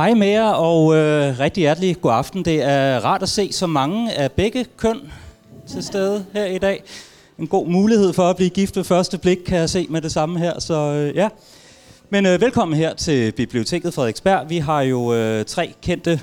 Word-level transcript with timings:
Hej 0.00 0.14
med 0.14 0.28
jer, 0.28 0.48
og 0.48 0.96
øh, 0.96 1.38
rigtig 1.38 1.60
hjertelig 1.60 2.00
god 2.00 2.12
aften. 2.12 2.44
Det 2.44 2.62
er 2.62 3.04
rart 3.04 3.22
at 3.22 3.28
se 3.28 3.52
så 3.52 3.66
mange 3.66 4.12
af 4.12 4.32
begge 4.32 4.66
køn 4.76 5.00
til 5.66 5.84
stede 5.84 6.24
her 6.32 6.44
i 6.44 6.58
dag. 6.58 6.82
En 7.38 7.46
god 7.46 7.66
mulighed 7.66 8.12
for 8.12 8.22
at 8.22 8.36
blive 8.36 8.50
gift 8.50 8.76
ved 8.76 8.84
første 8.84 9.18
blik, 9.18 9.36
kan 9.46 9.58
jeg 9.58 9.70
se 9.70 9.86
med 9.90 10.00
det 10.00 10.12
samme 10.12 10.38
her. 10.38 10.60
Så 10.60 10.74
øh, 10.74 11.16
ja. 11.16 11.28
Men 12.10 12.26
øh, 12.26 12.40
velkommen 12.40 12.76
her 12.76 12.94
til 12.94 13.32
Biblioteket 13.32 13.94
Frederiksberg. 13.94 14.50
Vi 14.50 14.58
har 14.58 14.80
jo 14.80 15.14
øh, 15.14 15.44
tre 15.44 15.74
kendte, 15.82 16.20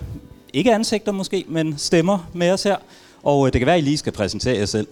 ikke 0.53 0.73
ansigter 0.73 1.11
måske, 1.11 1.45
men 1.47 1.77
stemmer 1.77 2.29
med 2.33 2.51
os 2.51 2.63
her. 2.63 2.75
Og 3.23 3.47
øh, 3.47 3.53
det 3.53 3.61
kan 3.61 3.65
være, 3.65 3.75
at 3.75 3.81
I 3.81 3.85
lige 3.85 3.97
skal 3.97 4.13
præsentere 4.13 4.57
jer 4.57 4.65
selv. 4.65 4.87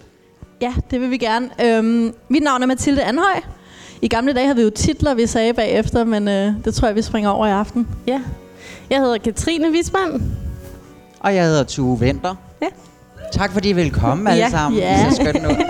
Ja, 0.60 0.74
det 0.90 1.00
vil 1.00 1.10
vi 1.10 1.16
gerne. 1.16 1.50
Øhm, 1.64 2.14
mit 2.28 2.42
navn 2.42 2.62
er 2.62 2.66
Mathilde 2.66 3.02
Anhøj. 3.02 3.40
I 4.02 4.08
gamle 4.08 4.32
dage 4.32 4.46
havde 4.46 4.56
vi 4.56 4.62
jo 4.62 4.70
titler, 4.70 5.14
vi 5.14 5.26
sagde 5.26 5.52
bagefter, 5.54 6.04
men 6.04 6.28
øh, 6.28 6.52
det 6.64 6.74
tror 6.74 6.88
jeg, 6.88 6.96
vi 6.96 7.02
springer 7.02 7.30
over 7.30 7.46
i 7.46 7.50
aften. 7.50 7.88
Ja. 8.06 8.20
Jeg 8.90 8.98
hedder 9.00 9.18
Katrine 9.18 9.70
Wismann. 9.72 10.36
Og 11.20 11.34
jeg 11.34 11.44
hedder 11.44 11.64
Tue 11.64 12.00
Venter. 12.00 12.34
Ja. 12.62 12.66
Tak 13.32 13.52
fordi 13.52 13.68
I 13.68 13.72
vil 13.72 13.90
komme 13.90 14.30
alle 14.30 14.44
Ja. 14.44 14.50
sammen. 14.50 14.80
Ja. 14.80 14.88
Det 14.98 15.06
er 15.06 15.10
så 15.10 15.16
skønt 15.16 15.42
nu. 15.42 15.48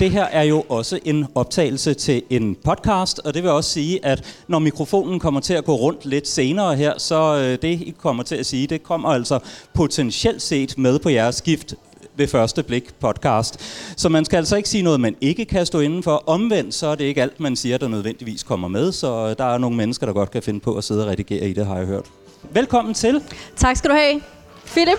Det 0.00 0.10
her 0.10 0.24
er 0.24 0.42
jo 0.42 0.64
også 0.68 0.98
en 1.04 1.26
optagelse 1.34 1.94
til 1.94 2.22
en 2.30 2.56
podcast, 2.64 3.20
og 3.24 3.34
det 3.34 3.42
vil 3.42 3.50
også 3.50 3.70
sige, 3.70 4.04
at 4.06 4.24
når 4.48 4.58
mikrofonen 4.58 5.20
kommer 5.20 5.40
til 5.40 5.54
at 5.54 5.64
gå 5.64 5.74
rundt 5.74 6.06
lidt 6.06 6.28
senere 6.28 6.76
her, 6.76 6.92
så 6.98 7.36
øh, 7.36 7.58
det, 7.62 7.68
I 7.80 7.94
kommer 7.98 8.22
til 8.22 8.34
at 8.36 8.46
sige, 8.46 8.66
det 8.66 8.82
kommer 8.82 9.08
altså 9.08 9.38
potentielt 9.74 10.42
set 10.42 10.78
med 10.78 10.98
på 10.98 11.08
jeres 11.08 11.34
skift 11.36 11.74
ved 12.16 12.28
første 12.28 12.62
blik 12.62 12.94
podcast. 13.00 13.60
Så 13.96 14.08
man 14.08 14.24
skal 14.24 14.36
altså 14.36 14.56
ikke 14.56 14.68
sige 14.68 14.82
noget, 14.82 15.00
man 15.00 15.16
ikke 15.20 15.44
kan 15.44 15.66
stå 15.66 15.80
inden 15.80 16.02
for. 16.02 16.22
Omvendt, 16.26 16.74
så 16.74 16.86
er 16.86 16.94
det 16.94 17.04
ikke 17.04 17.22
alt, 17.22 17.40
man 17.40 17.56
siger, 17.56 17.78
der 17.78 17.88
nødvendigvis 17.88 18.42
kommer 18.42 18.68
med, 18.68 18.92
så 18.92 19.28
øh, 19.28 19.36
der 19.38 19.54
er 19.54 19.58
nogle 19.58 19.76
mennesker, 19.76 20.06
der 20.06 20.12
godt 20.12 20.30
kan 20.30 20.42
finde 20.42 20.60
på 20.60 20.74
at 20.74 20.84
sidde 20.84 21.04
og 21.04 21.10
redigere 21.10 21.48
i 21.48 21.52
det, 21.52 21.66
har 21.66 21.76
jeg 21.76 21.86
hørt. 21.86 22.06
Velkommen 22.50 22.94
til. 22.94 23.22
Tak 23.56 23.76
skal 23.76 23.90
du 23.90 23.94
have, 23.94 24.20
Philip. 24.66 24.98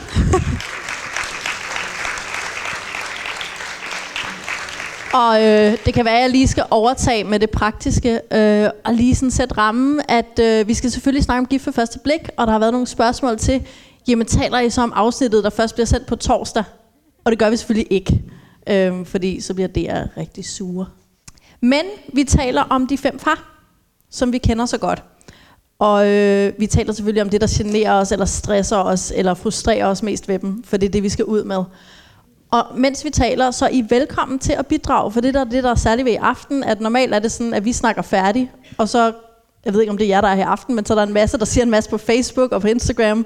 Og 5.13 5.43
øh, 5.43 5.77
det 5.85 5.93
kan 5.93 6.05
være, 6.05 6.15
at 6.15 6.21
jeg 6.21 6.29
lige 6.29 6.47
skal 6.47 6.63
overtage 6.69 7.23
med 7.23 7.39
det 7.39 7.49
praktiske, 7.49 8.21
øh, 8.31 8.69
og 8.85 8.93
lige 8.93 9.15
sådan 9.15 9.31
sætte 9.31 9.57
rammen, 9.57 10.01
at 10.09 10.39
øh, 10.41 10.67
vi 10.67 10.73
skal 10.73 10.91
selvfølgelig 10.91 11.23
snakke 11.23 11.39
om 11.39 11.45
gift 11.45 11.63
for 11.63 11.71
første 11.71 11.99
blik, 11.99 12.29
og 12.37 12.47
der 12.47 12.51
har 12.51 12.59
været 12.59 12.71
nogle 12.71 12.87
spørgsmål 12.87 13.37
til, 13.37 13.67
jamen 14.07 14.27
taler 14.27 14.59
I 14.59 14.69
så 14.69 14.81
om 14.81 14.93
afsnittet, 14.95 15.43
der 15.43 15.49
først 15.49 15.75
bliver 15.75 15.85
sendt 15.85 16.07
på 16.07 16.15
torsdag? 16.15 16.63
Og 17.23 17.31
det 17.31 17.39
gør 17.39 17.49
vi 17.49 17.57
selvfølgelig 17.57 17.91
ikke, 17.91 18.21
øh, 18.69 19.05
fordi 19.05 19.41
så 19.41 19.53
bliver 19.53 19.67
det 19.67 20.09
rigtig 20.17 20.45
sure. 20.45 20.85
Men 21.61 21.83
vi 22.13 22.23
taler 22.23 22.61
om 22.61 22.87
de 22.87 22.97
fem 22.97 23.17
par, 23.17 23.59
som 24.09 24.33
vi 24.33 24.37
kender 24.37 24.65
så 24.65 24.77
godt. 24.77 25.03
Og 25.79 26.07
øh, 26.07 26.53
vi 26.59 26.67
taler 26.67 26.93
selvfølgelig 26.93 27.21
om 27.21 27.29
det, 27.29 27.41
der 27.41 27.47
generer 27.49 27.93
os, 27.93 28.11
eller 28.11 28.25
stresser 28.25 28.77
os, 28.77 29.13
eller 29.15 29.33
frustrerer 29.33 29.85
os 29.85 30.03
mest 30.03 30.27
ved 30.27 30.39
dem, 30.39 30.63
for 30.63 30.77
det 30.77 30.87
er 30.87 30.91
det, 30.91 31.03
vi 31.03 31.09
skal 31.09 31.25
ud 31.25 31.43
med. 31.43 31.63
Og 32.51 32.65
mens 32.77 33.05
vi 33.05 33.09
taler, 33.09 33.51
så 33.51 33.65
er 33.65 33.69
I 33.69 33.85
velkommen 33.89 34.39
til 34.39 34.53
at 34.53 34.67
bidrage, 34.67 35.11
for 35.11 35.21
det 35.21 35.33
der, 35.33 35.43
det 35.43 35.63
der 35.63 35.71
er 35.71 35.75
særligt 35.75 36.05
ved 36.05 36.11
i 36.11 36.15
aften, 36.15 36.63
at 36.63 36.81
normalt 36.81 37.13
er 37.13 37.19
det 37.19 37.31
sådan, 37.31 37.53
at 37.53 37.65
vi 37.65 37.73
snakker 37.73 38.01
færdigt, 38.01 38.49
og 38.77 38.89
så, 38.89 39.13
jeg 39.65 39.73
ved 39.73 39.81
ikke 39.81 39.91
om 39.91 39.97
det 39.97 40.05
er 40.05 40.09
jer, 40.09 40.21
der 40.21 40.27
er 40.27 40.35
her 40.35 40.43
i 40.43 40.47
aften, 40.47 40.75
men 40.75 40.85
så 40.85 40.93
er 40.93 40.95
der 40.95 41.03
en 41.03 41.13
masse, 41.13 41.37
der 41.37 41.45
siger 41.45 41.63
en 41.63 41.71
masse 41.71 41.89
på 41.89 41.97
Facebook 41.97 42.51
og 42.51 42.61
på 42.61 42.67
Instagram, 42.67 43.25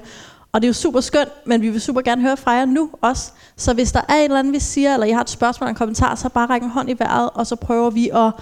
og 0.52 0.62
det 0.62 0.66
er 0.66 0.68
jo 0.68 0.74
super 0.74 1.00
skønt, 1.00 1.28
men 1.46 1.62
vi 1.62 1.70
vil 1.70 1.80
super 1.80 2.00
gerne 2.00 2.22
høre 2.22 2.36
fra 2.36 2.50
jer 2.50 2.64
nu 2.64 2.90
også. 3.00 3.32
Så 3.56 3.74
hvis 3.74 3.92
der 3.92 4.00
er 4.08 4.14
et 4.14 4.24
eller 4.24 4.38
andet, 4.38 4.52
vi 4.52 4.58
siger, 4.58 4.94
eller 4.94 5.06
I 5.06 5.10
har 5.10 5.20
et 5.20 5.30
spørgsmål 5.30 5.66
eller 5.66 5.74
en 5.74 5.78
kommentar, 5.78 6.14
så 6.14 6.28
bare 6.28 6.46
ræk 6.46 6.62
en 6.62 6.70
hånd 6.70 6.90
i 6.90 6.94
vejret, 6.98 7.30
og 7.34 7.46
så 7.46 7.56
prøver 7.56 7.90
vi 7.90 8.08
at 8.08 8.32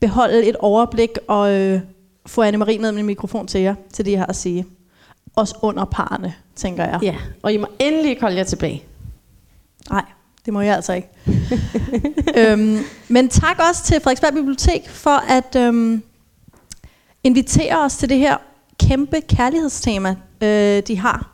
beholde 0.00 0.44
et 0.44 0.56
overblik 0.56 1.10
og 1.28 1.52
øh, 1.52 1.80
få 2.26 2.44
Anne-Marie 2.44 2.80
ned 2.80 2.92
med 2.92 3.00
en 3.00 3.06
mikrofon 3.06 3.46
til 3.46 3.60
jer, 3.60 3.74
til 3.92 4.04
det, 4.04 4.10
I 4.10 4.14
har 4.14 4.26
at 4.26 4.36
sige. 4.36 4.66
Også 5.36 5.54
under 5.62 5.84
parerne, 5.84 6.34
tænker 6.56 6.84
jeg. 6.84 6.98
Ja, 7.02 7.16
og 7.42 7.52
I 7.52 7.56
må 7.56 7.66
endelig 7.78 8.20
kolde 8.20 8.36
jer 8.36 8.44
tilbage. 8.44 8.84
Nej, 9.90 10.04
det 10.44 10.52
må 10.52 10.60
jeg 10.60 10.76
altså 10.76 10.92
ikke. 10.92 11.08
øhm, 12.50 12.78
men 13.08 13.28
tak 13.28 13.60
også 13.70 13.84
til 13.84 14.00
Frederiksberg 14.00 14.32
Bibliotek 14.34 14.88
for 14.88 15.30
at 15.30 15.56
øhm, 15.56 16.02
invitere 17.24 17.78
os 17.78 17.96
til 17.96 18.08
det 18.08 18.18
her 18.18 18.36
kæmpe 18.80 19.20
kærlighedstema, 19.20 20.16
øh, 20.40 20.82
de 20.86 20.98
har. 20.98 21.31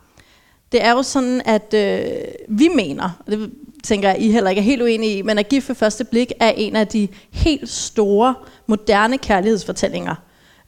Det 0.71 0.83
er 0.83 0.91
jo 0.91 1.03
sådan, 1.03 1.41
at 1.45 1.73
øh, 1.73 2.11
vi 2.47 2.67
mener, 2.67 3.09
og 3.25 3.31
det 3.31 3.51
tænker 3.83 4.09
jeg, 4.09 4.21
I 4.21 4.31
heller 4.31 4.49
ikke 4.49 4.59
er 4.59 4.63
helt 4.63 4.81
uenige 4.81 5.17
i, 5.17 5.21
men 5.21 5.39
at 5.39 5.49
gift 5.49 5.69
ved 5.69 5.75
første 5.75 6.03
blik 6.03 6.31
er 6.39 6.49
en 6.49 6.75
af 6.75 6.87
de 6.87 7.07
helt 7.31 7.69
store, 7.69 8.35
moderne 8.67 9.17
kærlighedsfortællinger 9.17 10.15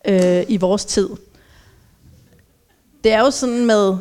øh, 0.07 0.43
i 0.47 0.57
vores 0.57 0.85
tid. 0.85 1.09
Det 3.03 3.13
er 3.13 3.19
jo 3.19 3.31
sådan 3.31 3.65
med 3.65 3.97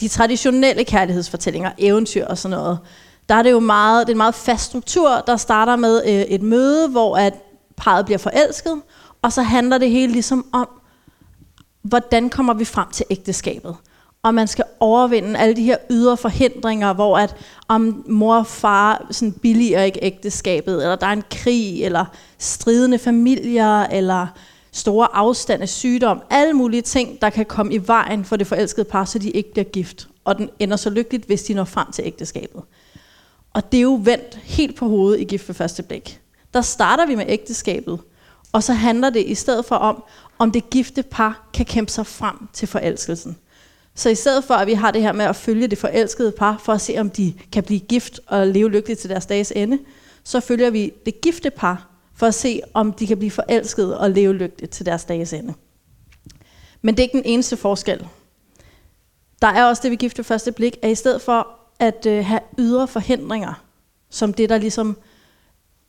de 0.00 0.08
traditionelle 0.08 0.84
kærlighedsfortællinger, 0.84 1.70
eventyr 1.78 2.26
og 2.26 2.38
sådan 2.38 2.58
noget, 2.58 2.78
der 3.28 3.34
er 3.34 3.42
det 3.42 3.50
jo 3.50 3.60
meget, 3.60 4.06
det 4.06 4.12
er 4.12 4.14
en 4.14 4.18
meget 4.18 4.34
fast 4.34 4.64
struktur, 4.64 5.22
der 5.26 5.36
starter 5.36 5.76
med 5.76 6.02
øh, 6.06 6.12
et 6.12 6.42
møde, 6.42 6.88
hvor 6.88 7.16
at 7.16 7.34
parret 7.76 8.04
bliver 8.04 8.18
forelsket, 8.18 8.82
og 9.22 9.32
så 9.32 9.42
handler 9.42 9.78
det 9.78 9.90
hele 9.90 10.12
ligesom 10.12 10.46
om, 10.52 10.68
hvordan 11.82 12.30
kommer 12.30 12.54
vi 12.54 12.64
frem 12.64 12.90
til 12.92 13.06
ægteskabet. 13.10 13.76
Og 14.24 14.34
man 14.34 14.48
skal 14.48 14.64
overvinde 14.80 15.38
alle 15.38 15.56
de 15.56 15.62
her 15.62 15.76
ydre 15.90 16.16
forhindringer, 16.16 16.92
hvor 16.92 17.18
at 17.18 17.36
om 17.68 18.04
mor 18.08 18.36
og 18.36 18.46
far 18.46 19.06
sådan 19.10 19.32
billiger 19.32 19.82
ikke 19.82 19.98
ægteskabet, 20.02 20.82
eller 20.82 20.96
der 20.96 21.06
er 21.06 21.12
en 21.12 21.24
krig, 21.30 21.84
eller 21.84 22.04
stridende 22.38 22.98
familier, 22.98 23.82
eller 23.82 24.26
store 24.72 25.08
afstande, 25.12 25.66
sygdom, 25.66 26.22
alle 26.30 26.54
mulige 26.54 26.82
ting, 26.82 27.20
der 27.20 27.30
kan 27.30 27.46
komme 27.46 27.74
i 27.74 27.80
vejen 27.86 28.24
for 28.24 28.36
det 28.36 28.46
forelskede 28.46 28.84
par, 28.84 29.04
så 29.04 29.18
de 29.18 29.30
ikke 29.30 29.52
bliver 29.52 29.64
gift. 29.64 30.08
Og 30.24 30.38
den 30.38 30.50
ender 30.58 30.76
så 30.76 30.90
lykkeligt, 30.90 31.26
hvis 31.26 31.42
de 31.42 31.54
når 31.54 31.64
frem 31.64 31.92
til 31.92 32.04
ægteskabet. 32.06 32.62
Og 33.52 33.72
det 33.72 33.78
er 33.78 33.82
jo 33.82 34.00
vendt 34.02 34.38
helt 34.42 34.76
på 34.76 34.88
hovedet 34.88 35.20
i 35.20 35.24
gift 35.24 35.48
ved 35.48 35.54
første 35.54 35.82
blik. 35.82 36.20
Der 36.54 36.60
starter 36.60 37.06
vi 37.06 37.14
med 37.14 37.24
ægteskabet, 37.28 38.00
og 38.52 38.62
så 38.62 38.72
handler 38.72 39.10
det 39.10 39.24
i 39.26 39.34
stedet 39.34 39.64
for 39.64 39.76
om, 39.76 40.04
om 40.38 40.50
det 40.50 40.70
gifte 40.70 41.02
par 41.02 41.48
kan 41.54 41.66
kæmpe 41.66 41.92
sig 41.92 42.06
frem 42.06 42.48
til 42.52 42.68
forelskelsen. 42.68 43.36
Så 43.94 44.08
i 44.08 44.14
stedet 44.14 44.44
for, 44.44 44.54
at 44.54 44.66
vi 44.66 44.72
har 44.72 44.90
det 44.90 45.02
her 45.02 45.12
med 45.12 45.24
at 45.24 45.36
følge 45.36 45.66
det 45.66 45.78
forelskede 45.78 46.32
par, 46.32 46.60
for 46.64 46.72
at 46.72 46.80
se, 46.80 46.96
om 46.98 47.10
de 47.10 47.34
kan 47.52 47.62
blive 47.62 47.80
gift 47.80 48.20
og 48.26 48.46
leve 48.46 48.70
lykkeligt 48.70 49.00
til 49.00 49.10
deres 49.10 49.26
dages 49.26 49.52
ende, 49.56 49.78
så 50.24 50.40
følger 50.40 50.70
vi 50.70 50.92
det 51.06 51.20
gifte 51.20 51.50
par, 51.50 51.88
for 52.14 52.26
at 52.26 52.34
se, 52.34 52.60
om 52.74 52.92
de 52.92 53.06
kan 53.06 53.18
blive 53.18 53.30
forelskede 53.30 54.00
og 54.00 54.10
leve 54.10 54.34
lykkeligt 54.34 54.72
til 54.72 54.86
deres 54.86 55.04
dages 55.04 55.32
ende. 55.32 55.54
Men 56.82 56.94
det 56.94 57.00
er 57.00 57.04
ikke 57.04 57.18
den 57.18 57.26
eneste 57.26 57.56
forskel. 57.56 58.06
Der 59.42 59.48
er 59.48 59.64
også 59.64 59.82
det 59.82 59.90
ved 59.90 59.98
gift 59.98 60.18
ved 60.18 60.24
første 60.24 60.52
blik, 60.52 60.76
at 60.82 60.90
i 60.90 60.94
stedet 60.94 61.22
for 61.22 61.48
at 61.78 62.06
øh, 62.06 62.24
have 62.24 62.40
ydre 62.58 62.88
forhindringer, 62.88 63.64
som 64.10 64.32
det, 64.32 64.48
der 64.48 64.58
ligesom 64.58 64.96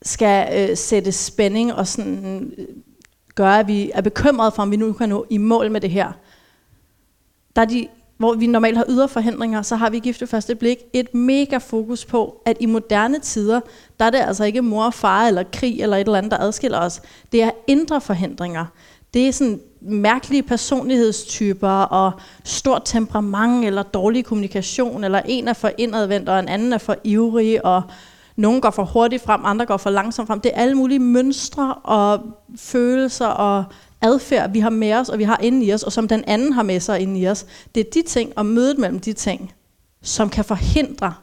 skal 0.01 0.69
øh, 0.69 0.77
sætte 0.77 1.11
spænding 1.11 1.73
og 1.73 1.87
sådan, 1.87 2.53
øh, 2.57 2.67
gøre, 3.35 3.59
at 3.59 3.67
vi 3.67 3.91
er 3.93 4.01
bekymrede 4.01 4.51
for, 4.51 4.63
om 4.63 4.71
vi 4.71 4.75
nu 4.75 4.93
kan 4.93 5.09
nå 5.09 5.25
i 5.29 5.37
mål 5.37 5.71
med 5.71 5.81
det 5.81 5.89
her. 5.89 6.11
Der 7.55 7.61
er 7.61 7.65
de, 7.65 7.87
hvor 8.17 8.33
vi 8.33 8.47
normalt 8.47 8.77
har 8.77 8.85
ydre 8.89 9.07
forhindringer, 9.07 9.61
så 9.61 9.75
har 9.75 9.89
vi 9.89 9.97
i 9.97 9.99
gift 9.99 10.21
ved 10.21 10.27
første 10.27 10.55
blik 10.55 10.77
et 10.93 11.13
mega 11.13 11.57
fokus 11.57 12.05
på, 12.05 12.41
at 12.45 12.57
i 12.59 12.65
moderne 12.65 13.19
tider, 13.19 13.59
der 13.99 14.05
er 14.05 14.09
det 14.09 14.17
altså 14.17 14.43
ikke 14.43 14.61
mor 14.61 14.85
og 14.85 14.93
far 14.93 15.27
eller 15.27 15.43
krig 15.53 15.81
eller 15.81 15.97
et 15.97 16.01
eller 16.01 16.17
andet, 16.17 16.31
der 16.31 16.37
adskiller 16.37 16.79
os. 16.79 17.01
Det 17.31 17.43
er 17.43 17.51
indre 17.67 18.01
forhindringer. 18.01 18.65
Det 19.13 19.27
er 19.27 19.31
sådan 19.31 19.59
mærkelige 19.81 20.43
personlighedstyper 20.43 21.69
og 21.69 22.11
stort 22.43 22.81
temperament 22.85 23.65
eller 23.65 23.83
dårlig 23.83 24.25
kommunikation, 24.25 25.03
eller 25.03 25.21
en 25.25 25.47
er 25.47 25.53
for 25.53 25.71
indadvendt, 25.77 26.29
og 26.29 26.39
en 26.39 26.47
anden 26.47 26.73
er 26.73 26.77
for 26.77 26.95
ivrig, 27.03 27.65
og 27.65 27.83
nogen 28.35 28.61
går 28.61 28.69
for 28.69 28.83
hurtigt 28.83 29.23
frem, 29.23 29.41
andre 29.43 29.65
går 29.65 29.77
for 29.77 29.89
langsomt 29.89 30.27
frem. 30.27 30.39
Det 30.39 30.51
er 30.53 30.61
alle 30.61 30.75
mulige 30.75 30.99
mønstre 30.99 31.73
og 31.73 32.19
følelser 32.57 33.27
og 33.27 33.63
adfærd, 34.05 34.51
vi 34.51 34.59
har 34.59 34.69
med 34.69 34.93
os, 34.93 35.09
og 35.09 35.19
vi 35.19 35.23
har 35.23 35.39
inde 35.41 35.65
i 35.65 35.73
os, 35.73 35.83
og 35.83 35.91
som 35.91 36.07
den 36.07 36.23
anden 36.27 36.53
har 36.53 36.63
med 36.63 36.79
sig 36.79 36.99
inde 36.99 37.19
i 37.19 37.27
os. 37.27 37.45
Det 37.75 37.85
er 37.85 37.89
de 37.93 38.01
ting, 38.01 38.33
og 38.35 38.45
mødet 38.45 38.77
mellem 38.77 38.99
de 38.99 39.13
ting, 39.13 39.53
som 40.01 40.29
kan 40.29 40.45
forhindre, 40.45 41.13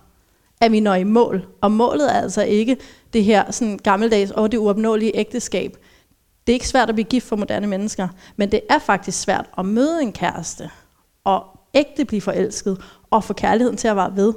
at 0.60 0.72
vi 0.72 0.80
når 0.80 0.94
i 0.94 1.04
mål. 1.04 1.46
Og 1.60 1.72
målet 1.72 2.16
er 2.16 2.20
altså 2.20 2.42
ikke 2.42 2.76
det 3.12 3.24
her 3.24 3.50
sådan 3.50 3.78
gammeldags 3.78 4.30
og 4.30 4.52
det 4.52 4.58
uopnåelige 4.58 5.16
ægteskab. 5.16 5.76
Det 6.46 6.52
er 6.52 6.54
ikke 6.54 6.68
svært 6.68 6.88
at 6.88 6.94
blive 6.94 7.04
gift 7.04 7.26
for 7.26 7.36
moderne 7.36 7.66
mennesker, 7.66 8.08
men 8.36 8.52
det 8.52 8.60
er 8.70 8.78
faktisk 8.78 9.20
svært 9.20 9.46
at 9.58 9.66
møde 9.66 10.02
en 10.02 10.12
kæreste, 10.12 10.70
og 11.24 11.44
ægte 11.74 12.04
blive 12.04 12.20
forelsket, 12.20 12.78
og 13.10 13.24
få 13.24 13.32
kærligheden 13.32 13.76
til 13.76 13.88
at 13.88 13.96
være 13.96 14.16
ved. 14.16 14.34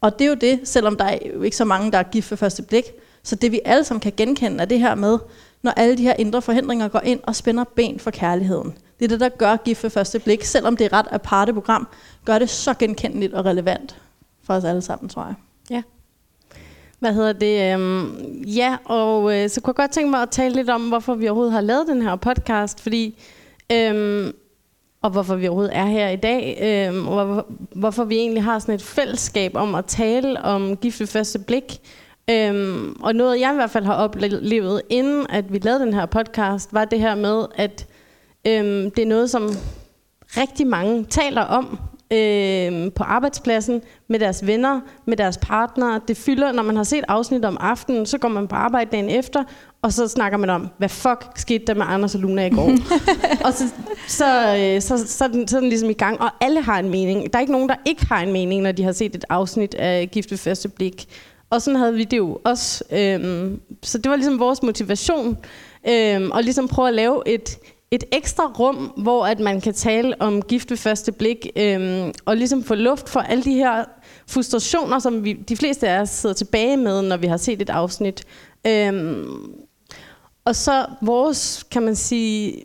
Og 0.00 0.18
det 0.18 0.24
er 0.24 0.28
jo 0.28 0.34
det, 0.34 0.60
selvom 0.64 0.96
der 0.96 1.04
er 1.04 1.18
jo 1.34 1.42
ikke 1.42 1.56
så 1.56 1.64
mange, 1.64 1.92
der 1.92 1.98
er 1.98 2.02
gift 2.02 2.28
for 2.28 2.36
første 2.36 2.62
blik, 2.62 2.84
så 3.22 3.36
det 3.36 3.52
vi 3.52 3.60
alle 3.64 3.84
sammen 3.84 4.00
kan 4.00 4.12
genkende 4.16 4.60
er 4.60 4.64
det 4.64 4.78
her 4.78 4.94
med, 4.94 5.18
når 5.62 5.70
alle 5.70 5.98
de 5.98 6.02
her 6.02 6.14
indre 6.18 6.42
forhindringer 6.42 6.88
går 6.88 7.00
ind 7.00 7.20
og 7.22 7.36
spænder 7.36 7.64
ben 7.64 7.98
for 7.98 8.10
kærligheden. 8.10 8.74
Det 8.98 9.04
er 9.04 9.08
det, 9.08 9.20
der 9.20 9.28
gør 9.28 9.56
gift 9.56 9.82
ved 9.82 9.90
første 9.90 10.18
blik, 10.18 10.44
selvom 10.44 10.76
det 10.76 10.84
er 10.84 10.92
ret 10.92 11.06
aparte 11.10 11.52
program, 11.52 11.88
gør 12.24 12.38
det 12.38 12.50
så 12.50 12.74
genkendeligt 12.74 13.34
og 13.34 13.44
relevant 13.44 13.96
for 14.44 14.54
os 14.54 14.64
alle 14.64 14.82
sammen, 14.82 15.08
tror 15.08 15.24
jeg. 15.24 15.34
Ja. 15.70 15.82
Hvad 16.98 17.14
hedder 17.14 17.32
det? 17.32 17.74
Øhm, 17.74 18.42
ja, 18.42 18.76
og 18.84 19.38
øh, 19.38 19.50
så 19.50 19.60
kunne 19.60 19.70
jeg 19.70 19.76
godt 19.76 19.90
tænke 19.90 20.10
mig 20.10 20.22
at 20.22 20.30
tale 20.30 20.54
lidt 20.54 20.70
om, 20.70 20.88
hvorfor 20.88 21.14
vi 21.14 21.28
overhovedet 21.28 21.52
har 21.52 21.60
lavet 21.60 21.86
den 21.86 22.02
her 22.02 22.16
podcast, 22.16 22.80
fordi 22.80 23.18
øhm, 23.72 24.32
og 25.02 25.10
hvorfor 25.10 25.34
vi 25.36 25.48
overhovedet 25.48 25.76
er 25.76 25.86
her 25.86 26.08
i 26.08 26.16
dag, 26.16 26.58
øhm, 26.62 27.08
og 27.08 27.46
hvorfor 27.74 28.04
vi 28.04 28.16
egentlig 28.16 28.42
har 28.42 28.58
sådan 28.58 28.74
et 28.74 28.82
fællesskab 28.82 29.56
om 29.56 29.74
at 29.74 29.84
tale 29.84 30.42
om 30.42 30.76
gift 30.76 31.00
ved 31.00 31.06
første 31.06 31.38
blik. 31.38 31.80
Øhm, 32.30 32.96
og 33.00 33.14
noget, 33.14 33.40
jeg 33.40 33.52
i 33.52 33.54
hvert 33.54 33.70
fald 33.70 33.84
har 33.84 33.94
oplevet, 33.94 34.82
inden 34.90 35.26
at 35.28 35.52
vi 35.52 35.58
lavede 35.58 35.80
den 35.80 35.94
her 35.94 36.06
podcast, 36.06 36.74
var 36.74 36.84
det 36.84 37.00
her 37.00 37.14
med, 37.14 37.44
at 37.54 37.86
øhm, 38.46 38.90
det 38.90 39.02
er 39.02 39.06
noget, 39.06 39.30
som 39.30 39.50
rigtig 40.36 40.66
mange 40.66 41.04
taler 41.04 41.42
om 41.42 41.78
øh, 42.12 42.92
på 42.92 43.04
arbejdspladsen, 43.04 43.82
med 44.08 44.18
deres 44.18 44.46
venner, 44.46 44.80
med 45.06 45.16
deres 45.16 45.38
partnere. 45.38 46.00
Det 46.08 46.16
fylder, 46.16 46.52
når 46.52 46.62
man 46.62 46.76
har 46.76 46.84
set 46.84 47.04
afsnit 47.08 47.44
om 47.44 47.56
aftenen, 47.60 48.06
så 48.06 48.18
går 48.18 48.28
man 48.28 48.48
på 48.48 48.56
arbejde 48.56 48.90
dagen 48.90 49.08
efter, 49.08 49.44
og 49.82 49.92
så 49.92 50.08
snakker 50.08 50.38
man 50.38 50.50
om, 50.50 50.68
hvad 50.78 50.88
fuck 50.88 51.26
skete 51.36 51.64
der 51.66 51.74
med 51.74 51.84
Anders 51.88 52.14
og 52.14 52.20
Luna 52.20 52.46
i 52.46 52.50
går? 52.50 52.70
og 53.46 53.52
så, 53.52 53.64
så, 54.08 54.56
øh, 54.56 54.80
så, 54.80 55.08
så, 55.08 55.24
er 55.24 55.28
den, 55.28 55.48
så 55.48 55.56
er 55.56 55.60
den 55.60 55.68
ligesom 55.68 55.90
i 55.90 55.92
gang, 55.92 56.20
og 56.20 56.30
alle 56.40 56.62
har 56.62 56.78
en 56.78 56.90
mening. 56.90 57.32
Der 57.32 57.38
er 57.38 57.40
ikke 57.40 57.52
nogen, 57.52 57.68
der 57.68 57.76
ikke 57.84 58.06
har 58.06 58.20
en 58.20 58.32
mening, 58.32 58.62
når 58.62 58.72
de 58.72 58.82
har 58.82 58.92
set 58.92 59.16
et 59.16 59.24
afsnit 59.28 59.74
af 59.74 60.10
Gift 60.10 60.30
ved 60.30 60.38
første 60.38 60.68
blik. 60.68 61.08
Og 61.52 61.62
sådan 61.62 61.78
havde 61.80 61.94
vi 61.94 62.04
det 62.04 62.16
jo 62.16 62.38
også. 62.44 62.84
Øhm, 62.90 63.60
så 63.82 63.98
det 63.98 64.10
var 64.10 64.16
ligesom 64.16 64.38
vores 64.38 64.62
motivation, 64.62 65.38
øhm, 65.88 66.30
og 66.30 66.42
ligesom 66.42 66.68
prøve 66.68 66.88
at 66.88 66.94
lave 66.94 67.22
et, 67.26 67.58
et 67.90 68.04
ekstra 68.12 68.44
rum, 68.58 68.76
hvor 68.76 69.26
at 69.26 69.40
man 69.40 69.60
kan 69.60 69.74
tale 69.74 70.20
om 70.20 70.42
gift 70.42 70.70
ved 70.70 70.76
første 70.76 71.12
blik, 71.12 71.46
øhm, 71.56 72.12
og 72.24 72.36
ligesom 72.36 72.64
få 72.64 72.74
luft 72.74 73.08
for 73.08 73.20
alle 73.20 73.44
de 73.44 73.54
her 73.54 73.84
frustrationer, 74.26 74.98
som 74.98 75.24
vi, 75.24 75.32
de 75.32 75.56
fleste 75.56 75.88
af 75.88 76.00
os 76.00 76.10
sidder 76.10 76.34
tilbage 76.34 76.76
med, 76.76 77.02
når 77.02 77.16
vi 77.16 77.26
har 77.26 77.36
set 77.36 77.62
et 77.62 77.70
afsnit. 77.70 78.24
Øhm, 78.66 79.52
og 80.44 80.56
så 80.56 80.86
vores, 81.02 81.64
kan 81.70 81.82
man 81.82 81.96
sige, 81.96 82.62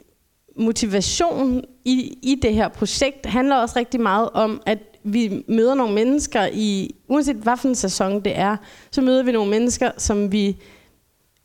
motivation 0.59 1.63
i, 1.85 2.17
i 2.23 2.35
det 2.41 2.53
her 2.53 2.67
projekt 2.67 3.25
handler 3.25 3.55
også 3.55 3.79
rigtig 3.79 4.01
meget 4.01 4.29
om, 4.33 4.61
at 4.65 4.79
vi 5.03 5.43
møder 5.47 5.75
nogle 5.75 5.93
mennesker 5.93 6.47
i, 6.53 6.95
uanset 7.07 7.35
hvad 7.35 7.57
for 7.57 7.67
en 7.67 7.75
sæson 7.75 8.21
det 8.21 8.37
er, 8.37 8.57
så 8.91 9.01
møder 9.01 9.23
vi 9.23 9.31
nogle 9.31 9.49
mennesker, 9.49 9.91
som 9.97 10.31
vi 10.31 10.57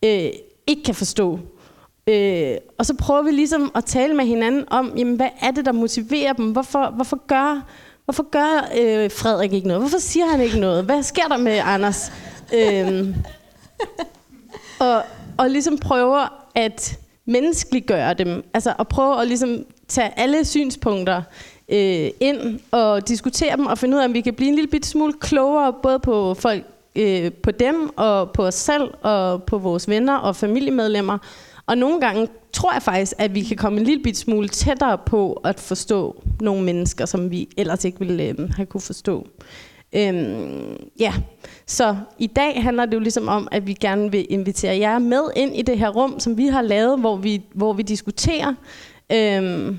øh, 0.04 0.30
ikke 0.66 0.82
kan 0.84 0.94
forstå. 0.94 1.38
Øh, 2.06 2.56
og 2.78 2.86
så 2.86 2.94
prøver 2.94 3.22
vi 3.22 3.30
ligesom 3.30 3.72
at 3.74 3.84
tale 3.84 4.14
med 4.14 4.24
hinanden 4.24 4.64
om, 4.70 4.92
jamen, 4.96 5.16
hvad 5.16 5.28
er 5.40 5.50
det, 5.50 5.66
der 5.66 5.72
motiverer 5.72 6.32
dem? 6.32 6.52
Hvorfor, 6.52 6.90
hvorfor 6.90 7.26
gør, 7.26 7.66
hvorfor 8.04 8.30
gør 8.30 8.68
øh, 8.78 9.10
Frederik 9.10 9.52
ikke 9.52 9.68
noget? 9.68 9.82
Hvorfor 9.82 9.98
siger 9.98 10.26
han 10.26 10.40
ikke 10.40 10.58
noget? 10.58 10.84
Hvad 10.84 11.02
sker 11.02 11.28
der 11.28 11.36
med 11.36 11.60
Anders? 11.64 12.12
øh, 12.54 13.16
og, 14.80 15.02
og 15.38 15.50
ligesom 15.50 15.78
prøver 15.78 16.48
at 16.54 16.98
menneskeliggøre 17.26 18.14
dem. 18.14 18.44
Altså 18.54 18.74
at 18.78 18.88
prøve 18.88 19.20
at 19.20 19.28
ligesom 19.28 19.64
tage 19.88 20.12
alle 20.16 20.44
synspunkter 20.44 21.22
øh, 21.68 22.10
ind 22.20 22.60
og 22.70 23.08
diskutere 23.08 23.56
dem 23.56 23.66
og 23.66 23.78
finde 23.78 23.96
ud 23.96 24.02
af, 24.02 24.04
om 24.04 24.14
vi 24.14 24.20
kan 24.20 24.34
blive 24.34 24.48
en 24.48 24.54
lille 24.54 24.70
bit 24.70 24.86
smule 24.86 25.12
klogere, 25.20 25.72
både 25.82 25.98
på 25.98 26.34
folk, 26.34 26.64
øh, 26.96 27.32
på 27.32 27.50
dem 27.50 27.98
og 27.98 28.30
på 28.30 28.46
os 28.46 28.54
selv 28.54 28.90
og 29.02 29.42
på 29.42 29.58
vores 29.58 29.88
venner 29.88 30.16
og 30.16 30.36
familiemedlemmer. 30.36 31.18
Og 31.66 31.78
nogle 31.78 32.00
gange 32.00 32.28
tror 32.52 32.72
jeg 32.72 32.82
faktisk, 32.82 33.12
at 33.18 33.34
vi 33.34 33.42
kan 33.42 33.56
komme 33.56 33.80
en 33.80 33.86
lille 33.86 34.02
bit 34.02 34.16
smule 34.16 34.48
tættere 34.48 34.98
på 34.98 35.32
at 35.32 35.60
forstå 35.60 36.22
nogle 36.40 36.64
mennesker, 36.64 37.06
som 37.06 37.30
vi 37.30 37.48
ellers 37.56 37.84
ikke 37.84 37.98
ville 37.98 38.22
øh, 38.22 38.50
have 38.50 38.66
kunne 38.66 38.80
forstå. 38.80 39.26
Øhm, 39.92 40.76
ja, 41.00 41.14
så 41.66 41.96
i 42.18 42.26
dag 42.26 42.62
handler 42.62 42.86
det 42.86 42.94
jo 42.94 43.00
ligesom 43.00 43.28
om, 43.28 43.48
at 43.50 43.66
vi 43.66 43.72
gerne 43.72 44.10
vil 44.10 44.26
invitere 44.28 44.78
jer 44.78 44.98
med 44.98 45.22
ind 45.36 45.56
i 45.56 45.62
det 45.62 45.78
her 45.78 45.88
rum, 45.88 46.20
som 46.20 46.38
vi 46.38 46.46
har 46.46 46.62
lavet, 46.62 47.00
hvor 47.00 47.16
vi, 47.16 47.42
hvor 47.54 47.72
vi 47.72 47.82
diskuterer, 47.82 48.54
øhm, 49.12 49.78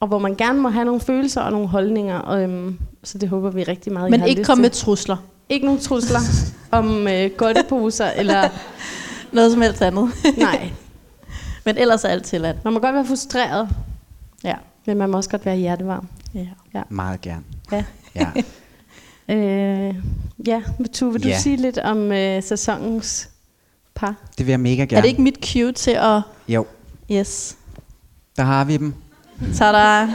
og 0.00 0.08
hvor 0.08 0.18
man 0.18 0.34
gerne 0.34 0.60
må 0.60 0.68
have 0.68 0.84
nogle 0.84 1.00
følelser 1.00 1.40
og 1.40 1.52
nogle 1.52 1.68
holdninger. 1.68 2.30
Øhm, 2.30 2.78
så 3.04 3.18
det 3.18 3.28
håber 3.28 3.50
vi 3.50 3.62
rigtig 3.62 3.92
meget, 3.92 4.10
Men 4.10 4.20
I 4.20 4.20
har 4.20 4.26
ikke 4.26 4.40
lyst 4.40 4.46
komme 4.46 4.60
til. 4.60 4.62
med 4.62 4.70
trusler. 4.70 5.16
Ikke 5.48 5.66
nogen 5.66 5.80
trusler 5.80 6.18
om 6.70 7.08
øh, 7.08 7.30
godteposer, 7.36 8.10
eller 8.20 8.48
Noget 9.32 9.52
som 9.52 9.62
helst 9.62 9.82
andet. 9.82 10.10
nej. 10.38 10.70
Men 11.64 11.78
ellers 11.78 12.04
er 12.04 12.08
alt 12.08 12.24
tilladt. 12.24 12.64
Man 12.64 12.72
må 12.72 12.78
godt 12.80 12.94
være 12.94 13.06
frustreret, 13.06 13.68
Ja. 14.44 14.54
men 14.86 14.96
man 14.98 15.10
må 15.10 15.16
også 15.16 15.30
godt 15.30 15.46
være 15.46 15.56
hjertevarm. 15.56 16.08
ja. 16.74 16.82
Meget 16.88 17.20
gerne. 17.20 17.42
Ja. 17.72 17.84
Ja. 18.14 18.28
Øh, 19.28 19.94
ja, 20.46 20.62
Tue, 20.92 21.12
vil 21.12 21.22
du 21.22 21.28
Ja. 21.28 21.38
sige 21.38 21.56
lidt 21.56 21.78
om 21.78 22.12
øh, 22.12 22.42
sæsonens 22.42 23.28
par? 23.94 24.14
Det 24.38 24.46
vil 24.46 24.52
jeg 24.52 24.60
mega 24.60 24.74
gerne. 24.84 24.96
Er 24.96 25.00
det 25.00 25.08
ikke 25.08 25.22
mit 25.22 25.38
cue 25.52 25.72
til 25.72 25.90
at... 25.90 26.20
Jo, 26.48 26.66
Yes. 27.12 27.56
der 28.36 28.42
har 28.42 28.64
vi 28.64 28.76
dem. 28.76 28.94
Tada. 29.56 30.06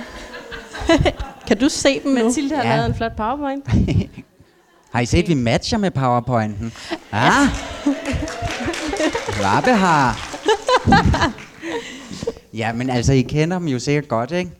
kan 1.47 1.57
du 1.57 1.69
se 1.69 1.99
dem 2.03 2.11
nu? 2.11 2.23
Mathilde 2.23 2.55
har 2.55 2.63
Ja. 2.63 2.75
lavet 2.75 2.85
en 2.89 2.95
flot 2.95 3.15
powerpoint. 3.17 3.65
Har 4.93 4.99
I 5.01 5.05
set, 5.05 5.27
vi 5.27 5.33
matcher 5.33 5.77
med 5.77 5.91
powerpointen? 5.91 6.73
Ah! 7.11 7.47
Rappe 9.43 9.71
har. 9.71 10.37
ja, 12.53 12.73
men 12.73 12.89
altså, 12.89 13.13
I 13.13 13.21
kender 13.21 13.59
dem 13.59 13.67
jo 13.67 13.79
sikkert 13.79 14.07
godt, 14.07 14.31
ikke? 14.31 14.51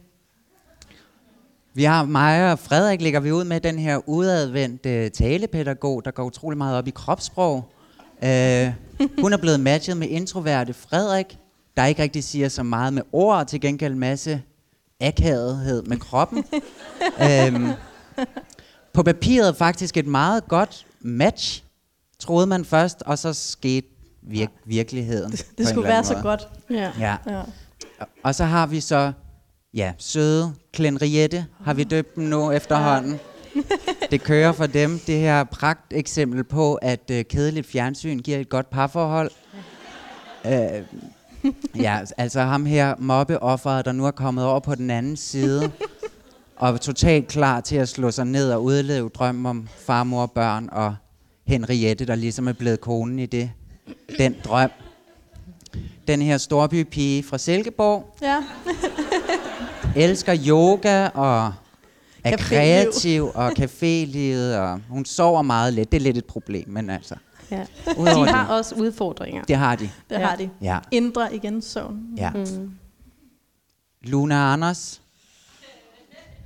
Vi 1.74 1.84
har 1.84 2.06
mig 2.06 2.52
og 2.52 2.60
Frederik 2.60 3.02
lægger 3.02 3.20
vi 3.20 3.32
ud 3.32 3.44
med 3.44 3.60
den 3.60 3.80
her 3.80 4.10
udadvendte 4.10 5.10
talepædagog, 5.10 6.06
der 6.06 6.12
går 6.12 6.24
utrolig 6.24 6.58
meget 6.58 6.78
op 6.78 6.88
i 6.88 6.92
kropssprog. 6.92 7.56
Uh, 8.22 8.28
hun 9.22 9.34
er 9.34 9.38
blevet 9.42 9.60
matchet 9.60 9.98
med 9.98 10.08
introverte 10.08 10.74
Frederik, 10.74 11.38
der 11.78 11.86
ikke 11.86 12.04
rigtig 12.04 12.24
siger 12.24 12.50
så 12.50 12.64
meget 12.64 12.94
med 12.94 13.02
ord, 13.12 13.46
til 13.48 13.62
gengæld 13.62 13.94
en 13.94 14.00
masse 14.00 14.42
akavethed 15.02 15.84
med 15.84 15.98
kroppen. 15.98 16.44
um, 17.56 17.72
på 18.94 19.04
papiret 19.04 19.56
faktisk 19.58 19.98
et 19.98 20.08
meget 20.08 20.48
godt 20.48 20.86
match, 21.00 21.64
troede 22.20 22.48
man 22.48 22.66
først, 22.66 23.04
og 23.06 23.18
så 23.20 23.34
skete 23.34 23.88
vir- 24.24 24.64
virkeligheden. 24.66 25.32
Det 25.32 25.46
en 25.60 25.66
skulle 25.68 25.88
være 25.88 26.04
så 26.04 26.14
måde. 26.14 26.24
godt. 26.24 26.48
Ja. 26.70 26.92
Ja. 27.00 27.16
Ja. 27.28 27.42
Og 28.24 28.36
så 28.36 28.44
har 28.46 28.68
vi 28.68 28.80
så, 28.80 29.12
ja, 29.74 29.94
søde 29.98 30.54
Klenriette, 30.74 31.46
har 31.66 31.74
vi 31.74 31.84
døbt 31.84 32.16
dem 32.16 32.24
nu 32.24 32.52
efterhånden. 32.52 33.20
Det 34.12 34.24
kører 34.24 34.52
for 34.52 34.66
dem, 34.66 35.00
det 35.08 35.20
her 35.20 35.44
pragt 35.60 35.94
eksempel 35.94 36.44
på, 36.44 36.76
at 36.76 37.12
øh, 37.12 37.26
kedeligt 37.26 37.68
fjernsyn 37.68 38.20
giver 38.20 38.38
et 38.40 38.50
godt 38.50 38.70
parforhold. 38.70 39.32
Øh, 40.46 40.52
ja, 41.76 42.00
altså 42.18 42.42
ham 42.42 42.66
her 42.66 42.96
mobbeofferet, 43.00 43.86
der 43.86 43.92
nu 43.92 44.06
er 44.06 44.12
kommet 44.12 44.46
over 44.46 44.60
på 44.60 44.76
den 44.76 44.90
anden 44.90 45.18
side, 45.18 45.72
og 46.58 46.70
er 46.70 46.78
totalt 46.78 47.28
klar 47.28 47.62
til 47.62 47.76
at 47.76 47.90
slå 47.90 48.12
sig 48.12 48.26
ned 48.26 48.52
og 48.52 48.64
udleve 48.64 49.10
drømmen 49.10 49.46
om 49.46 49.68
far, 49.78 50.04
mor, 50.04 50.26
børn 50.26 50.70
og 50.72 50.96
Henriette, 51.48 52.06
der 52.06 52.16
ligesom 52.16 52.48
er 52.48 52.54
blevet 52.54 52.82
konen 52.82 53.20
i 53.20 53.26
det. 53.26 53.52
Den 54.18 54.36
drøm. 54.44 54.70
Den 56.08 56.22
her 56.22 56.38
storbypige 56.38 57.24
fra 57.24 57.38
Silkeborg, 57.38 58.16
ja. 58.22 58.44
elsker 60.06 60.38
yoga 60.48 61.08
og 61.08 61.54
er 62.24 62.38
kreativ 62.38 63.32
og 63.34 63.52
cafélivet, 63.60 64.58
og 64.58 64.80
hun 64.90 65.06
sover 65.06 65.42
meget 65.42 65.74
lidt. 65.74 65.92
Det 65.92 65.98
er 65.98 66.02
lidt 66.02 66.18
et 66.18 66.26
problem, 66.26 66.70
men 66.70 66.90
altså, 66.90 67.16
ja. 67.52 67.66
udover 67.98 68.26
De 68.26 68.32
har 68.32 68.48
det, 68.48 68.58
også 68.58 68.76
udfordringer. 68.76 69.44
det 69.44 69.56
har 69.56 69.76
de. 69.76 69.84
Det 70.10 70.16
Ja. 70.20 70.26
har 70.28 70.36
de. 70.36 70.50
Ja, 70.62 70.80
Indre 70.92 71.36
igen 71.36 71.62
søvn. 71.62 72.00
ja. 72.18 72.30
Mm. 72.30 72.72
Luna 74.04 74.36
Anders, 74.54 75.02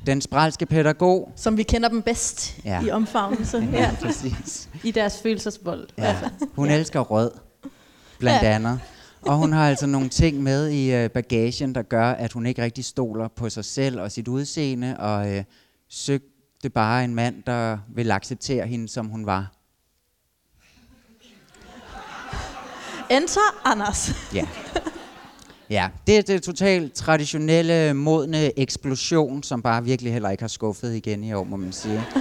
den 0.06 0.22
spralske 0.22 0.66
pædagog. 0.66 1.32
Som 1.36 1.58
vi 1.58 1.64
kender 1.64 1.90
dem 1.90 2.02
bedst 2.02 2.58
Ja. 2.66 2.80
ja. 2.80 2.82
i 2.88 2.92
omfavnelse. 2.92 3.58
Ja, 3.74 3.80
Ja. 3.82 3.96
præcis. 4.02 4.70
I 4.84 4.92
deres 4.92 5.22
følelsesvold. 5.22 5.88
Ja. 5.98 6.16
Hun 6.56 6.70
elsker 6.70 7.00
rød, 7.00 7.32
blandt 8.20 8.44
Ja. 8.44 8.56
andet. 8.56 8.80
Og 9.22 9.36
hun 9.38 9.54
har 9.54 9.70
altså 9.70 9.88
nogle 9.88 10.10
ting 10.10 10.44
med 10.44 10.70
i 10.70 10.94
øh, 10.94 11.10
bagagen, 11.10 11.76
der 11.76 11.82
gør, 11.82 12.12
at 12.12 12.34
hun 12.34 12.46
ikke 12.46 12.62
rigtig 12.64 12.86
stoler 12.86 13.28
på 13.28 13.50
sig 13.50 13.66
selv 13.66 14.00
og 14.02 14.12
sit 14.12 14.28
udseende, 14.28 14.98
og 15.00 15.32
øh, 15.36 15.44
søgte 15.90 16.70
bare 16.70 17.04
en 17.04 17.16
mand, 17.16 17.44
der 17.44 17.78
vil 17.96 18.12
acceptere 18.12 18.68
hende, 18.68 18.88
som 18.90 19.06
hun 19.08 19.26
var. 19.26 19.52
Enter 23.10 23.56
Anders. 23.64 24.12
Ja. 24.34 24.48
Ja, 25.70 25.90
det 26.08 26.18
er 26.18 26.22
det 26.22 26.44
totalt 26.44 26.94
traditionelle, 26.94 27.94
modne 27.94 28.60
eksplosion, 28.60 29.44
som 29.44 29.62
bare 29.62 29.84
virkelig 29.84 30.14
heller 30.14 30.30
ikke 30.30 30.44
har 30.44 30.48
skuffet 30.48 30.96
igen 30.96 31.24
i 31.24 31.34
år, 31.34 31.44
må 31.44 31.56
man 31.56 31.74
sige. 31.74 32.04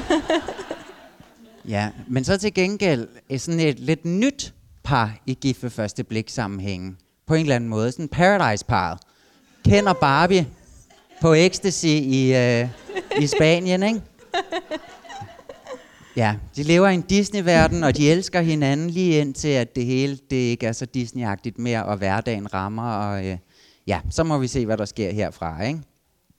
Ja, 1.68 1.90
men 2.08 2.24
så 2.24 2.36
til 2.38 2.54
gengæld 2.54 3.08
er 3.30 3.38
sådan 3.38 3.60
et 3.60 3.78
lidt 3.78 4.04
nyt 4.04 4.54
par 4.82 5.12
i 5.26 5.34
gift 5.34 5.62
ved 5.62 5.70
første 5.70 6.04
blik 6.04 6.30
sammenhængen. 6.30 6.96
På 7.26 7.34
en 7.34 7.40
eller 7.40 7.56
anden 7.56 7.70
måde. 7.70 7.92
Sådan 7.92 8.08
Paradise-parret. 8.08 8.98
Kender 9.64 9.92
Barbie 9.92 10.46
på 11.20 11.32
ecstasy 11.32 11.86
i, 11.86 12.34
øh, 12.34 12.68
i 13.20 13.26
Spanien, 13.26 13.82
ikke? 13.82 14.00
Ja, 16.16 16.36
de 16.56 16.62
lever 16.62 16.88
i 16.88 16.94
en 16.94 17.02
Disney-verden, 17.02 17.84
og 17.84 17.96
de 17.96 18.10
elsker 18.10 18.40
hinanden 18.40 18.90
lige 18.90 19.20
indtil, 19.20 19.48
at 19.48 19.76
det 19.76 19.84
hele 19.84 20.18
det 20.30 20.36
ikke 20.36 20.66
er 20.66 20.72
så 20.72 20.86
Disney-agtigt 20.96 21.58
mere, 21.58 21.84
og 21.84 21.96
hverdagen 21.96 22.54
rammer, 22.54 22.92
og 22.92 23.26
øh, 23.26 23.38
ja, 23.86 24.00
så 24.10 24.24
må 24.24 24.38
vi 24.38 24.46
se, 24.46 24.66
hvad 24.66 24.76
der 24.76 24.84
sker 24.84 25.12
herfra, 25.12 25.62
ikke? 25.62 25.80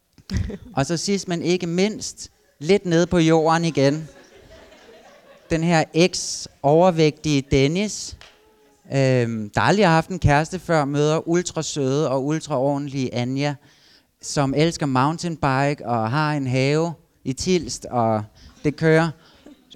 og 0.78 0.86
så 0.86 0.98
sidst, 0.98 1.28
men 1.28 1.42
ikke 1.42 1.68
mindst, 1.68 2.32
lidt 2.60 2.86
nede 2.86 3.08
på 3.08 3.18
jorden 3.18 3.66
igen, 3.66 4.08
den 5.50 5.64
her 5.64 5.84
eks-overvægtige 5.94 7.44
Dennis, 7.52 8.18
øhm, 8.94 9.50
der 9.50 9.62
aldrig 9.62 9.86
har 9.88 9.94
haft 9.94 10.10
en 10.10 10.20
kæreste 10.20 10.60
før, 10.60 10.86
møder 10.86 11.28
ultra 11.28 11.64
søde 11.64 12.10
og 12.10 12.26
ultra 12.26 12.60
ordentlige 12.60 13.16
Anja, 13.16 13.56
som 14.22 14.54
elsker 14.54 14.86
mountainbike 14.86 15.86
og 15.86 16.12
har 16.12 16.34
en 16.34 16.48
have 16.48 16.94
i 17.24 17.34
Tilst, 17.34 17.86
og 17.86 18.24
det 18.64 18.76
kører. 18.76 19.10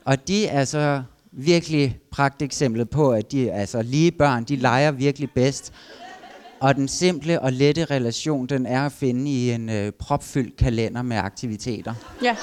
Og 0.10 0.28
de 0.28 0.48
er 0.48 0.66
så 0.66 1.02
virkelig 1.32 1.98
pragteksemplet 2.12 2.90
på, 2.90 3.12
at 3.12 3.32
de 3.32 3.52
altså 3.52 3.82
lige 3.82 4.12
børn, 4.12 4.44
de 4.44 4.56
leger 4.56 4.92
virkelig 4.92 5.30
bedst. 5.36 5.74
Og 6.60 6.76
den 6.76 6.88
simple 6.88 7.42
og 7.42 7.54
lette 7.54 7.86
relation, 7.86 8.48
den 8.48 8.66
er 8.66 8.86
at 8.86 8.92
finde 8.92 9.32
i 9.32 9.52
en 9.52 9.70
øh, 9.70 9.92
propfyldt 9.92 10.58
kalender 10.58 11.02
med 11.02 11.18
aktiviteter. 11.18 11.94
Ja. 12.24 12.36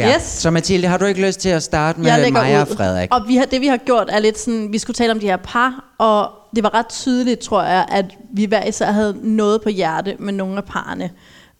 Yes. 0.00 0.22
Så 0.22 0.50
Mathilde, 0.50 0.88
har 0.88 0.98
du 0.98 1.04
ikke 1.04 1.26
lyst 1.26 1.40
til 1.40 1.48
at 1.48 1.62
starte 1.62 2.00
med 2.00 2.30
Maja 2.30 2.60
og. 2.60 2.68
Frederik? 2.68 3.08
Og 3.12 3.28
vi 3.28 3.36
har, 3.36 3.44
det 3.44 3.60
vi 3.60 3.66
har 3.66 3.76
gjort 3.76 4.06
er 4.10 4.18
lidt 4.18 4.38
sådan, 4.38 4.72
vi 4.72 4.78
skulle 4.78 4.94
tale 4.94 5.12
om 5.12 5.20
de 5.20 5.26
her 5.26 5.36
par, 5.36 5.94
og 5.98 6.30
det 6.56 6.62
var 6.62 6.74
ret 6.74 6.88
tydeligt, 6.88 7.40
tror 7.40 7.62
jeg, 7.62 7.86
at 7.88 8.04
vi 8.32 8.44
hver 8.44 8.64
især 8.64 8.90
havde 8.90 9.16
noget 9.22 9.62
på 9.62 9.68
hjerte 9.68 10.16
med 10.18 10.32
nogle 10.32 10.56
af 10.56 10.64
parerne. 10.64 11.10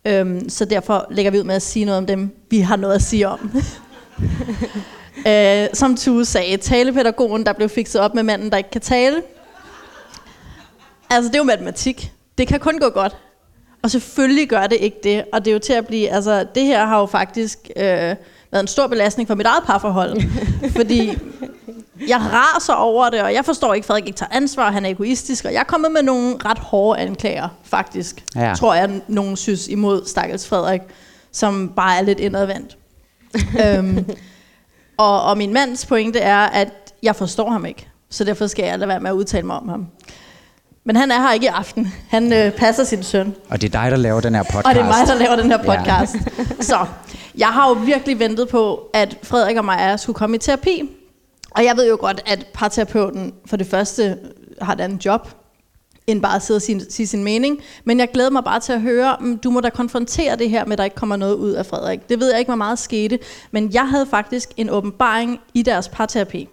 Øhm, 0.05 0.49
så 0.49 0.65
derfor 0.65 1.07
lægger 1.11 1.31
vi 1.31 1.39
ud 1.39 1.45
med 1.45 1.55
at 1.55 1.63
sige 1.63 1.85
noget 1.85 1.99
om 1.99 2.07
dem, 2.07 2.37
vi 2.51 2.61
har 2.61 2.77
noget 2.77 2.95
at 2.95 3.03
sige 3.03 3.29
om. 3.29 3.51
øh, 5.29 5.69
som 5.73 5.97
Tue 5.97 6.25
sagde, 6.25 6.57
talepædagogen, 6.57 7.47
der 7.47 7.53
blev 7.53 7.69
fikset 7.69 8.01
op 8.01 8.15
med 8.15 8.23
manden, 8.23 8.51
der 8.51 8.57
ikke 8.57 8.71
kan 8.71 8.81
tale. 8.81 9.23
Altså, 11.11 11.29
det 11.29 11.35
er 11.35 11.39
jo 11.39 11.45
matematik. 11.45 12.13
Det 12.39 12.49
kan 12.49 12.61
kun 12.61 12.79
gå 12.79 12.89
godt. 12.89 13.17
Og 13.83 13.91
selvfølgelig 13.91 14.49
gør 14.49 14.67
det 14.67 14.79
ikke 14.81 14.97
det. 15.03 15.25
Og 15.33 15.45
det 15.45 15.51
er 15.51 15.53
jo 15.53 15.59
til 15.59 15.73
at 15.73 15.87
blive... 15.87 16.09
Altså, 16.09 16.47
det 16.55 16.65
her 16.65 16.87
har 16.87 17.01
jo 17.01 17.07
faktisk 17.07 17.59
øh, 17.77 17.85
været 18.51 18.63
en 18.63 18.67
stor 18.67 18.87
belastning 18.87 19.29
for 19.29 19.35
mit 19.35 19.47
eget 19.47 19.65
parforhold. 19.67 20.23
fordi 20.77 21.19
jeg 22.09 22.21
raser 22.21 22.75
over 22.75 23.11
det, 23.11 23.23
og 23.23 23.35
jeg 23.35 23.45
forstår 23.45 23.75
ikke, 23.75 23.85
at 23.85 23.87
Frederik 23.87 24.07
ikke 24.07 24.17
tager 24.17 24.37
ansvar, 24.37 24.71
han 24.71 24.85
er 24.85 24.91
egoistisk, 24.91 25.45
og 25.45 25.53
jeg 25.53 25.61
er 25.61 25.65
kommet 25.65 25.93
med 25.93 26.03
nogle 26.03 26.37
ret 26.45 26.59
hårde 26.59 27.01
anklager, 27.01 27.49
faktisk. 27.65 28.25
Ja. 28.37 28.55
Tror 28.57 28.75
jeg, 28.75 29.01
nogen 29.09 29.37
synes 29.37 29.69
imod 29.69 30.07
Stakkels 30.07 30.49
Frederik, 30.49 30.81
som 31.33 31.73
bare 31.77 31.99
er 31.99 32.03
lidt 32.03 32.21
indadvendt. 32.21 32.77
øhm, 33.65 34.05
og, 34.97 35.23
og 35.23 35.39
min 35.39 35.53
mands 35.53 35.87
pointe 35.87 36.19
er, 36.19 36.39
at 36.39 36.69
jeg 37.03 37.17
forstår 37.17 37.51
ham 37.51 37.67
ikke, 37.67 37.89
så 38.11 38.25
derfor 38.25 38.47
skal 38.47 38.65
jeg 38.65 38.79
lade 38.79 38.89
være 38.89 39.01
med 39.01 39.11
at 39.11 39.15
udtale 39.15 39.47
mig 39.47 39.57
om 39.57 39.69
ham. 39.69 39.87
Men 40.87 40.97
han 40.97 41.11
er 41.11 41.21
her 41.21 41.33
ikke 41.33 41.45
i 41.45 41.49
aften. 41.49 41.93
Han 42.09 42.33
øh, 42.33 42.53
passer 42.53 42.85
sin 42.85 43.03
søn. 43.03 43.35
Og 43.49 43.61
det 43.61 43.75
er 43.75 43.81
dig, 43.83 43.91
der 43.91 43.97
laver 43.97 44.21
den 44.21 44.35
her 44.35 44.43
podcast. 44.43 44.67
Og 44.67 44.75
det 44.75 44.81
er 44.81 44.85
mig, 44.87 45.07
der 45.07 45.15
laver 45.15 45.37
den 45.37 45.51
her 45.51 45.59
Ja. 45.73 45.77
podcast. 45.79 46.17
Så 46.71 46.87
jeg 47.39 47.49
har 47.49 47.69
jo 47.69 47.73
virkelig 47.75 48.19
ventet 48.19 48.49
på, 48.49 48.91
at 48.95 49.17
Frederik 49.23 49.57
og 49.57 49.65
Maja 49.65 49.97
skulle 49.97 50.17
komme 50.17 50.37
i 50.37 50.39
terapi. 50.39 50.91
Og 51.51 51.65
jeg 51.65 51.77
ved 51.77 51.89
jo 51.89 51.97
godt, 52.01 52.23
at 52.27 52.47
parterapeuten 52.55 53.33
for 53.47 53.57
det 53.57 53.67
første 53.67 54.19
har 54.63 54.73
et 54.73 54.81
andet 54.81 55.05
job, 55.07 55.29
end 56.07 56.23
bare 56.23 56.37
at 56.37 56.43
sidde 56.43 56.59
og 56.59 56.63
sige, 56.63 56.87
sige 56.89 57.07
sin 57.07 57.25
mening. 57.25 57.61
Men 57.85 57.99
jeg 57.99 58.09
glæder 58.15 58.31
mig 58.31 58.45
bare 58.45 58.61
til 58.61 58.73
at 58.73 58.81
høre, 58.81 59.17
mm, 59.21 59.39
du 59.39 59.51
må 59.51 59.61
da 59.61 59.71
konfrontere 59.71 60.37
det 60.37 60.51
her 60.51 60.65
med, 60.65 60.73
at 60.73 60.79
der 60.79 60.85
ikke 60.85 60.97
kommer 60.97 61.17
noget 61.17 61.35
ud 61.35 61.51
af 61.51 61.67
Frederik. 61.67 62.09
Det 62.09 62.21
ved 62.21 62.31
jeg 62.31 62.39
ikke, 62.39 62.49
hvor 62.49 62.57
meget 62.57 62.79
skete. 62.79 63.19
Men 63.51 63.73
jeg 63.73 63.89
havde 63.89 64.07
faktisk 64.07 64.51
en 64.57 64.71
åbenbaring 64.71 65.41
i 65.55 65.63
deres 65.63 65.89
parterapi. 65.89 66.49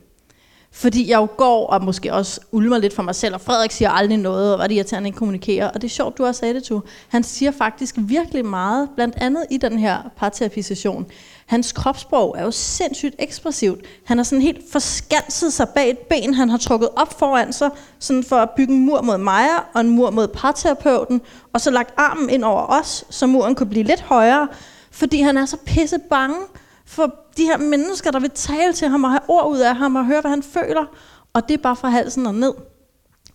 Fordi 0.74 1.10
jeg 1.10 1.18
jo 1.18 1.28
går 1.38 1.68
og 1.68 1.84
måske 1.84 2.14
også 2.14 2.40
ulmer 2.52 2.78
lidt 2.78 2.94
for 2.94 3.04
mig 3.04 3.16
selv, 3.16 3.34
og 3.34 3.42
Frederik 3.42 3.72
siger 3.72 3.90
aldrig 3.90 4.18
noget, 4.18 4.52
og 4.52 4.58
hvad 4.58 4.70
det 4.70 4.76
irriterende, 4.76 5.04
han 5.04 5.06
ikke 5.06 5.18
kommunikerer. 5.18 5.68
Og 5.68 5.82
det 5.82 5.84
er 5.84 5.90
sjovt, 5.90 6.18
du 6.18 6.26
også 6.26 6.40
sagde 6.40 6.54
det, 6.54 6.64
to. 6.64 6.80
Han 7.08 7.24
siger 7.24 7.52
faktisk 7.52 7.96
virkelig 7.98 8.46
meget, 8.46 8.90
blandt 8.96 9.16
andet 9.18 9.46
i 9.52 9.58
den 9.58 9.80
her 9.80 9.98
parterapisession. 10.18 11.06
Hans 11.52 11.72
kropssprog 11.72 12.36
er 12.38 12.44
jo 12.44 12.52
sindssygt 12.52 13.16
ekspressivt. 13.20 13.86
Han 14.06 14.18
har 14.18 14.24
sådan 14.24 14.42
helt 14.42 14.72
forskanset 14.72 15.54
sig 15.54 15.70
bag 15.70 15.90
et 15.90 15.98
ben, 15.98 16.34
han 16.34 16.50
har 16.50 16.58
trukket 16.58 16.90
op 16.96 17.20
foran 17.20 17.54
sig, 17.54 17.70
sådan 18.00 18.24
for 18.24 18.36
at 18.36 18.50
bygge 18.50 18.74
en 18.74 18.86
mur 18.86 19.02
mod 19.02 19.18
Maja 19.18 19.58
og 19.74 19.82
en 19.82 19.90
mur 19.90 20.10
mod 20.10 20.28
parterapeuten, 20.28 21.22
og 21.54 21.62
så 21.62 21.72
lagt 21.72 21.94
armen 21.98 22.30
ind 22.30 22.44
over 22.44 22.80
os, 22.80 23.06
så 23.10 23.28
muren 23.28 23.56
kunne 23.56 23.70
blive 23.70 23.84
lidt 23.84 24.02
højere, 24.02 24.48
fordi 24.92 25.22
han 25.22 25.38
er 25.38 25.46
så 25.46 25.58
pisse 25.58 26.00
bange 26.10 26.38
for 26.86 27.16
de 27.38 27.44
her 27.44 27.58
mennesker, 27.58 28.12
der 28.12 28.20
vil 28.20 28.32
tale 28.32 28.74
til 28.74 28.88
ham 28.88 29.04
og 29.04 29.12
have 29.12 29.22
ord 29.28 29.52
ud 29.52 29.60
af 29.60 29.76
ham 29.76 29.96
og 29.96 30.06
høre, 30.06 30.22
hvad 30.22 30.32
han 30.32 30.44
føler. 30.44 30.86
Og 31.34 31.48
det 31.48 31.54
er 31.54 31.62
bare 31.62 31.76
fra 31.76 31.90
halsen 31.90 32.26
og 32.26 32.36
ned. 32.36 32.54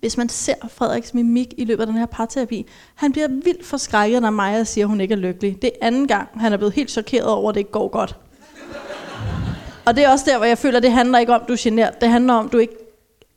Hvis 0.01 0.17
man 0.17 0.29
ser 0.29 0.55
Frederiks 0.69 1.15
mimik 1.15 1.55
i 1.57 1.65
løbet 1.65 1.83
af 1.83 1.87
den 1.87 1.97
her 1.97 2.07
parterapi, 2.07 2.67
han 2.95 3.13
bliver 3.13 3.29
vildt 3.29 3.67
forskrækket, 3.67 4.23
når 4.23 4.31
Maja 4.31 4.65
siger, 4.65 4.85
at 4.85 4.89
hun 4.89 5.01
ikke 5.01 5.13
er 5.13 5.19
lykkelig. 5.19 5.63
Det 5.63 5.71
er 5.81 5.87
anden 5.87 6.09
gang, 6.09 6.29
han 6.35 6.53
er 6.53 6.57
blevet 6.57 6.75
helt 6.75 6.91
chokeret 6.91 7.27
over, 7.27 7.49
at 7.49 7.55
det 7.55 7.61
ikke 7.61 7.71
går 7.71 7.89
godt. 7.89 8.17
Og 9.85 9.97
det 9.97 10.05
er 10.05 10.09
også 10.09 10.25
der, 10.29 10.37
hvor 10.37 10.47
jeg 10.47 10.59
føler, 10.59 10.77
at 10.77 10.83
det 10.83 10.93
handler 10.93 11.19
ikke 11.19 11.35
om, 11.35 11.41
at 11.43 11.49
du 11.49 11.53
er 11.53 11.59
genert. 11.61 12.01
Det 12.01 12.09
handler 12.09 12.35
om, 12.35 12.47
at 12.47 12.53
du 12.53 12.59
ikke 12.59 12.77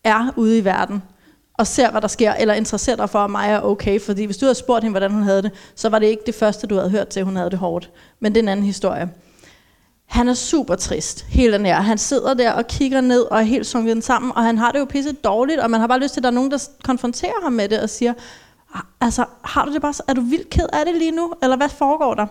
er 0.04 0.34
ude 0.36 0.58
i 0.58 0.66
verden 0.66 1.04
og 1.54 1.68
ser, 1.68 1.92
hvad 1.92 2.02
der 2.02 2.08
sker, 2.08 2.34
eller 2.34 2.54
interesserer 2.54 2.96
dig 2.96 3.10
for, 3.10 3.20
at 3.20 3.30
Maja 3.30 3.52
er 3.52 3.62
okay. 3.62 4.00
Fordi 4.02 4.26
hvis 4.26 4.38
du 4.38 4.46
havde 4.46 4.56
spurgt 4.56 4.84
hende, 4.84 4.94
hvordan 4.94 5.12
hun 5.12 5.24
havde 5.24 5.42
det, 5.42 5.52
så 5.76 5.90
var 5.90 6.00
det 6.00 6.08
ikke 6.08 6.24
det 6.26 6.36
første, 6.36 6.68
du 6.68 6.76
havde 6.76 6.90
hørt 6.90 7.08
til, 7.08 7.20
at 7.20 7.26
hun 7.26 7.36
havde 7.36 7.50
det 7.50 7.60
hårdt. 7.60 7.92
Men 8.20 8.32
det 8.32 8.40
er 8.40 8.44
en 8.44 8.50
anden 8.50 8.66
historie. 8.66 9.10
Han 10.10 10.28
er 10.30 10.34
super 10.34 10.76
trist, 10.76 11.26
hele 11.30 11.54
den 11.54 11.66
her. 11.66 11.82
Han 11.82 11.98
sidder 11.98 12.34
der 12.34 12.52
og 12.52 12.68
kigger 12.68 13.02
ned 13.02 13.22
og 13.22 13.38
er 13.40 13.42
helt 13.44 13.68
sunket 13.68 14.04
sammen, 14.04 14.32
og 14.36 14.44
han 14.44 14.58
har 14.58 14.72
det 14.72 14.80
jo 14.80 14.86
pisse 14.86 15.12
dårligt, 15.12 15.60
og 15.60 15.70
man 15.72 15.80
har 15.80 15.88
bare 15.88 16.00
lyst 16.00 16.14
til, 16.14 16.20
at 16.20 16.24
der 16.24 16.30
er 16.30 16.34
nogen, 16.34 16.52
der 16.52 16.68
konfronterer 16.84 17.44
ham 17.44 17.54
med 17.54 17.70
det 17.70 17.80
og 17.82 17.90
siger, 17.90 18.14
ah, 18.74 18.82
altså, 19.02 19.26
har 19.44 19.66
du 19.66 19.74
det 19.74 19.82
bare, 19.82 19.94
så- 19.94 20.04
er 20.08 20.14
du 20.14 20.22
vildt 20.22 20.50
ked 20.50 20.66
af 20.74 20.86
det 20.86 20.96
lige 20.96 21.12
nu, 21.12 21.34
eller 21.44 21.58
hvad 21.58 21.70
foregår 21.70 22.14
der? 22.14 22.26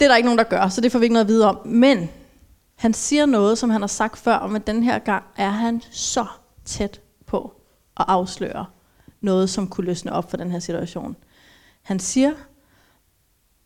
Det 0.00 0.04
er 0.04 0.08
der 0.08 0.16
ikke 0.16 0.26
nogen, 0.26 0.38
der 0.38 0.44
gør, 0.44 0.68
så 0.68 0.80
det 0.80 0.92
får 0.92 0.98
vi 0.98 1.04
ikke 1.04 1.12
noget 1.12 1.24
at 1.24 1.28
vide 1.28 1.48
om. 1.48 1.58
Men 1.66 2.10
han 2.76 2.94
siger 2.94 3.26
noget, 3.26 3.58
som 3.58 3.70
han 3.70 3.80
har 3.82 3.88
sagt 3.88 4.18
før, 4.18 4.34
om 4.36 4.56
at 4.56 4.66
den 4.66 4.82
her 4.82 4.98
gang 4.98 5.24
er 5.36 5.50
han 5.50 5.82
så 5.90 6.26
tæt 6.64 7.00
på 7.26 7.52
at 8.00 8.04
afsløre 8.08 8.66
noget, 9.20 9.50
som 9.50 9.68
kunne 9.68 9.86
løsne 9.86 10.12
op 10.12 10.30
for 10.30 10.36
den 10.36 10.50
her 10.50 10.58
situation. 10.58 11.16
Han 11.82 11.98
siger, 11.98 12.32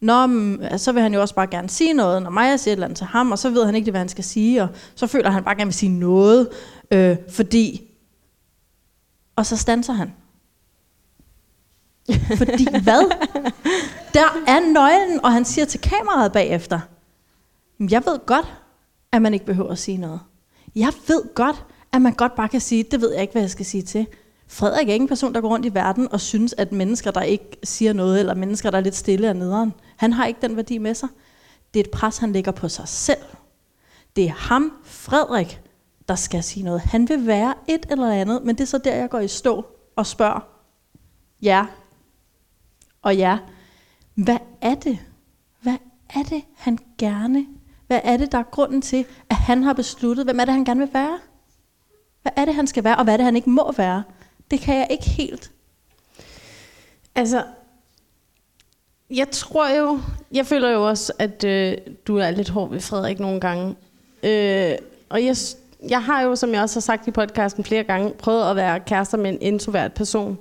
Nå, 0.02 0.26
men, 0.26 0.78
så 0.78 0.92
vil 0.92 1.02
han 1.02 1.14
jo 1.14 1.20
også 1.20 1.34
bare 1.34 1.46
gerne 1.46 1.68
sige 1.68 1.92
noget, 1.92 2.22
når 2.22 2.30
Maja 2.30 2.56
siger 2.56 2.72
et 2.72 2.76
eller 2.76 2.86
andet 2.86 2.96
til 2.96 3.06
ham, 3.06 3.32
og 3.32 3.38
så 3.38 3.50
ved 3.50 3.64
han 3.64 3.74
ikke, 3.74 3.90
hvad 3.90 4.00
han 4.00 4.08
skal 4.08 4.24
sige, 4.24 4.62
og 4.62 4.68
så 4.94 5.06
føler 5.06 5.30
han 5.30 5.44
bare 5.44 5.54
gerne 5.54 5.68
vil 5.68 5.74
sige 5.74 5.98
noget, 5.98 6.48
øh, 6.90 7.16
fordi... 7.30 7.88
Og 9.36 9.46
så 9.46 9.56
stanser 9.56 9.92
han. 9.92 10.12
fordi 12.38 12.66
hvad? 12.82 13.10
Der 14.14 14.24
er 14.46 14.72
nøglen, 14.72 15.24
og 15.24 15.32
han 15.32 15.44
siger 15.44 15.64
til 15.64 15.80
kameraet 15.80 16.32
bagefter, 16.32 16.80
"Men 17.78 17.90
jeg 17.90 18.02
ved 18.06 18.26
godt, 18.26 18.46
at 19.12 19.22
man 19.22 19.34
ikke 19.34 19.46
behøver 19.46 19.70
at 19.70 19.78
sige 19.78 19.96
noget. 19.98 20.20
Jeg 20.74 20.92
ved 21.08 21.34
godt, 21.34 21.64
at 21.92 22.02
man 22.02 22.12
godt 22.12 22.34
bare 22.34 22.48
kan 22.48 22.60
sige, 22.60 22.82
det 22.90 23.00
ved 23.00 23.12
jeg 23.12 23.22
ikke, 23.22 23.32
hvad 23.32 23.42
jeg 23.42 23.50
skal 23.50 23.66
sige 23.66 23.82
til. 23.82 24.06
Frederik 24.52 24.88
er 24.88 24.92
ikke 24.92 25.02
en 25.02 25.08
person, 25.08 25.34
der 25.34 25.40
går 25.40 25.48
rundt 25.48 25.66
i 25.66 25.74
verden 25.74 26.12
og 26.12 26.20
synes, 26.20 26.54
at 26.58 26.72
mennesker, 26.72 27.10
der 27.10 27.22
ikke 27.22 27.56
siger 27.64 27.92
noget, 27.92 28.20
eller 28.20 28.34
mennesker, 28.34 28.70
der 28.70 28.78
er 28.78 28.82
lidt 28.82 28.94
stille 28.94 29.28
og 29.28 29.36
nederen, 29.36 29.72
han 29.96 30.12
har 30.12 30.26
ikke 30.26 30.40
den 30.42 30.56
værdi 30.56 30.78
med 30.78 30.94
sig. 30.94 31.08
Det 31.74 31.80
er 31.80 31.84
et 31.84 31.90
pres, 31.90 32.18
han 32.18 32.32
lægger 32.32 32.52
på 32.52 32.68
sig 32.68 32.88
selv. 32.88 33.24
Det 34.16 34.24
er 34.24 34.32
ham, 34.32 34.72
Frederik, 34.84 35.60
der 36.08 36.14
skal 36.14 36.42
sige 36.42 36.64
noget. 36.64 36.80
Han 36.80 37.08
vil 37.08 37.26
være 37.26 37.54
et 37.68 37.86
eller 37.90 38.10
andet, 38.10 38.44
men 38.44 38.56
det 38.56 38.62
er 38.62 38.66
så 38.66 38.78
der, 38.78 38.94
jeg 38.94 39.10
går 39.10 39.18
i 39.18 39.28
stå 39.28 39.66
og 39.96 40.06
spørger, 40.06 40.40
ja, 41.42 41.66
og 43.02 43.16
ja, 43.16 43.38
hvad 44.14 44.38
er 44.60 44.74
det? 44.74 44.98
Hvad 45.62 45.76
er 46.14 46.22
det, 46.22 46.42
han 46.56 46.78
gerne 46.98 47.46
Hvad 47.86 48.00
er 48.04 48.16
det, 48.16 48.32
der 48.32 48.38
er 48.38 48.50
grunden 48.50 48.82
til, 48.82 49.06
at 49.30 49.36
han 49.36 49.62
har 49.62 49.72
besluttet, 49.72 50.26
hvem 50.26 50.40
er 50.40 50.44
det, 50.44 50.54
han 50.54 50.64
gerne 50.64 50.80
vil 50.80 50.94
være? 50.94 51.18
Hvad 52.22 52.32
er 52.36 52.44
det, 52.44 52.54
han 52.54 52.66
skal 52.66 52.84
være, 52.84 52.96
og 52.96 53.04
hvad 53.04 53.14
er 53.14 53.16
det, 53.16 53.24
han 53.24 53.36
ikke 53.36 53.50
må 53.50 53.72
være? 53.72 54.02
Det 54.52 54.60
kan 54.60 54.76
jeg 54.76 54.86
ikke 54.90 55.08
helt. 55.08 55.50
Altså, 57.14 57.44
jeg 59.10 59.30
tror 59.30 59.68
jo, 59.68 60.00
jeg 60.32 60.46
føler 60.46 60.70
jo 60.70 60.88
også, 60.88 61.12
at 61.18 61.44
øh, 61.44 61.76
du 62.06 62.16
er 62.16 62.30
lidt 62.30 62.48
hård 62.48 62.70
ved 62.70 62.80
Frederik 62.80 63.20
nogle 63.20 63.40
gange. 63.40 63.76
Øh, 64.22 64.78
og 65.08 65.24
jeg, 65.24 65.36
jeg 65.88 66.02
har 66.04 66.22
jo, 66.22 66.36
som 66.36 66.52
jeg 66.52 66.62
også 66.62 66.76
har 66.76 66.80
sagt 66.80 67.08
i 67.08 67.10
podcasten 67.10 67.64
flere 67.64 67.84
gange, 67.84 68.10
prøvet 68.18 68.50
at 68.50 68.56
være 68.56 68.80
kærester 68.80 69.18
med 69.18 69.30
en 69.30 69.38
introvert 69.40 69.92
person. 69.92 70.38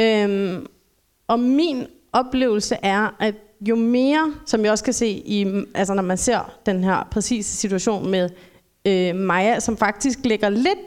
Øh, 0.00 0.58
og 1.28 1.40
min 1.40 1.86
oplevelse 2.12 2.76
er, 2.82 3.16
at 3.20 3.34
jo 3.60 3.76
mere, 3.76 4.34
som 4.46 4.64
jeg 4.64 4.72
også 4.72 4.84
kan 4.84 4.92
se, 4.92 5.08
i, 5.08 5.62
altså 5.74 5.94
når 5.94 6.02
man 6.02 6.18
ser 6.18 6.54
den 6.66 6.84
her 6.84 7.08
præcise 7.10 7.56
situation 7.56 8.10
med 8.10 8.30
øh, 8.84 9.14
Maja, 9.16 9.60
som 9.60 9.76
faktisk 9.76 10.18
lægger 10.24 10.48
lidt 10.48 10.78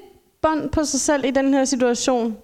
bånd 0.41 0.69
på 0.69 0.83
sig 0.83 0.99
selv 0.99 1.25
i 1.25 1.31
den 1.31 1.53
her 1.53 1.65
situation, 1.65 2.37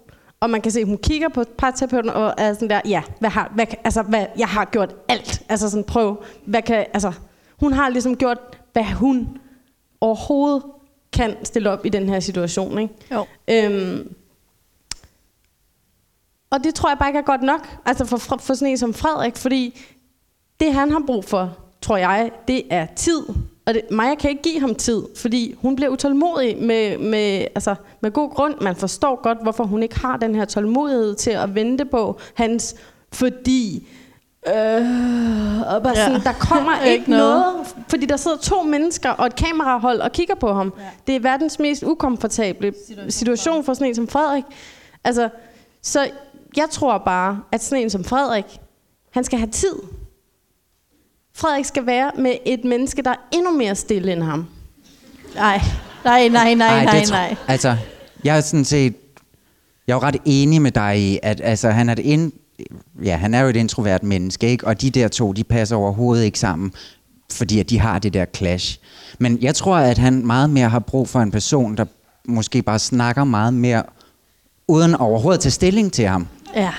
og 0.44 0.50
man 0.50 0.60
kan 0.60 0.72
se, 0.72 0.80
at 0.80 0.86
hun 0.86 0.98
kigger 0.98 1.28
på 1.28 1.44
parterapeuten 1.58 2.10
og 2.10 2.34
er 2.38 2.54
sådan 2.54 2.70
der, 2.70 2.80
ja, 2.84 3.02
hvad 3.20 3.30
har, 3.30 3.52
hvad, 3.54 3.66
altså, 3.84 4.02
hvad, 4.02 4.26
jeg 4.38 4.48
har 4.48 4.64
gjort 4.64 4.94
alt. 5.08 5.42
Altså 5.48 5.70
sådan, 5.70 5.84
prøv, 5.84 6.22
hvad 6.46 6.62
kan, 6.62 6.86
altså, 6.92 7.12
hun 7.60 7.72
har 7.72 7.88
ligesom 7.88 8.16
gjort 8.16 8.38
hvad 8.72 8.84
hun 8.84 9.38
overhovedet 10.00 10.62
kan 11.12 11.36
stille 11.44 11.70
op 11.70 11.86
i 11.86 11.88
den 11.88 12.08
her 12.08 12.20
situation. 12.20 12.78
Ikke? 12.78 12.94
Jo. 13.12 13.26
Øhm, 13.50 14.14
og 16.50 16.64
det 16.64 16.74
tror 16.74 16.90
jeg 16.90 16.98
bare 16.98 17.08
ikke 17.08 17.18
er 17.18 17.22
godt 17.22 17.42
nok, 17.42 17.68
altså 17.84 18.04
for, 18.04 18.16
for 18.16 18.54
sådan 18.54 18.68
en 18.68 18.78
som 18.78 18.94
Frederik, 18.94 19.36
fordi 19.36 19.80
det 20.60 20.74
han 20.74 20.90
har 20.90 21.02
brug 21.06 21.24
for, 21.24 21.58
tror 21.80 21.96
jeg, 21.96 22.30
det 22.48 22.62
er 22.70 22.86
tid. 22.96 23.22
Og 23.66 23.74
det, 23.74 23.82
Maja 23.90 24.14
kan 24.14 24.30
ikke 24.30 24.42
give 24.42 24.60
ham 24.60 24.74
tid, 24.74 25.02
fordi 25.16 25.54
hun 25.62 25.76
bliver 25.76 25.88
utålmodig 25.90 26.56
med, 26.62 26.98
med, 26.98 27.46
altså, 27.54 27.74
med 28.00 28.10
god 28.10 28.30
grund. 28.30 28.54
Man 28.60 28.76
forstår 28.76 29.22
godt, 29.22 29.38
hvorfor 29.42 29.64
hun 29.64 29.82
ikke 29.82 30.00
har 30.00 30.16
den 30.16 30.34
her 30.34 30.44
tålmodighed 30.44 31.14
til 31.14 31.30
at 31.30 31.54
vente 31.54 31.84
på 31.84 32.18
hans, 32.34 32.74
fordi 33.12 33.88
Øh, 34.48 35.60
og 35.74 35.82
bare 35.82 35.98
Ja. 35.98 36.04
sådan, 36.06 36.20
der 36.20 36.32
kommer 36.32 36.80
Ikke 36.84 36.94
ikke 36.98 37.10
noget. 37.10 37.40
noget. 37.54 37.74
fordi 37.88 38.06
der 38.06 38.16
sidder 38.16 38.36
to 38.36 38.62
mennesker 38.62 39.10
og 39.10 39.26
et 39.26 39.36
kamerahold 39.36 40.00
og 40.00 40.12
kigger 40.12 40.34
på 40.34 40.52
ham. 40.52 40.72
Ja. 40.78 40.84
Det 41.06 41.16
er 41.16 41.20
verdens 41.20 41.58
mest 41.58 41.82
ukomfortable 41.82 42.74
situation, 42.86 43.10
situation 43.10 43.64
for 43.64 43.74
sådan 43.74 43.86
en 43.86 43.94
som 43.94 44.08
Frederik. 44.08 44.44
Altså, 45.04 45.28
så 45.82 46.08
jeg 46.56 46.66
tror 46.70 46.98
bare, 46.98 47.40
at 47.52 47.62
sådan 47.64 47.82
en 47.82 47.90
som 47.90 48.04
Frederik, 48.04 48.60
han 49.10 49.24
skal 49.24 49.38
have 49.38 49.50
tid. 49.50 49.74
Frederik 51.36 51.64
skal 51.64 51.86
være 51.86 52.10
med 52.18 52.36
et 52.46 52.64
menneske, 52.64 53.02
der 53.02 53.10
er 53.10 53.28
endnu 53.32 53.50
mere 53.50 53.74
stille 53.74 54.12
end 54.12 54.22
ham. 54.22 54.46
Nej, 55.34 55.60
nej, 56.04 56.28
nej, 56.28 56.54
nej, 56.54 56.68
Ej, 56.68 56.84
nej, 56.84 57.00
det 57.00 57.10
nej. 57.10 57.36
Altså, 57.48 57.76
jeg 58.24 58.36
er 58.36 58.40
sådan 58.40 58.64
set... 58.64 58.94
Jeg 59.86 59.92
er 59.92 59.96
jo 59.96 60.02
ret 60.02 60.16
enig 60.24 60.62
med 60.62 60.70
dig 60.70 61.00
i, 61.00 61.18
at 61.22 61.40
altså, 61.44 61.70
han 61.70 61.88
er 61.88 61.92
et 61.92 61.98
ind, 61.98 62.32
ja, 63.04 63.16
han 63.16 63.34
er 63.34 63.40
jo 63.40 63.48
et 63.48 63.56
introvert 63.56 64.02
menneske, 64.02 64.48
ikke? 64.48 64.66
og 64.66 64.80
de 64.80 64.90
der 64.90 65.08
to, 65.08 65.32
de 65.32 65.44
passer 65.44 65.76
overhovedet 65.76 66.24
ikke 66.24 66.38
sammen, 66.38 66.72
fordi 67.32 67.60
at 67.60 67.70
de 67.70 67.78
har 67.78 67.98
det 67.98 68.14
der 68.14 68.24
clash. 68.36 68.78
Men 69.18 69.38
jeg 69.42 69.54
tror, 69.54 69.76
at 69.76 69.98
han 69.98 70.26
meget 70.26 70.50
mere 70.50 70.68
har 70.68 70.78
brug 70.78 71.08
for 71.08 71.20
en 71.20 71.30
person, 71.30 71.76
der 71.76 71.84
måske 72.24 72.62
bare 72.62 72.78
snakker 72.78 73.24
meget 73.24 73.54
mere, 73.54 73.82
uden 74.68 74.94
overhovedet 74.94 75.38
at 75.38 75.42
tage 75.42 75.50
stilling 75.50 75.92
til 75.92 76.06
ham. 76.06 76.28
Ja. 76.54 76.72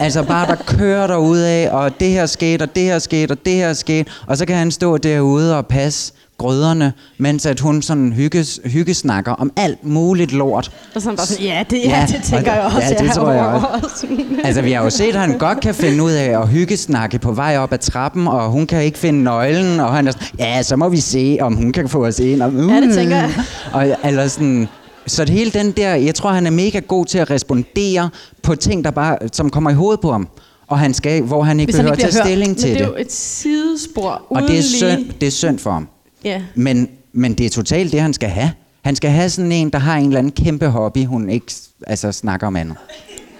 Altså 0.00 0.22
bare, 0.22 0.46
der 0.46 0.54
kører 0.66 1.06
derude 1.06 1.48
af, 1.48 1.68
og 1.72 2.00
det 2.00 2.08
her 2.08 2.26
skete, 2.26 2.62
og 2.62 2.74
det 2.76 2.82
her 2.82 2.98
skete, 2.98 3.32
og 3.32 3.38
det 3.46 3.52
her 3.54 3.72
skete. 3.72 4.10
Og 4.26 4.36
så 4.36 4.46
kan 4.46 4.56
han 4.56 4.70
stå 4.70 4.96
derude 4.96 5.56
og 5.56 5.66
passe 5.66 6.12
grøderne, 6.38 6.92
mens 7.18 7.46
at 7.46 7.60
hun 7.60 7.82
sådan 7.82 8.12
hygges, 8.12 8.60
hyggesnakker 8.64 9.32
om 9.32 9.52
alt 9.56 9.86
muligt 9.86 10.32
lort. 10.32 10.70
Og 10.94 11.02
sådan 11.02 11.16
bare 11.16 11.26
sådan, 11.26 11.44
ja, 11.46 11.64
det, 11.70 11.78
ja, 11.84 11.90
Ja, 12.00 12.06
det 12.06 12.22
tænker 12.24 12.50
og- 12.50 12.56
jeg 12.56 12.64
også. 12.64 12.94
ja, 12.98 13.04
det 13.04 13.12
tror 13.12 13.30
jeg 13.32 13.44
også. 13.46 14.06
Altså, 14.44 14.62
vi 14.62 14.72
har 14.72 14.84
jo 14.84 14.90
set, 14.90 15.14
at 15.14 15.20
han 15.20 15.38
godt 15.38 15.60
kan 15.60 15.74
finde 15.74 16.02
ud 16.02 16.10
af 16.12 16.40
at 16.40 16.48
hyggesnakke 16.48 17.18
på 17.18 17.32
vej 17.32 17.56
op 17.58 17.72
ad 17.72 17.78
trappen, 17.78 18.28
og 18.28 18.50
hun 18.50 18.66
kan 18.66 18.82
ikke 18.84 18.98
finde 18.98 19.22
nøglen, 19.22 19.80
og 19.80 19.92
han 19.94 20.06
er 20.08 20.12
sådan, 20.12 20.26
ja, 20.38 20.62
så 20.62 20.76
må 20.76 20.88
vi 20.88 21.00
se, 21.00 21.38
om 21.40 21.54
hun 21.56 21.72
kan 21.72 21.88
få 21.88 22.06
os 22.06 22.18
ind. 22.18 22.42
Og, 22.42 22.52
Ja, 22.52 22.80
det 22.80 22.94
tænker 22.94 23.16
jeg. 23.16 23.30
Og, 23.72 23.86
eller 24.04 24.28
sådan, 24.28 24.68
så 25.06 25.24
det 25.24 25.34
hele 25.34 25.50
den 25.50 25.70
der, 25.72 25.94
jeg 25.94 26.14
tror, 26.14 26.30
han 26.30 26.46
er 26.46 26.50
mega 26.50 26.78
god 26.78 27.06
til 27.06 27.18
at 27.18 27.30
respondere 27.30 28.10
på 28.42 28.54
ting, 28.54 28.84
der 28.84 28.90
bare, 28.90 29.18
som 29.32 29.50
kommer 29.50 29.70
i 29.70 29.74
hovedet 29.74 30.00
på 30.00 30.12
ham. 30.12 30.28
Og 30.66 30.78
han 30.78 30.94
skal, 30.94 31.22
hvor 31.22 31.42
han 31.42 31.60
ikke 31.60 31.70
Hvis 31.72 31.76
han 31.76 31.84
behøver 31.84 31.94
ikke 31.96 32.06
at 32.06 32.12
tage 32.12 32.22
hørt. 32.22 32.28
stilling 32.28 32.50
Men 32.50 32.56
til 32.58 32.68
det 32.70 32.78
det. 32.78 32.84
er 32.84 32.88
jo 32.88 32.94
et 32.98 33.12
sidespor. 33.12 34.10
Og 34.10 34.26
uden 34.30 34.44
det 34.44 34.50
er, 34.50 34.54
lige- 34.54 34.62
synd, 34.62 35.10
det 35.20 35.26
er 35.26 35.30
synd 35.30 35.58
for 35.58 35.70
ham. 35.70 35.88
Ja. 36.24 36.42
Men, 36.54 36.88
men 37.12 37.34
det 37.34 37.46
er 37.46 37.50
totalt 37.50 37.92
det, 37.92 38.00
han 38.00 38.12
skal 38.14 38.28
have. 38.28 38.52
Han 38.84 38.96
skal 38.96 39.10
have 39.10 39.30
sådan 39.30 39.52
en, 39.52 39.70
der 39.70 39.78
har 39.78 39.96
en 39.96 40.06
eller 40.06 40.18
anden 40.18 40.32
kæmpe 40.32 40.66
hobby, 40.66 41.04
hun 41.06 41.30
ikke 41.30 41.46
altså, 41.86 42.12
snakker 42.12 42.46
om 42.46 42.56
andet. 42.56 42.76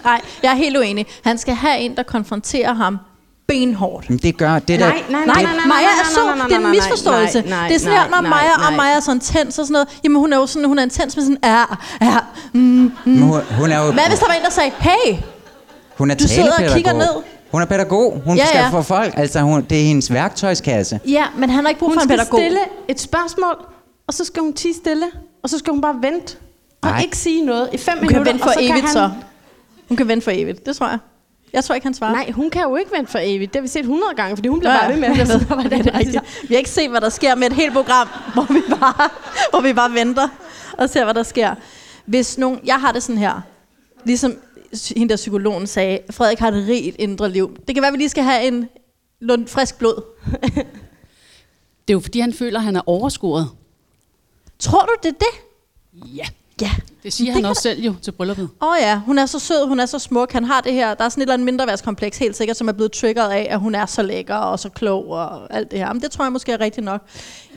Nej, 0.05 0.21
jeg 0.43 0.51
er 0.53 0.57
helt 0.57 0.77
uenig. 0.77 1.07
Han 1.25 1.39
skal 1.39 1.55
have 1.55 1.79
en, 1.79 1.97
der 1.97 2.03
konfronterer 2.03 2.75
ham 2.75 2.99
benhårdt. 3.51 4.11
Men 4.11 4.19
det 4.19 4.37
gør 4.37 4.59
det 4.59 4.81
der... 4.81 4.89
Nej, 4.89 5.03
nej, 5.11 5.25
Nej, 5.27 5.43
nej, 5.43 5.53
Maja 5.53 5.65
nej, 5.67 5.81
er 5.83 6.03
nej, 6.03 6.13
så, 6.15 6.25
nej, 6.27 6.37
nej, 6.37 6.47
det 6.47 6.53
er 6.53 6.57
en 6.57 6.63
nej, 6.63 6.71
misforståelse. 6.71 7.41
nej, 7.41 7.49
nej, 7.59 7.69
det 7.69 7.75
er 7.75 7.79
sådan 7.81 7.97
her, 7.99 8.09
når 8.11 8.21
nej, 8.21 8.31
Maja 8.31 8.53
og 8.55 8.61
nej. 8.61 8.77
Maja 8.77 8.97
er 8.97 9.01
så 9.01 9.13
intens 9.13 9.59
og 9.59 9.67
sådan 9.67 9.73
noget. 9.73 9.89
Jamen 10.05 10.19
hun 10.19 10.33
er 10.33 10.37
jo 10.37 10.47
sådan, 10.47 10.69
hun 10.69 10.79
er 10.79 10.83
intens 10.83 11.17
med 11.17 11.25
sådan, 11.25 11.39
ja, 11.45 11.65
ja, 12.03 12.17
mm. 12.53 12.61
Men 13.05 13.23
Hun, 13.23 13.41
hun 13.59 13.71
er 13.73 13.85
jo 13.87 13.93
Hvad 13.93 14.05
hvis 14.09 14.19
der 14.19 14.27
var 14.27 14.35
en, 14.35 14.43
der 14.45 14.51
sagde, 14.51 14.71
hey, 14.81 15.17
hun 15.99 16.11
er 16.11 16.15
du 16.15 16.29
sidder 16.29 16.53
og 16.69 16.75
kigger 16.75 16.93
ned? 16.93 17.15
Hun 17.51 17.63
er 17.63 17.67
pædagog. 17.67 18.23
Hun 18.25 18.37
Ja, 18.37 18.43
ja, 18.43 18.49
skal 18.49 18.59
ja. 18.61 18.69
få 18.69 18.83
folk. 18.83 19.15
Altså, 19.17 19.41
hun, 19.41 19.67
det 19.71 19.81
er 19.81 19.85
hendes 19.85 20.13
værktøjskasse. 20.13 21.01
ja, 21.09 21.25
men 21.37 21.51
han 21.51 21.65
har 21.65 21.69
ikke 21.69 21.79
brug 21.79 21.89
Hun 21.89 21.95
for 21.97 22.01
en 22.01 22.09
skal 22.09 22.19
pædagog. 22.19 22.41
stille 22.41 22.59
et 22.89 23.01
spørgsmål, 23.01 23.57
og 24.09 24.15
så 24.15 24.25
skal 24.25 24.43
hun 24.43 24.53
tige 24.53 24.75
stille, 24.75 25.07
og 25.43 25.51
så 25.51 25.59
skal 25.59 25.71
hun 25.73 25.81
bare 25.81 25.95
vente. 26.03 26.37
Og 26.83 26.89
Nej. 26.91 27.01
ikke 27.03 27.17
sige 27.17 27.45
noget 27.45 27.69
i 27.73 27.79
fem 27.79 27.99
Hun 27.99 28.09
kan 28.09 28.13
minutter. 28.13 28.33
vente 28.33 28.43
for 28.43 28.49
og 28.49 28.55
så 28.55 28.61
kan 28.61 28.71
evigt 28.71 28.85
han... 28.87 28.93
så. 28.93 29.11
Hun 29.89 29.97
kan 29.97 30.09
vente 30.09 30.25
for 30.25 30.31
evigt, 30.35 30.67
det 30.67 30.77
tror 30.77 30.89
jeg. 30.89 30.99
Jeg 31.53 31.65
tror 31.65 31.75
ikke, 31.75 31.85
han 31.85 31.95
svarer. 31.95 32.13
Nej, 32.13 32.31
hun 32.31 32.51
kan 32.51 32.63
jo 32.63 32.77
ikke 32.77 32.93
vente 32.93 33.11
for 33.11 33.19
evigt. 33.23 33.53
Det 33.53 33.59
har 33.59 33.63
vi 33.63 33.69
set 33.69 33.81
100 33.81 34.15
gange, 34.17 34.37
fordi 34.37 34.49
hun 34.49 34.59
bliver 34.59 34.73
Ja, 34.73 34.81
bare 34.81 34.93
ved 34.93 35.01
med 35.01 35.09
at 35.09 35.27
sidde 35.27 35.47
og 35.57 35.65
det 35.65 35.73
er 35.87 35.99
rigtigt. 35.99 36.25
Vi 36.49 36.55
har 36.55 36.59
ikke 36.59 36.71
set, 36.71 36.91
hvad 36.91 37.01
der 37.01 37.09
sker 37.09 37.35
med 37.35 37.47
et 37.47 37.53
helt 37.53 37.73
program, 37.73 38.09
hvor 38.35 38.53
vi 38.53 38.61
bare, 38.71 39.09
hvor 39.51 39.61
vi 39.61 39.73
bare 39.73 39.95
venter 39.95 40.29
og 40.73 40.91
ser, 40.91 41.05
hvad 41.05 41.15
der 41.15 41.23
sker. 41.23 41.55
Hvis 42.07 42.39
nogen, 42.39 42.61
jeg 42.65 42.81
har 42.81 42.93
det 42.93 43.03
sådan 43.03 43.19
her, 43.19 43.41
ligesom 44.05 44.39
hende 44.97 45.09
der 45.09 45.17
psykologen 45.17 45.67
sagde, 45.67 45.99
Frederik 46.11 46.39
har 46.39 46.49
et 46.49 46.67
rigt 46.69 46.97
indre 46.99 47.29
liv. 47.31 47.57
Det 47.67 47.75
kan 47.75 47.83
være, 47.83 47.89
at 47.89 47.93
vi 47.93 47.99
lige 47.99 48.09
skal 48.09 48.25
have 48.25 48.45
en 48.45 48.69
lund 49.21 49.49
frisk 49.49 49.79
blod. 49.79 50.03
Det 51.89 51.95
er 51.95 51.97
jo 51.97 52.01
fordi, 52.01 52.21
han 52.21 52.33
føler, 52.33 52.59
at 52.59 52.65
han 52.65 52.77
er 52.77 52.83
overscoret. 52.87 53.49
Tror 54.59 54.81
du, 54.81 54.95
det 55.03 55.09
er 55.09 55.19
det? 55.19 56.07
Ja, 56.17 56.25
Ja. 56.61 56.71
det 57.03 57.13
siger 57.13 57.27
Det 57.27 57.33
han 57.35 57.43
kan- 57.43 57.49
også 57.51 57.63
selv 57.63 57.81
jo 57.83 57.95
til 58.03 58.13
brylluppet. 58.13 58.49
Åh 58.63 58.69
oh 58.69 58.77
ja, 58.81 58.99
hun 58.99 59.19
er 59.19 59.27
så 59.27 59.39
sød, 59.39 59.67
hun 59.69 59.81
er 59.81 59.87
så 59.87 59.99
smuk. 59.99 60.33
Han 60.33 60.45
har 60.45 60.61
det 60.61 60.73
her, 60.73 60.95
der 60.95 61.05
er 61.05 61.09
sådan 61.09 61.21
et 61.23 61.25
eller 61.25 61.35
andet 61.35 61.45
mindreværdskompleks 61.45 62.19
helt 62.19 62.37
sikkert, 62.37 62.57
som 62.57 62.69
er 62.69 62.73
blevet 62.73 62.93
triggeret 62.93 63.31
af, 63.31 63.47
at 63.51 63.61
hun 63.61 63.75
er 63.75 63.87
så 63.87 64.03
lækker 64.03 64.35
og 64.35 64.59
så 64.59 64.69
klog 64.69 65.09
og 65.09 65.55
alt 65.55 65.71
det 65.71 65.79
her. 65.79 65.93
Men 65.93 66.03
det 66.03 66.11
tror 66.11 66.25
jeg 66.25 66.33
måske 66.33 66.53
er 66.53 66.61
rigtigt 66.61 66.85
nok. 66.85 67.03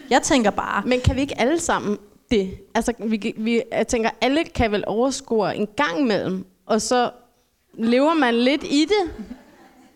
Jeg 0.10 0.22
tænker 0.22 0.52
bare, 0.52 0.84
Men 0.86 1.00
kan 1.02 1.16
vi 1.16 1.22
ikke 1.22 1.42
alle 1.42 1.60
sammen 1.60 1.98
det? 2.32 2.52
Altså, 2.76 2.94
vi, 3.00 3.34
vi, 3.38 3.62
jeg 3.72 3.88
tænker, 3.88 4.10
alle 4.22 4.44
kan 4.44 4.72
vel 4.72 4.84
overskue 4.88 5.56
en 5.56 5.68
gang 5.78 6.00
imellem, 6.00 6.46
og 6.66 6.82
så 6.82 7.10
lever 7.78 8.14
man 8.14 8.34
lidt 8.36 8.64
i 8.64 8.86
det, 8.86 9.26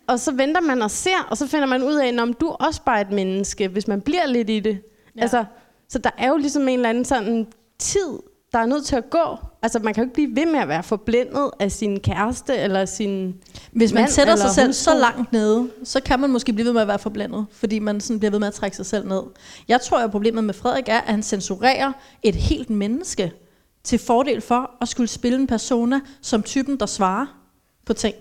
og 0.08 0.20
så 0.20 0.32
venter 0.32 0.62
man 0.62 0.82
og 0.82 0.92
ser, 0.92 1.28
og 1.30 1.38
så 1.38 1.48
finder 1.48 1.66
man 1.66 1.84
ud 1.84 1.94
af, 1.96 2.22
om 2.22 2.34
du 2.34 2.48
er 2.48 2.54
også 2.54 2.82
bare 2.86 3.02
et 3.02 3.12
menneske, 3.12 3.68
hvis 3.68 3.88
man 3.88 4.02
bliver 4.02 4.28
lidt 4.28 4.50
i 4.50 4.60
det. 4.60 4.72
Ja. 4.72 4.78
Ja. 5.16 5.22
Altså, 5.22 5.46
så 5.90 6.00
der 6.00 6.10
er 6.18 6.28
jo 6.30 6.38
ligesom 6.38 6.68
en 6.68 6.74
eller 6.80 6.90
anden 6.90 7.06
sådan 7.06 7.48
tid, 7.80 8.20
der 8.58 8.64
er 8.64 8.68
nødt 8.68 8.86
til 8.86 8.96
at 8.96 9.10
gå. 9.10 9.38
Altså, 9.62 9.80
man 9.80 9.94
kan 9.94 10.04
jo 10.04 10.06
ikke 10.06 10.14
blive 10.14 10.36
ved 10.36 10.52
med 10.52 10.60
at 10.60 10.68
være 10.68 10.84
forblændet 10.84 11.52
af 11.60 11.72
sin 11.72 12.00
kæreste, 12.00 12.56
eller 12.56 12.86
sin 12.86 13.36
Hvis 13.72 13.94
man 13.94 14.02
mand 14.02 14.12
sætter 14.12 14.36
sig 14.36 14.50
selv 14.50 14.68
hustru. 14.68 14.92
så 14.92 14.98
langt 14.98 15.32
nede, 15.32 15.70
så 15.84 16.02
kan 16.06 16.20
man 16.20 16.30
måske 16.30 16.54
blive 16.54 16.66
ved 16.66 16.74
med 16.74 16.82
at 16.82 16.88
være 16.88 17.00
forblændet, 17.00 17.46
fordi 17.52 17.80
man 17.80 18.02
sådan 18.02 18.20
bliver 18.20 18.32
ved 18.32 18.40
med 18.40 18.48
at 18.48 18.54
trække 18.54 18.78
sig 18.78 18.86
selv 18.86 19.08
ned. 19.08 19.22
Jeg 19.68 19.82
tror, 19.82 20.00
at 20.00 20.12
problemet 20.12 20.44
med 20.44 20.54
Frederik 20.54 20.90
er, 20.90 20.98
at 20.98 21.12
han 21.12 21.24
censurerer 21.24 21.92
et 22.24 22.36
helt 22.36 22.70
menneske 22.70 23.32
til 23.84 24.00
fordel 24.00 24.42
for 24.42 24.72
at 24.82 24.88
skulle 24.88 25.08
spille 25.08 25.40
en 25.40 25.48
persona 25.48 26.00
som 26.22 26.44
typen, 26.44 26.80
der 26.80 26.86
svarer 26.86 27.26
på 27.86 27.94
ting. 27.94 28.16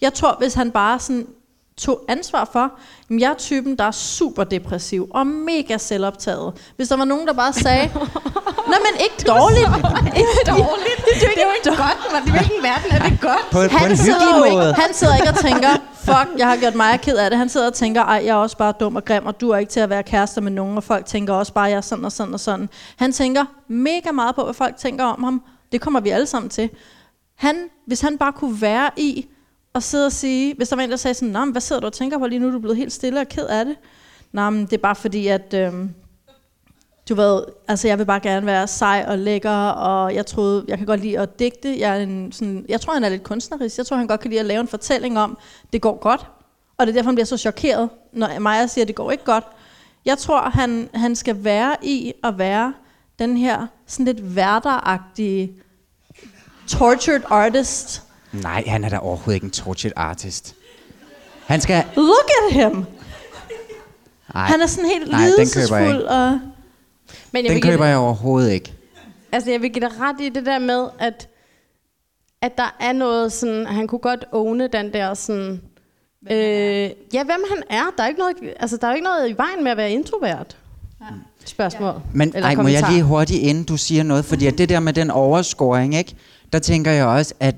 Jeg 0.00 0.14
tror, 0.14 0.36
hvis 0.38 0.54
han 0.54 0.70
bare 0.70 0.98
sådan 0.98 1.26
tog 1.76 2.04
ansvar 2.08 2.48
for, 2.52 2.60
at 2.60 3.20
jeg 3.20 3.30
er 3.30 3.34
typen, 3.34 3.76
der 3.76 3.84
er 3.84 3.90
super 3.90 4.44
depressiv 4.44 5.08
og 5.10 5.26
mega 5.26 5.78
selvoptaget. 5.78 6.72
Hvis 6.76 6.88
der 6.88 6.96
var 6.96 7.04
nogen, 7.04 7.26
der 7.26 7.32
bare 7.32 7.52
sagde, 7.52 7.86
nej, 8.72 8.78
men 8.86 9.00
ikke 9.00 9.24
dårligt. 9.26 9.68
ikke 10.16 10.40
dårligt. 10.52 11.04
Det 11.06 11.42
er 11.42 11.46
jo 11.46 11.52
ikke 11.56 11.82
godt, 11.82 11.98
men 12.12 12.28
i 12.28 12.30
hvilken 12.30 12.62
verden 12.62 12.90
er 12.92 13.08
det 13.08 13.20
godt? 13.20 13.50
På, 13.50 13.58
på 13.58 13.62
en 13.62 13.70
han 13.70 13.96
sidder, 13.96 14.18
jo 14.18 14.26
hyggelig 14.26 14.46
ikke, 14.46 14.62
måde. 14.62 14.74
han 14.74 14.94
sidder 14.94 15.16
ikke 15.16 15.28
og 15.28 15.36
tænker, 15.36 15.68
fuck, 16.04 16.38
jeg 16.38 16.48
har 16.48 16.56
gjort 16.56 16.74
mig 16.74 17.00
ked 17.00 17.16
af 17.16 17.30
det. 17.30 17.38
Han 17.38 17.48
sidder 17.48 17.66
og 17.66 17.74
tænker, 17.74 18.02
ej, 18.02 18.22
jeg 18.24 18.30
er 18.30 18.34
også 18.34 18.56
bare 18.56 18.72
dum 18.80 18.96
og 18.96 19.04
grim, 19.04 19.26
og 19.26 19.40
du 19.40 19.50
er 19.50 19.56
ikke 19.56 19.72
til 19.72 19.80
at 19.80 19.90
være 19.90 20.02
kærester 20.02 20.40
med 20.40 20.52
nogen, 20.52 20.76
og 20.76 20.84
folk 20.84 21.06
tænker 21.06 21.34
også 21.34 21.52
bare, 21.52 21.64
jeg 21.64 21.76
er 21.76 21.80
sådan 21.80 22.04
og 22.04 22.12
sådan 22.12 22.34
og 22.34 22.40
sådan. 22.40 22.68
Han 22.96 23.12
tænker 23.12 23.44
mega 23.68 24.12
meget 24.12 24.34
på, 24.34 24.44
hvad 24.44 24.54
folk 24.54 24.76
tænker 24.76 25.04
om 25.04 25.24
ham. 25.24 25.42
Det 25.72 25.80
kommer 25.80 26.00
vi 26.00 26.10
alle 26.10 26.26
sammen 26.26 26.50
til. 26.50 26.70
Han, 27.36 27.56
hvis 27.86 28.00
han 28.00 28.18
bare 28.18 28.32
kunne 28.32 28.60
være 28.60 28.90
i, 28.96 29.26
og 29.72 29.82
sidde 29.82 30.06
og 30.06 30.12
sige, 30.12 30.54
hvis 30.56 30.68
der 30.68 30.76
var 30.76 30.82
en, 30.82 30.90
der 30.90 30.96
sagde 30.96 31.14
sådan, 31.14 31.32
"Nå, 31.32 31.44
men 31.44 31.52
hvad 31.52 31.60
sidder 31.60 31.80
du 31.80 31.86
og 31.86 31.92
tænker 31.92 32.18
på 32.18 32.26
lige 32.26 32.38
nu, 32.38 32.50
du 32.50 32.56
er 32.56 32.60
blevet 32.60 32.76
helt 32.76 32.92
stille 32.92 33.20
og 33.20 33.28
ked 33.28 33.46
af 33.46 33.64
det. 33.64 33.76
Nå, 34.32 34.50
men 34.50 34.66
det 34.66 34.72
er 34.72 34.78
bare 34.78 34.94
fordi, 34.94 35.26
at 35.26 35.54
øh, 35.54 35.72
du 37.08 37.14
ved, 37.14 37.42
altså 37.68 37.88
jeg 37.88 37.98
vil 37.98 38.04
bare 38.04 38.20
gerne 38.20 38.46
være 38.46 38.66
sej 38.66 39.04
og 39.08 39.18
lækker, 39.18 39.68
og 39.68 40.14
jeg 40.14 40.26
troede, 40.26 40.64
jeg 40.68 40.78
kan 40.78 40.86
godt 40.86 41.00
lide 41.00 41.18
at 41.18 41.38
digte. 41.38 41.78
Jeg, 41.80 41.98
er 41.98 42.02
en, 42.02 42.32
sådan, 42.32 42.64
jeg 42.68 42.80
tror, 42.80 42.94
han 42.94 43.04
er 43.04 43.08
lidt 43.08 43.22
kunstnerisk. 43.22 43.78
Jeg 43.78 43.86
tror, 43.86 43.96
han 43.96 44.06
godt 44.06 44.20
kan 44.20 44.30
lide 44.30 44.40
at 44.40 44.46
lave 44.46 44.60
en 44.60 44.68
fortælling 44.68 45.18
om, 45.18 45.38
det 45.72 45.80
går 45.80 45.98
godt. 45.98 46.26
Og 46.78 46.86
det 46.86 46.92
er 46.92 46.94
derfor, 46.94 47.08
han 47.08 47.14
bliver 47.14 47.26
så 47.26 47.36
chokeret, 47.36 47.88
når 48.12 48.38
Maja 48.38 48.66
siger, 48.66 48.84
at 48.84 48.88
det 48.88 48.96
går 48.96 49.10
ikke 49.10 49.24
godt. 49.24 49.44
Jeg 50.04 50.18
tror, 50.18 50.40
han, 50.40 50.88
han 50.94 51.16
skal 51.16 51.44
være 51.44 51.76
i 51.82 52.12
at 52.24 52.38
være 52.38 52.74
den 53.18 53.36
her 53.36 53.66
sådan 53.86 54.06
lidt 54.06 54.36
værteragtige 54.36 55.52
tortured 56.68 57.22
artist. 57.30 58.02
Nej, 58.32 58.64
han 58.66 58.84
er 58.84 58.88
da 58.88 58.98
overhovedet 58.98 59.34
ikke 59.34 59.44
en 59.44 59.50
tortured 59.50 59.92
artist. 59.96 60.54
Han 61.46 61.60
skal... 61.60 61.84
Look 61.96 62.30
at 62.48 62.54
him! 62.54 62.84
Ej, 64.34 64.46
Han 64.46 64.60
er 64.60 64.66
sådan 64.66 64.90
helt 64.90 65.10
Nej, 65.10 65.20
den 65.20 65.30
køber 65.54 65.76
jeg 65.76 65.86
lidelsesfuld. 65.86 65.94
ikke. 65.96 66.08
Og 66.08 66.40
Men 67.32 67.44
jeg 67.44 67.52
den 67.54 67.62
køber 67.62 67.84
jeg 67.86 67.96
overhovedet 67.96 68.52
ikke. 68.52 68.72
Altså, 69.32 69.50
jeg 69.50 69.62
vil 69.62 69.70
give 69.72 69.80
dig 69.88 70.00
ret 70.00 70.20
i 70.20 70.28
det 70.28 70.46
der 70.46 70.58
med, 70.58 70.88
at, 70.98 71.28
at 72.42 72.58
der 72.58 72.76
er 72.80 72.92
noget 72.92 73.32
sådan, 73.32 73.66
han 73.66 73.86
kunne 73.86 73.98
godt 73.98 74.24
åne 74.32 74.68
den 74.68 74.92
der 74.92 75.14
sådan, 75.14 75.60
øh, 76.30 76.90
ja, 77.14 77.24
hvem 77.24 77.44
han 77.50 77.62
er. 77.70 77.82
Der 77.96 78.02
er, 78.02 78.08
ikke 78.08 78.20
noget, 78.20 78.36
altså, 78.60 78.76
der 78.76 78.86
er 78.86 78.90
jo 78.90 78.94
ikke 78.94 79.04
noget 79.04 79.30
i 79.30 79.36
vejen 79.36 79.64
med 79.64 79.70
at 79.70 79.76
være 79.76 79.90
introvert. 79.92 80.56
spørgsmål. 81.44 81.94
Men 82.14 82.32
eller 82.34 82.48
ej, 82.48 82.54
må 82.54 82.68
jeg 82.68 82.84
lige 82.90 83.02
hurtigt, 83.02 83.42
inden 83.42 83.64
du 83.64 83.76
siger 83.76 84.02
noget, 84.02 84.24
fordi 84.24 84.46
at 84.46 84.58
det 84.58 84.68
der 84.68 84.80
med 84.80 84.92
den 84.92 85.10
overscoring, 85.10 85.94
ikke? 85.94 86.14
der 86.52 86.58
tænker 86.58 86.90
jeg 86.90 87.06
også, 87.06 87.34
at 87.40 87.54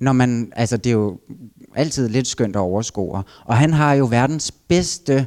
når 0.00 0.12
man, 0.12 0.52
altså 0.56 0.76
det 0.76 0.90
er 0.90 0.94
jo 0.94 1.18
altid 1.74 2.08
lidt 2.08 2.26
skønt 2.26 2.56
at 2.56 2.60
overscore, 2.60 3.22
og 3.44 3.56
han 3.56 3.72
har 3.72 3.92
jo 3.94 4.06
verdens 4.10 4.52
bedste 4.52 5.26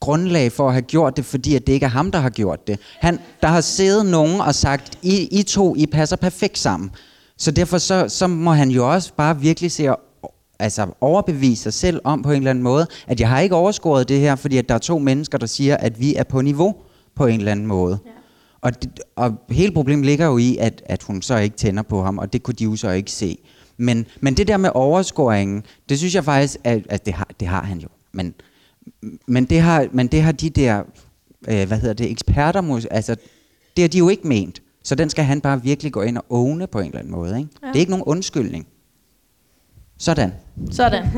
grundlag 0.00 0.52
for 0.52 0.66
at 0.66 0.72
have 0.72 0.82
gjort 0.82 1.16
det, 1.16 1.24
fordi 1.24 1.54
at 1.54 1.66
det 1.66 1.72
ikke 1.72 1.86
er 1.86 1.90
ham, 1.90 2.10
der 2.10 2.18
har 2.18 2.30
gjort 2.30 2.66
det. 2.66 2.78
Han, 3.00 3.18
der 3.42 3.48
har 3.48 3.60
siddet 3.60 4.06
nogen 4.06 4.40
og 4.40 4.54
sagt, 4.54 4.98
I, 5.02 5.28
I 5.30 5.42
to, 5.42 5.76
I 5.76 5.86
passer 5.86 6.16
perfekt 6.16 6.58
sammen. 6.58 6.90
Så 7.36 7.50
derfor 7.50 7.78
så, 7.78 8.08
så 8.08 8.26
må 8.26 8.52
han 8.52 8.70
jo 8.70 8.92
også 8.92 9.12
bare 9.16 9.40
virkelig 9.40 9.72
se 9.72 9.88
at 9.88 9.96
altså 10.58 10.86
overbevise 11.00 11.62
sig 11.62 11.72
selv 11.72 12.00
om 12.04 12.22
på 12.22 12.30
en 12.30 12.36
eller 12.36 12.50
anden 12.50 12.64
måde, 12.64 12.86
at 13.06 13.20
jeg 13.20 13.28
har 13.28 13.40
ikke 13.40 13.54
overskåret 13.54 14.08
det 14.08 14.20
her, 14.20 14.36
fordi 14.36 14.58
at 14.58 14.68
der 14.68 14.74
er 14.74 14.78
to 14.78 14.98
mennesker, 14.98 15.38
der 15.38 15.46
siger, 15.46 15.76
at 15.76 16.00
vi 16.00 16.14
er 16.14 16.24
på 16.24 16.40
niveau 16.40 16.74
på 17.14 17.26
en 17.26 17.38
eller 17.38 17.52
anden 17.52 17.66
måde. 17.66 17.98
Ja. 18.06 18.10
Og, 18.60 18.82
det, 18.82 19.00
og 19.16 19.32
hele 19.50 19.74
problemet 19.74 20.06
ligger 20.06 20.26
jo 20.26 20.38
i, 20.38 20.56
at, 20.56 20.82
at 20.86 21.02
hun 21.02 21.22
så 21.22 21.36
ikke 21.36 21.56
tænder 21.56 21.82
på 21.82 22.02
ham, 22.02 22.18
og 22.18 22.32
det 22.32 22.42
kunne 22.42 22.54
de 22.54 22.64
jo 22.64 22.76
så 22.76 22.90
ikke 22.90 23.10
se. 23.10 23.38
Men, 23.76 24.06
men 24.20 24.36
det 24.36 24.48
der 24.48 24.56
med 24.56 24.70
overskåringen, 24.74 25.62
det 25.88 25.98
synes 25.98 26.14
jeg 26.14 26.24
faktisk, 26.24 26.56
at, 26.64 26.86
at 26.88 27.06
det, 27.06 27.14
har, 27.14 27.28
det 27.40 27.48
har 27.48 27.62
han 27.62 27.78
jo. 27.78 27.88
Men, 28.12 28.34
men, 29.26 29.44
det 29.44 29.60
har, 29.60 29.88
men 29.92 30.06
det 30.06 30.22
har 30.22 30.32
de 30.32 30.50
der, 30.50 30.82
øh, 31.48 31.66
hvad 31.66 31.78
hedder 31.78 31.94
det, 31.94 32.10
eksperter, 32.10 32.86
altså, 32.90 33.16
det 33.76 33.82
har 33.82 33.88
de 33.88 33.98
jo 33.98 34.08
ikke 34.08 34.28
ment. 34.28 34.62
Så 34.84 34.94
den 34.94 35.10
skal 35.10 35.24
han 35.24 35.40
bare 35.40 35.62
virkelig 35.62 35.92
gå 35.92 36.02
ind 36.02 36.18
og 36.18 36.24
åne 36.30 36.66
på 36.66 36.78
en 36.78 36.86
eller 36.86 36.98
anden 36.98 37.12
måde. 37.12 37.38
Ikke? 37.38 37.50
Ja. 37.62 37.66
Det 37.66 37.76
er 37.76 37.80
ikke 37.80 37.90
nogen 37.90 38.04
undskyldning. 38.04 38.66
Sådan. 39.98 40.32
Sådan. 40.70 41.06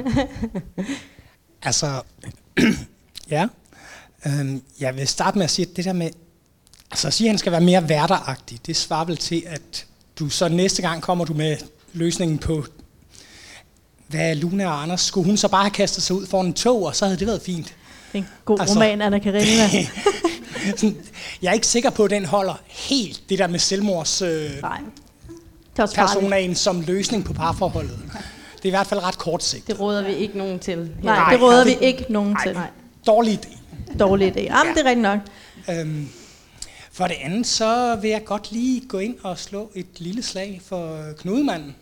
Altså, 1.66 2.02
ja. 3.30 3.48
Øhm, 4.26 4.62
jeg 4.80 4.96
vil 4.96 5.08
starte 5.08 5.38
med 5.38 5.44
at 5.44 5.50
sige, 5.50 5.68
at 5.70 5.76
det 5.76 5.84
der 5.84 5.92
med, 5.92 6.10
altså 6.90 7.06
at 7.06 7.14
sige, 7.14 7.28
at 7.28 7.30
han 7.30 7.38
skal 7.38 7.52
være 7.52 7.60
mere 7.60 7.88
værteragtig, 7.88 8.66
det 8.66 8.76
svarer 8.76 9.04
vel 9.04 9.16
til, 9.16 9.42
at 9.46 9.86
du 10.18 10.28
så 10.28 10.48
næste 10.48 10.82
gang 10.82 11.02
kommer 11.02 11.24
du 11.24 11.34
med 11.34 11.56
løsningen 11.94 12.38
på, 12.38 12.64
hvad 14.08 14.34
Luna 14.34 14.66
og 14.66 14.82
Anders, 14.82 15.00
skulle 15.00 15.26
hun 15.26 15.36
så 15.36 15.48
bare 15.48 15.62
have 15.62 15.70
kastet 15.70 16.02
sig 16.02 16.16
ud 16.16 16.26
foran 16.26 16.46
en 16.46 16.54
tog, 16.54 16.82
og 16.86 16.96
så 16.96 17.04
havde 17.04 17.18
det 17.18 17.26
været 17.26 17.42
fint. 17.42 17.66
Det 17.66 17.74
er 18.18 18.18
en 18.18 18.28
god 18.44 18.60
Altså- 18.60 18.74
roman, 18.74 19.02
Anna 19.02 19.18
Karenina. 19.18 19.68
Sådan, 20.76 20.96
jeg 21.42 21.48
er 21.50 21.52
ikke 21.54 21.66
sikker 21.66 21.90
på, 21.90 22.04
at 22.04 22.10
den 22.10 22.24
holder 22.24 22.54
helt 22.68 23.22
det 23.28 23.38
der 23.38 23.46
med 23.46 23.58
selvmords 23.58 24.22
øh, 24.22 24.50
Nej. 24.62 24.78
Det 25.72 25.78
er 25.78 25.82
også 25.82 25.94
farligt. 25.94 26.14
personaen 26.20 26.54
som 26.54 26.80
løsning 26.80 27.24
på 27.24 27.32
parforholdet. 27.32 27.98
Det 28.56 28.64
er 28.64 28.66
i 28.66 28.70
hvert 28.70 28.86
fald 28.86 29.02
ret 29.02 29.18
kortsigtet. 29.18 29.68
Det 29.68 29.80
råder 29.80 30.02
vi 30.04 30.12
ikke 30.14 30.38
nogen 30.38 30.58
til. 30.58 30.78
Nej, 30.78 31.16
Nej, 31.16 31.32
det 31.32 31.42
råder 31.42 31.64
vi 31.64 31.70
det- 31.70 31.82
ikke 31.82 32.04
nogen 32.08 32.36
til. 32.44 32.52
Nej. 32.54 32.68
Dårlig 33.06 33.40
idé. 33.44 33.58
Dårlig 33.98 34.36
idé. 34.36 34.40
Jamen, 34.40 34.74
det 34.74 34.80
er 34.80 34.88
rigtigt 34.88 35.02
nok. 35.02 35.18
Øhm, 35.70 36.08
for 36.92 37.06
det 37.06 37.16
andet, 37.22 37.46
så 37.46 37.98
vil 38.02 38.10
jeg 38.10 38.24
godt 38.24 38.52
lige 38.52 38.80
gå 38.88 38.98
ind 38.98 39.16
og 39.22 39.38
slå 39.38 39.70
et 39.74 39.86
lille 39.98 40.22
slag 40.22 40.60
for 40.66 40.98
knudemanden. 41.18 41.74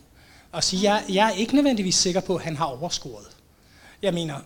Og 0.53 0.65
sige, 0.65 0.93
jeg, 0.93 1.05
jeg 1.09 1.29
er 1.29 1.33
ikke 1.33 1.55
nødvendigvis 1.55 1.95
sikker 1.95 2.21
på, 2.21 2.37
at 2.37 2.43
han 2.43 2.57
har 2.57 2.65
overskåret. 2.65 3.37
Jeg 4.03 4.15
mener, 4.15 4.41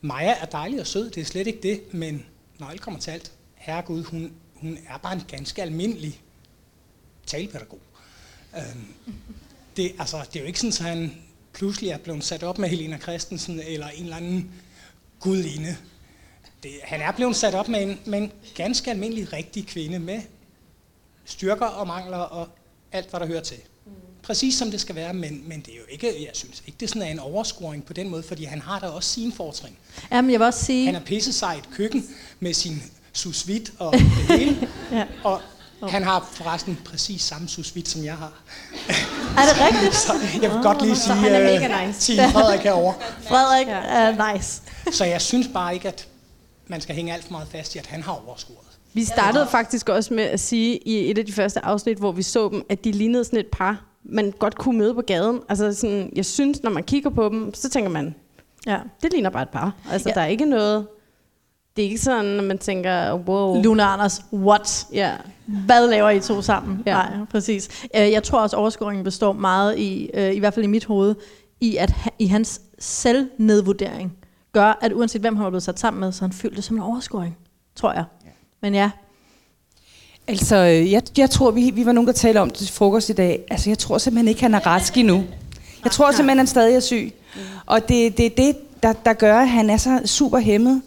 Maja 0.00 0.34
er 0.40 0.44
dejlig 0.44 0.80
og 0.80 0.86
sød, 0.86 1.10
det 1.10 1.20
er 1.20 1.24
slet 1.24 1.46
ikke 1.46 1.62
det, 1.62 1.94
men 1.94 2.26
når 2.58 2.66
alt 2.66 2.80
kommer 2.80 3.00
til 3.00 3.10
alt, 3.10 3.32
herregud, 3.54 4.04
hun, 4.04 4.32
hun 4.54 4.78
er 4.88 4.98
bare 4.98 5.12
en 5.12 5.24
ganske 5.28 5.62
almindelig 5.62 6.20
talepædagog. 7.26 7.80
Øhm, 8.56 8.86
det, 9.76 9.92
altså, 9.98 10.26
det 10.32 10.36
er 10.36 10.40
jo 10.40 10.46
ikke 10.46 10.60
sådan, 10.60 10.88
at 10.88 10.96
han 10.96 11.22
pludselig 11.52 11.90
er 11.90 11.98
blevet 11.98 12.24
sat 12.24 12.42
op 12.42 12.58
med 12.58 12.68
Helena 12.68 12.98
Christensen 12.98 13.60
eller 13.60 13.88
en 13.88 14.04
eller 14.04 14.16
anden 14.16 14.50
gudinde. 15.20 15.76
Det, 16.62 16.70
han 16.82 17.00
er 17.00 17.12
blevet 17.12 17.36
sat 17.36 17.54
op 17.54 17.68
med 17.68 17.82
en, 17.82 18.00
med 18.06 18.18
en 18.18 18.32
ganske 18.54 18.90
almindelig 18.90 19.32
rigtig 19.32 19.66
kvinde 19.66 19.98
med 19.98 20.22
styrker 21.24 21.66
og 21.66 21.86
mangler 21.86 22.18
og 22.18 22.48
alt, 22.92 23.10
hvad 23.10 23.20
der 23.20 23.26
hører 23.26 23.42
til. 23.42 23.58
Præcis 24.26 24.54
som 24.54 24.70
det 24.70 24.80
skal 24.80 24.94
være, 24.94 25.14
men, 25.14 25.42
men 25.48 25.60
det 25.60 25.68
er 25.72 25.76
jo 25.76 25.82
ikke, 25.88 26.06
jeg 26.06 26.30
synes 26.34 26.62
ikke, 26.66 26.76
det 26.80 26.88
sådan 26.88 27.02
er 27.02 27.06
en 27.06 27.18
overscoring 27.18 27.84
på 27.84 27.92
den 27.92 28.08
måde, 28.08 28.22
fordi 28.22 28.44
han 28.44 28.60
har 28.60 28.78
da 28.78 28.86
også 28.86 29.10
sine 29.10 29.32
fortrin. 29.32 29.76
Jamen, 30.12 30.30
jeg 30.30 30.40
vil 30.40 30.46
også 30.46 30.64
sige... 30.64 30.86
Han 30.86 30.94
er 30.94 31.00
pisse 31.00 31.32
sig 31.32 31.54
i 31.56 31.58
et 31.58 31.68
køkken 31.76 32.06
med 32.40 32.54
sin 32.54 32.82
sous 33.12 33.48
vide 33.48 33.72
og 33.78 33.92
det 33.98 34.00
hele, 34.38 34.68
Ja. 34.92 35.04
og 35.24 35.40
han 35.88 36.02
har 36.04 36.28
forresten 36.32 36.78
præcis 36.84 37.22
samme 37.22 37.48
sous 37.48 37.74
vide, 37.74 37.86
som 37.90 38.04
jeg 38.04 38.14
har. 38.16 38.32
Er 39.38 39.42
det 39.42 39.60
rigtigt? 39.66 39.94
Så 40.06 40.12
jeg 40.42 40.50
vil 40.52 40.62
godt 40.62 40.82
lige 40.82 40.96
sige, 40.96 41.14
han 41.14 41.32
er 41.32 41.40
øh, 41.40 41.60
mega 41.60 41.86
nice. 41.86 42.16
Frederik 42.16 42.60
herovre. 42.60 42.94
Frederik 43.28 43.66
er 43.68 44.34
nice. 44.34 44.62
Så 44.92 45.04
jeg 45.04 45.20
synes 45.22 45.48
bare 45.54 45.74
ikke, 45.74 45.88
at 45.88 46.08
man 46.66 46.80
skal 46.80 46.94
hænge 46.94 47.12
alt 47.14 47.24
for 47.24 47.32
meget 47.32 47.48
fast 47.52 47.74
i, 47.74 47.78
at 47.78 47.86
han 47.86 48.02
har 48.02 48.22
overscoret. 48.28 48.58
Vi 48.92 49.04
startede 49.04 49.46
faktisk 49.50 49.88
også 49.88 50.14
med 50.14 50.24
at 50.24 50.40
sige 50.40 50.76
i 50.88 51.10
et 51.10 51.18
af 51.18 51.26
de 51.26 51.32
første 51.32 51.64
afsnit, 51.64 51.98
hvor 51.98 52.12
vi 52.12 52.22
så 52.22 52.48
dem, 52.48 52.62
at 52.68 52.84
de 52.84 52.92
lignede 52.92 53.24
sådan 53.24 53.38
et 53.38 53.46
par, 53.52 53.84
man 54.08 54.32
godt 54.38 54.54
kunne 54.58 54.78
møde 54.78 54.94
på 54.94 55.00
gaden. 55.06 55.40
Altså 55.48 55.74
sådan, 55.74 56.12
jeg 56.16 56.24
synes, 56.24 56.62
når 56.62 56.70
man 56.70 56.82
kigger 56.84 57.10
på 57.10 57.28
dem, 57.28 57.54
så 57.54 57.68
tænker 57.70 57.90
man, 57.90 58.14
Ja. 58.66 58.78
det 59.02 59.12
ligner 59.12 59.30
bare 59.30 59.42
et 59.42 59.48
par. 59.48 59.74
Altså, 59.92 60.08
Ja. 60.08 60.10
ja. 60.10 60.20
der 60.20 60.26
er 60.26 60.30
ikke 60.30 60.44
noget... 60.44 60.86
Det 61.76 61.82
er 61.82 61.86
ikke 61.86 61.98
sådan, 62.02 62.38
at 62.38 62.44
man 62.44 62.58
tænker, 62.58 63.14
wow. 63.14 63.62
Luna 63.62 63.82
Anders, 63.82 64.24
what? 64.32 64.86
Ja. 64.92 65.12
Hvad 65.46 65.88
laver 65.90 66.10
I 66.10 66.20
to 66.20 66.42
sammen? 66.42 66.82
Ja. 66.86 66.92
Nej, 66.94 67.24
præcis. 67.30 67.68
Øh, 67.96 68.10
Jeg 68.12 68.22
tror 68.22 68.40
også, 68.40 68.56
overscoringen 68.56 69.04
består 69.04 69.32
meget 69.32 69.78
i, 69.78 70.10
øh, 70.14 70.34
i 70.34 70.38
hvert 70.38 70.54
fald 70.54 70.64
i 70.64 70.68
mit 70.68 70.84
hoved, 70.84 71.14
i 71.60 71.76
at 71.76 71.92
i 72.18 72.26
hans 72.26 72.60
selvnedvurdering 72.78 74.16
gør, 74.52 74.78
at 74.80 74.92
uanset 74.92 75.20
hvem 75.20 75.36
han 75.36 75.44
var 75.44 75.50
blevet 75.50 75.62
sat 75.62 75.78
sammen 75.80 76.00
med, 76.00 76.12
så 76.12 76.20
han 76.24 76.32
følte 76.32 76.56
det 76.56 76.64
som 76.64 76.76
en 76.76 76.82
overscoring, 76.82 77.36
tror 77.74 77.92
jeg. 77.92 78.04
Men 78.62 78.74
ja, 78.74 78.90
Altså, 80.28 80.56
øh, 80.56 80.92
jeg, 80.92 81.02
jeg 81.18 81.30
tror, 81.30 81.50
vi, 81.50 81.70
vi 81.70 81.86
var 81.86 81.92
nogen, 81.92 82.06
der 82.06 82.12
talte 82.12 82.38
om 82.38 82.50
det 82.50 82.58
til 82.58 82.72
frokost 82.72 83.08
i 83.08 83.12
dag. 83.12 83.44
Altså, 83.50 83.70
jeg 83.70 83.78
tror 83.78 83.98
simpelthen 83.98 84.28
ikke, 84.28 84.40
han 84.40 84.54
er 84.54 84.66
rask 84.66 84.96
endnu. 84.96 85.24
Jeg 85.84 85.92
tror 85.92 86.10
simpelthen, 86.10 86.38
han 86.38 86.46
stadig 86.46 86.76
er 86.76 86.80
syg. 86.80 87.12
Og 87.66 87.88
det, 87.88 88.16
det 88.16 88.26
er 88.26 88.30
det, 88.30 88.56
der, 88.82 88.92
der 88.92 89.12
gør, 89.12 89.38
at 89.38 89.48
han 89.48 89.70
er 89.70 89.76
så 89.76 90.00
super 90.04 90.38
hæmmet. 90.38 90.82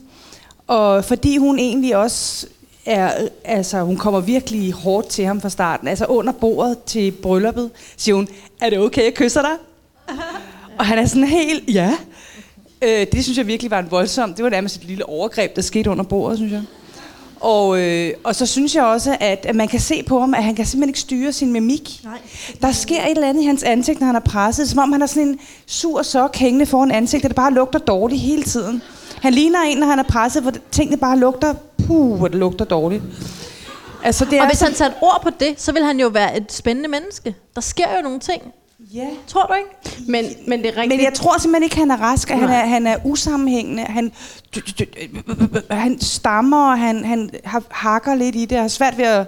Og 0.67 1.06
fordi 1.06 1.38
hun 1.38 1.60
egentlig 1.60 1.97
også 1.97 2.47
er, 2.86 3.12
altså 3.45 3.82
hun 3.82 3.97
kommer 3.97 4.19
virkelig 4.19 4.73
hårdt 4.73 5.08
til 5.08 5.25
ham 5.25 5.41
fra 5.41 5.49
starten. 5.49 5.88
Altså 5.88 6.06
under 6.06 6.34
bordet 6.34 6.78
til 6.86 7.12
brylluppet, 7.12 7.71
siger 7.97 8.15
hun, 8.15 8.28
er 8.62 8.69
det 8.69 8.80
okay, 8.80 9.04
jeg 9.04 9.13
kysser 9.13 9.41
dig? 9.41 9.52
Og 10.78 10.86
han 10.86 10.97
er 10.97 11.06
sådan 11.06 11.23
helt, 11.23 11.63
ja. 11.73 11.93
Øh, 12.82 13.08
det 13.12 13.23
synes 13.23 13.38
jeg 13.38 13.47
virkelig 13.47 13.71
var 13.71 13.80
en 13.80 13.91
voldsom, 13.91 14.34
det 14.34 14.43
var 14.43 14.49
nærmest 14.49 14.75
et 14.75 14.84
lille 14.84 15.06
overgreb, 15.06 15.56
der 15.56 15.62
skete 15.62 15.89
under 15.89 16.04
bordet, 16.04 16.38
synes 16.38 16.52
jeg. 16.52 16.63
Og, 17.39 17.80
øh, 17.80 18.13
og 18.23 18.36
så 18.36 18.45
synes 18.45 18.75
jeg 18.75 18.84
også, 18.84 19.17
at, 19.19 19.45
at 19.45 19.56
man 19.56 19.67
kan 19.67 19.80
se 19.80 20.04
på 20.04 20.19
ham, 20.19 20.34
at 20.34 20.43
han 20.43 20.56
kan 20.56 20.65
simpelthen 20.65 20.89
ikke 20.89 20.99
styre 20.99 21.34
sin 21.34 21.52
mimik. 21.54 21.99
Nej. 22.04 22.17
Der 22.62 22.71
sker 22.71 23.02
et 23.06 23.12
eller 23.12 23.30
andet 23.30 23.41
i 23.41 23.45
hans 23.45 23.63
ansigt, 23.63 23.99
når 23.99 24.08
han 24.08 24.15
er 24.15 24.19
presset. 24.19 24.69
Som 24.69 24.80
om 24.80 24.91
han 24.91 25.02
har 25.02 25.08
sådan 25.08 25.28
en 25.28 25.39
sur 25.65 26.02
sok 26.02 26.36
hængende 26.36 26.65
foran 26.65 26.91
ansigtet, 26.91 27.30
der 27.32 27.36
bare 27.36 27.54
lugter 27.54 27.80
dårligt 27.80 28.21
hele 28.21 28.43
tiden. 28.43 28.82
Han 29.21 29.34
ligner 29.34 29.60
en, 29.62 29.78
når 29.78 29.88
han 29.88 29.99
er 29.99 30.04
presset, 30.04 30.41
hvor 30.41 30.54
tingene 30.71 30.97
bare 30.97 31.17
lugter, 31.17 31.54
puh, 31.88 32.17
hvor 32.17 32.28
det 32.28 32.38
lugter 32.38 32.65
dårligt. 32.65 33.04
Altså, 34.04 34.25
det 34.25 34.38
er 34.38 34.41
og 34.41 34.47
hvis 34.47 34.58
så- 34.58 34.65
han 34.65 34.75
satte 34.75 34.95
ord 35.02 35.19
på 35.23 35.30
det, 35.39 35.62
så 35.62 35.71
vil 35.71 35.84
han 35.84 35.99
jo 35.99 36.08
være 36.08 36.38
et 36.38 36.54
spændende 36.54 36.89
menneske. 36.89 37.36
Der 37.56 37.62
sker 37.62 37.86
jo 37.97 38.02
nogle 38.04 38.19
ting. 38.19 38.41
Ja. 38.93 39.08
Tror 39.28 39.45
du 39.45 39.54
ikke? 39.54 40.02
Men, 40.12 40.25
men 40.47 40.60
det 40.60 40.67
er 40.67 40.78
rigtigt. 40.78 40.97
Men 40.99 41.06
jeg 41.06 41.13
tror 41.13 41.38
simpelthen 41.38 41.63
ikke, 41.63 41.78
han 41.78 41.91
er 41.91 41.97
rask. 41.97 42.30
Han 42.30 42.43
er, 42.43 42.65
han 42.65 42.88
er 42.88 42.95
usammenhængende. 43.06 43.84
Han, 43.84 44.12
han 45.71 45.99
stammer, 45.99 46.71
og 46.71 46.80
han, 46.80 47.06
han 47.06 47.30
har- 47.45 47.63
hakker 47.69 48.15
lidt 48.15 48.36
i 48.36 48.45
det, 48.45 48.58
og 48.58 48.63
har 48.63 48.67
svært 48.67 48.97
ved 48.97 49.06
at, 49.06 49.28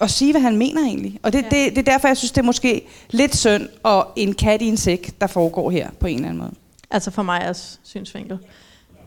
at 0.00 0.10
sige, 0.10 0.32
hvad 0.32 0.40
han 0.40 0.56
mener 0.56 0.82
egentlig. 0.82 1.18
Og 1.22 1.32
det, 1.32 1.38
ja. 1.42 1.48
det, 1.64 1.76
det 1.76 1.78
er 1.88 1.92
derfor, 1.92 2.08
jeg 2.08 2.16
synes, 2.16 2.32
det 2.32 2.40
er 2.40 2.44
måske 2.44 2.86
lidt 3.10 3.36
synd 3.36 3.68
og 3.82 4.08
en 4.16 4.34
kat 4.34 4.62
i 4.62 4.66
en 4.66 4.76
sæk, 4.76 5.20
der 5.20 5.26
foregår 5.26 5.70
her 5.70 5.90
på 6.00 6.06
en 6.06 6.14
eller 6.16 6.28
anden 6.28 6.42
måde. 6.42 6.54
Altså 6.90 7.10
for 7.10 7.22
mig 7.22 7.40
as 7.42 7.80
synsvinkel. 7.84 8.38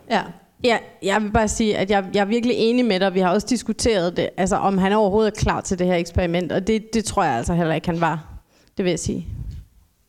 Ja. 0.10 0.22
Ja, 0.64 0.78
jeg 1.04 1.22
vil 1.24 1.30
bare 1.32 1.48
sige, 1.48 1.78
at 1.78 1.90
jeg, 1.90 2.06
jeg 2.14 2.22
er 2.22 2.26
virkelig 2.26 2.56
enig 2.58 2.86
med 2.86 3.00
dig. 3.00 3.14
Vi 3.14 3.20
har 3.20 3.30
også 3.30 3.48
diskuteret 3.50 4.18
det, 4.18 4.30
altså 4.38 4.56
om 4.56 4.78
han 4.78 4.94
overhovedet 4.94 5.32
er 5.32 5.36
klar 5.36 5.62
til 5.62 5.80
det 5.80 5.88
her 5.88 5.96
eksperiment, 5.96 6.52
og 6.52 6.68
det, 6.68 6.94
det 6.94 7.06
tror 7.06 7.24
jeg 7.24 7.34
altså 7.34 7.54
heller 7.54 7.74
ikke, 7.74 7.88
han 7.88 8.02
var. 8.02 8.24
Det 8.78 8.86
vil 8.86 8.90
jeg 8.90 9.00
sige. 9.00 9.28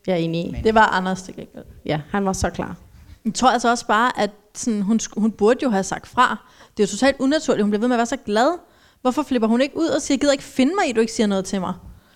Jeg 0.08 0.14
er 0.14 0.18
enig 0.18 0.44
i. 0.44 0.56
Det 0.64 0.74
var 0.74 0.86
Anders 0.86 1.22
til 1.22 1.34
gengæld. 1.34 1.64
Ja, 1.86 2.00
han 2.10 2.24
var 2.24 2.32
så 2.32 2.50
klar. 2.50 2.76
Jeg 3.24 3.34
tror 3.34 3.50
altså 3.50 3.70
også 3.70 3.86
bare, 3.86 4.20
at 4.20 4.30
sådan, 4.54 4.82
hun, 4.82 5.00
hun 5.16 5.30
burde 5.30 5.58
jo 5.62 5.70
have 5.70 5.84
sagt 5.84 6.06
fra. 6.06 6.46
Det 6.76 6.82
er 6.82 6.86
jo 6.86 6.90
totalt 6.90 7.16
unaturligt. 7.18 7.62
Hun 7.62 7.70
bliver 7.70 7.80
ved 7.80 7.88
med 7.88 7.96
at 7.96 7.98
være 7.98 8.06
så 8.06 8.16
glad. 8.26 8.58
Hvorfor 9.02 9.22
flipper 9.22 9.48
hun 9.48 9.60
ikke 9.60 9.76
ud 9.76 9.86
og 9.86 10.02
siger, 10.02 10.14
jeg 10.16 10.20
gider 10.20 10.32
ikke 10.32 10.44
finde 10.44 10.72
mig 10.74 10.90
i, 10.90 10.92
du 10.92 11.00
ikke 11.00 11.12
siger 11.12 11.26
noget 11.26 11.44
til 11.44 11.60
mig? 11.60 11.74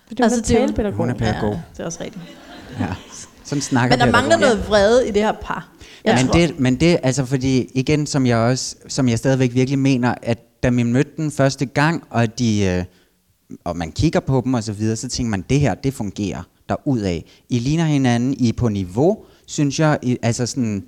Det 0.09 0.19
er 0.19 0.23
altså, 0.23 0.41
det 0.41 0.51
er 0.51 0.59
talepædagog. 0.59 0.97
Hun 0.97 1.09
er 1.09 1.13
pædagog. 1.13 1.51
Ja, 1.51 1.59
det 1.71 1.79
er 1.79 1.85
også 1.85 2.03
rigtigt. 2.03 2.25
Ja. 2.79 2.95
Sådan 3.43 3.61
snakker 3.61 3.97
Men 3.97 4.05
der 4.05 4.11
mangler 4.11 4.37
noget 4.37 4.67
vrede 4.67 5.07
i 5.07 5.11
det 5.11 5.21
her 5.21 5.31
par. 5.31 5.69
Jeg 6.03 6.15
men 6.15 6.27
tror. 6.27 6.39
det, 6.39 6.59
men 6.59 6.79
det, 6.79 6.99
altså 7.03 7.25
fordi, 7.25 7.69
igen, 7.73 8.07
som 8.07 8.25
jeg 8.25 8.37
også, 8.37 8.75
som 8.87 9.09
jeg 9.09 9.17
stadigvæk 9.17 9.53
virkelig 9.53 9.79
mener, 9.79 10.15
at 10.21 10.63
da 10.63 10.69
vi 10.69 10.83
mødte 10.83 11.11
den 11.17 11.31
første 11.31 11.65
gang, 11.65 12.03
og 12.09 12.39
de, 12.39 12.65
øh, 12.65 12.83
og 13.63 13.77
man 13.77 13.91
kigger 13.91 14.19
på 14.19 14.41
dem 14.45 14.53
og 14.53 14.63
så 14.63 14.73
videre, 14.73 14.95
så 14.95 15.09
tænker 15.09 15.29
man, 15.29 15.45
det 15.49 15.59
her, 15.59 15.73
det 15.73 15.93
fungerer 15.93 16.43
ud 16.85 16.99
af. 16.99 17.25
I 17.49 17.59
ligner 17.59 17.85
hinanden, 17.85 18.35
I 18.39 18.49
er 18.49 18.53
på 18.53 18.69
niveau, 18.69 19.17
synes 19.45 19.79
jeg, 19.79 19.99
I, 20.01 20.17
altså 20.21 20.45
sådan, 20.45 20.83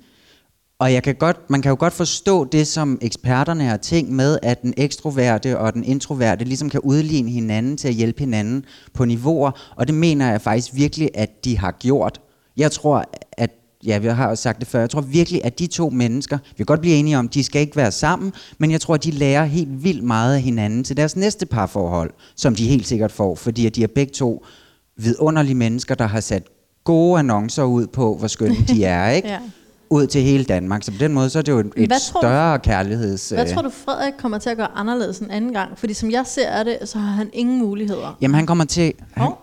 Og 0.78 0.92
jeg 0.92 1.02
kan 1.02 1.14
godt, 1.14 1.50
man 1.50 1.62
kan 1.62 1.70
jo 1.70 1.76
godt 1.80 1.92
forstå 1.92 2.44
det, 2.44 2.66
som 2.66 2.98
eksperterne 3.02 3.64
har 3.64 3.76
tænkt 3.76 4.10
med, 4.10 4.38
at 4.42 4.62
den 4.62 4.74
ekstroverte 4.76 5.58
og 5.58 5.74
den 5.74 5.84
introverte 5.84 6.44
ligesom 6.44 6.70
kan 6.70 6.80
udligne 6.80 7.30
hinanden 7.30 7.76
til 7.76 7.88
at 7.88 7.94
hjælpe 7.94 8.20
hinanden 8.20 8.64
på 8.94 9.04
niveauer. 9.04 9.50
Og 9.76 9.86
det 9.86 9.94
mener 9.94 10.30
jeg 10.30 10.40
faktisk 10.40 10.74
virkelig, 10.74 11.10
at 11.14 11.44
de 11.44 11.58
har 11.58 11.76
gjort. 11.80 12.20
Jeg 12.56 12.72
tror, 12.72 13.04
at 13.32 13.50
ja, 13.86 13.98
vi 13.98 14.06
har 14.08 14.28
jo 14.28 14.34
sagt 14.34 14.60
det 14.60 14.68
før, 14.68 14.80
jeg 14.80 14.90
tror 14.90 15.00
virkelig, 15.00 15.44
at 15.44 15.58
de 15.58 15.66
to 15.66 15.90
mennesker, 15.90 16.38
vi 16.38 16.56
kan 16.56 16.66
godt 16.66 16.80
blive 16.80 16.94
enige 16.94 17.18
om, 17.18 17.28
de 17.28 17.44
skal 17.44 17.60
ikke 17.60 17.76
være 17.76 17.92
sammen, 17.92 18.32
men 18.58 18.70
jeg 18.70 18.80
tror, 18.80 18.94
at 18.94 19.04
de 19.04 19.10
lærer 19.10 19.44
helt 19.44 19.84
vildt 19.84 20.02
meget 20.04 20.34
af 20.34 20.42
hinanden 20.42 20.84
til 20.84 20.96
deres 20.96 21.16
næste 21.16 21.46
parforhold, 21.46 22.10
som 22.36 22.54
de 22.54 22.66
helt 22.68 22.86
sikkert 22.86 23.12
får, 23.12 23.34
fordi 23.34 23.66
at 23.66 23.76
de 23.76 23.82
er 23.82 23.88
begge 23.94 24.12
to 24.12 24.44
vidunderlige 24.98 25.54
mennesker, 25.54 25.94
der 25.94 26.06
har 26.06 26.20
sat 26.20 26.42
gode 26.84 27.18
annoncer 27.18 27.62
ud 27.62 27.86
på, 27.86 28.16
hvor 28.18 28.28
skønne 28.28 28.56
de 28.68 28.84
er, 28.94 29.10
ikke? 29.10 29.28
Ja. 29.28 29.38
Ud 29.90 30.06
til 30.06 30.22
hele 30.22 30.44
Danmark. 30.44 30.82
Så 30.82 30.90
på 30.92 30.98
den 30.98 31.12
måde, 31.12 31.30
så 31.30 31.38
er 31.38 31.42
det 31.42 31.52
jo 31.52 31.58
et, 31.58 31.66
et 31.76 31.90
tror 31.90 32.20
du- 32.20 32.26
større 32.26 32.58
kærligheds... 32.58 33.28
Hvad 33.28 33.48
øh, 33.48 33.54
tror 33.54 33.62
du, 33.62 33.70
Frederik 33.70 34.14
kommer 34.18 34.38
til 34.38 34.50
at 34.50 34.56
gøre 34.56 34.68
anderledes 34.74 35.18
en 35.18 35.30
anden 35.30 35.52
gang? 35.52 35.78
Fordi 35.78 35.94
som 35.94 36.10
jeg 36.10 36.22
ser 36.26 36.62
det, 36.62 36.78
så 36.84 36.98
har 36.98 37.12
han 37.12 37.30
ingen 37.32 37.58
muligheder. 37.58 38.16
Jamen 38.20 38.34
han 38.34 38.46
kommer 38.46 38.64
til 38.64 38.92
han, 39.12 39.22
Hov. 39.26 39.38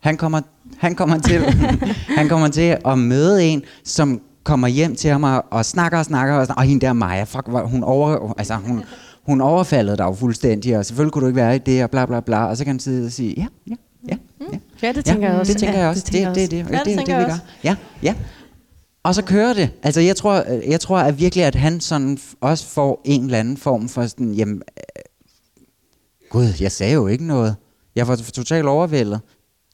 han 0.00 0.16
kommer 0.16 0.40
han 0.78 0.94
kommer 0.94 1.18
til 1.18 1.40
han 2.18 2.28
kommer 2.28 2.48
til 2.48 2.76
at 2.84 2.98
møde 2.98 3.44
en 3.44 3.62
som 3.84 4.20
kommer 4.44 4.68
hjem 4.68 4.96
til 4.96 5.10
ham 5.10 5.22
og, 5.24 5.44
og 5.50 5.64
snakker 5.64 5.98
og 5.98 6.04
snakker 6.04 6.34
og, 6.34 6.46
snakker, 6.46 6.62
og 6.62 6.68
hende 6.68 6.86
der 6.86 6.92
Maja, 6.92 7.22
fuck, 7.24 7.48
hun 7.64 7.82
over 7.84 8.32
altså 8.38 8.54
hun 8.54 8.82
hun 9.26 9.40
overfaldede 9.40 9.96
dig 9.96 10.04
jo 10.04 10.12
fuldstændig, 10.12 10.78
og 10.78 10.86
selvfølgelig 10.86 11.12
kunne 11.12 11.22
du 11.22 11.26
ikke 11.26 11.36
være 11.36 11.56
i 11.56 11.58
det, 11.58 11.84
og 11.84 11.90
bla 11.90 12.06
bla 12.06 12.20
bla, 12.20 12.44
og 12.46 12.56
så 12.56 12.64
kan 12.64 12.70
han 12.72 12.80
sidde 12.80 13.06
og 13.06 13.12
sige, 13.12 13.34
ja, 13.36 13.46
ja, 13.70 13.74
ja, 14.08 14.16
ja. 14.52 14.58
Ja, 14.82 14.92
det 14.92 15.04
tænker 15.04 15.28
jeg 15.30 15.38
også. 15.40 15.52
Det 15.52 15.60
tænker 15.60 15.74
Ja, 15.74 15.80
jeg 15.80 15.88
også. 15.90 16.02
det 16.06 16.12
Det, 16.12 16.26
det, 16.26 16.34
det, 16.36 16.50
det, 16.50 16.60
også. 16.62 16.70
det, 16.70 16.72
Ja, 16.72 16.78
det 16.78 16.86
det, 16.86 16.98
det, 16.98 17.06
tænker 17.06 17.18
vi 17.18 17.24
gør. 17.24 17.38
Ja, 17.64 17.76
ja. 18.02 18.14
Og 19.02 19.14
så 19.14 19.22
kører 19.22 19.52
det. 19.54 19.70
Altså, 19.82 20.00
jeg 20.00 20.16
tror, 20.16 20.34
jeg 20.70 20.80
tror 20.80 20.98
at 20.98 21.18
virkelig, 21.18 21.44
at 21.44 21.54
han 21.54 21.80
sådan 21.80 22.18
også 22.40 22.66
får 22.66 23.00
en 23.04 23.24
eller 23.24 23.38
anden 23.38 23.56
form 23.56 23.88
for 23.88 24.06
sådan, 24.06 24.32
jamen, 24.34 24.62
øh, 24.78 25.02
gud, 26.30 26.46
jeg 26.60 26.72
sagde 26.72 26.92
jo 26.94 27.06
ikke 27.06 27.24
noget. 27.26 27.56
Jeg 27.96 28.08
var 28.08 28.16
totalt 28.16 28.66
overvældet. 28.66 29.20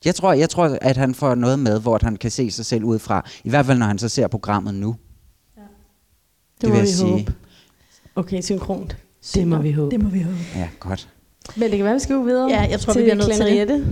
Jeg 0.04 0.14
tror, 0.14 0.32
jeg 0.32 0.50
tror, 0.50 0.78
at 0.80 0.96
han 0.96 1.14
får 1.14 1.34
noget 1.34 1.58
med, 1.58 1.80
hvor 1.80 1.98
han 2.02 2.16
kan 2.16 2.30
se 2.30 2.50
sig 2.50 2.66
selv 2.66 2.84
udefra. 2.84 3.28
I 3.44 3.50
hvert 3.50 3.66
fald, 3.66 3.78
når 3.78 3.86
han 3.86 3.98
så 3.98 4.08
ser 4.08 4.28
programmet 4.28 4.74
nu. 4.74 4.96
Det 6.60 6.68
må 6.68 6.74
vil 6.74 6.82
vi 6.82 6.88
jeg 6.88 6.88
sige. 6.96 7.10
håbe. 7.10 7.32
Okay, 8.16 8.40
synkront. 8.42 8.96
Det 9.34 9.46
må 9.48 9.58
vi 9.58 9.72
håbe. 9.72 9.90
Det 9.90 10.00
må 10.04 10.08
vi 10.08 10.20
håbe. 10.22 10.36
Ja, 10.56 10.68
godt. 10.80 11.08
Men 11.56 11.70
det 11.70 11.76
kan 11.78 11.84
være, 11.84 11.94
vi 11.94 12.00
skal 12.00 12.16
videre. 12.16 12.48
Ja, 12.50 12.60
jeg 12.70 12.80
tror, 12.80 12.92
vi 12.92 13.00
bliver 13.00 13.14
nødt 13.14 13.26
til 13.34 13.38
det. 13.38 13.48
Henriette. 13.48 13.84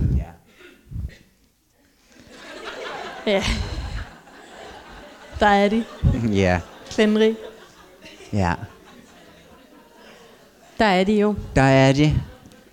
Ja. 3.27 3.43
Der 5.39 5.45
er 5.47 5.69
de. 5.69 5.83
Ja, 6.31 6.59
Henry. 6.97 7.33
ja. 8.33 8.53
Der 10.79 10.85
er 10.85 11.03
de 11.03 11.13
jo. 11.19 11.35
Der 11.55 11.61
er 11.61 11.93
det, 11.93 12.13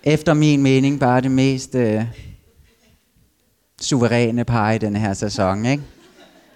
efter 0.03 0.33
min 0.33 0.61
mening, 0.61 0.99
bare 0.99 1.21
det 1.21 1.31
mest 1.31 1.75
øh, 1.75 2.03
suveræne 3.81 4.45
par 4.45 4.71
i 4.71 4.77
den 4.77 4.95
her 4.95 5.13
sæson. 5.13 5.65
Ikke? 5.65 5.83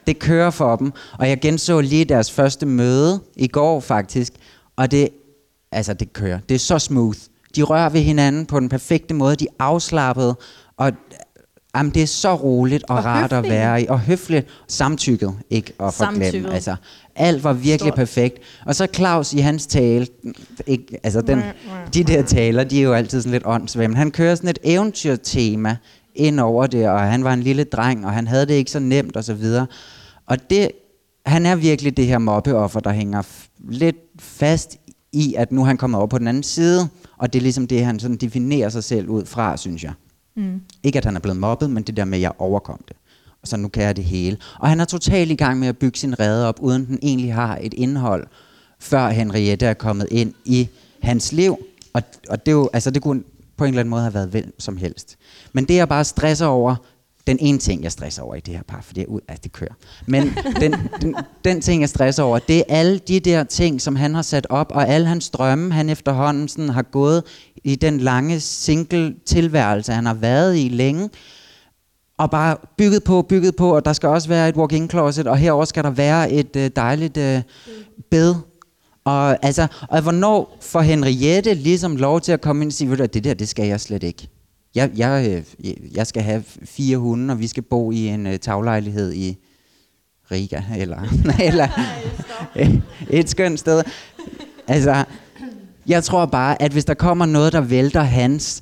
Det 0.08 0.20
kører 0.20 0.50
for 0.50 0.76
dem, 0.76 0.92
og 1.20 1.30
jeg 1.30 1.40
genså 1.40 1.82
lige 1.82 2.06
deres 2.06 2.32
første 2.32 2.66
møde 2.66 3.22
i 3.36 3.48
går 3.48 3.80
faktisk, 3.80 4.34
og 4.76 4.92
det, 4.92 5.10
altså 5.72 5.94
det 5.94 6.14
kører. 6.14 6.40
Det 6.50 6.56
er 6.56 6.60
så 6.60 6.80
smooth. 6.80 7.18
De 7.56 7.62
rører 7.63 7.89
ved 7.89 8.02
hinanden 8.02 8.46
på 8.46 8.60
den 8.60 8.70
perfekte 8.70 9.13
måde, 9.13 9.36
de 9.36 9.46
er 9.60 9.63
afslappede, 9.63 10.36
og 10.78 10.92
jamen, 11.76 11.92
det 11.94 12.02
er 12.04 12.08
så 12.08 12.36
roligt 12.36 12.84
og, 12.89 12.96
Og 12.98 13.06
rart 13.06 13.34
at 13.34 13.38
høflige. 13.38 13.54
være 13.54 13.82
i, 13.82 13.86
og 13.88 14.00
høfligt 14.00 14.48
samtykket, 14.68 15.34
ikke 15.50 15.74
at 15.80 15.94
forglemme. 15.94 16.54
Altså, 16.54 16.76
alt 17.16 17.44
var 17.44 17.54
virkelig 17.54 17.80
Stort. 17.80 17.96
perfekt. 17.96 18.39
Og 18.66 18.76
så 18.76 18.88
Claus 18.96 19.34
i 19.34 19.39
hans 19.39 19.68
tale, 19.68 20.08
ikke, 20.68 21.00
altså 21.04 21.22
den, 21.22 21.42
de 21.94 22.04
der 22.04 22.22
taler, 22.24 22.63
de 22.63 22.80
er 22.80 22.84
jo 22.84 22.94
altid 22.94 23.22
sådan 23.22 23.32
lidt 23.32 23.44
åndssvage, 23.46 23.88
men 23.88 23.98
han 23.98 24.12
kører 24.12 24.36
sådan 24.36 24.50
et 24.50 24.60
eventyrtema 24.63 25.78
ind 26.16 26.39
over 26.39 26.68
det, 26.68 26.89
og 26.89 27.00
han 27.02 27.24
var 27.24 27.34
en 27.34 27.44
lille 27.44 27.63
dreng, 27.63 28.06
og 28.06 28.12
han 28.12 28.28
havde 28.28 28.46
det 28.46 28.54
ikke 28.54 28.72
så 28.72 28.80
nemt 28.80 29.18
og 29.18 29.24
så 29.24 29.34
videre. 29.34 29.68
Og 30.28 30.50
det, 30.50 30.72
han 31.26 31.46
er 31.46 31.56
virkelig 31.56 31.98
det 31.98 32.06
her 32.08 32.18
mobbeoffer, 32.18 32.80
der 32.80 32.92
hænger 32.92 33.22
lidt 33.70 33.96
fast 34.20 34.78
i, 35.13 35.36
at 35.38 35.52
nu 35.52 35.62
er 35.62 35.65
han 35.65 35.78
kommet 35.78 35.97
over 35.97 36.08
på 36.08 36.17
den 36.17 36.28
anden 36.28 36.43
side, 36.43 36.89
og 37.17 37.34
det 37.34 37.39
er 37.39 37.43
ligesom 37.43 37.67
det, 37.67 37.86
han 37.86 37.99
sådan 37.99 38.17
definerer 38.17 38.69
sig 38.69 38.84
selv 38.84 39.08
ud 39.08 39.26
fra, 39.26 39.58
synes 39.58 39.84
jeg. 39.84 39.93
Mm. 40.36 40.62
Ikke 40.84 40.97
at 40.97 41.06
han 41.06 41.15
er 41.15 41.19
blevet 41.19 41.39
mobbet, 41.39 41.69
men 41.69 41.84
det 41.84 41.97
der 41.97 42.06
med, 42.06 42.17
at 42.17 42.21
jeg 42.21 42.32
overkom 42.38 42.84
det. 42.88 42.95
Og 43.41 43.47
så 43.47 43.58
nu 43.58 43.67
kan 43.67 43.84
jeg 43.84 43.95
det 43.95 44.04
hele. 44.04 44.38
Og 44.60 44.69
han 44.69 44.80
er 44.80 44.86
totalt 44.86 45.32
i 45.32 45.36
gang 45.36 45.60
med 45.60 45.67
at 45.67 45.78
bygge 45.78 45.97
sin 45.97 46.19
rede 46.19 46.47
op, 46.47 46.60
uden 46.62 46.86
den 46.86 46.99
egentlig 47.02 47.34
har 47.34 47.58
et 47.62 47.73
indhold, 47.73 48.28
før 48.80 49.10
Henriette 49.10 49.65
er 49.65 49.73
kommet 49.73 50.08
ind 50.12 50.34
i 50.45 50.67
hans 51.02 51.32
liv. 51.32 51.58
Og, 51.93 52.02
og 52.30 52.45
det, 52.45 52.52
er 52.52 52.56
jo, 52.56 52.69
altså, 52.73 52.91
det 52.91 53.02
kunne 53.02 53.23
på 53.58 53.63
en 53.63 53.67
eller 53.67 53.80
anden 53.80 53.89
måde 53.89 54.02
have 54.02 54.13
været 54.13 54.30
hvem 54.30 54.56
som 54.60 54.78
helst. 54.78 55.17
Men 55.54 55.65
det 55.65 55.76
jeg 55.76 55.89
bare 55.89 56.04
stresser 56.04 56.45
over, 56.45 56.76
den 57.28 57.38
ene 57.40 57.58
ting, 57.58 57.84
jeg 57.84 57.92
stresser 57.92 58.22
over 58.22 58.36
i 58.36 58.40
det 58.40 58.54
her 58.54 58.64
par, 58.64 58.82
for 58.82 58.94
det 58.94 59.02
er 59.02 59.08
ud, 59.08 59.22
altså 59.28 59.42
det 59.44 59.52
kører. 59.52 59.74
Men 60.08 60.24
den, 60.62 60.76
den, 61.02 61.16
den 61.46 61.62
ting, 61.62 61.82
jeg 61.82 61.90
stresser 61.90 62.24
over, 62.24 62.40
det 62.40 62.58
er 62.58 62.64
alle 62.68 63.00
de 63.00 63.20
der 63.20 63.44
ting, 63.44 63.82
som 63.82 63.96
han 63.96 64.16
har 64.16 64.22
sat 64.22 64.48
op, 64.50 64.72
og 64.72 64.88
alle 64.88 65.08
hans 65.08 65.30
drømme, 65.30 65.74
han 65.74 65.90
efterhånden 65.90 66.48
sådan 66.48 66.70
har 66.70 66.82
gået 66.82 67.24
i 67.64 67.76
den 67.76 68.00
lange 68.00 68.40
single 68.40 69.16
tilværelse, 69.26 69.92
han 69.92 70.06
har 70.06 70.14
været 70.14 70.58
i 70.58 70.70
længe, 70.70 71.10
og 72.18 72.32
bare 72.32 72.58
bygget 72.78 73.04
på, 73.04 73.22
bygget 73.22 73.56
på, 73.56 73.76
og 73.76 73.86
der 73.86 73.94
skal 73.94 74.10
også 74.10 74.28
være 74.28 74.50
et 74.50 74.56
walk-in 74.56 74.90
closet, 74.90 75.28
og 75.28 75.38
herover 75.38 75.66
skal 75.66 75.84
der 75.84 75.90
være 75.90 76.32
et 76.32 76.56
øh, 76.56 76.72
dejligt 76.76 77.18
øh, 77.18 77.42
bed. 78.12 78.36
Og, 79.06 79.46
altså, 79.46 79.68
og 79.90 80.02
hvornår 80.02 80.58
får 80.62 80.82
Henriette 80.82 81.54
ligesom 81.54 81.96
lov 81.96 82.22
til 82.22 82.32
at 82.32 82.42
komme 82.42 82.62
ind 82.62 82.70
og 82.70 82.74
sige, 82.74 83.04
at 83.04 83.14
det 83.14 83.24
der, 83.24 83.34
det 83.34 83.50
skal 83.50 83.68
jeg 83.68 83.82
slet 83.82 84.04
ikke. 84.04 84.28
Jeg, 84.76 84.92
jeg, 84.96 85.44
øh, 85.64 85.96
jeg 85.96 86.08
skal 86.08 86.24
have 86.24 86.44
fire 86.66 86.98
hunde, 86.98 87.32
og 87.32 87.40
vi 87.40 87.48
skal 87.48 87.64
bo 87.64 87.92
i 87.92 88.08
en 88.08 88.28
øh, 88.28 88.40
taglejlighed 88.40 89.14
i 89.14 89.38
Riga, 90.32 90.62
eller, 90.78 91.00
eller 91.48 91.68
et 93.10 93.30
skønt 93.30 93.60
sted. 93.60 93.84
Altså, 94.68 95.04
jeg 95.88 96.04
tror 96.04 96.26
bare, 96.26 96.62
at 96.62 96.72
hvis 96.72 96.86
der 96.86 96.94
kommer 96.94 97.26
noget, 97.26 97.54
der 97.54 97.62
vælter 97.62 98.02
hans 98.02 98.62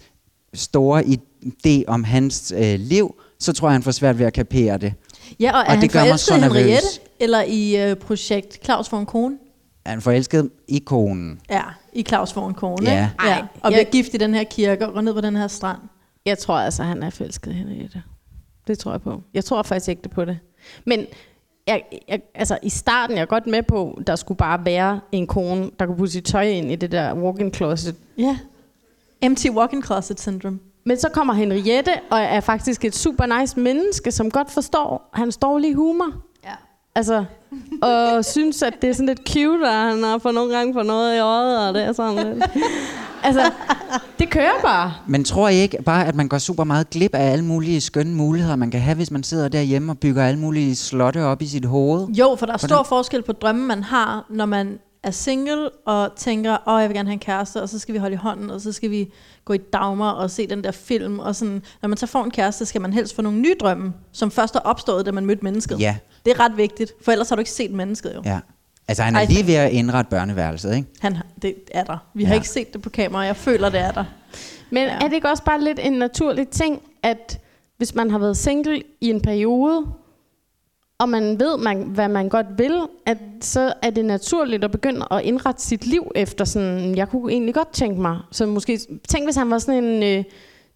store 0.54 1.04
idé 1.06 1.84
om 1.88 2.04
hans 2.04 2.54
øh, 2.58 2.80
liv, 2.80 3.16
så 3.40 3.54
tror 3.54 3.68
jeg, 3.68 3.74
han 3.74 3.84
får 3.84 3.92
svært 3.92 4.20
ved 4.20 4.26
at 4.26 4.34
kapere 4.34 4.78
det. 4.78 4.94
Ja, 5.40 5.52
og 5.52 5.60
er 5.60 5.64
Og 5.66 5.72
han 5.72 5.82
det 5.82 5.92
gør 5.92 6.06
mig 6.06 6.20
så. 6.20 6.36
Henriette? 6.38 6.88
Eller 7.20 7.42
i 7.48 7.90
øh, 7.90 7.96
projekt 7.96 8.66
Claus 8.66 8.90
for 8.90 8.98
en 9.00 9.06
kone? 9.06 9.36
Er 9.86 9.90
han 9.90 10.02
forelsket 10.02 10.50
i 10.68 10.80
konen? 10.86 11.40
Ja, 11.50 11.62
i 11.94 12.04
Claus 12.04 12.34
for 12.34 12.48
en 12.48 12.54
kone. 12.54 12.90
Ja. 12.92 13.04
ikke? 13.04 13.28
ja. 13.28 13.38
Og 13.62 13.72
jeg- 13.72 13.88
bliver 13.88 13.92
gift 14.04 14.14
i 14.14 14.18
den 14.18 14.34
her 14.34 14.44
kirke 14.44 14.88
og 14.88 14.94
går 14.94 15.02
ned 15.02 15.14
på 15.14 15.22
den 15.22 15.36
her 15.36 15.48
strand. 15.48 15.80
Jeg 16.26 16.38
tror 16.38 16.56
altså, 16.56 16.84
han 16.84 17.04
er 17.04 17.10
forelsket 17.10 17.52
i 17.52 17.54
Henriette. 17.54 18.04
Det 18.68 18.80
tror 18.80 18.92
jeg 18.92 19.02
på. 19.02 19.22
Jeg 19.34 19.46
tror 19.46 19.62
faktisk 19.62 19.90
ikke 19.90 20.02
det 20.02 20.12
på 20.12 20.26
det. 20.26 20.40
Men 20.86 21.06
jeg, 21.68 21.84
jeg, 22.08 22.22
altså, 22.36 22.60
i 22.64 22.70
starten 22.70 23.16
jeg 23.16 23.22
er 23.22 23.26
godt 23.26 23.48
med 23.48 23.64
på, 23.64 24.02
der 24.08 24.16
skulle 24.16 24.38
bare 24.38 24.66
være 24.66 25.00
en 25.12 25.28
kone, 25.28 25.72
der 25.80 25.86
kunne 25.86 25.98
putte 25.98 26.14
sit 26.14 26.26
tøj 26.26 26.44
ind 26.44 26.72
i 26.72 26.76
det 26.76 26.92
der 26.92 27.14
walk-in 27.14 27.54
closet. 27.54 27.96
Ja. 28.18 28.38
Empty 29.22 29.48
walk-in 29.48 29.84
closet 29.84 30.20
syndrome. 30.20 30.60
Men 30.86 30.98
så 30.98 31.10
kommer 31.10 31.34
Henriette, 31.34 31.92
og 32.12 32.20
er 32.20 32.40
faktisk 32.40 32.86
et 32.86 32.96
super 32.96 33.40
nice 33.40 33.60
menneske, 33.60 34.12
som 34.12 34.32
godt 34.32 34.52
forstår 34.52 35.10
hans 35.14 35.38
dårlige 35.38 35.76
humor. 35.76 36.12
Altså, 36.96 37.26
og 37.82 38.26
synes, 38.26 38.62
at 38.64 38.74
det 38.82 38.90
er 38.90 38.94
sådan 38.94 39.06
lidt 39.08 39.22
cute, 39.34 39.68
at 39.68 39.74
han 39.74 40.04
har 40.04 40.18
for 40.18 40.32
nogle 40.32 40.56
gange 40.58 40.74
for 40.74 40.84
noget 40.84 41.16
i 41.16 41.20
øjet, 41.20 41.68
og 41.68 41.74
det 41.74 41.84
er 41.84 41.94
sådan 41.94 42.16
lidt. 42.34 42.44
Altså, 43.24 43.52
det 44.20 44.30
kører 44.30 44.62
bare. 44.62 44.94
Men 45.08 45.24
tror 45.24 45.50
I 45.50 45.56
ikke 45.56 45.78
bare, 45.86 46.06
at 46.08 46.16
man 46.16 46.28
går 46.28 46.38
super 46.38 46.64
meget 46.64 46.90
glip 46.90 47.16
af 47.16 47.32
alle 47.32 47.46
mulige 47.46 47.82
skønne 47.82 48.16
muligheder, 48.16 48.56
man 48.56 48.72
kan 48.72 48.80
have, 48.80 48.96
hvis 48.96 49.12
man 49.12 49.24
sidder 49.24 49.48
derhjemme 49.50 49.92
og 49.92 49.98
bygger 50.00 50.24
alle 50.26 50.40
mulige 50.40 50.76
slotte 50.76 51.24
op 51.24 51.42
i 51.42 51.48
sit 51.48 51.66
hoved? 51.66 52.08
Jo, 52.08 52.36
for 52.40 52.46
der 52.46 52.54
er 52.54 52.58
Hvordan- 52.58 52.76
stor 52.76 52.84
forskel 52.84 53.22
på 53.24 53.32
drømme, 53.34 53.66
man 53.66 53.84
har, 53.84 54.26
når 54.30 54.46
man 54.46 54.80
er 55.04 55.12
single 55.12 55.70
og 55.86 56.10
tænker, 56.16 56.58
åh, 56.68 56.82
jeg 56.82 56.90
vil 56.90 56.96
gerne 56.98 57.10
have 57.10 57.14
en 57.14 57.20
kæreste, 57.20 57.62
og 57.62 57.70
så 57.70 57.80
skal 57.80 57.94
vi 57.94 58.00
holde 58.00 58.14
i 58.14 58.18
hånden, 58.18 58.50
og 58.50 58.62
så 58.62 58.72
skal 58.72 58.92
vi 58.92 59.12
gå 59.46 59.54
i 59.54 59.58
Dagmar 59.58 60.12
og 60.12 60.32
se 60.32 60.48
den 60.48 60.64
der 60.64 60.72
film. 60.72 61.20
Og 61.20 61.36
sådan, 61.36 61.64
når 61.82 61.90
man 61.90 61.98
så 61.98 62.08
får 62.08 62.24
en 62.24 62.32
kæreste, 62.32 62.66
skal 62.66 62.82
man 62.82 62.94
helst 62.94 63.16
få 63.16 63.22
nogle 63.22 63.40
nye 63.40 63.56
drømme, 63.60 63.94
som 64.12 64.32
først 64.32 64.56
er 64.56 64.60
opstået, 64.60 65.06
da 65.06 65.12
man 65.12 65.26
mødte 65.26 65.44
mennesket. 65.44 65.80
Ja, 65.80 65.98
Det 66.26 66.32
er 66.32 66.40
ret 66.40 66.58
vigtigt, 66.58 66.92
for 67.04 67.12
ellers 67.12 67.30
har 67.30 67.36
du 67.36 67.40
ikke 67.40 67.52
set 67.52 67.72
mennesket 67.72 68.12
jo. 68.16 68.22
ja. 68.26 68.40
Altså, 68.88 69.04
han 69.04 69.16
er 69.16 69.20
Ej, 69.20 69.26
lige 69.26 69.48
ved 69.48 69.54
at 69.54 69.72
indrette 69.72 70.10
børneværelset, 70.10 70.76
ikke? 70.76 70.88
Han, 71.00 71.16
har- 71.16 71.26
det 71.42 71.56
er 71.72 71.84
der. 71.84 71.98
Vi 72.14 72.24
har 72.24 72.34
Ja. 72.34 72.40
ikke 72.40 72.50
set 72.50 72.74
det 72.74 72.82
på 72.82 72.90
kamera, 72.90 73.22
jeg 73.22 73.36
føler, 73.36 73.70
det 73.70 73.80
er 73.80 73.92
der. 73.92 74.04
Men 74.70 74.84
ja. 74.84 74.94
er 74.96 75.00
det 75.08 75.14
ikke 75.14 75.30
også 75.30 75.44
bare 75.44 75.62
lidt 75.64 75.80
en 75.84 75.94
naturlig 75.94 76.48
ting, 76.48 76.82
at 77.04 77.40
hvis 77.78 77.96
man 77.96 78.12
har 78.12 78.18
været 78.20 78.38
single 78.38 78.82
i 79.02 79.10
en 79.10 79.22
periode, 79.22 79.86
og 81.02 81.10
man 81.10 81.40
ved, 81.40 81.58
man, 81.58 81.84
hvad 81.84 82.08
man 82.08 82.30
godt 82.30 82.46
vil, 82.58 82.82
at 83.06 83.18
så 83.42 83.74
er 83.82 83.90
det 83.90 84.06
naturligt 84.06 84.64
at 84.64 84.72
begynde 84.72 85.06
at 85.12 85.22
indrette 85.22 85.62
sit 85.62 85.86
liv 85.86 86.12
efter 86.16 86.46
sådan, 86.46 86.96
jeg 86.96 87.10
kunne 87.10 87.32
egentlig 87.32 87.54
godt 87.54 87.74
tænke 87.74 88.02
mig. 88.02 88.18
Så 88.32 88.46
måske, 88.46 88.80
tænk 89.10 89.26
hvis 89.26 89.36
han 89.36 89.50
var 89.50 89.58
sådan 89.58 89.84
en, 89.84 90.04
øh, 90.04 90.24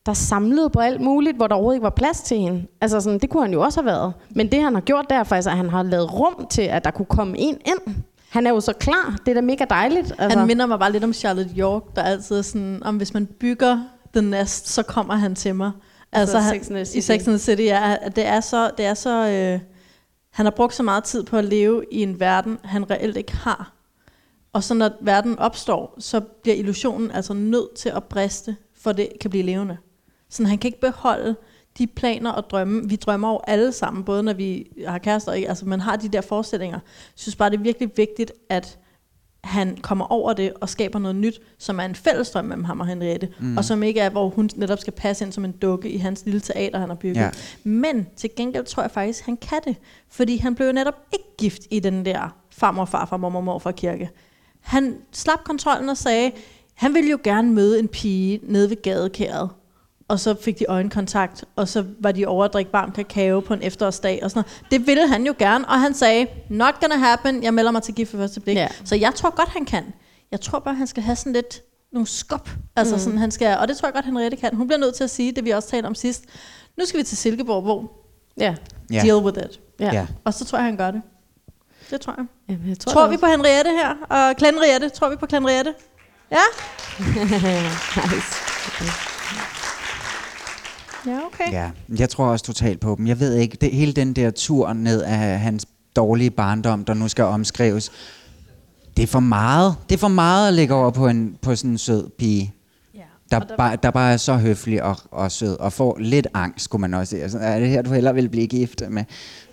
der 0.06 0.14
samlede 0.14 0.70
på 0.70 0.80
alt 0.80 1.02
muligt, 1.02 1.38
hvor 1.38 1.48
der 1.48 1.56
overhovedet 1.56 1.78
ikke 1.78 1.84
var 1.84 1.90
plads 1.90 2.22
til 2.22 2.38
hende. 2.38 2.64
Altså 2.82 3.02
sådan, 3.02 3.20
det 3.20 3.30
kunne 3.30 3.44
han 3.44 3.54
jo 3.54 3.62
også 3.62 3.80
have 3.82 3.86
været. 3.86 4.14
Men 4.30 4.52
det 4.52 4.62
han 4.64 4.74
har 4.74 4.82
gjort, 4.82 5.06
det 5.10 5.18
er 5.18 5.24
faktisk, 5.24 5.50
at 5.50 5.58
han 5.58 5.70
har 5.70 5.84
lavet 5.84 6.14
rum 6.20 6.48
til, 6.50 6.62
at 6.62 6.84
der 6.84 6.92
kunne 6.92 7.06
komme 7.06 7.38
en 7.38 7.58
ind. 7.66 7.96
han 8.30 8.48
er 8.48 8.52
jo 8.52 8.60
så 8.60 8.74
klar. 8.74 9.18
Det 9.26 9.32
er 9.32 9.36
da 9.36 9.42
mega 9.42 9.66
dejligt. 9.70 10.14
Altså. 10.18 10.38
Han 10.40 10.48
minder 10.48 10.66
mig 10.66 10.80
bare 10.80 10.92
lidt 10.92 11.04
om 11.04 11.14
Charlotte 11.14 11.52
York, 11.58 11.84
der 11.96 12.02
altid 12.04 12.38
er 12.38 12.42
sådan, 12.42 12.82
om 12.84 12.98
hvis 12.98 13.14
man 13.14 13.26
bygger 13.26 13.80
The 14.14 14.22
Nest, 14.22 14.70
så 14.70 14.84
kommer 14.84 15.16
han 15.16 15.36
til 15.36 15.56
mig. 15.56 15.72
Altså, 16.12 16.38
Altså, 16.38 16.50
Sex 16.50 16.68
han, 16.68 16.86
City. 16.86 16.98
i 16.98 17.02
Sex 17.02 17.28
and 17.28 17.38
City, 17.38 17.62
ja, 17.62 17.96
det 18.16 18.26
er 18.28 18.40
så, 18.40 18.72
det 18.78 18.86
er 18.86 18.94
så 18.94 19.28
øh, 19.28 19.60
han 20.36 20.46
har 20.46 20.52
brugt 20.52 20.74
så 20.74 20.84
meget 20.84 21.04
tid 21.04 21.24
på 21.24 21.38
at 21.38 21.46
leve 21.46 21.86
i 21.92 22.02
en 22.04 22.20
verden, 22.20 22.58
han 22.64 22.92
reelt 22.92 23.18
ikke 23.18 23.36
har. 23.36 23.74
Og 24.54 24.64
så 24.64 24.74
når 24.74 24.92
verden 25.02 25.40
opstår, 25.40 25.96
så 26.00 26.20
bliver 26.22 26.56
illusionen 26.56 27.12
altså 27.12 27.34
nødt 27.34 27.76
til 27.76 27.90
at 27.90 28.04
briste, 28.04 28.56
for 28.74 28.92
det 28.92 29.10
kan 29.22 29.30
blive 29.30 29.44
levende. 29.44 29.78
Så 30.30 30.46
han 30.46 30.58
kan 30.58 30.68
ikke 30.68 30.82
beholde 30.82 31.36
de 31.78 31.88
planer 31.88 32.32
og 32.32 32.50
drømme. 32.50 32.90
Vi 32.90 32.96
drømmer 32.96 33.32
jo 33.32 33.40
alle 33.48 33.72
sammen, 33.72 34.04
både 34.04 34.24
når 34.24 34.34
vi 34.34 34.68
har 34.88 34.98
kærester, 34.98 35.34
ikke? 35.34 35.50
altså 35.50 35.66
man 35.66 35.80
har 35.80 35.96
de 35.96 36.10
der 36.10 36.22
forestillinger. 36.22 36.80
Jeg 36.86 37.14
synes 37.16 37.36
bare, 37.36 37.50
det 37.50 37.58
er 37.58 37.64
virkelig 37.64 37.92
vigtigt, 37.96 38.32
at 38.50 38.80
han 39.46 39.78
kommer 39.82 40.06
over 40.06 40.34
det 40.34 40.54
og 40.62 40.70
skaber 40.70 41.00
noget 41.00 41.16
nyt, 41.16 41.42
som 41.58 41.80
er 41.80 41.84
en 41.84 41.96
fælles 41.96 42.30
drøm 42.30 42.46
mellem 42.46 42.64
ham 42.64 42.80
og 42.80 42.88
Henriette, 42.88 43.30
mm. 43.40 43.58
og 43.58 43.66
som 43.66 43.84
ikke 43.84 44.00
er, 44.00 44.10
hvor 44.10 44.30
hun 44.30 44.50
netop 44.56 44.80
skal 44.80 44.94
passe 44.94 45.26
ind 45.26 45.32
som 45.32 45.46
en 45.46 45.52
dukke 45.52 45.90
i 45.90 45.98
hans 45.98 46.26
lille 46.26 46.40
teater, 46.40 46.80
han 46.80 46.90
har 46.90 46.96
bygget. 46.96 47.22
Ja. 47.22 47.30
Men 47.64 48.08
til 48.16 48.30
gengæld 48.36 48.66
tror 48.66 48.84
jeg 48.84 48.92
faktisk, 48.92 49.26
han 49.26 49.38
kan 49.38 49.60
det, 49.66 49.76
fordi 50.10 50.38
han 50.38 50.56
blev 50.56 50.72
netop 50.72 50.96
ikke 51.14 51.26
gift 51.38 51.62
i 51.72 51.80
den 51.80 52.06
der 52.06 52.36
farmor, 52.52 52.86
farfar, 52.86 53.18
mormor, 53.18 53.42
morfar 53.42 53.72
kirke. 53.72 54.10
Han 54.62 54.98
slap 55.12 55.44
kontrollen 55.44 55.90
og 55.90 55.98
sagde, 55.98 56.32
han 56.74 56.94
ville 56.94 57.10
jo 57.10 57.20
gerne 57.24 57.52
møde 57.52 57.80
en 57.80 57.88
pige 57.88 58.40
nede 58.44 58.70
ved 58.70 58.82
gadekæret. 58.82 59.50
Og 60.08 60.20
så 60.20 60.36
fik 60.42 60.60
de 60.60 60.66
øjenkontakt, 60.70 61.44
og 61.56 61.68
så 61.68 61.86
var 62.00 62.12
de 62.12 62.26
over 62.26 62.46
at 62.46 62.54
drikke 62.54 62.74
varm 62.74 62.92
kakao 62.92 63.40
på 63.40 63.54
en 63.54 63.62
efterårsdag 63.62 64.20
og 64.24 64.32
sådan 64.32 64.44
noget. 64.62 64.72
Det 64.72 64.88
ville 64.88 65.08
han 65.08 65.26
jo 65.26 65.36
gerne, 65.40 65.68
og 65.68 65.82
han 65.82 65.94
sagde, 65.94 66.28
not 66.50 66.80
gonna 66.82 66.96
happen, 66.96 67.44
jeg 67.44 67.54
melder 67.54 67.72
mig 67.72 67.84
til 67.84 67.94
gift 67.94 68.12
for 68.12 68.18
første 68.18 68.40
blik. 68.40 68.56
Ja. 68.56 68.68
Så 68.84 68.96
jeg 68.96 69.16
tror 69.16 69.30
godt, 69.36 69.50
han 69.50 69.66
kan. 69.66 69.84
Jeg 70.32 70.42
tror 70.42 70.60
bare, 70.60 70.76
han 70.76 70.88
skal 70.88 71.04
have 71.04 71.16
sådan 71.16 71.34
lidt 71.34 71.62
nogle 71.94 72.08
skub. 72.08 72.50
Altså 72.76 72.96
mm. 72.96 73.00
sådan, 73.00 73.18
han 73.20 73.32
skal, 73.32 73.58
og 73.58 73.68
det 73.68 73.78
tror 73.78 73.88
jeg 73.88 73.94
godt, 73.94 74.06
Henriette 74.06 74.38
kan. 74.38 74.56
Hun 74.56 74.68
bliver 74.68 74.80
nødt 74.80 74.96
til 74.96 75.04
at 75.04 75.10
sige 75.10 75.32
det, 75.32 75.46
vi 75.46 75.50
også 75.50 75.70
talte 75.70 75.88
om 75.88 75.96
sidst. 75.96 76.24
Nu 76.78 76.86
skal 76.86 77.00
vi 77.00 77.04
til 77.04 77.18
Silkeborg, 77.18 77.62
hvor 77.62 77.92
Ja. 78.38 78.56
Ja. 78.92 79.02
deal 79.02 79.16
with 79.18 79.38
it. 79.38 79.60
Ja. 79.80 79.94
Ja. 79.94 80.08
Og 80.24 80.34
så 80.34 80.46
tror 80.46 80.58
jeg, 80.58 80.66
han 80.66 80.78
gør 80.78 80.92
det. 80.92 81.02
Det 81.90 82.02
tror 82.02 82.14
jeg. 82.18 82.26
Jamen, 82.50 82.70
jeg 82.70 82.80
Tror, 82.80 82.92
tror 82.92 83.08
vi 83.08 83.18
på 83.18 83.26
Henriette 83.26 83.72
her? 83.72 83.96
Og 84.10 84.36
Klenriette? 84.36 84.90
Tror 84.90 85.10
vi 85.10 85.16
på 85.16 85.26
Klenriette? 85.26 85.74
Ja? 86.32 86.38
nice. 88.16 88.36
Ja, 91.06 91.20
okay. 91.26 91.52
Ja, 91.52 91.72
jeg 92.00 92.10
tror 92.10 92.26
også 92.26 92.46
totalt 92.46 92.80
på 92.80 92.96
dem. 92.98 93.08
Jeg 93.08 93.20
ved 93.20 93.36
ikke, 93.36 93.58
det, 93.62 93.72
hele 93.72 93.94
den 93.94 94.14
der 94.14 94.32
tur 94.32 94.74
ned 94.74 95.02
af 95.02 95.40
hans 95.40 95.66
dårlige 95.96 96.32
barndom, 96.32 96.86
der 96.86 96.94
nu 96.94 97.08
skal 97.08 97.24
omskrives, 97.24 97.92
det 98.98 99.04
er 99.04 99.08
for 99.08 99.20
meget. 99.20 99.76
Det 99.90 99.96
er 99.96 100.00
for 100.00 100.08
meget 100.08 100.48
at 100.48 100.54
lægge 100.54 100.74
over 100.74 100.92
på, 100.92 101.08
en, 101.08 101.38
på 101.42 101.56
sådan 101.56 101.72
en 101.72 101.78
sød 101.78 102.10
pige. 102.18 102.55
Ja. 103.32 103.40
Der, 103.40 103.46
der- 103.46 103.56
bare, 103.58 103.78
der 103.84 103.92
bare 103.92 104.14
er 104.14 104.18
så 104.18 104.34
høflig 104.34 104.84
og, 104.84 104.98
og 105.12 105.32
sød, 105.32 105.60
og 105.60 105.74
får 105.74 105.98
lidt 106.00 106.28
angst, 106.34 106.64
skulle 106.66 106.82
man 106.82 106.94
også 106.94 107.10
sige. 107.10 107.22
Altså, 107.24 107.38
er 107.42 107.60
det 107.60 107.70
her, 107.70 107.82
du 107.82 107.94
hellere 107.94 108.14
vil 108.14 108.30
blive 108.30 108.48
gift 108.48 108.82
med? 108.90 109.04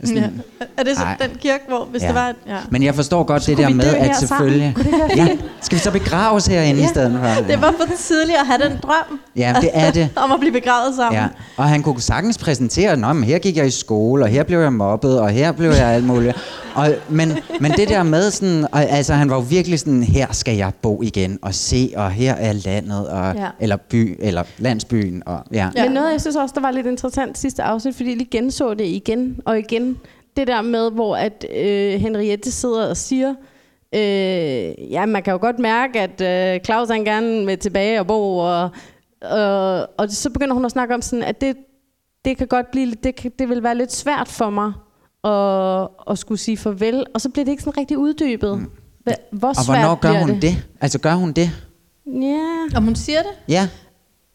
Sådan, 0.05 0.17
Ja. 0.61 0.65
Er 0.77 0.83
det 0.83 0.97
så 0.97 1.03
Ej. 1.03 1.17
den 1.21 1.31
kirke, 1.41 1.65
hvor 1.69 1.85
hvis 1.91 2.03
Ja. 2.03 2.07
det 2.07 2.15
var... 2.15 2.29
et- 2.29 2.37
Ja. 2.47 2.57
Men 2.71 2.83
jeg 2.83 2.95
forstår 2.95 3.23
godt 3.23 3.47
det 3.47 3.59
der 3.59 3.69
med, 3.69 3.85
at 3.85 4.17
selvfølgelig... 4.17 4.75
Ja, 5.17 5.29
skal 5.61 5.79
vi 5.79 5.83
så 5.83 5.91
begraves 5.91 6.47
herinde 6.47 6.81
ja. 6.81 6.87
i 6.87 6.89
stedet 6.89 7.13
for? 7.23 7.45
Det 7.53 7.61
var 7.63 7.75
for 7.81 7.97
tidligt 7.99 8.39
at 8.39 8.47
have 8.47 8.71
den 8.71 8.79
drøm 8.83 9.21
Ja, 9.37 9.55
det 9.61 9.71
er 9.73 9.91
det. 9.91 10.09
om 10.25 10.33
at 10.33 10.41
blive 10.41 10.53
begravet 10.53 10.95
sammen. 10.97 11.21
Ja, 11.23 11.27
og 11.57 11.65
han 11.69 11.83
kunne 11.83 12.01
sagtens 12.01 12.39
præsentere, 12.39 12.97
Nå, 12.97 13.13
men 13.13 13.25
her 13.25 13.39
gik 13.39 13.57
jeg 13.57 13.67
i 13.67 13.71
skole, 13.71 14.25
og 14.25 14.29
her 14.29 14.43
blev 14.43 14.61
jeg 14.61 14.73
mobbet, 14.73 15.21
og 15.21 15.31
her 15.31 15.53
blev 15.53 15.71
jeg 15.71 15.87
alt 15.89 16.05
muligt. 16.05 16.37
Og, 16.75 16.89
men, 17.09 17.33
men 17.61 17.73
det 17.73 17.89
der 17.89 18.03
med 18.03 18.31
sådan, 18.31 18.67
og, 18.73 18.83
altså 18.91 19.15
han 19.15 19.31
var 19.31 19.37
jo 19.37 19.43
virkelig 19.43 19.79
sådan, 19.79 20.03
her 20.03 20.27
skal 20.31 20.57
jeg 20.57 20.73
bo 20.83 21.03
igen, 21.03 21.39
og 21.43 21.55
se, 21.55 21.93
og 21.97 22.11
her 22.11 22.35
er 22.35 22.53
landet, 22.53 23.09
og, 23.09 23.35
Ja. 23.37 23.47
Eller 23.63 23.77
by, 23.77 24.17
eller 24.19 24.43
landsbyen, 24.59 25.23
og 25.27 25.41
ja. 25.53 25.71
Ja. 25.77 25.85
Men 25.85 25.93
noget, 25.93 26.13
jeg 26.13 26.21
synes 26.21 26.37
også, 26.37 26.53
der 26.55 26.61
var 26.61 26.71
lidt 26.71 26.87
interessant 26.87 27.39
sidste 27.39 27.63
afsnit, 27.63 27.95
fordi 27.95 28.09
jeg 28.09 28.17
lige 28.17 28.29
genså 28.31 28.75
det 28.75 28.85
igen 28.85 29.41
og 29.45 29.59
igen. 29.59 29.99
Det 30.37 30.47
der 30.47 30.63
med, 30.63 30.91
hvor 30.91 31.17
at 31.17 31.47
øh, 31.57 31.93
Henriette 32.01 32.51
sidder 32.51 32.89
og 32.89 32.97
siger, 32.97 33.35
øh, 33.95 34.91
ja, 34.93 35.07
man 35.07 35.23
kan 35.23 35.33
jo 35.33 35.39
godt 35.41 35.59
mærke, 35.59 36.01
at 36.01 36.21
øh, 36.55 36.61
Claus 36.65 36.89
han 36.89 37.05
gerne 37.05 37.47
vil 37.47 37.59
tilbage 37.59 38.01
og 38.01 38.07
bo, 38.07 38.39
og, 38.39 38.71
og, 39.23 39.89
og 39.99 40.11
så 40.11 40.31
begynder 40.31 40.55
hun 40.55 40.65
at 40.65 40.71
snakke 40.71 40.95
om 40.95 41.03
sådan, 41.03 41.23
at 41.25 41.41
det, 41.41 41.57
det 42.25 42.37
kan 42.37 42.47
godt 42.47 42.71
blive, 42.71 42.87
lidt- 42.87 43.05
det, 43.05 43.17
kan, 43.17 43.33
det 43.39 43.49
vil 43.49 43.63
være 43.63 43.75
lidt 43.75 43.93
svært 43.93 44.29
for 44.29 44.51
mig 44.51 44.73
at, 45.25 45.89
at 46.11 46.19
skulle 46.19 46.39
sige 46.39 46.57
farvel, 46.57 47.05
og 47.15 47.21
så 47.21 47.29
bliver 47.29 47.45
det 47.45 47.53
ikke 47.53 47.63
sådan 47.63 47.79
rigtig 47.79 47.99
uddybet. 47.99 48.59
Mm. 48.59 48.71
Hvor 49.33 49.49
Og 49.49 49.65
hvornår 49.65 49.95
gør 49.95 50.13
hun 50.13 50.29
det? 50.29 50.43
det? 50.43 50.65
Altså 50.81 50.99
gør 50.99 51.15
hun 51.15 51.33
det? 51.33 51.51
Ja. 52.07 52.77
Om 52.77 52.85
hun 52.85 52.97
siger 52.97 53.19
det? 53.19 53.31
Ja, 53.49 53.69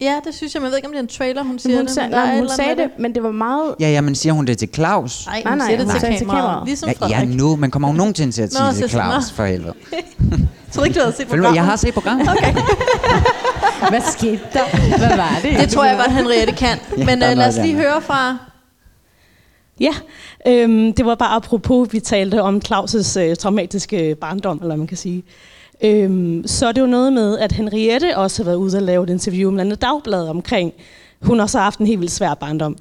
Ja, 0.00 0.14
det 0.24 0.34
synes 0.34 0.54
jeg. 0.54 0.60
Men 0.62 0.64
jeg 0.64 0.70
ved 0.70 0.76
ikke, 0.78 0.88
om 0.88 0.92
det 0.92 0.98
er 0.98 1.02
en 1.02 1.08
trailer, 1.08 1.42
hun 1.42 1.58
siger 1.58 1.76
Hun, 1.76 1.86
det. 1.86 1.94
sag, 1.94 2.08
nej, 2.08 2.38
hun 2.38 2.48
sagde 2.48 2.76
det, 2.76 2.90
men 2.98 3.14
det 3.14 3.22
var 3.22 3.30
meget... 3.30 3.74
ja, 3.80 3.90
ja, 3.90 4.00
men 4.00 4.14
siger 4.14 4.32
hun 4.32 4.46
det 4.46 4.58
til 4.58 4.68
Claus? 4.74 5.26
Nej, 5.26 5.42
Nej, 5.44 5.50
hun 5.52 5.58
nej, 5.58 5.66
siger 5.66 5.76
det 5.78 5.86
hun 5.92 6.00
til 6.00 6.08
til 6.18 6.18
kameraet. 6.26 6.66
Ligesom 6.66 6.90
Ja, 7.00 7.08
ja, 7.08 7.24
nu, 7.24 7.56
men 7.56 7.70
kommer 7.70 7.88
hun 7.88 7.96
nogensinde 7.96 8.32
til 8.32 8.42
at 8.42 8.52
sige 8.52 8.62
Nå, 8.62 8.68
det 8.68 8.76
til 8.76 8.90
Claus 8.90 9.32
for 9.32 9.44
helvede? 9.44 9.74
Jeg 9.92 10.72
troede 10.72 10.88
ikke, 10.88 10.98
du 10.98 11.04
havde 11.04 11.16
set 11.16 11.28
programmet. 11.28 11.56
Jeg 11.56 11.64
har 11.64 11.76
set 11.76 11.94
programmet. 11.94 12.28
Okay. 12.32 12.54
Hvad 13.90 14.00
skete 14.12 14.40
der? 14.52 14.98
Hvad 14.98 15.16
var 15.16 15.38
det? 15.42 15.60
Det 15.60 15.68
tror 15.70 15.84
jeg 15.84 15.96
godt, 15.96 16.12
Henriette 16.12 16.52
kan. 16.52 16.78
Ja, 16.98 17.04
Men 17.04 17.22
er 17.22 17.30
øh, 17.30 17.36
lad 17.36 17.48
os 17.48 17.56
lige 17.56 17.74
høre 17.74 18.00
fra... 18.02 18.36
Ja, 19.80 19.92
øhm, 20.46 20.92
det 20.92 21.06
var 21.06 21.14
bare 21.14 21.34
apropos, 21.36 21.88
vi 21.92 22.00
talte 22.00 22.42
om 22.42 22.60
Claus' 22.68 23.18
øh, 23.20 23.36
traumatiske 23.36 24.16
barndom, 24.20 24.58
eller 24.62 24.76
man 24.76 24.86
kan 24.86 24.96
sige. 24.96 25.24
Øhm, 25.84 26.42
så 26.46 26.66
er 26.66 26.72
det 26.72 26.80
jo 26.80 26.86
noget 26.86 27.12
med, 27.12 27.38
at 27.38 27.52
Henriette 27.52 28.16
også 28.16 28.42
har 28.42 28.44
været 28.44 28.56
ude 28.56 28.76
og 28.76 28.82
lave 28.82 29.04
et 29.04 29.10
interview 29.10 29.50
med 29.50 29.60
andet 29.60 29.82
dagblad 29.82 30.28
omkring, 30.28 30.72
hun 31.22 31.40
også 31.40 31.58
har 31.58 31.64
haft 31.64 31.78
en 31.78 31.86
helt 31.86 32.00
vildt 32.00 32.12
svær 32.12 32.34
barndom. 32.34 32.76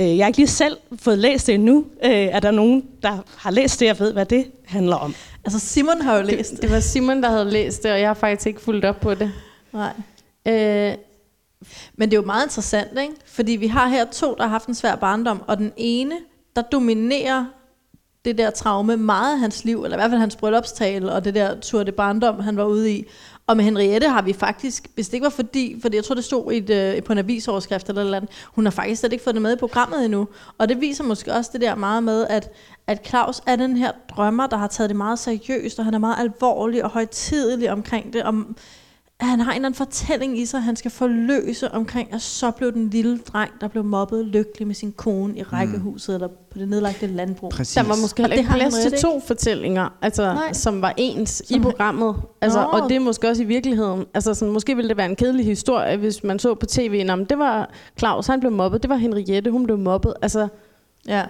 Øh, 0.00 0.16
jeg 0.16 0.24
har 0.24 0.28
ikke 0.28 0.38
lige 0.38 0.48
selv 0.48 0.76
fået 0.98 1.18
læst 1.18 1.46
det 1.46 1.54
endnu. 1.54 1.84
Øh, 2.04 2.10
er 2.10 2.40
der 2.40 2.50
nogen, 2.50 2.84
der 3.02 3.18
har 3.36 3.50
læst 3.50 3.80
det 3.80 3.90
og 3.90 3.98
ved, 3.98 4.12
hvad 4.12 4.26
det 4.26 4.46
handler 4.64 4.96
om? 4.96 5.14
Altså, 5.44 5.58
Simon 5.58 6.00
har 6.02 6.16
jo 6.16 6.22
læst 6.22 6.50
Det, 6.50 6.62
det 6.62 6.70
var 6.70 6.80
Simon, 6.80 7.22
der 7.22 7.28
havde 7.30 7.50
læst 7.50 7.82
det, 7.82 7.92
og 7.92 8.00
jeg 8.00 8.08
har 8.08 8.14
faktisk 8.14 8.46
ikke 8.46 8.60
fulgt 8.60 8.84
op 8.84 9.00
på 9.00 9.14
det. 9.14 9.32
Nej. 9.72 9.92
Øh, 10.46 10.94
Men 11.96 12.10
det 12.10 12.16
er 12.16 12.20
jo 12.20 12.26
meget 12.26 12.44
interessant, 12.46 12.90
ikke? 13.00 13.14
Fordi 13.26 13.52
vi 13.52 13.66
har 13.66 13.88
her 13.88 14.04
to, 14.04 14.34
der 14.34 14.42
har 14.42 14.50
haft 14.50 14.66
en 14.66 14.74
svær 14.74 14.94
barndom, 14.94 15.42
og 15.46 15.58
den 15.58 15.72
ene, 15.76 16.14
der 16.56 16.62
dominerer 16.62 17.44
det 18.28 18.38
der 18.38 18.50
traume 18.50 18.96
meget 18.96 19.32
af 19.32 19.38
hans 19.38 19.64
liv, 19.64 19.84
eller 19.84 19.96
i 19.96 19.98
hvert 19.98 20.10
fald 20.10 20.20
hans 20.20 20.36
bryllupstale, 20.36 21.12
og 21.12 21.24
det 21.24 21.34
der 21.34 21.60
tur 21.60 21.82
det 21.82 21.94
barndom, 21.94 22.40
han 22.40 22.56
var 22.56 22.64
ude 22.64 22.92
i. 22.92 23.04
Og 23.46 23.56
med 23.56 23.64
Henriette 23.64 24.08
har 24.08 24.22
vi 24.22 24.32
faktisk, 24.32 24.88
hvis 24.94 25.08
det 25.08 25.14
ikke 25.14 25.24
var 25.24 25.30
fordi, 25.30 25.78
for 25.82 25.88
jeg 25.92 26.04
tror, 26.04 26.14
det 26.14 26.24
stod 26.24 26.52
i 26.52 26.56
et, 26.56 26.70
øh, 26.70 27.02
på 27.02 27.12
en 27.12 27.18
avisoverskrift 27.18 27.88
eller 27.88 28.02
noget 28.02 28.16
andet, 28.16 28.30
hun 28.46 28.66
har 28.66 28.70
faktisk 28.70 29.00
slet 29.00 29.12
ikke 29.12 29.24
fået 29.24 29.34
det 29.34 29.42
med 29.42 29.52
i 29.52 29.56
programmet 29.56 30.04
endnu. 30.04 30.28
Og 30.58 30.68
det 30.68 30.80
viser 30.80 31.04
måske 31.04 31.32
også 31.32 31.50
det 31.52 31.60
der 31.60 31.74
meget 31.74 32.02
med, 32.02 32.26
at, 32.26 32.50
at 32.86 33.06
Claus 33.06 33.40
er 33.46 33.56
den 33.56 33.76
her 33.76 33.92
drømmer, 34.08 34.46
der 34.46 34.56
har 34.56 34.66
taget 34.66 34.90
det 34.90 34.96
meget 34.96 35.18
seriøst, 35.18 35.78
og 35.78 35.84
han 35.84 35.94
er 35.94 35.98
meget 35.98 36.16
alvorlig 36.20 36.84
og 36.84 36.90
højtidelig 36.90 37.70
omkring 37.70 38.12
det. 38.12 38.22
Om, 38.22 38.56
at 39.20 39.26
han 39.26 39.40
har 39.40 39.50
en 39.52 39.56
eller 39.56 39.66
anden 39.68 39.76
fortælling 39.78 40.38
i 40.38 40.46
sig, 40.46 40.62
han 40.62 40.76
skal 40.76 40.90
forløse 40.90 41.70
omkring, 41.74 42.14
at 42.14 42.22
så 42.22 42.50
blev 42.50 42.72
den 42.72 42.90
lille 42.90 43.18
dreng, 43.18 43.50
der 43.60 43.68
blev 43.68 43.84
mobbet 43.84 44.24
lykkelig 44.26 44.66
med 44.66 44.74
sin 44.74 44.92
kone 44.92 45.36
i 45.38 45.42
rækkehuset, 45.42 46.14
eller 46.14 46.28
på 46.28 46.58
det 46.58 46.68
nedlagte 46.68 47.06
landbrug. 47.06 47.50
Præcis. 47.50 47.74
der 47.74 47.82
var 47.82 47.96
måske 48.00 48.22
heller 48.22 48.36
det 48.36 48.38
ikke 48.40 48.50
har 48.50 48.58
plads 48.58 48.74
til 48.74 48.92
to 48.92 49.20
fortællinger, 49.26 49.88
altså, 50.02 50.22
Nej. 50.34 50.52
som 50.52 50.82
var 50.82 50.94
ens 50.96 51.30
Som- 51.46 51.56
i 51.56 51.60
programmet. 51.60 52.14
Altså, 52.40 52.60
Nå. 52.62 52.66
og 52.66 52.88
det 52.88 52.96
er 52.96 53.00
måske 53.00 53.28
også 53.28 53.42
i 53.42 53.46
virkeligheden. 53.46 54.04
Altså, 54.14 54.34
sådan, 54.34 54.52
måske 54.52 54.76
ville 54.76 54.88
det 54.88 54.96
være 54.96 55.06
en 55.10 55.16
kedelig 55.16 55.44
historie, 55.46 55.96
hvis 55.96 56.24
man 56.24 56.38
så 56.38 56.54
på 56.54 56.66
tv, 56.66 57.04
Nå, 57.06 57.16
men 57.16 57.24
det 57.24 57.38
var 57.38 57.70
Claus, 57.98 58.26
han 58.26 58.40
blev 58.40 58.52
mobbet, 58.52 58.82
det 58.82 58.88
var 58.90 58.96
Henriette, 58.96 59.50
hun 59.50 59.64
blev 59.64 59.78
mobbet. 59.78 60.14
Altså, 60.22 60.48
Ja. 61.08 61.24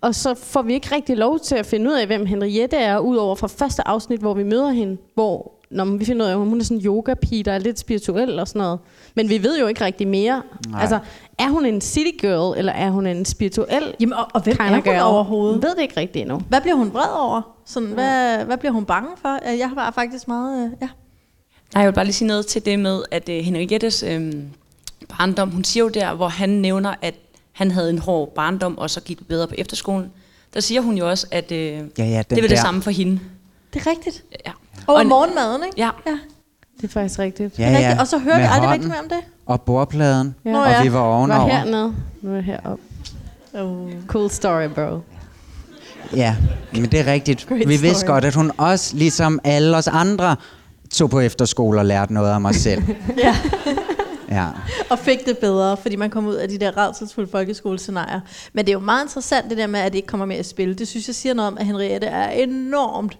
og 0.00 0.14
så 0.14 0.34
får 0.34 0.62
vi 0.62 0.72
ikke 0.74 0.94
rigtig 0.94 1.16
lov 1.16 1.38
til 1.40 1.54
at 1.54 1.66
finde 1.66 1.90
ud 1.90 1.94
af, 1.94 2.06
hvem 2.06 2.26
Henriette 2.26 2.76
er, 2.76 2.98
udover 2.98 3.34
fra 3.34 3.46
første 3.48 3.88
afsnit, 3.88 4.20
hvor 4.20 4.34
vi 4.34 4.42
møder 4.42 4.70
hende, 4.70 4.96
hvor 5.14 5.57
når 5.70 5.84
vi 5.84 6.04
finder 6.04 6.26
ud 6.26 6.30
af, 6.30 6.34
at 6.34 6.38
hun 6.38 6.60
er 6.60 6.64
sådan 6.64 6.76
en 6.76 6.84
yoga-pige, 6.86 7.42
der 7.42 7.52
er 7.52 7.58
lidt 7.58 7.78
spirituel 7.78 8.38
og 8.38 8.48
sådan 8.48 8.60
noget. 8.62 8.78
Men 9.14 9.28
vi 9.28 9.42
ved 9.42 9.60
jo 9.60 9.66
ikke 9.66 9.84
rigtig 9.84 10.08
mere. 10.08 10.42
Nej. 10.68 10.80
Altså, 10.80 10.98
er 11.38 11.48
hun 11.48 11.66
en 11.66 11.80
city 11.80 12.10
girl, 12.20 12.58
eller 12.58 12.72
er 12.72 12.90
hun 12.90 13.06
en 13.06 13.24
spirituel 13.24 13.94
Jamen, 14.00 14.12
og, 14.12 14.26
og 14.34 14.42
hvem 14.42 14.56
er 14.60 14.68
hun 14.74 14.82
girl? 14.82 15.00
overhovedet? 15.02 15.62
Ved 15.62 15.74
det 15.76 15.82
ikke 15.82 15.96
rigtigt 16.00 16.22
endnu. 16.22 16.38
Hvad 16.48 16.60
bliver 16.60 16.76
hun 16.76 16.92
vred 16.92 17.12
over? 17.20 17.42
Sådan, 17.66 17.88
hvad, 17.88 18.44
hvad 18.44 18.56
bliver 18.56 18.72
hun 18.72 18.84
bange 18.84 19.08
for? 19.22 19.48
Jeg 19.50 19.70
var 19.74 19.90
faktisk 19.90 20.28
meget... 20.28 20.64
øh, 20.64 20.70
Ja. 20.80 20.88
Nej, 21.74 21.82
jeg 21.82 21.86
vil 21.86 21.94
bare 21.94 22.04
lige 22.04 22.14
sige 22.14 22.28
noget 22.28 22.46
til 22.46 22.64
det 22.66 22.78
med, 22.78 23.02
at 23.10 23.28
uh, 23.28 23.34
Henriettes 23.34 24.02
øh, 24.02 24.34
barndom, 25.18 25.50
hun 25.50 25.64
siger 25.64 25.84
jo 25.84 25.88
der, 25.90 26.14
hvor 26.14 26.28
han 26.28 26.48
nævner, 26.48 26.94
at 27.02 27.14
han 27.52 27.70
havde 27.70 27.90
en 27.90 27.98
hård 27.98 28.34
barndom, 28.34 28.78
og 28.78 28.90
så 28.90 29.00
gik 29.00 29.18
det 29.18 29.26
bedre 29.26 29.46
på 29.46 29.54
efterskolen. 29.58 30.10
Der 30.54 30.60
siger 30.60 30.80
hun 30.80 30.98
jo 30.98 31.08
også, 31.10 31.26
at 31.30 31.52
øh, 31.52 31.58
Ja, 31.58 31.80
ja, 31.98 32.22
det 32.30 32.42
var 32.42 32.48
det 32.48 32.58
samme 32.58 32.82
for 32.82 32.90
hende. 32.90 33.20
Det 33.74 33.86
er 33.86 33.90
rigtigt. 33.90 34.24
Ja. 34.46 34.52
Og, 34.88 34.94
Og- 34.94 35.06
morgenmaden, 35.06 35.62
ikke? 35.64 35.74
Ja. 35.80 35.90
ja. 36.06 36.18
Det 36.76 36.84
er 36.84 36.88
faktisk 36.88 37.18
rigtigt. 37.18 37.58
Ja, 37.58 37.64
Det 37.64 37.68
er 37.74 37.78
ja. 37.78 37.78
rigtigt. 37.78 38.00
Og 38.00 38.06
så 38.06 38.18
hører 38.18 38.36
vi 38.38 38.42
aldrig 38.42 38.54
hånden 38.60 38.72
rigtig 38.72 38.88
mere 38.90 38.98
om 39.00 39.08
det. 39.08 39.18
Og 39.46 39.62
bordpladen, 39.62 40.34
Ja. 40.44 40.50
Nå 40.52 40.58
og 40.58 40.70
vi 40.84 40.92
var 40.92 40.98
Var 41.00 41.06
ovenover. 41.06 41.48
hernede. 41.48 41.94
Nu 42.22 42.30
er 42.30 42.34
jeg 42.34 42.44
heroppe. 42.44 42.82
Oh. 43.54 43.92
Cool 44.06 44.30
story, 44.30 44.68
bro. 44.68 45.00
Ja, 46.16 46.36
men 46.72 46.84
det 46.84 47.00
er 47.00 47.06
rigtigt. 47.12 47.46
Great 47.48 47.58
Vi 47.60 47.64
vidste 47.76 47.94
story. 47.94 48.06
godt, 48.08 48.24
at 48.24 48.34
hun 48.34 48.52
også, 48.58 48.96
ligesom 48.96 49.40
alle 49.44 49.76
os 49.76 49.88
andre, 49.88 50.36
tog 50.90 51.10
på 51.10 51.20
efterskole 51.20 51.78
og 51.80 51.86
lærte 51.86 52.12
noget 52.14 52.32
om 52.32 52.42
mig 52.42 52.54
selv. 52.54 52.82
Ja. 53.24 53.36
Ja. 54.30 54.46
og 54.90 54.98
fik 54.98 55.26
det 55.26 55.38
bedre, 55.38 55.76
fordi 55.76 55.96
man 55.96 56.10
kom 56.10 56.26
ud 56.26 56.34
af 56.34 56.48
de 56.48 56.58
der 56.58 56.76
rædselsfulde 56.76 57.30
folkeskolescenarier. 57.30 58.20
Men 58.52 58.64
det 58.64 58.70
er 58.70 58.72
jo 58.72 58.78
meget 58.78 59.04
interessant 59.04 59.50
det 59.50 59.58
der 59.58 59.66
med, 59.66 59.80
at 59.80 59.92
det 59.92 59.98
ikke 59.98 60.06
kommer 60.08 60.26
mere 60.26 60.38
i 60.38 60.42
spil. 60.42 60.78
Det 60.78 60.88
synes 60.88 61.06
jeg 61.06 61.14
siger 61.14 61.34
noget 61.34 61.46
om, 61.52 61.58
at 61.58 61.66
Henriette 61.66 62.06
er 62.06 62.30
enormt 62.30 63.18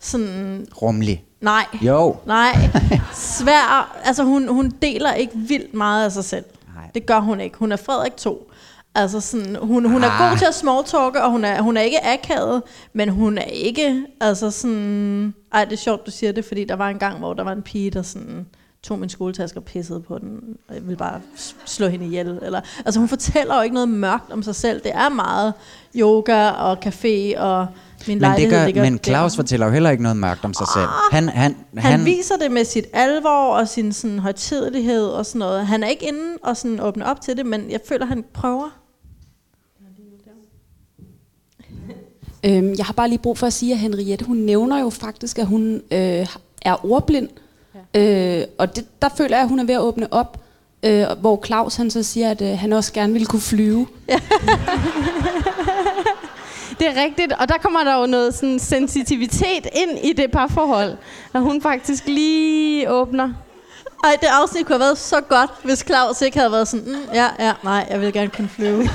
sådan... 0.00 0.66
Rummelig. 0.82 1.24
Nej. 1.40 1.64
Jo. 1.82 2.16
Nej. 2.26 2.70
Svær. 3.14 3.98
Altså 4.04 4.24
hun, 4.24 4.48
hun 4.48 4.70
deler 4.82 5.12
ikke 5.12 5.32
vildt 5.36 5.74
meget 5.74 6.04
af 6.04 6.12
sig 6.12 6.24
selv. 6.24 6.44
Nej. 6.74 6.90
Det 6.94 7.06
gør 7.06 7.20
hun 7.20 7.40
ikke. 7.40 7.58
Hun 7.58 7.72
er 7.72 7.76
Frederik 7.76 8.16
2. 8.16 8.50
Altså 8.94 9.20
sådan, 9.20 9.56
hun, 9.62 9.84
hun 9.90 10.04
er 10.04 10.10
Ah. 10.10 10.30
god 10.30 10.38
til 10.38 10.44
at 10.44 10.54
smalltalke, 10.54 11.22
og 11.22 11.30
hun 11.30 11.44
er, 11.44 11.62
hun 11.62 11.76
er 11.76 11.80
ikke 11.80 12.06
akavet, 12.06 12.62
men 12.92 13.08
hun 13.08 13.38
er 13.38 13.42
ikke, 13.42 14.04
altså 14.20 14.50
sådan... 14.50 15.34
Ej, 15.52 15.64
det 15.64 15.72
er 15.72 15.76
sjovt, 15.76 16.06
du 16.06 16.10
siger 16.10 16.32
det, 16.32 16.44
fordi 16.44 16.64
der 16.64 16.76
var 16.76 16.88
en 16.88 16.98
gang, 16.98 17.18
hvor 17.18 17.34
der 17.34 17.44
var 17.44 17.52
en 17.52 17.62
pige, 17.62 17.90
der 17.90 18.02
sådan 18.02 18.46
tog 18.82 18.98
min 18.98 19.08
skoletaske 19.08 19.58
og 19.58 19.64
pissede 19.64 20.00
på 20.00 20.18
den, 20.18 20.40
og 20.68 20.74
jeg 20.74 20.82
ville 20.82 20.96
bare 20.96 21.20
slå 21.64 21.88
hende 21.88 22.06
ihjel. 22.06 22.38
Eller, 22.42 22.60
altså 22.84 23.00
hun 23.00 23.08
fortæller 23.08 23.56
jo 23.56 23.62
ikke 23.62 23.74
noget 23.74 23.88
mørkt 23.88 24.32
om 24.32 24.42
sig 24.42 24.54
selv. 24.54 24.80
Det 24.82 24.92
er 24.94 25.08
meget 25.08 25.54
yoga 25.96 26.48
og 26.50 26.78
café 26.86 27.40
og 27.40 27.66
min 28.08 28.18
Men, 28.18 28.30
det 28.36 28.50
gør, 28.50 28.64
ligger 28.66 28.82
men 28.82 28.98
Claus 29.04 29.32
der. 29.32 29.36
fortæller 29.36 29.66
jo 29.66 29.72
heller 29.72 29.90
ikke 29.90 30.02
noget 30.02 30.16
mørkt 30.16 30.44
om 30.44 30.54
sig 30.54 30.66
selv. 30.74 30.86
Han, 31.12 31.28
han, 31.28 31.56
Han, 31.76 31.82
han 31.92 32.04
viser 32.04 32.36
det 32.36 32.50
med 32.52 32.64
sit 32.64 32.86
alvor 32.92 33.54
og 33.54 33.68
sin 33.68 33.92
sådan, 33.92 34.18
højtidelighed 34.18 35.06
og 35.06 35.26
sådan 35.26 35.38
noget. 35.38 35.66
Han 35.66 35.82
er 35.82 35.88
ikke 35.88 36.08
inde 36.08 36.38
og 36.42 36.56
sådan 36.56 36.80
åbne 36.80 37.06
op 37.06 37.20
til 37.20 37.36
det, 37.36 37.46
men 37.46 37.70
jeg 37.70 37.80
føler, 37.88 38.06
han 38.06 38.24
prøver. 38.32 38.68
Øhm, 42.46 42.74
jeg 42.78 42.86
har 42.86 42.92
bare 42.92 43.08
lige 43.08 43.18
brug 43.18 43.38
for 43.38 43.46
at 43.46 43.52
sige, 43.52 43.72
at 43.72 43.78
Henriette, 43.78 44.24
hun 44.24 44.36
nævner 44.36 44.80
jo 44.80 44.90
faktisk, 44.90 45.38
at 45.38 45.46
hun 45.46 45.74
øh, 45.90 46.26
er 46.62 46.86
ordblind. 46.86 47.28
Ja. 47.94 48.40
Øh, 48.40 48.46
og 48.58 48.76
det, 48.76 48.84
der 49.02 49.08
føler 49.16 49.36
jeg, 49.36 49.42
at 49.42 49.48
hun 49.48 49.58
er 49.58 49.64
ved 49.64 49.74
at 49.74 49.80
åbne 49.80 50.12
op. 50.12 50.40
Øh, 50.82 51.06
hvor 51.20 51.42
Claus 51.46 51.76
han 51.76 51.90
så 51.90 52.02
siger, 52.02 52.30
at 52.30 52.42
øh, 52.42 52.58
han 52.58 52.72
også 52.72 52.92
gerne 52.92 53.12
ville 53.12 53.26
kunne 53.26 53.40
flyve. 53.40 53.86
Det 56.80 56.88
er 56.88 57.02
rigtigt, 57.02 57.32
og 57.32 57.48
der 57.48 57.54
kommer 57.62 57.84
der 57.84 58.00
jo 58.00 58.06
noget 58.06 58.34
sådan 58.34 58.58
sensitivitet 58.58 59.66
ind 59.72 59.98
i 60.02 60.12
det 60.12 60.30
parforhold, 60.30 60.96
at 61.34 61.40
hun 61.40 61.62
faktisk 61.62 62.06
lige 62.06 62.90
åbner. 62.90 63.32
Ej, 64.04 64.16
det 64.20 64.26
afsnit 64.42 64.66
kunne 64.66 64.74
have 64.74 64.80
været 64.80 64.98
så 64.98 65.20
godt, 65.20 65.50
hvis 65.64 65.84
Claus 65.86 66.22
ikke 66.22 66.38
havde 66.38 66.52
været 66.52 66.68
sådan, 66.68 66.86
mm, 66.86 67.14
ja, 67.14 67.26
ja, 67.38 67.52
nej, 67.64 67.86
jeg 67.90 68.00
vil 68.00 68.12
gerne 68.12 68.30
kunne 68.30 68.48
flyve. 68.48 68.88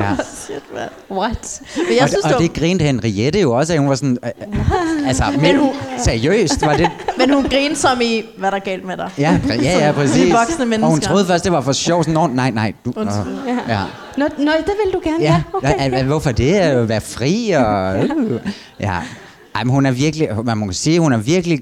Ja. 0.00 0.16
Shit, 0.44 0.62
man. 0.74 0.88
What? 1.18 1.60
Men 1.76 1.86
jeg 1.96 2.02
og, 2.02 2.08
synes, 2.08 2.24
og 2.24 2.28
det 2.30 2.34
var, 2.34 2.40
det 2.40 2.52
grinte 2.52 2.84
Henriette 2.84 3.40
jo 3.40 3.52
også, 3.52 3.72
at 3.72 3.78
hun 3.78 3.88
var 3.88 3.94
sådan... 3.94 4.18
Øh, 4.24 4.30
øh, 4.48 5.08
altså, 5.08 5.24
men, 5.40 5.56
seriøst, 5.98 6.66
var 6.66 6.76
det... 6.76 6.90
men 7.18 7.34
hun 7.34 7.44
griner 7.44 7.74
som 7.76 8.00
i, 8.00 8.22
hvad 8.36 8.46
er 8.46 8.50
der 8.50 8.56
er 8.58 8.64
galt 8.64 8.84
med 8.84 8.96
dig? 8.96 9.10
Ja, 9.18 9.38
ja, 9.48 9.86
ja, 9.86 9.92
præcis. 9.92 10.32
voksne 10.32 10.54
Og 10.56 10.58
hun 10.58 10.68
mennesker. 10.68 11.06
troede 11.08 11.26
først, 11.26 11.44
det 11.44 11.52
var 11.52 11.60
for 11.60 11.72
sjov. 11.72 12.02
Sådan, 12.04 12.14
"Nå, 12.14 12.26
nej, 12.26 12.50
nej. 12.50 12.72
Du, 12.84 12.90
øh, 12.96 13.00
Undskyld. 13.00 13.34
ja. 13.68 13.80
Nå, 14.16 14.24
nå, 14.38 14.52
det 14.66 14.72
vil 14.84 14.92
du 14.92 15.00
gerne, 15.04 15.24
Ja, 15.24 15.32
ja. 15.32 15.42
okay. 15.52 15.68
ja. 15.80 15.86
Okay. 15.86 16.04
hvorfor 16.04 16.32
det? 16.32 16.52
At 16.54 16.88
være 16.88 17.00
fri 17.00 17.50
og... 17.50 17.96
Øh. 18.04 18.10
Ja. 18.80 18.98
Ej, 19.54 19.64
men 19.64 19.70
hun 19.70 19.86
er 19.86 19.90
virkelig... 19.90 20.28
Man 20.44 20.58
må 20.58 20.72
sige, 20.72 21.00
hun 21.00 21.12
er 21.12 21.16
virkelig 21.16 21.60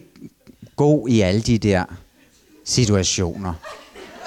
god 0.77 1.09
i 1.09 1.21
alle 1.21 1.41
de 1.41 1.59
der 1.59 1.85
situationer. 2.65 3.53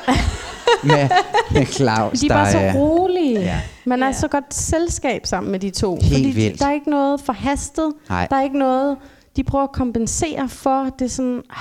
med, 0.84 1.10
med 1.52 1.66
Claus, 1.66 2.20
De 2.20 2.26
er 2.26 2.30
der 2.30 2.36
bare 2.36 2.52
så 2.52 2.72
rolige. 2.80 3.40
Ja. 3.40 3.60
Man 3.86 4.04
er 4.04 4.12
så 4.12 4.28
godt 4.28 4.54
selskab 4.54 5.26
sammen 5.26 5.52
med 5.52 5.60
de 5.60 5.70
to. 5.70 5.96
Helt 5.96 6.08
fordi 6.14 6.22
vildt. 6.30 6.60
der 6.60 6.66
er 6.68 6.72
ikke 6.74 6.90
noget 6.90 7.22
forhastet. 7.22 7.94
Nej. 8.10 8.28
Der 8.28 8.36
er 8.36 8.42
ikke 8.44 8.58
noget, 8.60 8.98
de 9.36 9.44
prøver 9.44 9.64
at 9.64 9.72
kompensere 9.72 10.50
for. 10.50 10.84
Det 11.00 11.06
er 11.06 11.10
sådan, 11.10 11.44
ah, 11.50 11.58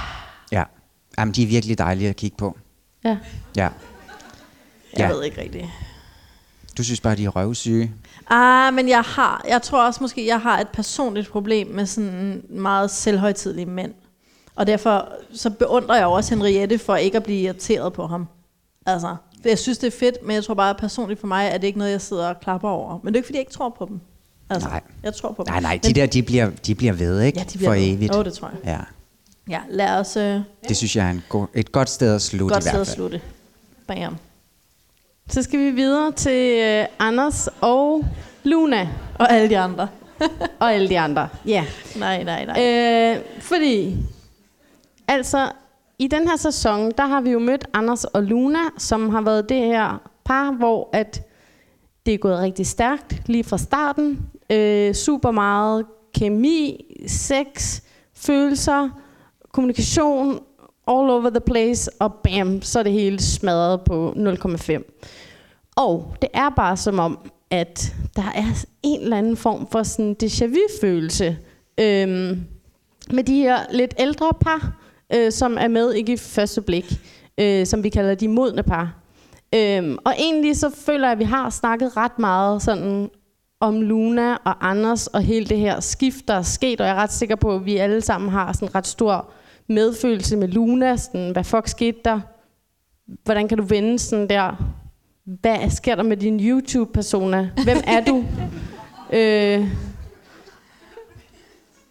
Ja. 0.52 0.64
Jamen, 1.18 1.34
de 1.34 1.42
er 1.42 1.46
virkelig 1.46 1.78
dejlige 1.78 2.08
at 2.08 2.16
kigge 2.16 2.36
på. 2.36 2.56
ja. 3.04 3.16
Ja. 3.56 3.62
Jeg 3.62 3.70
Ja. 4.98 5.08
ved 5.12 5.22
ikke 5.24 5.40
rigtigt. 5.40 5.66
Du 6.78 6.84
synes 6.84 7.00
bare, 7.00 7.16
de 7.16 7.24
er 7.24 7.28
røvsyge. 7.28 7.92
Ah, 8.30 8.74
men 8.74 8.88
jeg 8.88 9.00
har, 9.00 9.44
jeg 9.48 9.62
tror 9.62 9.86
også 9.86 9.98
måske, 10.02 10.26
jeg 10.26 10.40
har 10.40 10.58
et 10.60 10.68
personligt 10.68 11.28
problem 11.30 11.66
med 11.66 11.86
sådan 11.86 12.42
meget 12.48 12.90
selvhøjtidlige 12.90 13.66
mænd. 13.66 13.94
Og 14.54 14.66
derfor 14.66 15.08
så 15.34 15.50
beundrer 15.50 15.96
jeg 15.96 16.06
også 16.06 16.34
Henriette 16.34 16.78
for 16.78 16.96
ikke 16.96 17.16
at 17.16 17.22
blive 17.22 17.40
irriteret 17.40 17.92
på 17.92 18.06
ham. 18.06 18.26
Altså, 18.86 19.16
jeg 19.44 19.58
synes, 19.58 19.78
det 19.78 19.86
er 19.86 19.98
fedt, 19.98 20.16
men 20.26 20.34
jeg 20.34 20.44
tror 20.44 20.54
bare 20.54 20.74
personligt 20.74 21.20
for 21.20 21.26
mig, 21.26 21.50
at 21.50 21.60
det 21.60 21.66
ikke 21.66 21.78
noget, 21.78 21.92
jeg 21.92 22.00
sidder 22.00 22.28
og 22.28 22.40
klapper 22.40 22.68
over. 22.68 22.98
Men 23.02 23.06
det 23.14 23.18
er 23.18 23.18
ikke, 23.18 23.26
fordi 23.26 23.36
jeg 23.36 23.40
ikke 23.42 23.52
tror 23.52 23.68
på 23.78 23.86
dem. 23.86 24.00
Altså, 24.50 24.68
Nej. 24.68 24.80
jeg 25.02 25.14
tror 25.14 25.32
på 25.32 25.42
dem. 25.44 25.52
Nej, 25.52 25.60
nej, 25.60 25.80
de 25.82 25.88
Men- 25.88 25.94
der, 25.96 26.06
de 26.06 26.22
bliver, 26.22 26.50
de 26.66 26.74
bliver 26.74 26.92
ved, 26.92 27.20
ikke? 27.20 27.38
Ja, 27.38 27.44
de 27.44 27.58
bliver 27.58 27.70
For 27.70 27.74
ved. 27.80 27.88
evigt. 27.88 28.14
Jo, 28.14 28.22
det 28.22 28.32
tror 28.32 28.50
jeg. 28.64 28.72
Ja. 28.72 28.78
Ja, 29.48 29.60
lad 29.70 29.88
os 29.98 30.16
øh, 30.16 30.40
Det 30.68 30.76
synes 30.76 30.96
jeg 30.96 31.06
er 31.06 31.10
en 31.10 31.22
god, 31.28 31.46
et 31.54 31.72
godt 31.72 31.90
sted 31.90 32.14
at 32.14 32.22
slutte 32.22 32.52
godt 32.54 32.64
i 32.64 32.68
sted 32.68 32.72
hvert 32.72 32.80
at 32.80 32.86
fald. 32.86 32.94
slutte. 32.96 33.20
Bam. 33.86 34.16
Så 35.28 35.42
skal 35.42 35.58
vi 35.60 35.70
videre 35.70 36.12
til 36.12 36.58
øh, 36.60 36.86
Anders 36.98 37.48
og 37.60 38.04
Luna. 38.44 38.88
Og 39.14 39.32
alle 39.32 39.48
de 39.48 39.58
andre. 39.58 39.88
og 40.60 40.74
alle 40.74 40.88
de 40.88 40.98
andre. 40.98 41.28
Ja. 41.46 41.64
Nej, 41.96 42.22
nej, 42.22 42.44
nej. 42.44 42.62
Øh, 43.16 43.22
fordi, 43.40 43.96
altså, 45.08 45.50
i 46.00 46.06
den 46.06 46.28
her 46.28 46.36
sæson, 46.36 46.92
der 46.98 47.06
har 47.06 47.20
vi 47.20 47.30
jo 47.30 47.38
mødt 47.38 47.64
Anders 47.72 48.04
og 48.04 48.22
Luna, 48.22 48.58
som 48.78 49.08
har 49.08 49.20
været 49.20 49.48
det 49.48 49.56
her 49.56 50.10
par, 50.24 50.52
hvor 50.52 50.88
at 50.92 51.28
det 52.06 52.14
er 52.14 52.18
gået 52.18 52.38
rigtig 52.38 52.66
stærkt 52.66 53.22
lige 53.26 53.44
fra 53.44 53.58
starten. 53.58 54.30
Øh, 54.50 54.94
super 54.94 55.30
meget 55.30 55.86
kemi, 56.14 56.84
sex, 57.06 57.80
følelser, 58.14 58.88
kommunikation, 59.52 60.32
all 60.88 61.10
over 61.10 61.30
the 61.30 61.40
place, 61.40 61.90
og 62.00 62.14
bam, 62.14 62.62
så 62.62 62.78
er 62.78 62.82
det 62.82 62.92
hele 62.92 63.20
smadret 63.20 63.80
på 63.80 64.14
0,5. 64.16 65.00
Og 65.76 66.14
det 66.22 66.30
er 66.34 66.50
bare 66.56 66.76
som 66.76 66.98
om, 66.98 67.18
at 67.50 67.94
der 68.16 68.32
er 68.34 68.64
en 68.82 69.00
eller 69.00 69.16
anden 69.16 69.36
form 69.36 69.66
for 69.72 69.82
sådan 69.82 70.16
déjà 70.22 70.46
vu-følelse 70.46 71.38
øhm, 71.80 72.44
med 73.10 73.24
de 73.24 73.34
her 73.34 73.58
lidt 73.72 73.94
ældre 73.98 74.30
par, 74.40 74.79
øh, 75.14 75.32
som 75.32 75.56
er 75.60 75.68
med 75.68 75.92
ikke 75.92 76.12
i 76.12 76.16
første 76.16 76.60
blik, 76.60 77.00
øh, 77.40 77.66
som 77.66 77.84
vi 77.84 77.88
kalder 77.88 78.14
de 78.14 78.28
modne 78.28 78.62
par. 78.62 78.96
Øhm, 79.54 79.98
og 80.04 80.12
egentlig 80.18 80.56
så 80.56 80.70
føler 80.70 81.06
jeg, 81.06 81.12
at 81.12 81.18
vi 81.18 81.24
har 81.24 81.50
snakket 81.50 81.96
ret 81.96 82.18
meget 82.18 82.62
sådan 82.62 83.10
om 83.60 83.82
Luna 83.82 84.34
og 84.34 84.68
Anders 84.70 85.06
og 85.06 85.22
hele 85.22 85.46
det 85.46 85.58
her 85.58 85.80
skift, 85.80 86.28
der 86.28 86.34
er 86.34 86.42
sket, 86.42 86.80
og 86.80 86.86
jeg 86.86 86.96
er 86.96 87.00
ret 87.02 87.12
sikker 87.12 87.36
på, 87.36 87.54
at 87.54 87.64
vi 87.64 87.76
alle 87.76 88.00
sammen 88.00 88.30
har 88.30 88.52
sådan 88.52 88.74
ret 88.74 88.86
stor 88.86 89.30
medfølelse 89.68 90.36
med 90.36 90.48
Luna. 90.48 90.96
Sådan, 90.96 91.30
hvad 91.32 91.44
fuck 91.44 91.68
skete 91.68 91.98
der? 92.04 92.20
Hvordan 93.24 93.48
kan 93.48 93.58
du 93.58 93.64
vende 93.64 93.98
sådan 93.98 94.28
der? 94.28 94.72
Hvad 95.24 95.70
sker 95.70 95.94
der 95.94 96.02
med 96.02 96.16
din 96.16 96.40
YouTube-persona? 96.40 97.50
Hvem 97.64 97.78
er 97.86 98.04
du? 98.04 98.24
øh, 99.18 99.68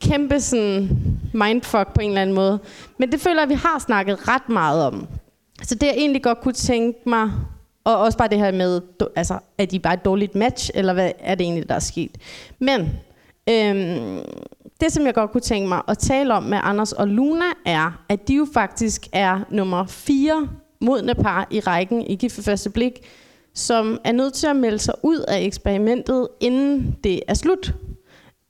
kæmpe 0.01 0.39
sådan 0.39 0.89
mindfuck 1.33 1.93
på 1.93 2.01
en 2.01 2.09
eller 2.09 2.21
anden 2.21 2.35
måde. 2.35 2.59
Men 2.97 3.11
det 3.11 3.21
føler 3.21 3.35
jeg, 3.35 3.43
at 3.43 3.49
vi 3.49 3.53
har 3.53 3.79
snakket 3.79 4.27
ret 4.27 4.49
meget 4.49 4.83
om. 4.83 5.07
Så 5.63 5.75
det 5.75 5.87
jeg 5.87 5.95
egentlig 5.97 6.23
godt 6.23 6.41
kunne 6.41 6.53
tænke 6.53 7.09
mig, 7.09 7.31
og 7.83 7.97
også 7.97 8.17
bare 8.17 8.27
det 8.27 8.37
her 8.37 8.51
med, 8.51 8.81
altså, 9.15 9.39
er 9.57 9.65
de 9.65 9.79
bare 9.79 9.93
et 9.93 10.05
dårligt 10.05 10.35
match, 10.35 10.69
eller 10.75 10.93
hvad 10.93 11.11
er 11.19 11.35
det 11.35 11.43
egentlig, 11.43 11.69
der 11.69 11.75
er 11.75 11.79
sket? 11.79 12.17
Men 12.59 12.81
øhm, 13.49 14.19
det, 14.81 14.91
som 14.91 15.05
jeg 15.05 15.13
godt 15.13 15.31
kunne 15.31 15.41
tænke 15.41 15.69
mig 15.69 15.81
at 15.87 15.97
tale 15.97 16.33
om 16.33 16.43
med 16.43 16.59
Anders 16.63 16.91
og 16.91 17.07
Luna, 17.07 17.45
er, 17.65 18.03
at 18.09 18.27
de 18.27 18.35
jo 18.35 18.47
faktisk 18.53 19.07
er 19.11 19.39
nummer 19.49 19.85
fire 19.85 20.47
modne 20.81 21.15
par 21.15 21.47
i 21.51 21.59
rækken 21.59 22.01
i 22.01 22.15
Gift 22.15 22.35
for 22.35 22.41
første 22.41 22.69
blik, 22.69 22.99
som 23.53 23.99
er 24.03 24.11
nødt 24.11 24.33
til 24.33 24.47
at 24.47 24.55
melde 24.55 24.79
sig 24.79 24.93
ud 25.03 25.19
af 25.27 25.41
eksperimentet, 25.41 26.27
inden 26.39 26.97
det 27.03 27.21
er 27.27 27.33
slut. 27.33 27.73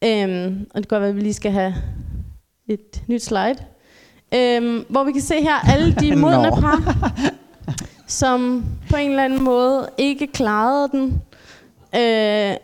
Øhm, 0.03 0.67
og 0.73 0.81
det 0.81 0.89
kan 0.89 0.95
godt 0.95 1.01
være, 1.01 1.09
at 1.09 1.15
vi 1.15 1.21
lige 1.21 1.33
skal 1.33 1.51
have 1.51 1.75
et 2.67 3.03
nyt 3.07 3.23
slide. 3.23 3.57
Øhm, 4.35 4.85
hvor 4.89 5.03
vi 5.03 5.11
kan 5.11 5.21
se 5.21 5.41
her 5.41 5.71
alle 5.73 5.95
de 5.95 6.15
modne 6.25 6.51
par, 6.61 7.11
som 8.07 8.65
på 8.89 8.95
en 8.95 9.09
eller 9.09 9.23
anden 9.23 9.43
måde 9.43 9.89
ikke 9.97 10.27
klarede 10.27 10.89
den. 10.91 11.21
Øh, 11.95 12.55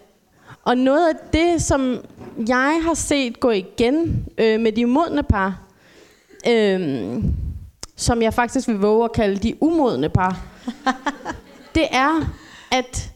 og 0.64 0.78
noget 0.78 1.10
af 1.10 1.16
det, 1.34 1.62
som 1.62 1.98
jeg 2.48 2.80
har 2.84 2.94
set 2.94 3.40
gå 3.40 3.50
igen 3.50 4.26
øh, 4.38 4.60
med 4.60 4.72
de 4.72 4.86
modne 4.86 5.24
par, 5.24 5.62
øh, 6.48 7.24
som 7.96 8.22
jeg 8.22 8.34
faktisk 8.34 8.68
vil 8.68 8.80
våge 8.80 9.06
at 9.06 9.14
kalde 9.14 9.36
de 9.36 9.64
umodne 9.64 10.10
par, 10.10 10.46
det 11.76 11.88
er, 11.92 12.34
at 12.72 13.12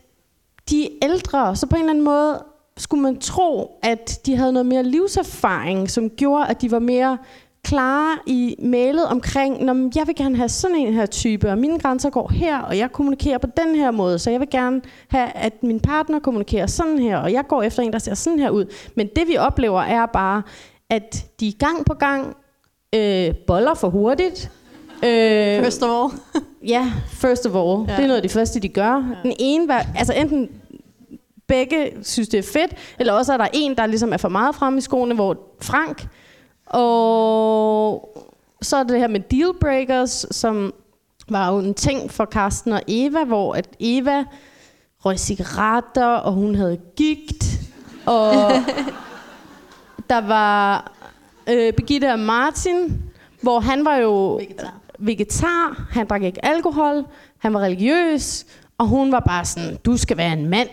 de 0.70 0.86
er 0.86 0.90
ældre, 1.02 1.56
så 1.56 1.68
på 1.68 1.76
en 1.76 1.82
eller 1.82 1.92
anden 1.92 2.04
måde 2.04 2.44
skulle 2.80 3.04
man 3.04 3.20
tro, 3.20 3.80
at 3.84 4.20
de 4.26 4.36
havde 4.36 4.54
noget 4.54 4.66
mere 4.66 4.84
livserfaring, 4.84 5.90
som 5.90 6.10
gjorde, 6.10 6.48
at 6.48 6.62
de 6.62 6.72
var 6.72 6.80
mere 6.80 7.18
klare 7.64 8.18
i 8.26 8.56
mailet 8.60 9.06
omkring, 9.06 9.64
når 9.64 9.90
jeg 9.96 10.08
vil 10.08 10.16
gerne 10.16 10.36
have 10.36 10.50
sådan 10.50 10.76
en 10.76 10.94
her 10.94 11.06
type, 11.06 11.50
og 11.50 11.58
mine 11.58 11.80
grænser 11.80 12.10
går 12.10 12.30
her, 12.30 12.60
og 12.60 12.78
jeg 12.78 12.92
kommunikerer 12.92 13.38
på 13.38 13.48
den 13.58 13.76
her 13.76 13.92
måde, 13.92 14.20
så 14.20 14.32
jeg 14.32 14.40
vil 14.40 14.50
gerne 14.50 14.82
have, 15.08 15.30
at 15.36 15.64
min 15.64 15.80
partner 15.80 16.20
kommunikerer 16.20 16.68
sådan 16.68 17.00
her, 17.00 17.18
og 17.18 17.34
jeg 17.34 17.48
går 17.48 17.64
efter 17.64 17.84
en, 17.84 17.94
der 17.94 18.00
ser 18.00 18.14
sådan 18.14 18.40
her 18.40 18.50
ud. 18.50 18.66
Men 18.96 19.10
det 19.16 19.28
vi 19.28 19.38
oplever 19.38 19.82
er 19.82 20.06
bare, 20.06 20.42
at 20.90 21.26
de 21.40 21.54
gang 21.60 21.86
på 21.86 21.94
gang 21.94 22.36
øh, 22.96 23.36
boller 23.48 23.74
for 23.74 23.90
hurtigt. 23.90 24.52
Øh, 25.04 25.64
first 25.64 25.84
of 25.84 25.90
all. 25.90 26.20
ja, 26.68 26.92
first 27.08 27.46
of 27.46 27.56
all. 27.56 27.90
Ja. 27.90 27.96
Det 27.96 28.04
er 28.04 28.08
noget 28.08 28.16
af 28.16 28.22
det 28.22 28.32
første, 28.32 28.60
de 28.60 28.70
gør. 28.70 28.94
Ja. 28.94 29.30
Den 29.30 29.34
ene, 29.40 29.68
var, 29.68 29.86
altså 29.96 30.14
enten 30.14 30.50
begge 31.50 31.92
synes, 32.04 32.30
det 32.30 32.38
er 32.38 32.52
fedt, 32.54 32.74
eller 33.00 33.14
også 33.14 33.34
er 33.34 33.38
der 33.38 33.48
en, 33.54 33.78
der 33.78 33.86
ligesom 33.86 34.14
er 34.14 34.18
for 34.18 34.30
meget 34.30 34.56
frem 34.56 34.78
i 34.78 34.82
skoene, 34.82 35.16
hvor 35.16 35.38
Frank, 35.62 36.08
og 36.66 38.10
så 38.62 38.78
er 38.78 38.84
det 38.84 39.00
her 39.00 39.08
med 39.08 39.20
dealbreakers, 39.20 40.26
som 40.32 40.74
var 41.30 41.52
jo 41.52 41.60
en 41.60 41.74
ting 41.74 42.12
for 42.12 42.26
Karsten 42.26 42.74
og 42.74 42.82
Eva, 42.88 43.24
hvor 43.24 43.54
at 43.54 43.68
Eva 43.80 44.24
røg 45.06 45.20
cigaretter, 45.20 46.06
og 46.06 46.34
hun 46.34 46.56
havde 46.56 46.80
gigt, 46.96 47.46
og 48.06 48.34
der 50.10 50.28
var 50.28 50.92
øh, 51.50 51.74
Birgitte 51.74 52.12
og 52.12 52.20
Martin, 52.20 53.02
hvor 53.42 53.60
han 53.60 53.86
var 53.86 53.96
jo 53.96 54.34
vegetar. 54.36 54.74
vegetar, 55.00 55.88
han 55.92 56.08
drak 56.08 56.24
ikke 56.24 56.46
alkohol, 56.46 57.06
han 57.38 57.54
var 57.54 57.60
religiøs, 57.60 58.46
og 58.78 58.88
hun 58.88 59.12
var 59.12 59.20
bare 59.20 59.46
sådan, 59.46 59.78
du 59.86 59.98
skal 59.98 60.18
være 60.18 60.34
en 60.34 60.50
mand. 60.50 60.70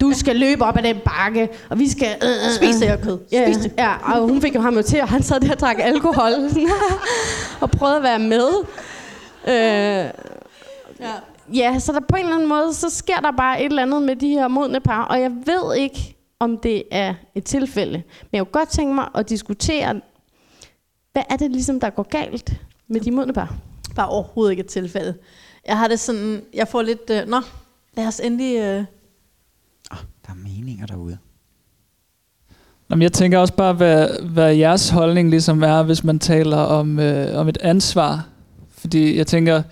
Du 0.00 0.12
skal 0.12 0.36
løbe 0.36 0.64
op 0.64 0.76
ad 0.78 0.82
den 0.82 0.96
bakke, 1.04 1.48
og 1.70 1.78
vi 1.78 1.88
skal... 1.88 2.08
Øh, 2.22 2.28
øh, 2.28 2.52
Spis 2.56 2.76
det 2.76 2.88
her 2.88 2.96
kød. 2.96 3.18
Ja, 3.32 3.52
Spis 3.52 3.62
det. 3.62 3.72
ja, 3.78 4.14
og 4.14 4.28
hun 4.28 4.42
fik 4.42 4.54
jo 4.54 4.60
ham 4.60 4.76
jo 4.76 4.82
til, 4.82 5.00
og 5.00 5.08
han 5.08 5.22
sad 5.22 5.40
der 5.40 5.52
og 5.52 5.60
drak 5.60 5.76
alkohol. 5.78 6.32
og 7.60 7.70
prøvede 7.70 7.96
at 7.96 8.02
være 8.02 8.18
med. 8.18 8.48
Øh, 9.48 10.10
ja. 11.00 11.12
ja, 11.54 11.78
så 11.78 11.92
der 11.92 12.00
på 12.00 12.16
en 12.16 12.22
eller 12.22 12.34
anden 12.34 12.48
måde, 12.48 12.74
så 12.74 12.90
sker 12.90 13.16
der 13.16 13.32
bare 13.32 13.60
et 13.60 13.66
eller 13.66 13.82
andet 13.82 14.02
med 14.02 14.16
de 14.16 14.28
her 14.28 14.48
modne 14.48 14.80
par, 14.80 15.02
og 15.04 15.20
jeg 15.20 15.30
ved 15.30 15.76
ikke, 15.76 16.16
om 16.40 16.58
det 16.58 16.82
er 16.90 17.14
et 17.34 17.44
tilfælde. 17.44 17.92
Men 17.92 18.28
jeg 18.32 18.40
kunne 18.40 18.60
godt 18.60 18.68
tænke 18.68 18.94
mig 18.94 19.08
at 19.14 19.28
diskutere, 19.28 20.00
hvad 21.12 21.22
er 21.30 21.36
det 21.36 21.50
ligesom, 21.50 21.80
der 21.80 21.90
går 21.90 22.02
galt 22.02 22.52
med 22.88 23.00
de 23.00 23.10
modne 23.10 23.32
par? 23.32 23.54
Bare 23.96 24.08
overhovedet 24.08 24.50
ikke 24.50 24.60
et 24.60 24.66
tilfælde. 24.66 25.14
Jeg 25.66 25.78
har 25.78 25.88
det 25.88 26.00
sådan, 26.00 26.42
jeg 26.54 26.68
får 26.68 26.82
lidt, 26.82 27.10
øh, 27.10 27.28
nå, 27.28 27.40
lad 27.96 28.06
os 28.06 28.20
endelig... 28.20 28.56
Øh... 28.58 28.84
Der 30.26 30.32
er 30.32 30.36
meninger 30.36 30.86
derude. 30.86 31.18
Jamen, 32.90 33.02
jeg 33.02 33.12
tænker 33.12 33.38
også 33.38 33.54
bare, 33.54 33.72
hvad, 33.72 34.08
hvad 34.22 34.54
jeres 34.54 34.88
holdning 34.88 35.30
ligesom 35.30 35.62
er, 35.62 35.82
hvis 35.82 36.04
man 36.04 36.18
taler 36.18 36.56
om, 36.56 36.98
øh, 36.98 37.38
om 37.38 37.48
et 37.48 37.58
ansvar. 37.60 38.26
Fordi 38.70 39.16
jeg 39.16 39.26
tænker, 39.26 39.62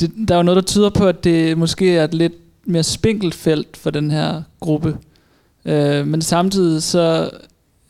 det, 0.00 0.12
der 0.28 0.34
er 0.34 0.38
jo 0.38 0.42
noget, 0.42 0.56
der 0.56 0.62
tyder 0.62 0.90
på, 0.90 1.06
at 1.06 1.24
det 1.24 1.58
måske 1.58 1.96
er 1.96 2.04
et 2.04 2.14
lidt 2.14 2.32
mere 2.64 2.82
spinkelt 2.82 3.34
felt 3.34 3.76
for 3.76 3.90
den 3.90 4.10
her 4.10 4.42
gruppe. 4.60 4.98
Øh, 5.64 6.06
men 6.06 6.22
samtidig 6.22 6.82
så 6.82 7.30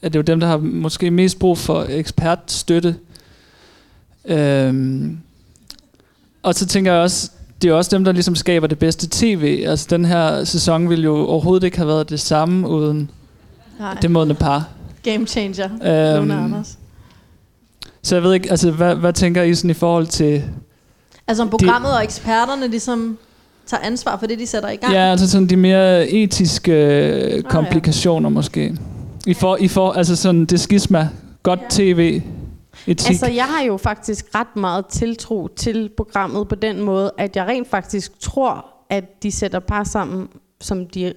er 0.02 0.08
det 0.08 0.16
jo 0.16 0.22
dem, 0.22 0.40
der 0.40 0.46
har 0.46 0.56
måske 0.56 1.10
mest 1.10 1.38
brug 1.38 1.58
for 1.58 1.86
ekspertstøtte. 1.88 2.96
Øh, 4.24 5.10
og 6.42 6.54
så 6.54 6.66
tænker 6.66 6.92
jeg 6.92 7.02
også, 7.02 7.30
det 7.64 7.70
er 7.70 7.74
også 7.74 7.96
dem, 7.96 8.04
der 8.04 8.12
ligesom 8.12 8.34
skaber 8.34 8.66
det 8.66 8.78
bedste 8.78 9.08
tv. 9.10 9.64
Altså 9.66 9.86
den 9.90 10.04
her 10.04 10.44
sæson 10.44 10.88
ville 10.88 11.04
jo 11.04 11.16
overhovedet 11.16 11.64
ikke 11.64 11.76
have 11.76 11.88
været 11.88 12.10
det 12.10 12.20
samme 12.20 12.68
uden 12.68 13.10
Nej. 13.78 13.96
det 14.02 14.10
modne 14.10 14.34
par. 14.34 14.68
Game 15.02 15.26
changer, 15.26 15.64
øhm, 15.64 16.30
Anders. 16.30 16.78
Så 18.02 18.16
jeg 18.16 18.22
ved 18.22 18.34
ikke, 18.34 18.50
altså 18.50 18.70
hvad, 18.70 18.94
hvad 18.94 19.12
tænker 19.12 19.42
I 19.42 19.54
sådan 19.54 19.70
i 19.70 19.74
forhold 19.74 20.06
til... 20.06 20.42
Altså 21.26 21.42
om 21.42 21.50
programmet 21.50 21.90
de, 21.90 21.96
og 21.96 22.04
eksperterne 22.04 22.68
ligesom 22.68 23.18
tager 23.66 23.82
ansvar 23.82 24.16
for 24.16 24.26
det, 24.26 24.38
de 24.38 24.46
sætter 24.46 24.68
i 24.68 24.76
gang? 24.76 24.92
Ja, 24.92 25.10
altså 25.10 25.30
sådan 25.30 25.46
de 25.46 25.56
mere 25.56 26.08
etiske 26.08 26.72
øh, 26.72 27.42
komplikationer 27.42 28.28
oh, 28.28 28.32
ja. 28.32 28.34
måske. 28.34 28.76
I 29.26 29.34
for, 29.34 29.56
I 29.56 29.68
for, 29.68 29.92
altså 29.92 30.16
sådan 30.16 30.44
det 30.44 30.60
skisma, 30.60 31.08
godt 31.42 31.60
ja. 31.60 31.66
tv, 31.70 32.22
etik. 32.86 33.08
Altså 33.08 33.26
jeg 33.26 33.44
har 33.44 33.62
jo 33.62 33.76
faktisk 33.76 34.34
ret 34.34 34.56
meget 34.56 34.86
tiltro 34.86 35.48
til 35.48 35.90
programmet 35.96 36.48
på 36.48 36.54
den 36.54 36.82
måde, 36.82 37.12
at 37.18 37.36
jeg 37.36 37.46
rent 37.46 37.68
faktisk 37.68 38.20
tror, 38.20 38.66
at 38.90 39.22
de 39.22 39.32
sætter 39.32 39.58
par 39.58 39.84
sammen, 39.84 40.28
som 40.60 40.86
de 40.86 41.12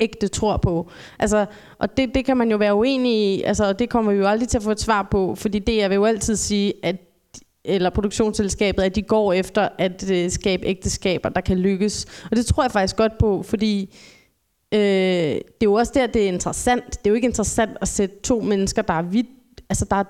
ægte 0.00 0.28
tror 0.28 0.56
på. 0.56 0.90
Altså, 1.18 1.46
og 1.78 1.96
det, 1.96 2.14
det 2.14 2.24
kan 2.24 2.36
man 2.36 2.50
jo 2.50 2.56
være 2.56 2.74
uenig 2.74 3.12
i, 3.12 3.42
altså, 3.42 3.68
og 3.68 3.78
det 3.78 3.88
kommer 3.88 4.12
vi 4.12 4.18
jo 4.18 4.26
aldrig 4.26 4.48
til 4.48 4.58
at 4.58 4.62
få 4.62 4.70
et 4.70 4.80
svar 4.80 5.08
på, 5.10 5.34
fordi 5.34 5.58
det 5.58 5.76
jeg 5.76 5.90
vil 5.90 5.96
jo 5.96 6.04
altid 6.04 6.36
sige, 6.36 6.72
at 6.82 6.96
eller 7.68 7.90
produktionsselskabet, 7.90 8.82
at 8.82 8.94
de 8.94 9.02
går 9.02 9.32
efter 9.32 9.68
at 9.78 10.10
øh, 10.10 10.30
skabe 10.30 10.66
ægteskaber, 10.66 11.28
der 11.28 11.40
kan 11.40 11.58
lykkes. 11.58 12.06
Og 12.30 12.36
det 12.36 12.46
tror 12.46 12.62
jeg 12.62 12.72
faktisk 12.72 12.96
godt 12.96 13.18
på, 13.18 13.42
fordi 13.42 13.94
øh, 14.74 14.80
det 14.80 15.40
er 15.60 15.64
jo 15.64 15.72
også 15.72 15.92
der, 15.94 16.06
det 16.06 16.24
er 16.24 16.28
interessant. 16.28 16.90
Det 16.90 17.06
er 17.06 17.10
jo 17.10 17.14
ikke 17.14 17.28
interessant 17.28 17.70
at 17.80 17.88
sætte 17.88 18.16
to 18.22 18.40
mennesker, 18.40 18.82
der 18.82 18.94
er 18.94 19.02
vidt, 19.02 19.26
altså 19.68 19.84
der 19.90 19.96
er 19.96 20.04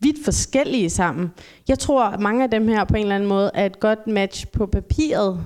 vidt 0.00 0.24
forskellige 0.24 0.90
sammen. 0.90 1.30
Jeg 1.68 1.78
tror, 1.78 2.04
at 2.04 2.20
mange 2.20 2.42
af 2.42 2.50
dem 2.50 2.68
her 2.68 2.84
på 2.84 2.96
en 2.96 3.02
eller 3.02 3.14
anden 3.14 3.28
måde 3.28 3.50
er 3.54 3.66
et 3.66 3.80
godt 3.80 4.06
match 4.06 4.46
på 4.52 4.66
papiret. 4.66 5.40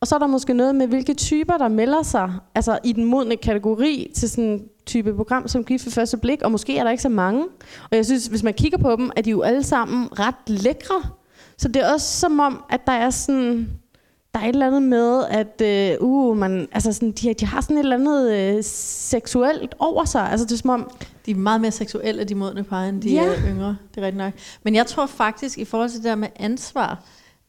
Og 0.00 0.06
så 0.06 0.14
er 0.14 0.18
der 0.18 0.26
måske 0.26 0.54
noget 0.54 0.74
med, 0.74 0.86
hvilke 0.86 1.14
typer, 1.14 1.56
der 1.56 1.68
melder 1.68 2.02
sig 2.02 2.32
altså 2.54 2.78
i 2.84 2.92
den 2.92 3.04
modne 3.04 3.36
kategori 3.36 4.10
til 4.14 4.30
sådan 4.30 4.44
en 4.44 4.62
type 4.86 5.14
program 5.14 5.48
som 5.48 5.64
Gift 5.64 5.84
for 5.84 5.90
første 5.90 6.16
blik, 6.16 6.42
og 6.42 6.52
måske 6.52 6.78
er 6.78 6.84
der 6.84 6.90
ikke 6.90 7.02
så 7.02 7.08
mange. 7.08 7.44
Og 7.90 7.96
jeg 7.96 8.06
synes, 8.06 8.26
hvis 8.26 8.42
man 8.42 8.54
kigger 8.54 8.78
på 8.78 8.96
dem, 8.96 9.10
er 9.16 9.22
de 9.22 9.30
jo 9.30 9.42
alle 9.42 9.62
sammen 9.62 10.18
ret 10.18 10.34
lækre. 10.46 11.02
Så 11.58 11.68
det 11.68 11.82
er 11.82 11.92
også 11.92 12.20
som 12.20 12.40
om, 12.40 12.64
at 12.70 12.80
der 12.86 12.92
er 12.92 13.10
sådan 13.10 13.68
der 14.36 14.42
er 14.42 14.48
et 14.48 14.52
eller 14.52 14.66
andet 14.66 14.82
med, 14.82 15.24
at 15.28 15.60
øh, 15.62 15.96
uh, 16.00 16.36
man, 16.36 16.68
altså 16.72 16.92
sådan, 16.92 17.12
de, 17.12 17.34
de 17.34 17.46
har 17.46 17.60
sådan 17.60 17.76
et 17.76 17.80
eller 17.80 17.96
andet 17.96 18.32
øh, 18.32 18.64
seksuelt 18.64 19.74
over 19.78 20.04
sig. 20.04 20.30
Altså, 20.30 20.46
det 20.46 20.52
er 20.52 20.56
som 20.56 20.70
om, 20.70 20.90
de 21.26 21.30
er 21.30 21.34
meget 21.34 21.60
mere 21.60 21.70
seksuelle, 21.70 22.24
de 22.24 22.34
modne 22.34 22.64
par, 22.64 22.84
end 22.84 23.02
de 23.02 23.10
ja. 23.10 23.24
er 23.24 23.36
yngre. 23.48 23.76
Det 23.94 24.00
er 24.00 24.06
rigtigt 24.06 24.24
nok. 24.24 24.32
Men 24.62 24.74
jeg 24.74 24.86
tror 24.86 25.06
faktisk, 25.06 25.58
i 25.58 25.64
forhold 25.64 25.90
til 25.90 25.98
det 25.98 26.04
der 26.04 26.14
med 26.14 26.28
ansvar, 26.36 27.02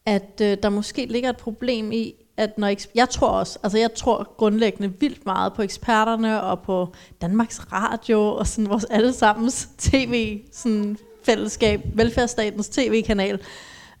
at 0.06 0.40
øh, 0.42 0.56
der 0.62 0.68
måske 0.68 1.06
ligger 1.06 1.30
et 1.30 1.36
problem 1.36 1.92
i, 1.92 2.14
at 2.36 2.58
når 2.58 2.74
jeg 2.94 3.08
tror 3.08 3.28
også, 3.28 3.58
altså 3.62 3.78
jeg 3.78 3.94
tror 3.94 4.34
grundlæggende 4.36 4.92
vildt 5.00 5.26
meget 5.26 5.52
på 5.52 5.62
eksperterne 5.62 6.42
og 6.42 6.60
på 6.60 6.88
Danmarks 7.22 7.72
Radio 7.72 8.20
og 8.20 8.46
sådan 8.46 8.70
vores 8.70 8.84
allesammens 8.84 9.68
tv 9.78 10.40
sådan 10.52 10.98
fællesskab, 11.22 11.80
velfærdsstatens 11.94 12.68
tv-kanal. 12.68 13.40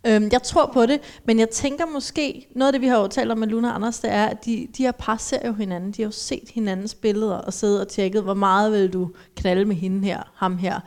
Øhm, 0.08 0.28
jeg 0.32 0.42
tror 0.42 0.70
på 0.72 0.86
det, 0.86 1.00
men 1.24 1.38
jeg 1.38 1.50
tænker 1.50 1.86
måske, 1.86 2.46
noget 2.54 2.68
af 2.68 2.72
det, 2.72 2.80
vi 2.80 2.86
har 2.86 3.00
jo 3.00 3.06
talt 3.06 3.32
om 3.32 3.38
med 3.38 3.48
Luna 3.48 3.68
og 3.68 3.74
Anders, 3.74 4.00
det 4.00 4.12
er, 4.12 4.26
at 4.26 4.44
de, 4.44 4.68
de 4.76 4.82
her 4.82 4.92
par 4.92 5.16
ser 5.16 5.46
jo 5.46 5.52
hinanden. 5.52 5.92
De 5.92 6.02
har 6.02 6.06
jo 6.06 6.12
set 6.12 6.50
hinandens 6.54 6.94
billeder 6.94 7.34
og 7.34 7.52
siddet 7.52 7.80
og 7.80 7.88
tjekket, 7.88 8.22
hvor 8.22 8.34
meget 8.34 8.72
vil 8.72 8.92
du 8.92 9.10
knalde 9.36 9.64
med 9.64 9.76
hende 9.76 10.06
her, 10.06 10.22
ham 10.34 10.58
her, 10.58 10.80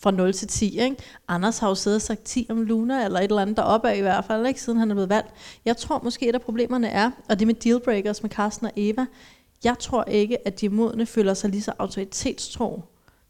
fra 0.00 0.10
0 0.10 0.32
til 0.32 0.48
10. 0.48 0.80
Ikke? 0.80 0.96
Anders 1.28 1.58
har 1.58 1.68
jo 1.68 1.74
siddet 1.74 1.96
og 1.96 2.02
sagt 2.02 2.22
10 2.22 2.46
om 2.50 2.62
Luna, 2.62 3.04
eller 3.04 3.18
et 3.18 3.24
eller 3.24 3.42
andet 3.42 3.56
deroppe 3.56 3.90
af 3.90 3.96
i 3.96 4.00
hvert 4.00 4.24
fald, 4.24 4.46
ikke? 4.46 4.60
siden 4.60 4.78
han 4.78 4.90
er 4.90 4.94
blevet 4.94 5.10
valgt. 5.10 5.28
Jeg 5.64 5.76
tror 5.76 6.00
måske, 6.04 6.28
et 6.28 6.34
af 6.34 6.40
problemerne 6.42 6.88
er, 6.88 7.10
og 7.28 7.38
det 7.38 7.46
med 7.46 7.54
dealbreakers 7.54 8.22
med 8.22 8.30
Carsten 8.30 8.66
og 8.66 8.72
Eva, 8.76 9.06
jeg 9.64 9.78
tror 9.78 10.04
ikke, 10.04 10.46
at 10.46 10.60
de 10.60 10.68
modne 10.68 11.06
føler 11.06 11.34
sig 11.34 11.50
lige 11.50 11.62
så 11.62 11.72
autoritetstro 11.78 12.82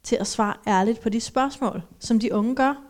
til 0.02 0.16
at 0.16 0.26
svare 0.26 0.54
ærligt 0.66 1.00
på 1.00 1.08
de 1.08 1.20
spørgsmål, 1.20 1.82
som 1.98 2.20
de 2.20 2.34
unge 2.34 2.54
gør. 2.54 2.85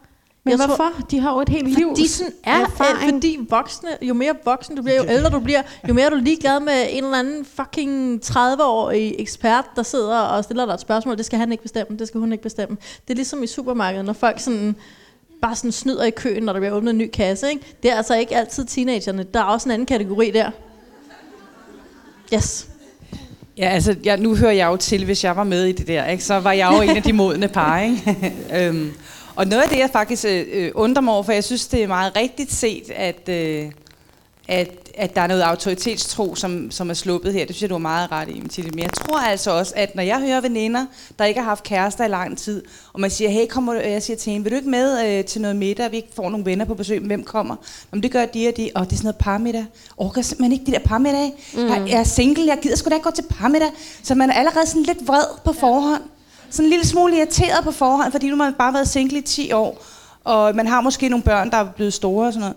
Men 0.47 0.59
jeg 0.59 0.66
hvorfor? 0.66 0.92
Tror, 0.97 1.07
de 1.11 1.20
har 1.20 1.32
jo 1.32 1.40
et 1.40 1.49
helt 1.49 1.68
liv 1.68 1.97
de 1.97 2.09
sådan 2.09 2.32
er, 2.44 2.61
erfaring. 2.61 3.14
Fordi 3.14 3.38
voksne, 3.51 3.88
jo 4.03 4.14
mere 4.14 4.34
voksen 4.44 4.76
du 4.76 4.82
bliver, 4.82 4.97
jo 4.97 5.11
ældre 5.11 5.30
du 5.30 5.40
bliver, 5.40 5.62
jo 5.88 5.94
mere 5.94 6.07
er 6.07 6.11
du 6.11 6.16
ligeglad 6.16 6.61
med 6.61 6.86
en 6.90 7.05
eller 7.05 7.18
anden 7.18 7.44
fucking 7.44 8.20
30-årig 8.24 9.14
ekspert, 9.18 9.64
der 9.76 9.82
sidder 9.82 10.18
og 10.18 10.44
stiller 10.44 10.66
dig 10.66 10.74
et 10.74 10.80
spørgsmål. 10.80 11.16
Det 11.16 11.26
skal 11.26 11.38
han 11.38 11.53
ikke 11.53 11.62
bestemme, 11.62 11.99
det 11.99 12.09
skal 12.09 12.20
hun 12.20 12.32
ikke 12.32 12.42
bestemme. 12.42 12.76
Det 13.09 13.11
er 13.11 13.14
ligesom 13.14 13.42
i 13.42 13.47
supermarkedet, 13.47 14.05
når 14.05 14.12
folk 14.12 14.40
sådan 14.40 14.76
bare 15.42 15.57
sådan 15.57 15.72
snyder 15.72 16.05
i 16.05 16.11
køen, 16.11 16.42
når 16.42 16.53
der 16.53 16.61
bliver 16.61 16.74
åbnet 16.74 16.90
en 16.90 16.99
ny 16.99 17.11
kasse. 17.11 17.49
Ikke? 17.51 17.76
Det 17.82 17.92
er 17.92 17.97
altså 17.97 18.16
ikke 18.16 18.36
altid 18.36 18.64
teenagerne. 18.64 19.22
Der 19.34 19.40
er 19.40 19.44
også 19.44 19.68
en 19.68 19.70
anden 19.70 19.86
kategori 19.86 20.30
der. 20.30 20.51
Yes. 22.34 22.68
Ja, 23.59 23.68
altså, 23.68 23.97
ja, 24.05 24.16
nu 24.16 24.36
hører 24.36 24.53
jeg 24.53 24.66
jo 24.66 24.76
til, 24.76 25.05
hvis 25.05 25.24
jeg 25.24 25.36
var 25.36 25.44
med 25.44 25.64
i 25.64 25.72
det 25.72 25.86
der, 25.86 26.07
ikke? 26.07 26.24
så 26.24 26.40
var 26.40 26.53
jeg 26.53 26.72
jo 26.72 26.80
en 26.80 26.97
af 26.97 27.03
de 27.03 27.12
modne 27.12 27.49
par. 27.49 27.80
Ikke? 27.80 28.32
øhm, 28.66 28.92
og 29.37 29.47
noget 29.47 29.62
af 29.62 29.68
det, 29.68 29.78
jeg 29.78 29.91
faktisk 29.93 30.24
øh, 30.28 30.70
undrer 30.74 31.03
mig 31.03 31.14
over, 31.14 31.22
for 31.22 31.32
jeg 31.32 31.45
synes, 31.45 31.66
det 31.66 31.82
er 31.82 31.87
meget 31.87 32.16
rigtigt 32.16 32.53
set, 32.53 32.91
at, 32.91 33.28
øh, 33.28 33.70
at, 34.49 34.70
at 34.95 35.14
der 35.14 35.20
er 35.20 35.26
noget 35.26 35.43
autoritetstro, 35.43 36.34
som, 36.34 36.70
som 36.70 36.91
er 36.91 36.95
sluppet 36.95 37.32
her. 37.32 37.45
Det 37.45 37.55
synes 37.55 37.62
jeg, 37.62 37.70
du 37.70 37.74
er 37.74 37.78
meget 37.78 38.12
ret 38.12 38.28
i, 38.28 38.41
Mathilde. 38.41 38.70
Men 38.70 38.78
jeg 38.78 38.93
tror 38.93 39.18
altså 39.18 39.51
også, 39.51 39.72
at 39.76 39.95
når 39.95 40.03
jeg 40.03 40.20
hører 40.20 40.41
veninder, 40.41 40.87
der 41.18 41.24
ikke 41.24 41.41
har 41.41 41.49
haft 41.49 41.64
kærester 41.64 42.05
i 42.05 42.09
lang 42.09 42.39
tid, 42.39 42.62
og 42.93 43.01
man 43.01 43.11
siger, 43.11 43.30
hey, 43.30 43.47
kommer, 43.47 43.74
jeg 43.74 44.03
siger 44.03 44.16
til 44.16 44.32
hende, 44.32 44.45
vil 44.45 44.53
du 44.53 44.57
ikke 44.57 44.68
med 44.68 45.18
øh, 45.18 45.24
til 45.24 45.41
noget 45.41 45.57
middag, 45.57 45.91
vi 45.91 45.97
ikke 45.97 46.09
får 46.14 46.30
nogle 46.30 46.45
venner 46.45 46.64
på 46.64 46.74
besøg, 46.74 47.01
hvem 47.01 47.24
kommer? 47.24 47.57
Jamen, 47.93 48.03
det 48.03 48.11
gør 48.11 48.26
de 48.26 48.49
og 48.49 48.57
de, 48.57 48.70
og 48.74 48.84
det 48.84 48.93
er 48.93 48.97
sådan 48.97 49.07
noget 49.07 49.16
parmiddag. 49.16 49.66
Orker 49.97 50.22
simpelthen 50.22 50.53
ikke 50.53 50.66
de 50.66 50.72
der 50.72 50.78
parmiddag. 50.78 51.32
Mm. 51.55 51.66
Jeg, 51.66 51.84
jeg 51.89 52.01
er 52.01 52.05
single, 52.05 52.47
jeg 52.47 52.59
gider 52.62 52.76
sgu 52.76 52.89
da 52.89 52.95
ikke 52.95 53.05
gå 53.05 53.11
til 53.11 53.24
parmiddag. 53.30 53.68
Så 54.03 54.14
man 54.14 54.30
er 54.30 54.34
allerede 54.34 54.66
sådan 54.66 54.82
lidt 54.82 55.09
vred 55.09 55.24
på 55.45 55.53
forhånd. 55.53 56.03
Sådan 56.57 56.64
en 56.66 56.70
lille 56.70 56.86
smule 56.86 57.16
irriteret 57.16 57.64
på 57.64 57.70
forhånd, 57.70 58.12
fordi 58.12 58.26
nu 58.30 58.36
har 58.36 58.44
man 58.44 58.54
bare 58.59 58.72
været 58.74 58.88
single 58.88 59.18
i 59.18 59.22
10 59.22 59.52
år, 59.52 59.84
og 60.24 60.57
man 60.57 60.66
har 60.66 60.80
måske 60.80 61.09
nogle 61.09 61.22
børn, 61.22 61.50
der 61.50 61.57
er 61.57 61.64
blevet 61.76 61.92
store 61.94 62.26
og 62.26 62.32
sådan 62.32 62.40
noget. 62.40 62.57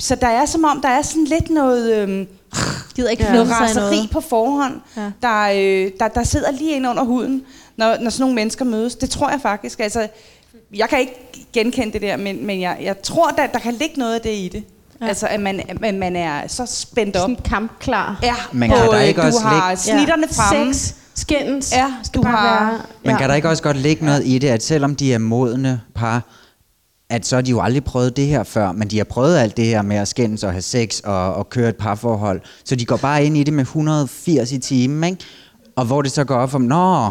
Så 0.00 0.14
der 0.14 0.26
er 0.26 0.46
som 0.46 0.64
om, 0.64 0.80
der 0.80 0.88
er 0.88 1.02
sådan 1.02 1.24
lidt 1.24 1.50
noget, 1.50 1.94
øhm, 1.96 2.26
Gider 2.96 3.10
ikke 3.10 3.24
ja. 3.24 3.32
noget 3.32 3.50
raseri 3.50 3.96
noget. 3.96 4.10
på 4.10 4.20
forhånd, 4.20 4.74
Ja. 4.96 5.10
der, 5.22 5.42
øh, 5.54 5.90
der, 6.00 6.08
der 6.08 6.22
sidder 6.22 6.50
lige 6.50 6.76
ind 6.76 6.88
under 6.88 7.02
huden, 7.04 7.42
når, 7.76 7.96
når 8.00 8.10
sådan 8.10 8.22
nogle 8.22 8.34
mennesker 8.34 8.64
mødes. 8.64 8.94
Det 8.96 9.10
tror 9.10 9.30
jeg 9.30 9.40
faktisk. 9.40 9.80
Altså, 9.80 10.08
jeg 10.74 10.88
kan 10.88 11.00
ikke 11.00 11.48
genkende 11.52 11.92
det 11.92 12.02
der, 12.02 12.16
men, 12.16 12.46
men 12.46 12.60
jeg, 12.60 12.76
jeg 12.82 13.02
tror, 13.02 13.28
der, 13.30 13.46
der 13.46 13.58
kan 13.58 13.74
ligge 13.74 13.98
noget 13.98 14.14
af 14.14 14.20
det 14.20 14.30
i 14.34 14.48
det. 14.52 14.64
Ja. 15.00 15.06
Altså, 15.06 15.26
at 15.26 15.40
man, 15.40 15.60
at 15.84 15.94
man 15.94 16.16
er 16.16 16.48
så 16.48 16.66
spændt 16.66 17.16
op. 17.16 17.20
Sådan 17.20 17.36
kampklar. 17.44 18.18
Ja, 18.22 18.34
Men 18.52 18.70
kan 18.70 18.78
og, 18.78 18.84
der 18.94 19.00
øh, 19.00 19.04
ikke 19.04 19.20
du 19.20 19.26
også 19.26 19.40
har 19.40 19.70
ligge- 19.70 19.82
snitterne 19.82 20.26
Ja. 20.38 20.42
fremme. 20.42 20.74
Sex, 20.74 20.94
skændes. 21.18 21.72
Ja, 21.72 21.92
skal 22.02 22.18
du 22.18 22.22
bare 22.22 22.36
har- 22.36 22.70
være- 22.70 22.80
Men 23.04 23.16
kan 23.16 23.28
der 23.28 23.34
ikke 23.34 23.48
også 23.48 23.62
godt 23.62 23.76
ligge 23.76 24.04
noget 24.04 24.22
i 24.26 24.38
det, 24.38 24.48
at 24.48 24.62
selvom 24.62 24.94
de 24.96 25.14
er 25.14 25.18
modne 25.18 25.80
par, 25.94 26.22
at 27.10 27.26
så 27.26 27.36
har 27.36 27.42
de 27.42 27.50
jo 27.50 27.60
aldrig 27.60 27.84
prøvet 27.84 28.16
det 28.16 28.26
her 28.26 28.42
før, 28.42 28.72
men 28.72 28.88
de 28.88 28.96
har 28.96 29.04
prøvet 29.04 29.38
alt 29.38 29.56
det 29.56 29.64
her 29.64 29.82
med 29.82 29.96
at 29.96 30.08
skændes 30.08 30.44
og 30.44 30.52
have 30.52 30.62
sex 30.62 31.00
og, 31.00 31.34
og 31.34 31.48
køre 31.50 31.68
et 31.68 31.76
parforhold. 31.76 32.40
Så 32.64 32.76
de 32.76 32.84
går 32.84 32.96
bare 32.96 33.24
ind 33.24 33.36
i 33.36 33.42
det 33.44 33.54
med 33.54 33.64
180 33.64 34.52
i 34.52 34.58
timen, 34.58 35.04
ikke? 35.04 35.24
Og 35.76 35.84
hvor 35.84 36.02
det 36.02 36.12
så 36.12 36.24
går 36.24 36.34
op 36.34 36.50
for 36.50 36.58
dem, 36.58 36.66
nå, 36.66 37.10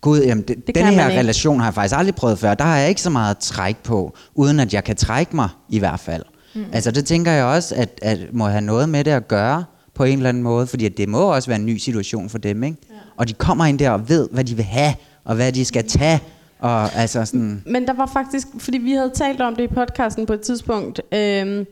gud, 0.00 0.20
jamen, 0.22 0.44
det, 0.48 0.66
Det 0.66 0.74
den 0.74 0.84
her 0.86 1.08
ikke. 1.08 1.20
relation 1.20 1.58
har 1.60 1.66
jeg 1.66 1.74
faktisk 1.74 1.96
aldrig 1.98 2.14
prøvet 2.14 2.38
før. 2.38 2.54
Der 2.54 2.64
har 2.64 2.76
jeg 2.76 2.88
ikke 2.88 3.00
så 3.02 3.10
meget 3.10 3.38
træk 3.38 3.76
på, 3.76 4.14
uden 4.34 4.60
at 4.60 4.74
jeg 4.74 4.84
kan 4.84 4.96
trække 4.96 5.36
mig 5.36 5.48
i 5.68 5.78
hvert 5.78 6.00
fald. 6.00 6.22
Mm. 6.54 6.64
Altså 6.72 6.90
det 6.90 7.04
tænker 7.04 7.32
jeg 7.32 7.44
også, 7.44 7.74
at, 7.74 7.98
at 8.02 8.18
må 8.32 8.48
have 8.48 8.60
noget 8.60 8.88
med 8.88 9.04
det 9.04 9.10
at 9.10 9.28
gøre 9.28 9.64
på 9.94 10.04
en 10.04 10.16
eller 10.18 10.28
anden 10.28 10.42
måde, 10.42 10.66
fordi 10.66 10.86
at 10.86 10.96
det 10.96 11.08
må 11.08 11.20
også 11.34 11.48
være 11.50 11.58
en 11.58 11.66
ny 11.66 11.76
situation 11.76 12.28
for 12.28 12.38
dem, 12.38 12.62
ikke? 12.62 12.76
Og 13.20 13.28
de 13.28 13.32
kommer 13.32 13.64
ind 13.64 13.78
der 13.78 13.90
og 13.90 14.08
ved, 14.08 14.28
hvad 14.32 14.44
de 14.44 14.54
vil 14.54 14.64
have, 14.64 14.94
og 15.24 15.34
hvad 15.34 15.52
de 15.52 15.64
skal 15.64 15.88
tage, 15.88 16.20
og 16.58 16.94
altså 16.94 17.24
sådan... 17.24 17.62
Men 17.66 17.86
der 17.86 17.92
var 17.92 18.06
faktisk, 18.12 18.46
fordi 18.58 18.78
vi 18.78 18.92
havde 18.92 19.10
talt 19.14 19.40
om 19.40 19.56
det 19.56 19.62
i 19.64 19.74
podcasten 19.74 20.26
på 20.26 20.32
et 20.32 20.40
tidspunkt, 20.40 21.00
øhm, 21.14 21.66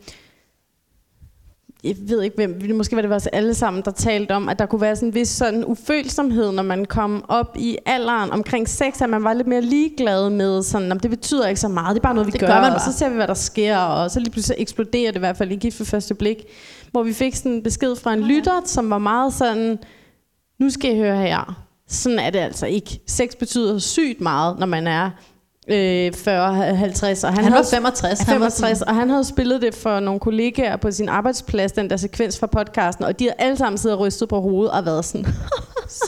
jeg 1.84 1.94
ved 1.98 2.22
ikke 2.22 2.36
hvem, 2.36 2.76
måske 2.76 2.96
var 2.96 3.02
det 3.02 3.12
os 3.12 3.26
alle 3.26 3.54
sammen, 3.54 3.82
der 3.84 3.90
talte 3.90 4.32
om, 4.34 4.48
at 4.48 4.58
der 4.58 4.66
kunne 4.66 4.80
være 4.80 4.96
sådan 4.96 5.08
en 5.08 5.14
vis 5.14 5.28
sådan 5.28 5.64
ufølsomhed, 5.64 6.52
når 6.52 6.62
man 6.62 6.84
kom 6.84 7.24
op 7.28 7.56
i 7.58 7.76
alderen 7.86 8.30
omkring 8.30 8.68
sex, 8.68 9.02
at 9.02 9.10
man 9.10 9.24
var 9.24 9.32
lidt 9.32 9.46
mere 9.46 9.60
ligeglad 9.62 10.30
med 10.30 10.62
sådan, 10.62 10.88
"Nå, 10.88 10.94
det 10.94 11.10
betyder 11.10 11.48
ikke 11.48 11.60
så 11.60 11.68
meget, 11.68 11.94
det 11.94 12.00
er 12.00 12.02
bare 12.02 12.14
noget, 12.14 12.26
vi 12.26 12.30
Det 12.32 12.40
gør, 12.40 12.46
gør. 12.46 12.60
man 12.60 12.72
og 12.72 12.80
så 12.80 12.92
ser 12.92 13.08
vi, 13.08 13.14
hvad 13.14 13.28
der 13.28 13.34
sker, 13.34 13.76
og 13.76 14.10
så 14.10 14.20
lige 14.20 14.30
pludselig 14.30 14.56
eksploderer 14.60 15.10
det 15.10 15.16
i 15.16 15.18
hvert 15.18 15.36
fald 15.36 15.50
i 15.52 15.56
gift 15.56 15.80
ved 15.80 15.86
første 15.86 16.14
blik, 16.14 16.44
hvor 16.90 17.02
vi 17.02 17.12
fik 17.12 17.34
sådan 17.34 17.52
en 17.52 17.62
besked 17.62 17.96
fra 17.96 18.12
en 18.12 18.20
lytter, 18.20 18.60
som 18.64 18.90
var 18.90 18.98
meget 18.98 19.32
sådan, 19.34 19.78
nu 20.58 20.70
skal 20.70 20.94
I 20.94 20.98
høre 20.98 21.16
her, 21.16 21.64
sådan 21.88 22.18
er 22.18 22.30
det 22.30 22.38
altså 22.38 22.66
ikke. 22.66 23.00
Sex 23.06 23.28
betyder 23.38 23.78
sygt 23.78 24.20
meget, 24.20 24.58
når 24.58 24.66
man 24.66 24.86
er 24.86 25.10
øh, 25.68 26.12
40-50. 26.16 26.26
Og 27.26 27.34
Han 27.34 27.44
var 27.44 27.50
havde- 27.50 27.64
65, 27.70 28.20
han 28.20 28.40
var 28.40 28.48
65 28.48 28.82
og 28.82 28.94
han 28.94 29.10
havde 29.10 29.24
spillet 29.24 29.62
det 29.62 29.74
for 29.74 30.00
nogle 30.00 30.20
kollegaer 30.20 30.76
på 30.76 30.90
sin 30.90 31.08
arbejdsplads, 31.08 31.72
den 31.72 31.90
der 31.90 31.96
sekvens 31.96 32.38
fra 32.38 32.46
podcasten, 32.46 33.04
og 33.04 33.18
de 33.18 33.24
havde 33.24 33.34
alle 33.38 33.56
sammen 33.56 33.78
siddet 33.78 33.98
og 33.98 34.06
rystet 34.06 34.28
på 34.28 34.40
hovedet 34.40 34.72
og 34.72 34.84
været 34.86 35.04
sådan, 35.04 35.26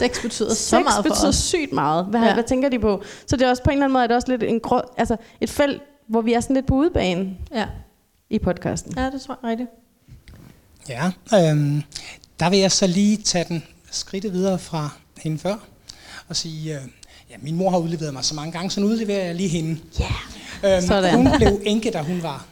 Sex 0.01 0.21
betyder 0.21 0.49
så 0.49 0.55
sex 0.55 0.71
meget 0.73 0.87
for 0.95 1.01
betyder 1.01 1.27
os. 1.27 1.35
sygt 1.35 1.73
meget. 1.73 2.05
Hvad, 2.05 2.19
Ja. 2.21 2.27
ja. 2.27 2.33
hvad 2.33 2.43
tænker 2.43 2.69
de 2.69 2.79
på? 2.79 3.01
Så 3.27 3.35
det 3.35 3.45
er 3.45 3.49
også 3.49 3.63
på 3.63 3.69
en 3.69 3.73
eller 3.73 3.83
anden 3.85 3.93
måde, 3.93 4.03
er 4.03 4.07
det 4.07 4.15
også 4.15 4.27
lidt 4.31 4.43
en 4.43 4.59
grå, 4.59 4.81
altså 4.97 5.15
et 5.41 5.49
felt, 5.49 5.81
hvor 6.07 6.21
vi 6.21 6.33
er 6.33 6.39
sådan 6.39 6.53
lidt 6.55 6.65
på 6.67 6.73
udebane 6.75 7.29
Ja. 7.55 7.65
i 8.29 8.39
podcasten. 8.39 8.93
ja, 8.97 9.09
det 9.09 9.21
tror 9.21 9.37
jeg 9.43 9.49
rigtigt. 9.49 9.69
Ja, 10.89 11.11
øhm, 11.51 11.83
der 12.39 12.49
vil 12.49 12.59
jeg 12.59 12.71
så 12.71 12.87
lige 12.87 13.17
tage 13.17 13.45
den 13.49 13.63
skridtet 13.91 14.33
videre 14.33 14.59
fra 14.59 14.89
hende 15.17 15.37
før 15.39 15.55
og 16.27 16.35
sige, 16.35 16.75
øh, 16.75 16.81
ja, 17.29 17.35
min 17.41 17.55
mor 17.55 17.69
har 17.69 17.77
udleveret 17.77 18.13
mig 18.13 18.25
så 18.25 18.35
mange 18.35 18.51
gange, 18.51 18.71
så 18.71 18.79
nu 18.81 18.87
udleverer 18.87 19.25
jeg 19.25 19.35
lige 19.35 19.49
hende. 19.49 19.79
Yeah. 20.01 20.77
Øhm, 20.77 20.87
Sådan. 20.87 21.15
hun 21.15 21.27
blev 21.37 21.61
enke, 21.65 21.91
da 21.91 22.01
hun 22.01 22.23
var 22.23 22.45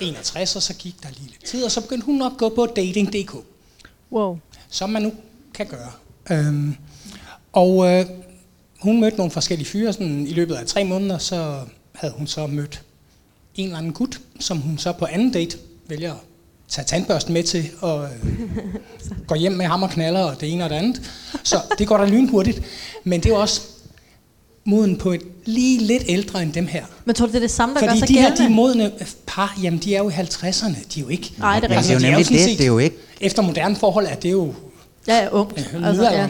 61, 0.00 0.56
og 0.56 0.62
så 0.62 0.74
gik 0.74 1.02
der 1.02 1.08
lige 1.08 1.26
lidt 1.30 1.44
tid, 1.44 1.64
og 1.64 1.70
så 1.70 1.80
begyndte 1.80 2.04
hun 2.06 2.22
at 2.22 2.32
gå 2.38 2.48
på 2.48 2.66
dating.dk, 2.66 3.34
Wow. 4.12 4.38
som 4.68 4.90
man 4.90 5.02
nu 5.02 5.12
kan 5.54 5.66
gøre. 5.66 5.90
Øhm, 6.30 6.76
og 7.52 7.86
øh, 7.92 8.06
hun 8.80 9.00
mødte 9.00 9.16
nogle 9.16 9.30
forskellige 9.30 9.68
fyre, 9.68 9.92
sådan 9.92 10.26
i 10.26 10.32
løbet 10.32 10.54
af 10.54 10.66
tre 10.66 10.84
måneder, 10.84 11.18
så 11.18 11.60
havde 11.92 12.14
hun 12.16 12.26
så 12.26 12.46
mødt 12.46 12.82
en 13.54 13.64
eller 13.64 13.78
anden 13.78 13.92
gut, 13.92 14.20
som 14.40 14.58
hun 14.58 14.78
så 14.78 14.92
på 14.92 15.06
anden 15.06 15.32
date 15.32 15.58
vælger 15.88 16.14
at 16.80 16.86
tage 16.86 16.98
tandbørsten 16.98 17.34
med 17.34 17.42
til, 17.42 17.70
og 17.80 18.04
øh, 18.04 18.10
går 19.28 19.36
hjem 19.36 19.52
med 19.52 19.66
ham 19.66 19.82
og 19.82 19.90
knaller, 19.90 20.20
og 20.20 20.40
det 20.40 20.52
ene 20.52 20.64
og 20.64 20.70
det 20.70 20.76
andet. 20.76 21.02
Så 21.42 21.56
det 21.78 21.86
går 21.88 21.96
da 21.98 22.04
lynhurtigt. 22.04 22.62
Men 23.04 23.20
det 23.20 23.26
er 23.26 23.34
jo 23.34 23.40
også 23.40 23.60
moden 24.64 24.96
på 24.98 25.12
et 25.12 25.22
lige 25.44 25.78
lidt 25.78 26.02
ældre 26.08 26.42
end 26.42 26.52
dem 26.52 26.66
her. 26.66 26.84
Men 27.04 27.14
tror 27.14 27.26
du, 27.26 27.32
det 27.32 27.36
er 27.36 27.40
det 27.40 27.50
samme, 27.50 27.74
der 27.74 27.80
gør 27.80 27.88
Fordi 27.88 27.98
sig 27.98 28.08
de 28.08 28.14
her, 28.14 28.28
gældende? 28.28 28.48
de 28.48 28.54
modne 28.54 28.92
par, 29.26 29.58
jamen 29.62 29.78
de 29.78 29.94
er 29.94 29.98
jo 29.98 30.08
i 30.10 30.12
50'erne. 30.12 30.66
De 30.94 31.00
er 31.00 31.04
jo 31.04 31.08
ikke... 31.08 31.32
Nej, 31.38 31.60
det 31.60 31.72
er 31.72 31.76
Altså, 31.76 31.92
rigtigt. 31.92 32.00
det 32.00 32.06
er 32.06 32.10
jo 32.10 32.18
nemlig 32.18 32.24
sådan 32.26 32.38
det, 32.38 32.44
set- 32.50 32.58
det 32.58 32.64
er 32.64 32.68
jo 32.68 32.78
ikke... 32.78 32.96
Efter 33.20 33.42
moderne 33.42 33.76
forhold 33.76 34.06
er 34.06 34.14
det 34.14 34.32
jo 34.32 34.54
Ja, 35.08 35.16
ja, 35.22 35.28
ungt. 35.28 35.58
øh, 35.74 35.86
Altså, 35.86 36.02
ja. 36.10 36.28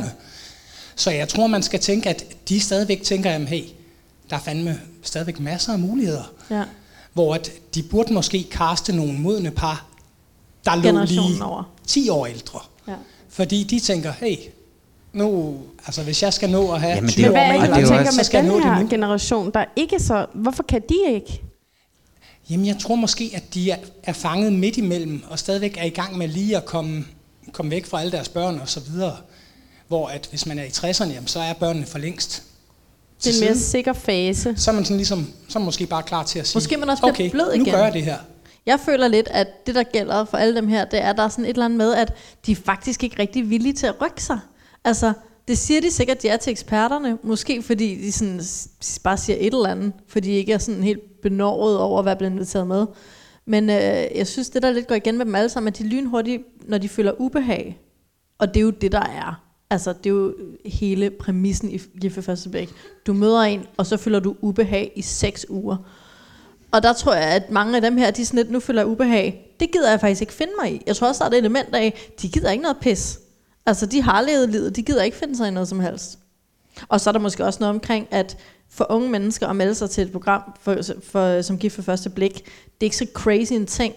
Så 0.97 1.11
jeg 1.11 1.29
tror, 1.29 1.47
man 1.47 1.63
skal 1.63 1.81
tænke, 1.81 2.09
at 2.09 2.25
de 2.49 2.61
stadigvæk 2.61 3.03
tænker, 3.03 3.31
jamen 3.31 3.49
hey, 3.49 3.63
der 4.31 4.37
er 4.37 4.41
fandme 4.41 4.81
stadigvæk 5.03 5.41
masser 5.41 5.73
af 5.73 5.79
muligheder. 5.79 6.33
Ja. 6.51 6.63
Hvor 7.13 7.35
at 7.35 7.51
de 7.75 7.83
burde 7.83 8.13
måske 8.15 8.47
kaste 8.51 8.97
nogle 8.97 9.13
modne 9.13 9.51
par, 9.51 9.87
der 10.67 10.75
lå 10.77 10.83
Generationen 10.83 11.31
lige 11.33 11.45
over. 11.45 11.63
10 11.87 12.09
år 12.09 12.27
ældre. 12.27 12.61
Ja. 12.89 12.95
Fordi 13.29 13.63
de 13.65 13.81
tænker, 13.81 14.13
hey, 14.13 14.37
nu, 15.13 15.57
altså 15.87 16.03
hvis 16.03 16.23
jeg 16.23 16.33
skal 16.33 16.51
nå 16.51 16.73
at 16.73 16.81
have 16.81 16.95
Jamen, 16.95 17.07
det 17.07 17.15
20 17.15 17.27
er 17.27 17.31
år 17.31 17.35
Hvad 17.35 17.43
jo- 17.45 17.51
er 17.53 17.59
med 17.61 17.69
det, 17.69 17.77
det 17.77 17.89
du 17.89 17.93
er 17.93 17.97
tænker 17.97 18.13
med 18.17 18.25
skal 18.25 18.37
jeg 18.37 18.45
den 18.45 18.53
nå 18.53 18.57
det 18.59 18.65
her 18.77 18.83
nu. 18.83 18.89
generation, 18.91 19.51
der 19.55 19.65
ikke 19.77 19.99
så... 20.01 20.27
Hvorfor 20.35 20.63
kan 20.63 20.83
de 20.89 21.15
ikke? 21.15 21.43
Jamen, 22.51 22.67
jeg 22.67 22.79
tror 22.79 22.95
måske, 22.95 23.31
at 23.35 23.55
de 23.55 23.71
er, 23.71 23.77
er 24.03 24.13
fanget 24.13 24.53
midt 24.53 24.77
imellem, 24.77 25.23
og 25.31 25.39
stadigvæk 25.39 25.77
er 25.81 25.85
i 25.85 25.89
gang 25.89 26.19
med 26.19 26.29
lige 26.29 26.57
at 26.57 26.65
komme, 26.65 27.05
komme 27.53 27.71
væk 27.71 27.87
fra 27.87 28.01
alle 28.01 28.13
deres 28.13 28.29
børn 28.29 28.59
og 28.61 28.69
så 28.69 28.81
videre. 28.81 29.17
Hvor 29.89 30.07
at 30.09 30.27
hvis 30.31 30.47
man 30.47 30.59
er 30.59 30.65
i 30.65 30.69
60'erne, 30.69 31.13
jamen, 31.13 31.27
så 31.27 31.41
er 31.41 31.53
børnene 31.53 31.87
for 31.87 31.99
længst 31.99 32.43
Det 33.25 33.31
er 33.31 33.35
en 33.41 33.45
mere 33.45 33.59
sikker 33.59 33.93
fase. 33.93 34.55
Så 34.57 34.71
er 34.71 34.75
man 34.75 34.85
sådan 34.85 34.97
ligesom, 34.97 35.33
så 35.49 35.59
er 35.59 35.61
man 35.61 35.65
måske 35.65 35.87
bare 35.87 36.03
klar 36.03 36.23
til 36.25 36.39
at 36.39 36.47
sige, 36.47 36.57
Måske 36.57 36.77
man 36.77 36.89
også 36.91 37.03
okay, 37.07 37.31
blød 37.31 37.47
nu 37.57 37.63
igen." 37.63 37.75
gør 37.75 37.85
jeg 37.85 37.93
det 37.93 38.03
her. 38.03 38.19
Jeg 38.67 38.81
føler 38.81 39.09
lidt, 39.09 39.29
at 39.31 39.67
det, 39.67 39.75
der 39.75 39.83
gælder 39.83 40.25
for 40.25 40.37
alle 40.37 40.57
dem 40.57 40.69
her, 40.69 40.85
det 40.85 41.03
er, 41.03 41.11
at 41.11 41.17
der 41.17 41.23
er 41.23 41.29
sådan 41.29 41.45
et 41.45 41.49
eller 41.49 41.65
andet 41.65 41.77
med, 41.77 41.95
at 41.95 42.15
de 42.47 42.53
er 42.53 42.57
faktisk 42.57 43.05
ikke 43.05 43.19
rigtig 43.19 43.51
villige 43.51 43.73
til 43.73 43.87
at 43.87 44.01
rykke 44.03 44.23
sig. 44.23 44.39
Altså, 44.85 45.13
det 45.49 45.59
siger 45.59 45.81
de 45.81 45.91
sikkert, 45.91 46.25
ja 46.25 46.37
til 46.37 46.51
eksperterne. 46.51 47.19
Måske 47.23 47.63
fordi 47.63 47.95
de 47.95 48.13
sådan, 48.13 48.41
bare 49.05 49.17
siger 49.17 49.37
et 49.41 49.55
eller 49.55 49.69
andet, 49.69 49.93
fordi 50.09 50.29
de 50.29 50.35
ikke 50.35 50.53
er 50.53 50.59
sådan 50.59 50.83
helt 50.83 51.21
benåret 51.23 51.79
over 51.79 51.99
at 51.99 52.05
være 52.05 52.17
blevet 52.17 52.33
inviteret 52.33 52.67
med. 52.67 52.87
Men 53.47 53.71
øh, 53.71 54.07
jeg 54.15 54.27
synes, 54.27 54.51
det 54.51 54.63
der 54.63 54.71
lidt 54.71 54.87
går 54.87 54.95
igen 54.95 55.19
med 55.19 55.27
dem 55.27 55.35
alle 55.35 55.49
sammen, 55.49 55.69
at 55.69 55.79
de 55.79 55.89
lynhurtigt, 55.89 56.43
når 56.69 56.79
de 56.79 56.89
føler 56.89 57.13
ubehag. 57.21 57.81
Og 58.39 58.49
det 58.49 58.57
er 58.57 58.65
jo 58.65 58.71
det, 58.71 58.93
der 58.93 59.01
er. 59.01 59.41
Altså, 59.71 59.93
det 59.93 60.07
er 60.07 60.15
jo 60.15 60.35
hele 60.65 61.11
præmissen 61.11 61.71
i 61.71 61.79
Gift 62.01 62.25
Førstebæk. 62.25 62.71
Du 63.07 63.13
møder 63.13 63.41
en, 63.41 63.63
og 63.77 63.87
så 63.87 63.97
føler 63.97 64.21
du 64.21 64.37
ubehag 64.41 64.93
i 64.97 65.03
seks 65.03 65.47
uger. 65.49 65.77
Og 66.75 66.83
der 66.83 66.93
tror 66.93 67.15
jeg, 67.15 67.25
at 67.25 67.51
mange 67.51 67.77
af 67.77 67.83
dem 67.83 67.97
her, 67.97 68.11
de 68.11 68.27
sådan 68.27 68.37
lidt, 68.37 68.51
nu 68.51 68.61
føler 68.61 68.85
ubehag. 68.85 69.57
Det 69.61 69.73
gider 69.73 69.91
jeg 69.91 70.01
faktisk 70.01 70.21
ikke 70.21 70.33
finde 70.33 70.53
mig 70.63 70.73
i. 70.75 70.83
Jeg 70.87 70.97
tror 70.97 71.09
også, 71.09 71.25
der 71.25 71.31
er 71.31 71.35
et 71.35 71.39
element 71.39 71.75
af, 71.75 72.13
de 72.23 72.29
gider 72.29 72.51
ikke 72.51 72.63
noget 72.63 72.77
pis. 72.81 73.19
Altså, 73.67 73.87
de 73.87 74.03
har 74.03 74.23
levet 74.23 74.49
livet, 74.49 74.77
de 74.77 74.83
gider 74.83 75.03
ikke 75.03 75.17
finde 75.17 75.37
sig 75.37 75.49
i 75.49 75.51
noget 75.51 75.69
som 75.69 75.81
helst. 75.81 76.19
Og 76.89 77.01
så 77.01 77.11
er 77.11 77.13
der 77.13 77.19
måske 77.19 77.45
også 77.45 77.61
noget 77.61 77.75
omkring, 77.75 78.09
at 78.11 78.37
for 78.71 78.87
unge 78.91 79.11
mennesker 79.11 79.49
at 79.49 79.57
melde 79.57 79.75
sig 79.75 79.91
til 79.91 80.05
et 80.05 80.13
program 80.13 80.43
for, 80.61 80.77
for, 81.03 81.43
som 81.43 81.59
gift 81.59 81.75
for 81.75 81.83
første 81.83 82.11
blik, 82.11 82.35
det 82.35 82.81
er 82.81 82.85
ikke 82.85 82.97
så 82.97 83.07
crazy 83.15 83.53
en 83.53 83.67
ting. 83.67 83.95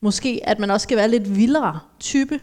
Måske, 0.00 0.40
at 0.44 0.58
man 0.58 0.70
også 0.70 0.84
skal 0.84 0.96
være 0.96 1.08
lidt 1.08 1.36
vildere 1.36 1.80
type, 2.00 2.40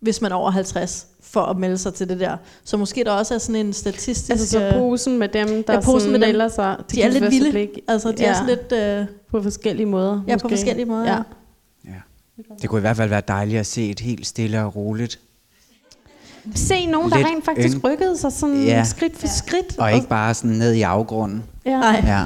hvis 0.00 0.20
man 0.20 0.32
er 0.32 0.36
over 0.36 0.50
50, 0.50 1.06
for 1.32 1.40
at 1.42 1.56
melde 1.56 1.78
sig 1.78 1.94
til 1.94 2.08
det 2.08 2.20
der. 2.20 2.36
Så 2.64 2.76
måske 2.76 3.04
der 3.04 3.10
også 3.10 3.34
er 3.34 3.38
sådan 3.38 3.66
en 3.66 3.72
statistisk... 3.72 4.30
Altså 4.30 4.46
så 4.48 4.64
øh, 4.66 4.72
posen 4.74 5.18
med 5.18 5.28
dem, 5.28 5.64
der 5.64 5.72
Ja, 5.72 5.80
posen 5.80 6.00
sådan 6.00 6.12
med 6.12 6.20
dem. 6.20 6.28
melder 6.28 6.48
sig 6.48 6.76
til 6.88 6.98
de 6.98 7.02
er 7.02 7.08
lidt 7.08 7.30
vilde. 7.30 7.50
Blik. 7.50 7.68
Altså, 7.88 8.12
de 8.12 8.22
ja. 8.22 8.28
er 8.30 8.34
sådan 8.34 8.48
lidt... 8.70 8.72
Øh, 8.72 9.06
på 9.30 9.42
forskellige 9.42 9.86
måder. 9.86 10.20
ja, 10.28 10.36
på 10.36 10.40
måske. 10.44 10.48
forskellige 10.56 10.86
måder. 10.86 11.04
Ja. 11.12 11.18
Ja. 11.84 11.90
Det 12.62 12.70
kunne 12.70 12.78
i 12.78 12.80
hvert 12.80 12.96
fald 12.96 13.08
være 13.08 13.22
dejligt 13.28 13.60
at 13.60 13.66
se 13.66 13.90
et 13.90 14.00
helt 14.00 14.26
stille 14.26 14.62
og 14.62 14.76
roligt. 14.76 15.18
Se 16.54 16.86
nogen, 16.86 17.10
der 17.10 17.16
rent 17.16 17.44
faktisk 17.44 17.76
yng- 17.76 17.84
rykkede 17.84 18.16
sig 18.16 18.32
sådan 18.32 18.62
Ja. 18.64 18.70
ja. 18.70 18.84
skridt 18.84 19.16
for 19.18 19.26
skridt. 19.26 19.78
Og 19.78 19.94
ikke 19.94 20.08
bare 20.08 20.34
sådan 20.34 20.50
ned 20.50 20.72
i 20.72 20.82
afgrunden. 20.82 21.44
Ja. 21.66 21.70
Nej, 21.80 22.02
Ja. 22.06 22.22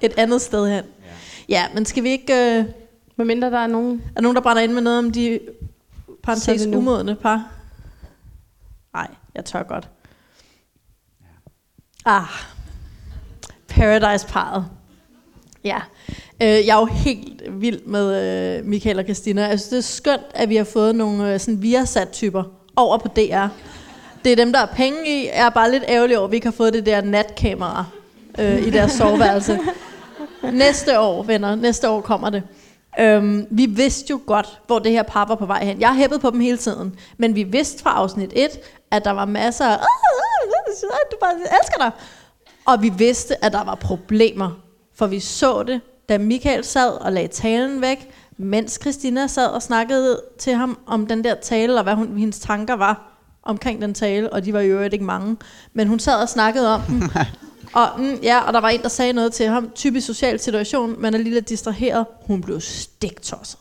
et 0.00 0.12
andet 0.16 0.40
sted 0.42 0.68
hen. 0.68 0.84
Ja, 1.48 1.64
men 1.74 1.84
skal 1.86 2.02
vi 2.02 2.08
ikke... 2.08 2.58
Øh, 2.58 2.64
Med 3.16 3.26
mindre 3.26 3.50
der 3.50 3.58
er 3.58 3.66
nogen... 3.66 4.02
er 4.08 4.14
der 4.14 4.22
nogen, 4.22 4.36
der 4.36 4.42
brænder 4.42 4.62
ind 4.62 4.72
med 4.72 4.82
noget 4.82 4.98
om 4.98 5.10
de 5.10 5.38
parentes 6.22 6.66
umodne 6.66 7.14
par? 7.14 7.50
Nej, 8.94 9.08
jeg 9.34 9.44
tør 9.44 9.62
godt. 9.62 9.88
Ah, 12.04 12.26
Paradise-parret. 13.68 14.66
Ja, 15.64 15.80
øh, 16.42 16.48
jeg 16.48 16.76
er 16.76 16.80
jo 16.80 16.84
helt 16.84 17.42
vild 17.60 17.80
med 17.86 18.58
øh, 18.58 18.64
Michael 18.64 18.98
og 18.98 19.04
Christina. 19.04 19.42
Jeg 19.46 19.60
synes, 19.60 19.68
det 19.68 19.78
er 19.78 19.82
skønt, 19.82 20.26
at 20.34 20.48
vi 20.48 20.56
har 20.56 20.64
fået 20.64 20.94
nogle 20.94 21.32
øh, 21.34 21.40
sådan 21.40 21.62
Viasat-typer 21.62 22.44
over 22.76 22.98
på 22.98 23.08
DR. 23.08 23.46
Det 24.24 24.32
er 24.32 24.36
dem, 24.36 24.52
der 24.52 24.60
er 24.60 24.66
penge 24.66 24.98
i. 25.06 25.26
Jeg 25.26 25.46
er 25.46 25.50
bare 25.50 25.70
lidt 25.70 25.84
ærgerlig 25.88 26.18
over, 26.18 26.26
at 26.26 26.30
vi 26.30 26.36
ikke 26.36 26.46
har 26.46 26.52
fået 26.52 26.72
det 26.72 26.86
der 26.86 27.00
natkamera 27.00 27.84
øh, 28.38 28.66
i 28.66 28.70
deres 28.70 28.92
soveværelse. 29.00 29.58
næste 30.52 31.00
år, 31.00 31.22
venner. 31.22 31.54
Næste 31.54 31.88
år 31.88 32.00
kommer 32.00 32.30
det. 32.30 32.42
Øhm, 33.00 33.46
vi 33.50 33.66
vidste 33.66 34.10
jo 34.10 34.20
godt, 34.26 34.60
hvor 34.66 34.78
det 34.78 34.92
her 34.92 35.02
par 35.02 35.24
var 35.24 35.34
på 35.34 35.46
vej 35.46 35.64
hen. 35.64 35.80
Jeg 35.80 35.88
har 35.88 35.94
hæppet 35.96 36.20
på 36.20 36.30
dem 36.30 36.40
hele 36.40 36.56
tiden. 36.56 36.96
Men 37.16 37.34
vi 37.34 37.42
vidste 37.42 37.82
fra 37.82 37.90
afsnit 37.90 38.32
1, 38.36 38.50
at 38.92 39.04
der 39.04 39.10
var 39.10 39.24
masser 39.24 39.64
af... 39.64 39.78
Du 41.12 41.16
bare 41.20 41.34
elsker 41.34 41.78
dig. 41.78 41.90
Og 42.66 42.82
vi 42.82 42.88
vidste, 42.88 43.44
at 43.44 43.52
der 43.52 43.64
var 43.64 43.74
problemer. 43.74 44.50
For 44.94 45.06
vi 45.06 45.20
så 45.20 45.62
det, 45.62 45.80
da 46.08 46.18
Michael 46.18 46.64
sad 46.64 46.90
og 46.90 47.12
lagde 47.12 47.28
talen 47.28 47.80
væk, 47.80 48.10
mens 48.36 48.78
Christina 48.80 49.26
sad 49.26 49.46
og 49.46 49.62
snakkede 49.62 50.22
til 50.38 50.54
ham 50.54 50.78
om 50.86 51.06
den 51.06 51.24
der 51.24 51.34
tale, 51.34 51.76
og 51.76 51.82
hvad 51.82 51.94
hun, 51.94 52.18
hendes 52.18 52.38
tanker 52.38 52.74
var 52.74 53.18
omkring 53.42 53.82
den 53.82 53.94
tale, 53.94 54.32
og 54.32 54.44
de 54.44 54.52
var 54.52 54.60
jo 54.60 54.72
øvrigt 54.72 54.92
ikke 54.92 55.04
mange. 55.04 55.36
Men 55.72 55.88
hun 55.88 55.98
sad 55.98 56.22
og 56.22 56.28
snakkede 56.28 56.74
om 56.74 56.80
den. 56.88 57.02
Og, 57.74 57.88
mm, 57.98 58.18
ja, 58.22 58.40
og 58.40 58.52
der 58.52 58.60
var 58.60 58.68
en, 58.68 58.82
der 58.82 58.88
sagde 58.88 59.12
noget 59.12 59.32
til 59.32 59.46
ham. 59.46 59.70
Typisk 59.74 60.06
social 60.06 60.40
situation, 60.40 61.00
man 61.00 61.14
er 61.14 61.18
lige 61.18 61.34
lidt 61.34 61.48
distraheret. 61.48 62.06
Hun 62.26 62.40
blev 62.40 62.60
stiktosset. 62.60 63.58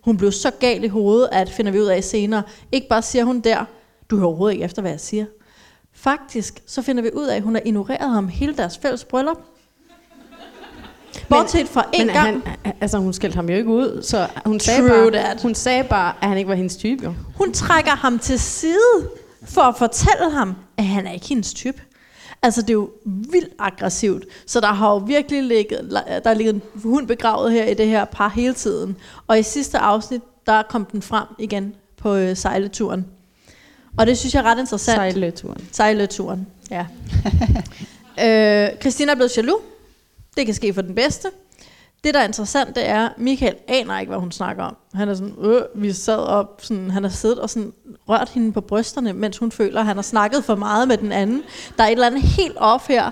Hun 0.00 0.16
blev 0.16 0.32
så 0.32 0.50
gal 0.50 0.84
i 0.84 0.88
hovedet, 0.88 1.28
at 1.32 1.50
finder 1.50 1.72
vi 1.72 1.80
ud 1.80 1.86
af 1.86 2.04
senere. 2.04 2.42
Ikke 2.72 2.88
bare 2.88 3.02
siger 3.02 3.24
hun 3.24 3.40
der, 3.40 3.64
du 4.14 4.18
hører 4.18 4.28
overhovedet 4.28 4.54
ikke 4.54 4.64
efter, 4.64 4.82
hvad 4.82 4.90
jeg 4.90 5.00
siger. 5.00 5.26
Faktisk, 5.92 6.62
så 6.66 6.82
finder 6.82 7.02
vi 7.02 7.10
ud 7.14 7.24
af, 7.24 7.36
at 7.36 7.42
hun 7.42 7.54
har 7.54 7.62
ignoreret 7.64 8.10
ham 8.10 8.28
hele 8.28 8.56
deres 8.56 8.78
fælles 8.78 9.04
bryllup. 9.04 9.38
Bortset 11.28 11.68
fra 11.68 11.86
en 11.92 12.06
men 12.06 12.14
gang. 12.14 12.42
Han, 12.64 12.72
altså, 12.80 12.98
hun 12.98 13.12
skældte 13.12 13.36
ham 13.36 13.48
jo 13.48 13.56
ikke 13.56 13.70
ud, 13.70 14.02
så 14.02 14.28
hun 14.46 14.60
sagde, 14.60 14.80
True 14.80 15.10
bare, 15.10 15.10
that. 15.10 15.42
hun 15.42 15.54
sagde 15.54 15.84
bare, 15.84 16.14
at 16.22 16.28
han 16.28 16.38
ikke 16.38 16.48
var 16.48 16.54
hendes 16.54 16.76
type. 16.76 17.04
Jo. 17.04 17.14
Hun 17.36 17.52
trækker 17.52 17.90
ham 17.90 18.18
til 18.18 18.38
side 18.38 19.10
for 19.44 19.60
at 19.60 19.76
fortælle 19.76 20.30
ham, 20.30 20.54
at 20.76 20.84
han 20.84 21.06
er 21.06 21.12
ikke 21.12 21.26
hendes 21.26 21.54
type. 21.54 21.82
Altså, 22.42 22.62
det 22.62 22.70
er 22.70 22.74
jo 22.74 22.90
vildt 23.04 23.52
aggressivt. 23.58 24.24
Så 24.46 24.60
der 24.60 24.66
har 24.66 24.90
jo 24.90 24.96
virkelig 24.96 25.42
ligget, 25.42 25.90
der 26.24 26.30
er 26.30 26.34
ligget 26.34 26.54
en 26.54 26.62
hund 26.74 27.06
begravet 27.06 27.52
her 27.52 27.64
i 27.64 27.74
det 27.74 27.86
her 27.86 28.04
par 28.04 28.28
hele 28.28 28.54
tiden. 28.54 28.96
Og 29.26 29.38
i 29.38 29.42
sidste 29.42 29.78
afsnit, 29.78 30.22
der 30.46 30.62
kom 30.62 30.84
den 30.84 31.02
frem 31.02 31.26
igen 31.38 31.74
på 31.96 32.14
øh, 32.14 32.36
sejleturen. 32.36 33.06
Og 33.98 34.06
det 34.06 34.18
synes 34.18 34.34
jeg 34.34 34.40
er 34.40 34.44
ret 34.44 34.58
interessant. 34.58 34.96
Sejleturen. 34.96 35.68
Sejleturen, 35.72 36.46
ja. 36.70 36.86
øh, 38.24 38.80
Christina 38.80 39.12
er 39.12 39.16
blevet 39.16 39.36
jaloux. 39.36 39.60
Det 40.36 40.46
kan 40.46 40.54
ske 40.54 40.74
for 40.74 40.82
den 40.82 40.94
bedste. 40.94 41.28
Det, 42.04 42.14
der 42.14 42.20
er 42.20 42.24
interessant, 42.24 42.76
det 42.76 42.88
er, 42.88 43.08
Michael 43.18 43.56
aner 43.68 43.98
ikke, 43.98 44.10
hvad 44.10 44.20
hun 44.20 44.32
snakker 44.32 44.64
om. 44.64 44.76
Han 44.94 45.08
er 45.08 45.14
sådan, 45.14 45.34
øh, 45.40 45.62
vi 45.74 45.92
sad 45.92 46.18
op, 46.18 46.60
sådan, 46.62 46.90
han 46.90 47.02
har 47.02 47.10
siddet 47.10 47.38
og 47.38 47.50
sådan, 47.50 47.72
rørt 48.08 48.28
hende 48.28 48.52
på 48.52 48.60
brysterne, 48.60 49.12
mens 49.12 49.38
hun 49.38 49.52
føler, 49.52 49.80
at 49.80 49.86
han 49.86 49.96
har 49.96 50.02
snakket 50.02 50.44
for 50.44 50.54
meget 50.54 50.88
med 50.88 50.98
den 50.98 51.12
anden. 51.12 51.42
Der 51.76 51.84
er 51.84 51.88
et 51.88 51.92
eller 51.92 52.06
andet 52.06 52.22
helt 52.22 52.56
off 52.56 52.88
her. 52.88 53.10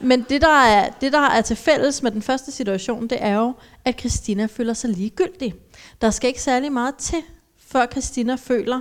Men 0.00 0.26
det 0.28 0.42
der, 0.42 0.62
er, 0.62 0.90
det, 1.00 1.12
der 1.12 1.20
er 1.20 1.40
til 1.40 1.56
fælles 1.56 2.02
med 2.02 2.10
den 2.10 2.22
første 2.22 2.52
situation, 2.52 3.08
det 3.08 3.18
er 3.20 3.34
jo, 3.34 3.52
at 3.84 4.00
Christina 4.00 4.46
føler 4.46 4.74
sig 4.74 4.90
ligegyldig. 4.90 5.54
Der 6.00 6.10
skal 6.10 6.28
ikke 6.28 6.42
særlig 6.42 6.72
meget 6.72 6.94
til, 6.94 7.18
før 7.66 7.86
Christina 7.86 8.34
føler, 8.34 8.80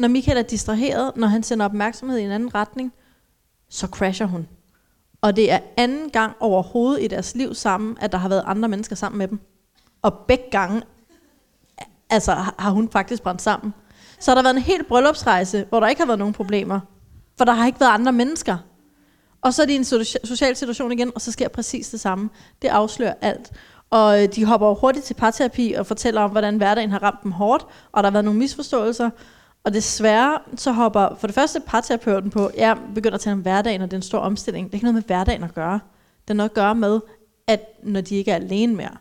når 0.00 0.08
Michael 0.08 0.38
er 0.38 0.42
distraheret, 0.42 1.12
når 1.16 1.26
han 1.26 1.42
sender 1.42 1.64
opmærksomhed 1.64 2.18
i 2.18 2.22
en 2.22 2.30
anden 2.30 2.54
retning, 2.54 2.92
så 3.68 3.86
crasher 3.86 4.26
hun. 4.26 4.48
Og 5.20 5.36
det 5.36 5.52
er 5.52 5.58
anden 5.76 6.10
gang 6.10 6.36
overhovedet 6.40 7.04
i 7.04 7.06
deres 7.06 7.34
liv 7.34 7.54
sammen, 7.54 7.96
at 8.00 8.12
der 8.12 8.18
har 8.18 8.28
været 8.28 8.42
andre 8.46 8.68
mennesker 8.68 8.96
sammen 8.96 9.18
med 9.18 9.28
dem. 9.28 9.40
Og 10.02 10.14
begge 10.28 10.44
gange 10.50 10.82
altså, 12.10 12.32
har 12.58 12.70
hun 12.70 12.88
faktisk 12.88 13.22
brændt 13.22 13.42
sammen. 13.42 13.74
Så 14.18 14.30
har 14.30 14.34
der 14.34 14.42
været 14.42 14.56
en 14.56 14.62
helt 14.62 14.88
bryllupsrejse, 14.88 15.66
hvor 15.68 15.80
der 15.80 15.88
ikke 15.88 16.00
har 16.00 16.06
været 16.06 16.18
nogen 16.18 16.34
problemer. 16.34 16.80
For 17.38 17.44
der 17.44 17.52
har 17.52 17.66
ikke 17.66 17.80
været 17.80 17.90
andre 17.90 18.12
mennesker. 18.12 18.56
Og 19.42 19.54
så 19.54 19.62
er 19.62 19.66
de 19.66 19.72
i 19.72 19.76
en 19.76 19.84
social 20.24 20.56
situation 20.56 20.92
igen, 20.92 21.12
og 21.14 21.20
så 21.20 21.32
sker 21.32 21.48
præcis 21.48 21.88
det 21.88 22.00
samme. 22.00 22.30
Det 22.62 22.68
afslører 22.68 23.14
alt. 23.20 23.52
Og 23.90 24.22
øh, 24.22 24.28
de 24.34 24.44
hopper 24.44 24.74
hurtigt 24.74 25.04
til 25.04 25.14
parterapi 25.14 25.72
og 25.72 25.86
fortæller 25.86 26.20
om, 26.20 26.30
hvordan 26.30 26.56
hverdagen 26.56 26.90
har 26.90 27.02
ramt 27.02 27.22
dem 27.22 27.32
hårdt, 27.32 27.66
og 27.92 28.02
der 28.02 28.10
har 28.10 28.12
været 28.12 28.24
nogle 28.24 28.38
misforståelser. 28.38 29.10
Og 29.64 29.74
desværre 29.74 30.38
så 30.56 30.72
hopper 30.72 31.16
for 31.18 31.26
det 31.26 31.34
første 31.34 31.60
parterapeuten 31.66 32.30
på, 32.30 32.50
jeg 32.56 32.76
begynder 32.94 33.14
at 33.14 33.20
tale 33.20 33.32
om 33.32 33.40
hverdagen, 33.40 33.82
og 33.82 33.90
det 33.90 33.92
er 33.92 33.98
en 33.98 34.02
stor 34.02 34.18
omstilling. 34.18 34.66
Det 34.66 34.72
er 34.72 34.76
ikke 34.76 34.84
noget 34.84 34.94
med 34.94 35.02
hverdagen 35.02 35.42
at 35.42 35.54
gøre. 35.54 35.80
Det 36.20 36.28
har 36.28 36.34
noget 36.34 36.50
at 36.50 36.54
gøre 36.54 36.74
med, 36.74 37.00
at 37.46 37.60
når 37.82 38.00
de 38.00 38.16
ikke 38.16 38.30
er 38.30 38.34
alene 38.34 38.74
mere. 38.74 38.96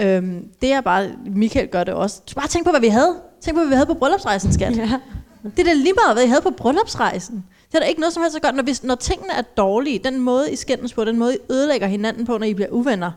Øhm, 0.00 0.48
det 0.60 0.72
er 0.72 0.80
bare, 0.80 1.10
Michael 1.26 1.68
gør 1.68 1.84
det 1.84 1.94
også. 1.94 2.22
Bare 2.34 2.48
tænk 2.48 2.64
på, 2.64 2.70
hvad 2.70 2.80
vi 2.80 2.88
havde. 2.88 3.16
Tænk 3.40 3.56
på, 3.56 3.60
hvad 3.60 3.68
vi 3.68 3.74
havde 3.74 3.86
på 3.86 3.94
bryllupsrejsen, 3.94 4.52
skat. 4.52 4.76
Ja. 4.76 5.00
Det 5.44 5.58
er 5.58 5.64
da 5.64 5.72
lige 5.72 5.92
meget, 6.04 6.16
hvad 6.16 6.24
I 6.24 6.26
havde 6.26 6.42
på 6.42 6.50
bryllupsrejsen. 6.50 7.44
Det 7.68 7.74
er 7.74 7.80
da 7.80 7.86
ikke 7.86 8.00
noget 8.00 8.14
som 8.14 8.22
helst 8.22 8.36
at 8.36 8.42
gøre. 8.42 8.52
Når, 8.52 8.62
hvis, 8.62 8.84
når 8.84 8.94
tingene 8.94 9.32
er 9.32 9.42
dårlige, 9.42 9.98
den 9.98 10.20
måde 10.20 10.52
I 10.52 10.56
skændes 10.56 10.92
på, 10.92 11.04
den 11.04 11.18
måde 11.18 11.34
I 11.34 11.52
ødelægger 11.52 11.86
hinanden 11.86 12.26
på, 12.26 12.38
når 12.38 12.46
I 12.46 12.54
bliver 12.54 12.70
uvenner, 12.70 13.10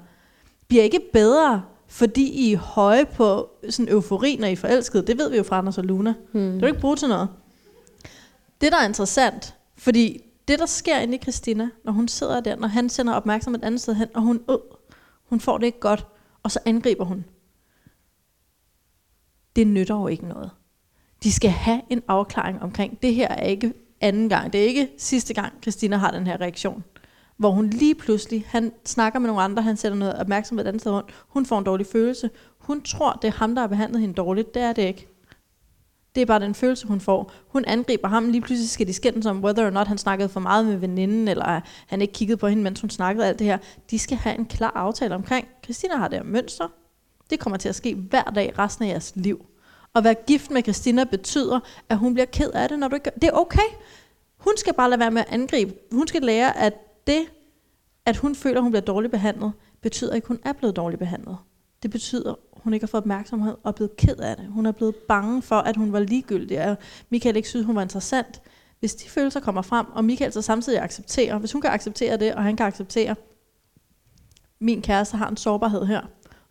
bliver 0.68 0.84
ikke 0.84 1.00
bedre, 1.14 1.62
fordi 1.88 2.30
I 2.30 2.54
er 2.54 2.58
høje 2.58 3.06
på 3.06 3.50
sådan 3.70 3.92
eufori, 3.94 4.38
når 4.40 4.48
I 4.48 4.52
er 4.52 4.56
forelskede. 4.56 5.08
Det 5.08 5.18
ved 5.18 5.30
vi 5.30 5.38
jo 5.38 5.44
fra 5.44 5.58
Anders 5.58 5.78
og 5.78 5.84
Luna. 5.84 6.14
Hmm. 6.32 6.42
Det 6.42 6.54
vil 6.54 6.62
du 6.62 6.68
ikke 6.68 6.80
bruge 6.80 6.96
til 6.96 7.08
noget. 7.08 7.30
Det, 8.62 8.72
der 8.72 8.78
er 8.78 8.88
interessant, 8.88 9.56
fordi 9.78 10.22
det, 10.48 10.60
der 10.60 10.66
sker 10.66 11.00
inde 11.00 11.16
i 11.16 11.22
Christina, 11.22 11.70
når 11.84 11.92
hun 11.92 12.08
sidder 12.08 12.40
der, 12.40 12.56
når 12.56 12.68
han 12.68 12.90
sender 12.90 13.14
opmærksomhed 13.14 13.60
et 13.60 13.66
andet 13.66 13.82
sted 13.82 13.94
hen, 13.94 14.08
og 14.14 14.22
hun, 14.22 14.42
øh, 14.50 14.58
hun 15.30 15.40
får 15.40 15.58
det 15.58 15.66
ikke 15.66 15.80
godt, 15.80 16.08
og 16.44 16.52
så 16.52 16.60
angriber 16.66 17.06
hun. 17.06 17.26
Det 19.56 19.68
nytter 19.68 19.96
jo 19.96 20.08
ikke 20.08 20.28
noget. 20.28 20.52
De 21.24 21.32
skal 21.32 21.50
have 21.50 21.82
en 21.90 22.02
afklaring 22.08 22.62
omkring, 22.62 23.02
det 23.02 23.16
her 23.16 23.28
er 23.28 23.46
ikke 23.46 23.74
anden 24.02 24.30
gang, 24.30 24.54
det 24.54 24.62
er 24.62 24.66
ikke 24.66 24.90
sidste 24.98 25.34
gang, 25.34 25.54
Christina 25.62 25.98
har 25.98 26.12
den 26.12 26.28
her 26.28 26.42
reaktion 26.42 26.84
hvor 27.38 27.52
hun 27.52 27.70
lige 27.70 27.96
pludselig, 27.96 28.46
han 28.48 28.72
snakker 28.86 29.20
med 29.20 29.28
nogle 29.28 29.42
andre, 29.42 29.64
han 29.64 29.78
sætter 29.78 29.98
noget 29.98 30.16
opmærksomhed 30.16 30.66
et 30.66 30.68
andet 30.68 30.82
sted 30.82 30.92
rundt, 30.92 31.10
hun 31.28 31.46
får 31.46 31.60
en 31.60 31.64
dårlig 31.64 31.86
følelse. 31.86 32.30
Hun 32.58 32.82
tror, 32.82 33.20
det 33.22 33.28
er 33.28 33.32
ham, 33.32 33.56
der 33.56 33.62
har 33.62 33.68
behandlet 33.68 34.02
hende 34.02 34.16
dårligt. 34.16 34.54
Det 34.54 34.62
er 34.62 34.74
det 34.74 34.82
ikke. 34.82 35.08
Det 36.16 36.22
er 36.22 36.26
bare 36.26 36.40
den 36.40 36.56
følelse, 36.56 36.88
hun 36.88 37.02
får. 37.02 37.32
Hun 37.48 37.66
angriber 37.66 38.08
ham, 38.08 38.30
lige 38.30 38.42
pludselig 38.42 38.70
skal 38.70 38.88
de 38.88 38.94
skændes 38.94 39.26
om, 39.26 39.44
whether 39.44 39.68
or 39.68 39.70
not 39.70 39.88
han 39.88 39.98
snakkede 39.98 40.30
for 40.30 40.40
meget 40.40 40.66
med 40.66 40.76
veninden, 40.76 41.28
eller 41.28 41.62
han 41.88 42.02
ikke 42.02 42.14
kiggede 42.14 42.38
på 42.38 42.48
hende, 42.48 42.64
mens 42.64 42.82
hun 42.82 42.90
snakkede 42.90 43.28
alt 43.28 43.40
det 43.40 43.48
her. 43.48 43.58
De 43.92 44.00
skal 44.00 44.18
have 44.18 44.40
en 44.40 44.46
klar 44.46 44.72
aftale 44.76 45.16
omkring. 45.16 45.48
Christina 45.64 45.96
har 45.96 46.08
det 46.08 46.18
her 46.18 46.26
mønster. 46.26 46.68
Det 47.30 47.40
kommer 47.40 47.58
til 47.58 47.70
at 47.70 47.76
ske 47.76 47.96
hver 47.96 48.24
dag 48.24 48.60
resten 48.60 48.86
af 48.86 48.90
jeres 48.90 49.14
liv. 49.16 49.46
At 49.96 50.04
være 50.04 50.16
gift 50.28 50.52
med 50.52 50.64
Christina 50.64 51.04
betyder, 51.04 51.60
at 51.90 51.98
hun 51.98 52.14
bliver 52.14 52.26
ked 52.26 52.52
af 52.52 52.70
det, 52.70 52.80
når 52.80 52.88
du 52.88 52.96
ikke... 52.96 53.12
Det 53.22 53.24
er 53.24 53.32
okay. 53.32 53.70
Hun 54.38 54.54
skal 54.58 54.74
bare 54.74 54.90
lade 54.90 55.00
være 55.00 55.12
med 55.12 55.22
at 55.22 55.34
angribe. 55.34 55.74
Hun 55.92 56.08
skal 56.08 56.22
lære, 56.22 56.58
at 56.58 56.74
det, 57.08 57.26
at 58.06 58.18
hun 58.18 58.36
føler, 58.36 58.58
at 58.58 58.64
hun 58.64 58.72
bliver 58.72 58.82
dårligt 58.86 59.12
behandlet, 59.12 59.52
betyder 59.82 60.14
ikke, 60.14 60.26
at 60.26 60.28
hun 60.28 60.40
er 60.46 60.54
blevet 60.54 60.76
dårligt 60.76 61.00
behandlet. 61.00 61.38
Det 61.84 61.92
betyder, 61.92 62.32
at 62.32 62.62
hun 62.64 62.74
ikke 62.74 62.84
har 62.84 62.88
fået 62.88 63.02
opmærksomhed 63.02 63.54
og 63.64 63.70
er 63.70 63.72
blevet 63.72 63.98
ked 63.98 64.18
af 64.18 64.38
det. 64.38 64.48
Hun 64.48 64.66
er 64.66 64.72
blevet 64.72 64.96
bange 64.96 65.42
for, 65.42 65.56
at 65.56 65.78
hun 65.78 65.94
var 65.94 66.00
ligegyldig, 66.00 66.70
og 66.70 66.78
Michael 67.10 67.36
ikke 67.36 67.50
synes, 67.50 67.66
hun 67.66 67.76
var 67.76 67.82
interessant. 67.82 68.42
Hvis 68.80 68.96
de 68.96 69.10
følelser 69.10 69.40
kommer 69.40 69.62
frem, 69.62 69.86
og 69.92 70.06
Michael 70.06 70.32
så 70.32 70.42
samtidig 70.42 70.82
accepterer, 70.82 71.38
hvis 71.38 71.52
hun 71.52 71.62
kan 71.62 71.72
acceptere 71.72 72.18
det, 72.18 72.36
og 72.36 72.44
han 72.44 72.56
kan 72.56 72.66
acceptere, 72.66 73.16
min 74.60 74.82
kæreste 74.82 75.18
har 75.18 75.30
en 75.30 75.38
sårbarhed 75.38 75.86
her, 75.86 76.02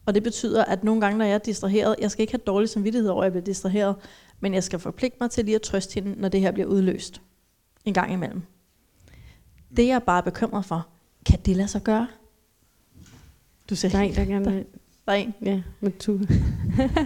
og 0.07 0.15
det 0.15 0.23
betyder, 0.23 0.65
at 0.65 0.85
nogle 0.85 1.01
gange, 1.01 1.19
når 1.19 1.25
jeg 1.25 1.35
er 1.35 1.39
distraheret, 1.39 1.97
jeg 2.01 2.11
skal 2.11 2.23
ikke 2.23 2.33
have 2.33 2.43
dårlig 2.47 2.69
samvittighed 2.69 3.11
over, 3.11 3.23
at 3.23 3.25
jeg 3.25 3.33
bliver 3.33 3.45
distraheret, 3.45 3.97
men 4.41 4.55
jeg 4.55 4.65
skal 4.65 4.79
forpligte 4.79 5.17
mig 5.21 5.31
til 5.31 5.45
lige 5.45 5.55
at 5.55 5.63
trøste 5.63 5.95
hende, 5.95 6.21
når 6.21 6.29
det 6.29 6.41
her 6.41 6.53
bliver 6.53 6.69
udløst. 6.69 7.23
En 7.85 7.95
gang 7.95 8.13
imellem. 8.13 8.43
Det 9.77 9.87
jeg 9.87 9.95
er 9.95 9.99
bare 9.99 10.23
bekymret 10.23 10.65
for, 10.65 10.87
kan 11.27 11.39
det 11.47 11.57
lade 11.57 11.69
sig 11.69 11.83
gøre? 11.83 12.07
Du 13.71 13.77
siger, 13.77 13.91
der 13.93 13.99
er 13.99 14.03
en, 14.03 14.15
der 14.15 14.25
gerne 14.25 14.53
vil. 14.53 14.65
Der 15.07 15.13
er 15.13 15.17
en. 15.17 15.35
Ja, 15.43 15.61
med 15.81 15.93
tu. 15.99 16.19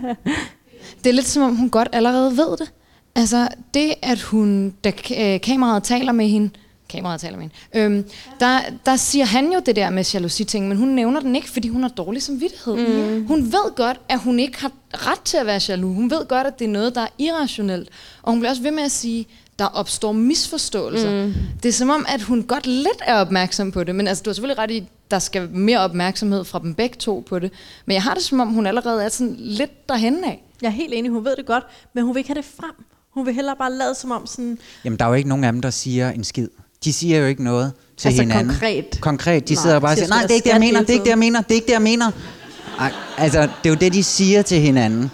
det 1.05 1.11
er 1.11 1.13
lidt 1.13 1.27
som 1.27 1.43
om, 1.43 1.57
hun 1.57 1.71
godt 1.71 1.89
allerede 1.93 2.37
ved 2.37 2.57
det. 2.57 2.73
Altså, 3.15 3.49
det 3.75 3.95
at 4.03 4.21
hun, 4.23 4.75
da 4.85 4.93
øh, 5.19 5.41
kameraet 5.41 5.83
taler 5.83 6.13
med 6.13 6.29
hende, 6.29 6.51
kameraet 6.89 7.21
taler 7.21 7.37
med 7.37 7.49
hende, 7.73 7.95
øhm, 7.95 8.05
der, 8.41 8.61
der 8.87 8.97
siger 8.97 9.25
han 9.25 9.53
jo 9.53 9.61
det 9.67 9.77
der 9.77 9.91
med 9.91 10.05
jalousi-ting, 10.05 10.69
men 10.69 10.77
hun 10.77 10.89
nævner 10.89 11.21
den 11.21 11.37
ikke, 11.37 11.51
fordi 11.51 11.69
hun 11.69 11.83
har 11.83 11.89
dårlig 11.89 12.23
samvittighed. 12.23 12.77
Mm. 12.77 13.27
Hun 13.27 13.45
ved 13.45 13.75
godt, 13.77 14.01
at 14.09 14.19
hun 14.21 14.39
ikke 14.39 14.61
har 14.61 14.73
ret 14.93 15.21
til 15.21 15.37
at 15.37 15.47
være 15.47 15.61
jaloux. 15.69 15.95
Hun 15.95 16.11
ved 16.11 16.29
godt, 16.29 16.47
at 16.47 16.59
det 16.59 16.65
er 16.65 16.69
noget, 16.69 16.95
der 16.95 17.01
er 17.01 17.09
irrationelt. 17.19 17.89
Og 18.23 18.33
hun 18.33 18.41
bliver 18.41 18.51
også 18.51 18.63
ved 18.63 18.71
med 18.71 18.83
at 18.83 18.91
sige, 18.91 19.27
der 19.59 19.65
opstår 19.65 20.13
misforståelser. 20.13 21.27
Mm. 21.27 21.35
Det 21.63 21.69
er 21.69 21.73
som 21.73 21.91
om, 21.91 22.07
at 22.09 22.23
hun 22.23 22.43
godt 22.43 22.67
lidt 22.67 23.03
er 23.07 23.15
opmærksom 23.15 23.73
på 23.73 23.85
det, 23.85 23.95
men 23.95 24.09
altså, 24.09 24.23
du 24.23 24.31
har 24.31 24.35
selvfølgelig 24.35 24.59
ret 24.59 24.71
i, 24.71 24.89
der 25.11 25.19
skal 25.19 25.49
mere 25.51 25.79
opmærksomhed 25.79 26.45
fra 26.45 26.59
dem 26.59 26.75
begge 26.75 26.97
to 26.97 27.25
på 27.29 27.39
det. 27.39 27.53
Men 27.87 27.95
jeg 27.95 28.03
har 28.03 28.15
det 28.15 28.23
som 28.23 28.41
om, 28.41 28.49
hun 28.49 28.67
allerede 28.67 29.05
er 29.05 29.09
sådan 29.09 29.37
lidt 29.39 29.89
derhen 29.89 30.25
af. 30.25 30.43
Jeg 30.63 30.69
er 30.69 30.73
helt 30.73 30.95
enig, 30.95 31.11
hun 31.11 31.25
ved 31.25 31.37
det 31.37 31.47
godt, 31.47 31.65
men 31.95 32.05
hun 32.05 32.15
vil 32.15 32.19
ikke 32.19 32.31
have 32.31 32.43
det 32.43 32.51
frem. 32.61 32.85
Hun 33.15 33.27
vil 33.27 33.35
hellere 33.35 33.57
bare 33.59 33.73
lade 33.73 33.95
som 33.95 34.11
om 34.11 34.27
sådan... 34.27 34.59
Jamen, 34.85 34.99
der 34.99 35.05
er 35.05 35.09
jo 35.09 35.15
ikke 35.15 35.29
nogen 35.29 35.45
af 35.45 35.53
dem, 35.53 35.63
der 35.63 35.71
siger 35.71 36.11
en 36.11 36.25
skid. 36.25 36.49
De 36.85 36.93
siger 36.93 37.19
jo 37.19 37.27
ikke 37.27 37.45
noget 37.45 37.73
til 37.97 38.09
altså 38.09 38.23
hinanden. 38.23 38.49
konkret? 38.49 38.99
Konkret. 39.01 39.49
De 39.49 39.55
nej, 39.55 39.63
sidder 39.63 39.81
bare 39.81 39.93
og 39.93 39.99
siger, 39.99 40.09
nej, 40.09 40.23
det 40.23 40.31
er 40.31 40.35
ikke 40.35 40.45
det, 40.45 40.53
jeg 40.53 40.61
mener, 40.61 40.81
det 40.81 40.91
er 40.91 40.95
ikke 40.95 41.05
det, 41.05 41.11
jeg 41.11 41.19
mener, 41.19 41.41
det 41.41 41.51
er 41.51 41.55
ikke 41.55 41.67
det, 41.67 41.73
jeg 41.73 41.83
mener. 41.83 42.11
Ej, 42.79 42.93
altså, 43.17 43.41
det 43.41 43.49
er 43.65 43.69
jo 43.69 43.75
det, 43.75 43.93
de 43.93 44.05
siger 44.05 44.43
til 44.43 44.61
hinanden. 44.61 45.11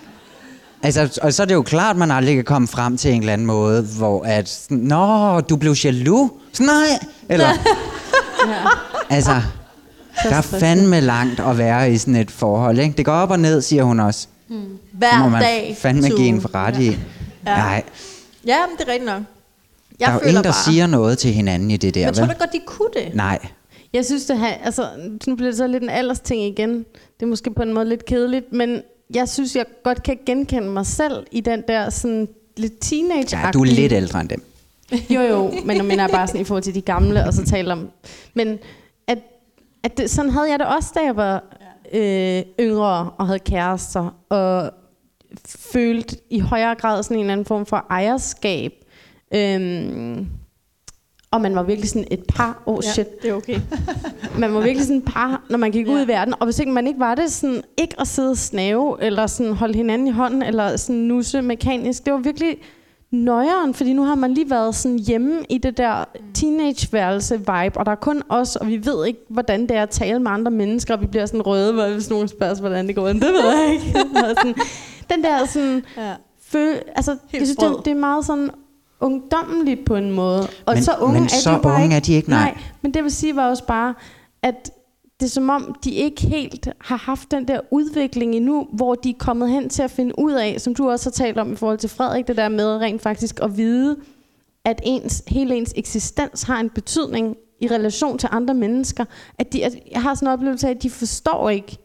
Altså, 0.85 1.19
og 1.23 1.35
så 1.35 1.43
er 1.43 1.47
det 1.47 1.55
jo 1.55 1.63
klart, 1.63 1.91
at 1.91 1.97
man 1.99 2.11
aldrig 2.11 2.35
kan 2.35 2.45
komme 2.45 2.69
frem 2.69 2.97
til 2.97 3.13
en 3.13 3.21
eller 3.21 3.33
anden 3.33 3.47
måde, 3.47 3.83
hvor 3.83 4.23
at, 4.25 4.67
nå, 4.71 5.41
du 5.41 5.57
blev 5.57 5.73
jaloux? 5.85 6.31
Sådan, 6.53 6.67
nej. 6.67 6.99
Eller, 7.29 7.49
altså, 9.11 9.41
der 10.25 10.35
er 10.37 10.41
fandme 10.43 11.01
langt 11.01 11.41
at 11.41 11.59
være 11.59 11.93
i 11.93 11.99
sådan 11.99 12.17
et 12.17 12.31
forhold, 12.31 12.79
ikke? 12.79 12.97
Det 12.97 13.05
går 13.05 13.13
op 13.13 13.31
og 13.31 13.41
ned, 13.41 13.63
siger 13.63 13.83
hun 13.85 14.01
også. 14.01 14.27
Hmm. 14.49 14.59
Det 14.61 14.79
Hver 14.93 15.19
må 15.19 15.29
man 15.29 15.43
dag. 15.43 15.77
fandme 15.79 16.09
give 16.09 16.27
en 16.27 16.41
for 16.41 16.55
ret 16.55 16.79
i. 16.81 16.87
Ja. 16.87 17.57
Nej, 17.57 17.83
Ja, 18.47 18.57
men 18.69 18.77
det 18.79 18.89
er 18.89 18.93
rigtigt 18.93 19.11
nok. 19.11 19.23
der 20.01 20.07
er 20.09 20.13
jo 20.13 20.19
føler 20.19 20.29
ingen, 20.29 20.45
der 20.45 20.51
bare, 20.51 20.73
siger 20.73 20.87
noget 20.87 21.19
til 21.19 21.33
hinanden 21.33 21.71
i 21.71 21.77
det 21.77 21.95
der, 21.95 22.07
Men 22.07 22.15
tror 22.15 22.27
du 22.27 22.33
godt, 22.39 22.53
de 22.53 22.61
kunne 22.67 22.89
det? 22.95 23.15
Nej. 23.15 23.39
Jeg 23.93 24.05
synes, 24.05 24.25
det 24.25 24.39
her, 24.39 24.47
altså, 24.65 24.87
nu 25.27 25.37
bliver 25.37 25.51
det 25.51 25.59
så 25.59 25.67
lidt 25.67 25.83
en 25.83 25.89
aldersting 25.91 26.43
igen. 26.43 26.71
Det 26.79 27.23
er 27.23 27.27
måske 27.27 27.55
på 27.55 27.63
en 27.63 27.75
måde 27.75 27.89
lidt 27.89 28.05
kedeligt, 28.05 28.53
men 28.53 28.83
jeg 29.15 29.29
synes, 29.29 29.57
jeg 29.57 29.65
godt 29.85 30.03
kan 30.03 30.19
genkende 30.27 30.69
mig 30.69 30.87
selv 30.87 31.27
i 31.31 31.41
den 31.41 31.63
der 31.69 31.91
sådan 31.91 32.29
lidt 32.57 32.73
teenage 32.81 33.39
Ja, 33.39 33.51
du 33.51 33.61
er 33.61 33.67
lidt 33.67 33.93
ældre 33.93 34.21
end 34.21 34.29
dem. 34.29 34.43
Jo, 35.11 35.21
jo, 35.21 35.53
men 35.65 35.77
jeg 35.77 35.85
mener 35.85 36.09
bare 36.09 36.27
sådan 36.27 36.41
i 36.41 36.45
forhold 36.45 36.63
til 36.63 36.75
de 36.75 36.81
gamle, 36.81 37.27
og 37.27 37.35
så 37.35 37.45
tale 37.45 37.73
om... 37.73 37.91
Men 38.35 38.59
at, 39.07 39.19
at 39.83 39.99
det, 39.99 40.11
sådan 40.11 40.31
havde 40.31 40.51
jeg 40.51 40.59
det 40.59 40.67
også, 40.67 40.91
da 40.95 41.01
jeg 41.01 41.17
var 41.17 41.45
øh, 41.93 42.43
yngre 42.61 43.11
og 43.19 43.27
havde 43.27 43.39
kærester, 43.39 44.17
og 44.29 44.71
følte 45.47 46.17
i 46.31 46.39
højere 46.39 46.75
grad 46.75 47.03
sådan 47.03 47.17
en 47.17 47.21
eller 47.21 47.33
anden 47.33 47.47
form 47.47 47.67
for 47.67 47.87
ejerskab. 47.91 48.73
Øhm, 49.35 50.29
og 51.35 51.41
man 51.41 51.55
var 51.55 51.63
virkelig 51.63 51.89
sådan 51.91 52.09
et 52.11 52.25
par... 52.29 52.63
Oh 52.67 52.79
Ja, 52.85 52.93
shit. 52.93 53.23
det 53.23 53.31
er 53.31 53.35
okay. 53.35 53.61
man 54.39 54.55
var 54.55 54.61
virkelig 54.61 54.87
sådan 54.87 54.97
et 54.97 55.05
par, 55.05 55.43
når 55.51 55.59
man 55.59 55.71
gik 55.71 55.87
ja. 55.87 55.93
ud 55.93 56.05
i 56.05 56.09
verden. 56.09 56.35
Og 56.41 56.45
hvis 56.45 56.59
ikke 56.59 56.73
man 56.73 56.87
ikke 56.87 57.01
var 57.01 57.15
det, 57.15 57.33
sådan 57.33 57.63
ikke 57.79 57.95
at 58.01 58.09
sidde 58.09 58.31
og 58.31 58.37
snave, 58.37 58.97
eller 59.01 59.27
sådan 59.27 59.53
holde 59.53 59.75
hinanden 59.75 60.09
i 60.09 60.11
hånden, 60.11 60.43
eller 60.43 60.77
sådan 60.77 60.97
nusse 60.97 61.43
mekanisk. 61.43 62.05
Det 62.05 62.13
var 62.13 62.19
virkelig 62.19 62.57
nøjeren, 63.11 63.75
fordi 63.75 63.93
nu 63.93 64.05
har 64.05 64.15
man 64.15 64.35
lige 64.35 64.51
været 64.51 64.75
sådan 64.75 64.99
hjemme 64.99 65.39
i 65.51 65.59
det 65.59 65.77
der 65.77 66.05
teenageværelse-vibe, 66.35 67.79
og 67.79 67.87
der 67.87 67.93
er 67.93 68.01
kun 68.01 68.23
os, 68.29 68.57
og 68.57 68.67
vi 68.67 68.87
ved 68.87 69.07
ikke, 69.07 69.21
hvordan 69.29 69.63
det 69.63 69.77
er 69.77 69.83
at 69.83 69.91
tale 69.91 70.19
med 70.19 70.31
andre 70.31 70.51
mennesker, 70.51 70.95
og 70.95 71.01
vi 71.01 71.07
bliver 71.07 71.27
sådan 71.27 71.43
røde, 71.43 71.93
hvis 71.95 72.11
nogen 72.11 72.29
spørger 72.29 72.53
os, 72.53 72.59
hvordan 72.59 72.87
det 72.87 72.95
går. 72.95 73.07
Det 73.07 73.23
ved 73.23 73.57
jeg 73.57 73.73
ikke. 73.73 73.99
Sådan, 74.39 74.55
den 75.11 75.25
der 75.25 75.47
sådan... 75.47 75.83
Ja. 75.97 76.13
Føl, 76.47 76.79
altså, 76.97 77.11
jeg 77.33 77.41
synes, 77.47 77.57
det, 77.57 77.85
det 77.85 77.91
er 77.91 77.95
meget 77.95 78.27
sådan 78.27 78.51
ungdommeligt 79.05 79.85
på 79.85 79.97
en 79.97 80.11
måde. 80.11 80.41
Og 80.67 80.75
Men- 80.75 80.83
så 80.83 80.93
unge 81.01 81.15
men 81.15 81.25
er 81.25 81.29
så 81.29 81.51
de 81.57 81.61
bare 81.63 81.73
unge 81.75 81.85
ikke. 81.85 81.97
er 81.97 82.01
de 82.01 82.13
ikke, 82.13 82.29
nej. 82.31 82.45
nej. 82.45 82.59
Men 82.83 82.95
det 82.95 83.03
vil 83.03 83.11
sige 83.13 83.37
var 83.37 83.49
også 83.49 83.67
bare, 83.67 83.95
at 84.43 84.71
det 85.21 85.27
er 85.27 85.31
som 85.31 85.51
om, 85.51 85.77
de 85.85 85.91
ikke 85.91 86.27
helt 86.27 86.69
har 86.81 86.97
haft 86.97 87.31
den 87.31 87.49
der 87.49 87.61
udvikling 87.71 88.35
endnu, 88.35 88.67
hvor 88.73 88.95
de 88.95 89.11
er 89.11 89.15
kommet 89.19 89.51
hen 89.51 89.69
til 89.69 89.83
at 89.83 89.91
finde 89.91 90.19
ud 90.19 90.33
af, 90.33 90.61
som 90.61 90.75
du 90.75 90.91
også 90.91 91.07
har 91.11 91.13
talt 91.13 91.39
om 91.39 91.53
i 91.53 91.57
forhold 91.57 91.79
til 91.79 91.91
Frederik, 91.91 92.29
det 92.29 92.37
der 92.37 92.49
med 92.49 92.77
rent 92.77 93.03
faktisk 93.03 93.41
at 93.43 93.57
vide, 93.57 93.97
at 94.65 94.81
ens, 94.85 95.23
hele 95.29 95.55
ens 95.57 95.73
eksistens 95.77 96.43
har 96.43 96.61
en 96.61 96.71
betydning 96.71 97.37
i 97.61 97.69
relation 97.69 98.19
til 98.19 98.29
andre 98.33 98.55
mennesker. 98.55 99.05
At 99.39 99.53
de, 99.53 99.65
at 99.65 99.75
jeg 99.93 100.03
har 100.03 100.15
sådan 100.15 100.29
en 100.29 100.33
oplevelse 100.33 100.67
af, 100.67 100.71
at 100.71 100.83
de 100.83 100.91
forstår 100.91 101.51
ikke 101.51 101.79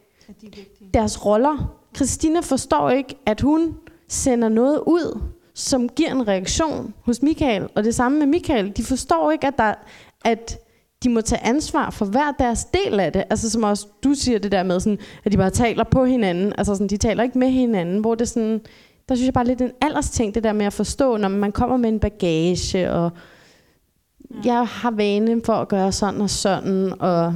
deres 0.93 1.25
roller. 1.25 1.75
Christina 1.95 2.39
forstår 2.39 2.89
ikke, 2.89 3.15
at 3.25 3.41
hun 3.41 3.75
sender 4.07 4.49
noget 4.49 4.81
ud, 4.87 5.21
som 5.59 5.89
giver 5.89 6.11
en 6.11 6.27
reaktion 6.27 6.93
hos 7.05 7.21
Michael. 7.21 7.67
Og 7.75 7.83
det 7.83 7.95
samme 7.95 8.19
med 8.19 8.27
Michael. 8.27 8.77
De 8.77 8.83
forstår 8.83 9.31
ikke, 9.31 9.47
at, 9.47 9.57
der, 9.57 9.73
at 10.25 10.59
de 11.03 11.09
må 11.09 11.21
tage 11.21 11.45
ansvar 11.45 11.89
for 11.89 12.05
hver 12.05 12.31
deres 12.39 12.65
del 12.65 12.99
af 12.99 13.13
det. 13.13 13.23
Altså 13.29 13.49
som 13.49 13.63
også 13.63 13.87
du 14.03 14.13
siger 14.13 14.39
det 14.39 14.51
der 14.51 14.63
med, 14.63 14.79
sådan, 14.79 14.99
at 15.25 15.31
de 15.31 15.37
bare 15.37 15.49
taler 15.49 15.83
på 15.83 16.05
hinanden. 16.05 16.53
Altså 16.57 16.75
sådan, 16.75 16.87
de 16.87 16.97
taler 16.97 17.23
ikke 17.23 17.37
med 17.37 17.49
hinanden, 17.49 17.99
hvor 17.99 18.15
det 18.15 18.29
sådan... 18.29 18.61
Der 19.09 19.15
synes 19.15 19.25
jeg 19.25 19.33
bare 19.33 19.47
lidt 19.47 19.61
en 19.61 19.71
aldersting, 19.81 20.35
det 20.35 20.43
der 20.43 20.53
med 20.53 20.65
at 20.65 20.73
forstå, 20.73 21.17
når 21.17 21.29
man 21.29 21.51
kommer 21.51 21.77
med 21.77 21.89
en 21.89 21.99
bagage, 21.99 22.91
og 22.91 23.11
jeg 24.45 24.67
har 24.67 24.91
vane 24.91 25.41
for 25.45 25.53
at 25.53 25.67
gøre 25.67 25.91
sådan 25.91 26.21
og 26.21 26.29
sådan, 26.29 26.93
og 26.99 27.35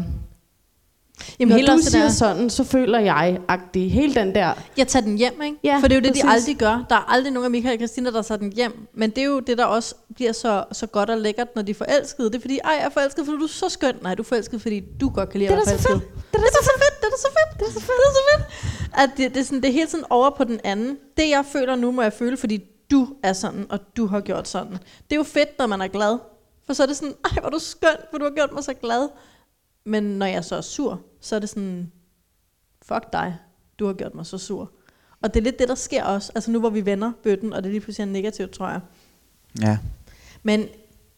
Jamen, 1.39 1.49
når 1.49 1.55
hele 1.55 1.71
du 1.71 1.77
det 1.77 1.85
siger 1.85 2.03
der- 2.03 2.09
sådan, 2.11 2.49
så 2.49 2.63
føler 2.63 2.99
jeg 2.99 3.39
agtig. 3.47 3.91
Hele 3.91 4.15
den 4.15 4.35
der... 4.35 4.53
Jeg 4.77 4.87
tager 4.87 5.03
den 5.05 5.17
hjem, 5.17 5.41
ikke? 5.41 5.57
Ja, 5.63 5.77
For 5.81 5.87
det 5.87 5.91
er 5.95 5.99
jo 5.99 6.01
det, 6.01 6.09
præcis. 6.11 6.23
de 6.23 6.29
aldrig 6.29 6.57
gør. 6.57 6.85
Der 6.89 6.95
er 6.95 7.11
aldrig 7.13 7.33
nogen 7.33 7.45
af 7.45 7.51
Michael 7.51 7.73
og 7.73 7.79
Christina, 7.79 8.11
der 8.11 8.21
tager 8.21 8.37
den 8.39 8.53
hjem. 8.53 8.87
Men 8.93 9.09
det 9.09 9.17
er 9.17 9.25
jo 9.25 9.39
det, 9.39 9.57
der 9.57 9.65
også 9.65 9.95
bliver 10.15 10.31
så, 10.31 10.63
så 10.71 10.87
godt 10.87 11.09
og 11.09 11.17
lækkert, 11.17 11.47
når 11.55 11.61
de 11.61 11.71
er 11.71 11.75
forelskede. 11.75 12.27
Det 12.29 12.35
er 12.35 12.39
fordi, 12.41 12.59
ej, 12.63 12.71
jeg 12.71 12.85
er 12.85 12.89
forelsket, 12.89 13.25
fordi 13.25 13.37
du 13.37 13.43
er 13.43 13.47
så 13.47 13.69
skøn. 13.69 13.93
Nej, 14.01 14.15
du 14.15 14.21
er 14.21 14.25
forelsket, 14.25 14.61
fordi 14.61 14.83
du 15.01 15.09
godt 15.09 15.29
kan 15.29 15.39
lide 15.39 15.51
Det 15.51 15.59
at 15.61 15.67
være 15.67 15.77
forelsket. 15.77 16.09
Det 16.33 16.39
er 16.39 16.43
så 16.63 16.71
fedt. 16.79 17.01
Det 17.01 17.07
er 17.07 17.09
da 17.09 17.17
så 17.17 17.29
fedt. 17.35 17.59
Det 17.59 17.67
er 17.67 17.71
så 17.71 17.79
fedt. 17.79 17.99
Det 17.99 18.07
er 18.07 18.13
så 18.13 18.23
fedt. 18.33 18.93
At 19.03 19.09
det, 19.17 19.33
det, 19.33 19.39
er 19.39 19.43
sådan, 19.45 19.61
det 19.61 19.67
er 19.69 19.73
hele 19.73 19.87
tiden 19.87 20.05
over 20.09 20.29
på 20.29 20.43
den 20.43 20.59
anden. 20.63 20.97
Det, 21.17 21.29
jeg 21.29 21.45
føler 21.51 21.75
nu, 21.75 21.91
må 21.91 22.01
jeg 22.01 22.13
føle, 22.13 22.37
fordi 22.37 22.59
du 22.91 23.07
er 23.23 23.33
sådan, 23.33 23.65
og 23.69 23.79
du 23.97 24.07
har 24.07 24.19
gjort 24.21 24.47
sådan. 24.47 24.71
Det 24.71 25.11
er 25.11 25.15
jo 25.15 25.23
fedt, 25.23 25.49
når 25.59 25.67
man 25.67 25.81
er 25.81 25.87
glad. 25.87 26.17
For 26.65 26.73
så 26.73 26.83
er 26.83 26.87
det 26.87 26.95
sådan, 26.97 27.13
ej, 27.25 27.31
hvor 27.39 27.45
er 27.45 27.49
du 27.49 27.59
skøn, 27.59 27.89
for 28.11 28.17
du 28.17 28.23
har 28.25 28.31
gjort 28.31 28.51
mig 28.53 28.63
så 28.63 28.73
glad. 28.73 29.09
Men 29.85 30.03
når 30.03 30.25
jeg 30.25 30.45
så 30.45 30.55
er 30.55 30.61
sur, 30.61 31.01
så 31.19 31.35
er 31.35 31.39
det 31.39 31.49
sådan, 31.49 31.91
fuck 32.81 33.13
dig, 33.13 33.37
du 33.79 33.85
har 33.85 33.93
gjort 33.93 34.15
mig 34.15 34.25
så 34.25 34.37
sur. 34.37 34.71
Og 35.21 35.33
det 35.33 35.39
er 35.39 35.43
lidt 35.43 35.59
det, 35.59 35.67
der 35.67 35.75
sker 35.75 36.03
også. 36.03 36.31
Altså 36.35 36.51
nu 36.51 36.59
hvor 36.59 36.69
vi 36.69 36.85
vender 36.85 37.11
bøtten, 37.23 37.53
og 37.53 37.63
det 37.63 37.71
lige 37.71 37.81
pludselig 37.81 38.07
er 38.07 38.11
negativt, 38.11 38.51
tror 38.51 38.69
jeg. 38.69 38.81
Ja. 39.61 39.77
Men 40.43 40.67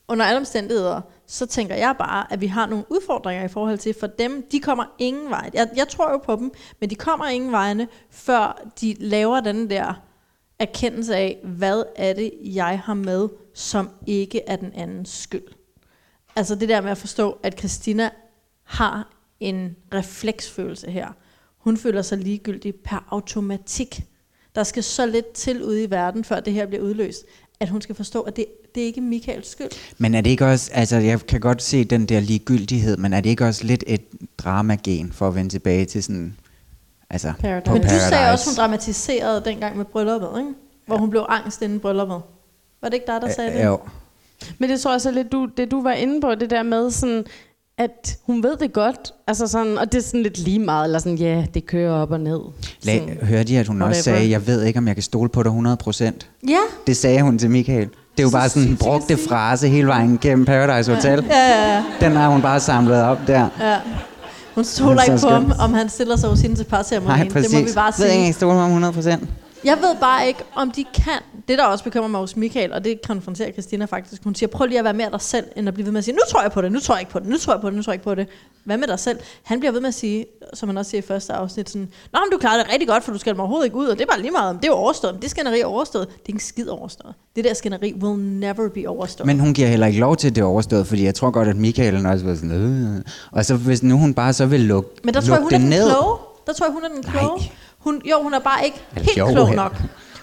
under 0.07 0.25
alle 0.25 0.39
omstændigheder, 0.39 1.01
så 1.27 1.45
tænker 1.45 1.75
jeg 1.75 1.95
bare, 1.99 2.33
at 2.33 2.41
vi 2.41 2.47
har 2.47 2.65
nogle 2.65 2.85
udfordringer 2.89 3.43
i 3.43 3.47
forhold 3.47 3.77
til, 3.77 3.95
for 3.99 4.07
dem, 4.07 4.47
de 4.51 4.59
kommer 4.59 4.85
ingen 4.99 5.29
vej. 5.29 5.49
Jeg, 5.53 5.69
jeg 5.75 5.87
tror 5.87 6.11
jo 6.11 6.17
på 6.17 6.35
dem, 6.35 6.51
men 6.79 6.89
de 6.89 6.95
kommer 6.95 7.27
ingen 7.27 7.51
vejene, 7.51 7.87
før 8.09 8.69
de 8.81 8.95
laver 8.99 9.39
den 9.39 9.69
der 9.69 9.93
erkendelse 10.59 11.15
af, 11.15 11.39
hvad 11.43 11.83
er 11.95 12.13
det, 12.13 12.31
jeg 12.41 12.79
har 12.79 12.93
med, 12.93 13.29
som 13.53 13.89
ikke 14.07 14.41
er 14.47 14.55
den 14.55 14.73
andens 14.73 15.09
skyld. 15.09 15.47
Altså 16.35 16.55
det 16.55 16.69
der 16.69 16.81
med 16.81 16.91
at 16.91 16.97
forstå, 16.97 17.37
at 17.43 17.59
Christina 17.59 18.09
har 18.65 19.09
en 19.39 19.75
refleksfølelse 19.93 20.91
her. 20.91 21.07
Hun 21.57 21.77
føler 21.77 22.01
sig 22.01 22.17
ligegyldig 22.17 22.75
per 22.75 23.07
automatik. 23.09 24.03
Der 24.55 24.63
skal 24.63 24.83
så 24.83 25.05
lidt 25.05 25.31
til 25.31 25.63
ude 25.63 25.83
i 25.83 25.89
verden, 25.89 26.23
før 26.23 26.39
det 26.39 26.53
her 26.53 26.65
bliver 26.65 26.83
udløst, 26.83 27.25
at 27.59 27.69
hun 27.69 27.81
skal 27.81 27.95
forstå, 27.95 28.21
at 28.21 28.35
det, 28.35 28.45
det 28.75 28.83
er 28.83 28.87
ikke 28.87 29.01
Michaels 29.01 29.47
skyld. 29.49 29.69
Men 29.97 30.15
er 30.15 30.21
det 30.21 30.29
ikke 30.29 30.45
også, 30.45 30.71
altså 30.73 30.97
jeg 30.97 31.19
kan 31.27 31.39
godt 31.39 31.61
se 31.61 31.83
den 31.83 32.05
der 32.05 32.19
ligegyldighed, 32.19 32.97
men 32.97 33.13
er 33.13 33.21
det 33.21 33.29
ikke 33.29 33.45
også 33.45 33.63
lidt 33.63 33.83
et 33.87 34.01
dramagen 34.37 35.11
for 35.11 35.27
at 35.27 35.35
vende 35.35 35.49
tilbage 35.49 35.85
til 35.85 36.03
sådan, 36.03 36.37
altså 37.09 37.33
Paradise. 37.39 37.65
på 37.65 37.73
Men 37.73 37.81
du 37.81 37.87
Paradise? 37.87 38.09
sagde 38.09 38.31
også, 38.31 38.49
hun 38.49 38.55
dramatiserede 38.55 39.41
dengang 39.45 39.77
med 39.77 39.85
brylluppet, 39.85 40.29
ikke? 40.39 40.49
Hvor 40.85 40.97
hun 40.97 41.09
blev 41.09 41.25
angst 41.29 41.61
inden 41.61 41.79
brylluppet. 41.79 42.21
Var 42.81 42.89
det 42.89 42.93
ikke 42.93 43.07
dig, 43.07 43.21
der 43.21 43.31
sagde 43.33 43.51
det? 43.51 43.57
Øh, 43.59 43.65
Jo. 43.65 43.79
Men 44.57 44.69
det 44.69 44.81
tror 44.81 44.91
jeg 44.91 44.95
også 44.95 45.09
er 45.09 45.13
lidt, 45.13 45.31
du, 45.31 45.49
det 45.57 45.71
du 45.71 45.81
var 45.83 45.91
inde 45.91 46.21
på, 46.21 46.35
det 46.35 46.49
der 46.49 46.63
med 46.63 46.91
sådan, 46.91 47.25
at 47.77 48.17
hun 48.25 48.43
ved 48.43 48.57
det 48.57 48.73
godt, 48.73 49.13
altså 49.27 49.47
sådan, 49.47 49.77
og 49.77 49.91
det 49.91 49.97
er 49.97 50.01
sådan 50.03 50.23
lidt 50.23 50.37
lige 50.37 50.59
meget, 50.59 50.85
eller 50.85 50.99
sådan, 50.99 51.17
ja, 51.17 51.25
yeah, 51.35 51.45
det 51.53 51.65
kører 51.65 51.91
op 51.93 52.11
og 52.11 52.19
ned. 52.19 52.39
La- 52.85 53.25
hørte 53.25 53.53
I, 53.53 53.55
at 53.55 53.67
hun 53.67 53.81
også 53.81 53.87
whatever. 53.99 54.17
sagde, 54.17 54.31
jeg 54.31 54.47
ved 54.47 54.63
ikke, 54.63 54.79
om 54.79 54.87
jeg 54.87 54.95
kan 54.95 55.03
stole 55.03 55.29
på 55.29 55.43
dig 55.43 55.51
100%? 55.51 56.11
Ja. 56.49 56.57
Det 56.87 56.97
sagde 56.97 57.21
hun 57.21 57.39
til 57.39 57.49
Michael. 57.51 57.87
Det 58.17 58.23
er 58.23 58.23
jo 58.23 58.29
bare 58.29 58.49
sådan 58.49 58.67
en 58.69 58.77
brugte 58.77 59.17
frase 59.29 59.67
hele 59.67 59.87
vejen 59.87 60.17
gennem 60.21 60.45
Paradise 60.45 60.93
Hotel. 60.95 61.25
Ja, 61.29 61.37
ja, 61.37 61.73
ja. 61.75 61.83
Den 62.01 62.11
har 62.11 62.29
hun 62.29 62.41
bare 62.41 62.59
samlet 62.59 63.03
op 63.03 63.17
der. 63.27 63.47
ja. 63.59 63.77
Hun 64.55 64.63
stoler 64.63 65.01
Så 65.05 65.11
ikke 65.11 65.21
på 65.21 65.29
ham, 65.29 65.53
om 65.59 65.73
han 65.73 65.89
stiller 65.89 66.15
sig 66.15 66.29
hos 66.29 66.41
hende 66.41 66.55
til 66.55 66.63
parceremonien. 66.63 67.19
Nej, 67.19 67.29
præcis. 67.29 67.51
Det 67.51 67.59
må 67.61 67.67
vi 67.67 67.73
bare 67.75 67.93
Ved 67.97 68.05
ikke, 68.05 68.13
sige. 68.15 68.25
jeg 68.25 68.35
stoler 68.35 68.53
på 68.55 68.59
ham 68.61 68.83
100%. 68.83 69.09
Jeg 69.63 69.77
ved 69.81 69.95
bare 70.01 70.27
ikke, 70.27 70.39
om 70.55 70.71
de 70.71 70.85
kan. 70.93 71.34
Det, 71.47 71.57
der 71.57 71.63
også 71.65 71.83
bekymrer 71.83 72.07
mig 72.07 72.19
hos 72.19 72.35
Michael, 72.35 72.73
og 72.73 72.83
det 72.83 72.99
konfronterer 73.07 73.51
Christina 73.51 73.85
faktisk. 73.85 74.23
Hun 74.23 74.35
siger, 74.35 74.47
prøv 74.47 74.67
lige 74.67 74.77
at 74.79 74.83
være 74.83 74.93
mere 74.93 75.11
dig 75.11 75.21
selv, 75.21 75.45
end 75.55 75.67
at 75.67 75.73
blive 75.73 75.85
ved 75.85 75.91
med 75.91 75.97
at 75.97 76.05
sige, 76.05 76.13
nu 76.15 76.19
tror 76.29 76.41
jeg 76.41 76.51
på 76.51 76.61
det, 76.61 76.71
nu 76.71 76.79
tror 76.79 76.95
jeg 76.95 77.01
ikke 77.01 77.11
på 77.11 77.19
det, 77.19 77.27
nu 77.27 77.37
tror 77.37 77.53
jeg 77.53 77.61
på 77.61 77.67
det, 77.69 77.75
nu 77.75 77.83
tror 77.83 77.91
jeg 77.91 77.95
ikke 77.95 78.03
på 78.03 78.15
det. 78.15 78.27
Hvad 78.63 78.77
med 78.77 78.87
dig 78.87 78.99
selv? 78.99 79.19
Han 79.43 79.59
bliver 79.59 79.71
ved 79.71 79.81
med 79.81 79.87
at 79.87 79.93
sige, 79.93 80.25
som 80.53 80.69
han 80.69 80.77
også 80.77 80.91
siger 80.91 81.01
i 81.01 81.05
første 81.05 81.33
afsnit, 81.33 81.69
sådan, 81.69 81.89
Nå, 82.13 82.19
men 82.19 82.31
du 82.31 82.37
klarer 82.37 82.57
det 82.63 82.71
rigtig 82.71 82.87
godt, 82.87 83.03
for 83.03 83.11
du 83.11 83.17
skal 83.17 83.39
overhovedet 83.39 83.65
ikke 83.65 83.77
ud, 83.77 83.85
og 83.85 83.97
det 83.97 84.01
er 84.03 84.07
bare 84.11 84.21
lige 84.21 84.31
meget, 84.31 84.57
det 84.61 84.67
er 84.67 84.71
overstået, 84.71 85.17
det 85.21 85.29
skænderi 85.29 85.59
er 85.59 85.65
overstået. 85.65 86.07
Det 86.07 86.15
er 86.15 86.33
ikke 86.33 86.45
skid 86.45 86.67
overstået. 86.67 87.13
Det 87.35 87.43
der 87.43 87.53
skænderi 87.53 87.93
will 87.93 88.19
never 88.19 88.69
be 88.69 88.87
overstået. 88.87 89.27
Men 89.27 89.39
hun 89.39 89.53
giver 89.53 89.67
heller 89.67 89.87
ikke 89.87 89.99
lov 89.99 90.15
til, 90.15 90.27
at 90.27 90.35
det 90.35 90.41
er 90.41 90.45
overstået, 90.45 90.87
fordi 90.87 91.03
jeg 91.05 91.15
tror 91.15 91.31
godt, 91.31 91.47
at 91.47 91.55
Michael 91.55 92.05
også 92.05 92.25
var 92.25 92.35
sådan, 92.35 92.51
øh. 92.51 93.01
Og 93.31 93.45
så 93.45 93.55
hvis 93.55 93.83
nu 93.83 93.97
hun 93.97 94.13
bare 94.13 94.33
så 94.33 94.45
vil 94.45 94.59
lukke, 94.59 94.89
Men 95.03 95.13
der 95.13 95.21
tror 95.21 95.33
jeg, 95.33 95.43
hun 95.43 95.53
er 95.53 95.57
den 95.57 95.69
ned. 95.69 95.89
kloge. 95.89 96.17
Der 96.47 96.53
tror 96.53 96.65
jeg, 96.65 96.73
hun 96.73 96.83
er 96.83 96.87
den 96.87 97.03
kloge. 97.03 97.51
Hun, 97.77 98.01
jo, 98.09 98.23
hun 98.23 98.33
er 98.33 98.39
bare 98.39 98.65
ikke 98.65 98.77
helt 98.93 99.17
jo, 99.17 99.27
klog 99.31 99.55
nok. 99.55 99.81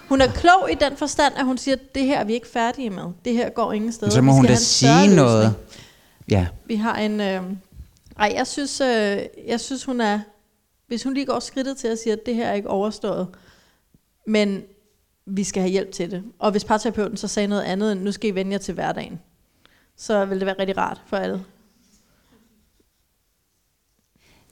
Hun 0.09 0.21
er 0.21 0.27
klog 0.27 0.71
i 0.71 0.75
den 0.75 0.97
forstand, 0.97 1.33
at 1.37 1.45
hun 1.45 1.57
siger, 1.57 1.77
det 1.95 2.03
her 2.05 2.19
er 2.19 2.23
vi 2.23 2.33
ikke 2.33 2.47
færdige 2.47 2.89
med. 2.89 3.03
Det 3.25 3.33
her 3.33 3.49
går 3.49 3.73
ingen 3.73 3.91
steder. 3.91 4.11
Så 4.11 4.21
må 4.21 4.31
hun 4.31 4.45
da 4.45 4.55
sige 4.55 4.91
løsning. 4.91 5.15
noget. 5.15 5.55
Ja. 6.29 6.47
Vi 6.65 6.75
har 6.75 6.95
en... 6.95 7.21
Øh, 7.21 7.41
ej, 8.19 8.33
jeg 8.35 8.47
synes, 8.47 8.81
øh, 8.81 9.21
jeg 9.47 9.59
synes, 9.59 9.83
hun 9.83 10.01
er... 10.01 10.19
Hvis 10.87 11.03
hun 11.03 11.13
lige 11.13 11.25
går 11.25 11.39
skridtet 11.39 11.77
til 11.77 11.87
at 11.87 11.99
sige, 11.99 12.13
at 12.13 12.19
det 12.25 12.35
her 12.35 12.47
er 12.47 12.53
ikke 12.53 12.69
overstået, 12.69 13.27
men 14.27 14.63
vi 15.25 15.43
skal 15.43 15.61
have 15.61 15.71
hjælp 15.71 15.91
til 15.91 16.11
det. 16.11 16.23
Og 16.39 16.51
hvis 16.51 16.63
parterapeuten 16.63 17.17
så 17.17 17.27
sagde 17.27 17.47
noget 17.47 17.61
andet, 17.61 17.91
end 17.91 18.01
nu 18.01 18.11
skal 18.11 18.29
I 18.29 18.35
vende 18.35 18.51
jer 18.51 18.57
til 18.57 18.73
hverdagen, 18.73 19.19
så 19.97 20.25
vil 20.25 20.39
det 20.39 20.45
være 20.45 20.55
rigtig 20.59 20.77
rart 20.77 21.01
for 21.07 21.17
alle. 21.17 21.45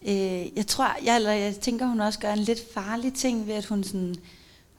Øh, 0.08 0.58
jeg 0.58 0.68
tror, 0.68 0.98
jeg, 1.06 1.16
eller 1.16 1.32
jeg 1.32 1.56
tænker, 1.56 1.86
hun 1.86 2.02
også 2.02 2.20
gør 2.20 2.34
en 2.34 2.40
lidt 2.40 2.60
farlig 2.74 3.14
ting 3.14 3.48
ved, 3.48 3.54
at 3.54 3.66
hun, 3.66 3.84
sådan, 3.84 4.16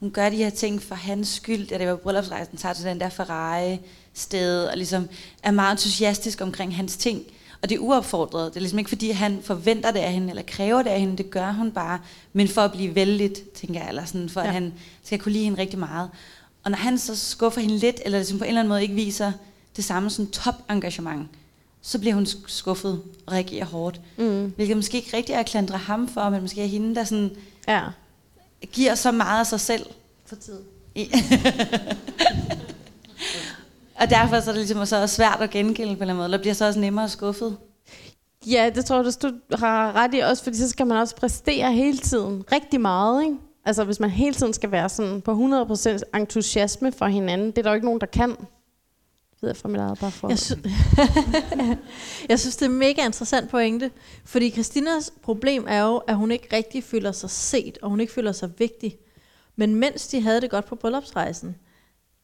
hun 0.02 0.10
gør 0.10 0.30
de 0.30 0.36
her 0.36 0.50
ting 0.50 0.82
for 0.82 0.94
hans 0.94 1.28
skyld, 1.28 1.66
da 1.66 1.78
det 1.78 1.86
var 1.88 1.96
bryllupsrejsen, 1.96 2.56
tager 2.58 2.72
til 2.72 2.84
den 2.84 3.00
der 3.00 3.08
Ferrari 3.08 3.78
sted, 4.14 4.64
og 4.64 4.76
ligesom 4.76 5.08
er 5.42 5.50
meget 5.50 5.72
entusiastisk 5.72 6.40
omkring 6.40 6.76
hans 6.76 6.96
ting. 6.96 7.22
Og 7.62 7.68
det 7.68 7.74
er 7.74 7.78
uopfordret. 7.78 8.50
Det 8.50 8.56
er 8.56 8.60
ligesom 8.60 8.78
ikke, 8.78 8.88
fordi 8.88 9.10
han 9.10 9.38
forventer 9.42 9.90
det 9.90 9.98
af 9.98 10.12
hende, 10.12 10.28
eller 10.30 10.42
kræver 10.46 10.82
det 10.82 10.90
af 10.90 11.00
hende. 11.00 11.16
Det 11.16 11.30
gør 11.30 11.52
hun 11.52 11.72
bare. 11.72 11.98
Men 12.32 12.48
for 12.48 12.60
at 12.60 12.72
blive 12.72 12.94
vældigt, 12.94 13.52
tænker 13.54 13.80
jeg, 13.80 13.88
eller 13.88 14.04
sådan, 14.04 14.28
for 14.28 14.40
ja. 14.40 14.46
at 14.46 14.52
han 14.52 14.72
skal 15.04 15.18
kunne 15.18 15.32
lide 15.32 15.44
hende 15.44 15.60
rigtig 15.60 15.78
meget. 15.78 16.10
Og 16.64 16.70
når 16.70 16.78
han 16.78 16.98
så 16.98 17.16
skuffer 17.16 17.60
hende 17.60 17.78
lidt, 17.78 18.00
eller 18.04 18.18
ligesom 18.18 18.38
på 18.38 18.44
en 18.44 18.48
eller 18.48 18.60
anden 18.60 18.68
måde 18.68 18.82
ikke 18.82 18.94
viser 18.94 19.32
det 19.76 19.84
samme 19.84 20.10
sådan 20.10 20.30
top 20.30 20.54
engagement, 20.70 21.28
så 21.82 21.98
bliver 21.98 22.14
hun 22.14 22.24
sk- 22.24 22.44
skuffet 22.46 23.02
og 23.26 23.32
reagerer 23.32 23.64
hårdt. 23.64 24.00
Mm. 24.16 24.52
Hvilket 24.56 24.76
måske 24.76 24.96
ikke 24.96 25.16
rigtig 25.16 25.32
er 25.32 25.38
at 25.38 25.46
klandre 25.46 25.78
ham 25.78 26.08
for, 26.08 26.28
men 26.30 26.40
måske 26.42 26.62
er 26.62 26.66
hende, 26.66 26.94
der 26.94 27.04
sådan 27.04 27.30
Ja. 27.68 27.82
Giver 28.72 28.94
så 28.94 29.12
meget 29.12 29.40
af 29.40 29.46
sig 29.46 29.60
selv. 29.60 29.86
For 30.26 30.36
tid. 30.36 30.58
og 34.00 34.10
derfor 34.10 34.40
så 34.40 34.50
er 34.50 34.54
det 34.54 34.56
ligesom 34.56 34.86
så 34.86 35.02
også 35.02 35.14
svært 35.14 35.38
at 35.40 35.50
gengælde 35.50 35.90
på 35.90 35.96
en 35.96 36.02
eller 36.02 36.02
anden 36.02 36.16
måde, 36.16 36.24
eller 36.24 36.38
bliver 36.38 36.54
så 36.54 36.66
også 36.66 36.80
nemmere 36.80 37.08
skuffet. 37.08 37.56
Ja, 38.46 38.70
det 38.74 38.84
tror 38.84 38.96
jeg, 38.96 39.04
du 39.22 39.56
har 39.56 39.92
ret 39.92 40.14
i 40.14 40.18
også, 40.18 40.44
fordi 40.44 40.56
så 40.56 40.68
skal 40.68 40.86
man 40.86 40.98
også 40.98 41.16
præstere 41.16 41.72
hele 41.72 41.98
tiden. 41.98 42.44
Rigtig 42.52 42.80
meget, 42.80 43.22
ikke? 43.22 43.36
Altså, 43.64 43.84
hvis 43.84 44.00
man 44.00 44.10
hele 44.10 44.34
tiden 44.34 44.52
skal 44.52 44.70
være 44.70 44.88
sådan 44.88 45.20
på 45.20 45.32
100% 45.32 46.18
entusiasme 46.18 46.92
for 46.92 47.06
hinanden, 47.06 47.46
det 47.46 47.58
er 47.58 47.62
der 47.62 47.70
jo 47.70 47.74
ikke 47.74 47.86
nogen, 47.86 48.00
der 48.00 48.06
kan. 48.06 48.36
Ved 49.42 49.48
jeg 49.48 49.56
fra 49.56 49.68
mit 49.68 49.80
eget 49.80 49.98
bare 49.98 50.10
for. 50.10 50.28
Jeg, 50.28 50.38
sy- 50.38 50.52
jeg 52.30 52.40
synes, 52.40 52.56
det 52.56 52.66
er 52.66 52.70
mega 52.70 53.04
interessant 53.06 53.50
pointe. 53.50 53.90
Fordi 54.24 54.50
Christinas 54.50 55.12
problem 55.22 55.66
er 55.68 55.82
jo, 55.82 55.96
at 55.96 56.16
hun 56.16 56.30
ikke 56.30 56.56
rigtig 56.56 56.84
føler 56.84 57.12
sig 57.12 57.30
set, 57.30 57.78
og 57.82 57.90
hun 57.90 58.00
ikke 58.00 58.12
føler 58.12 58.32
sig 58.32 58.50
vigtig. 58.58 58.96
Men 59.56 59.74
mens 59.74 60.08
de 60.08 60.20
havde 60.20 60.40
det 60.40 60.50
godt 60.50 60.64
på 60.66 60.74
bryllupsrejsen, 60.74 61.56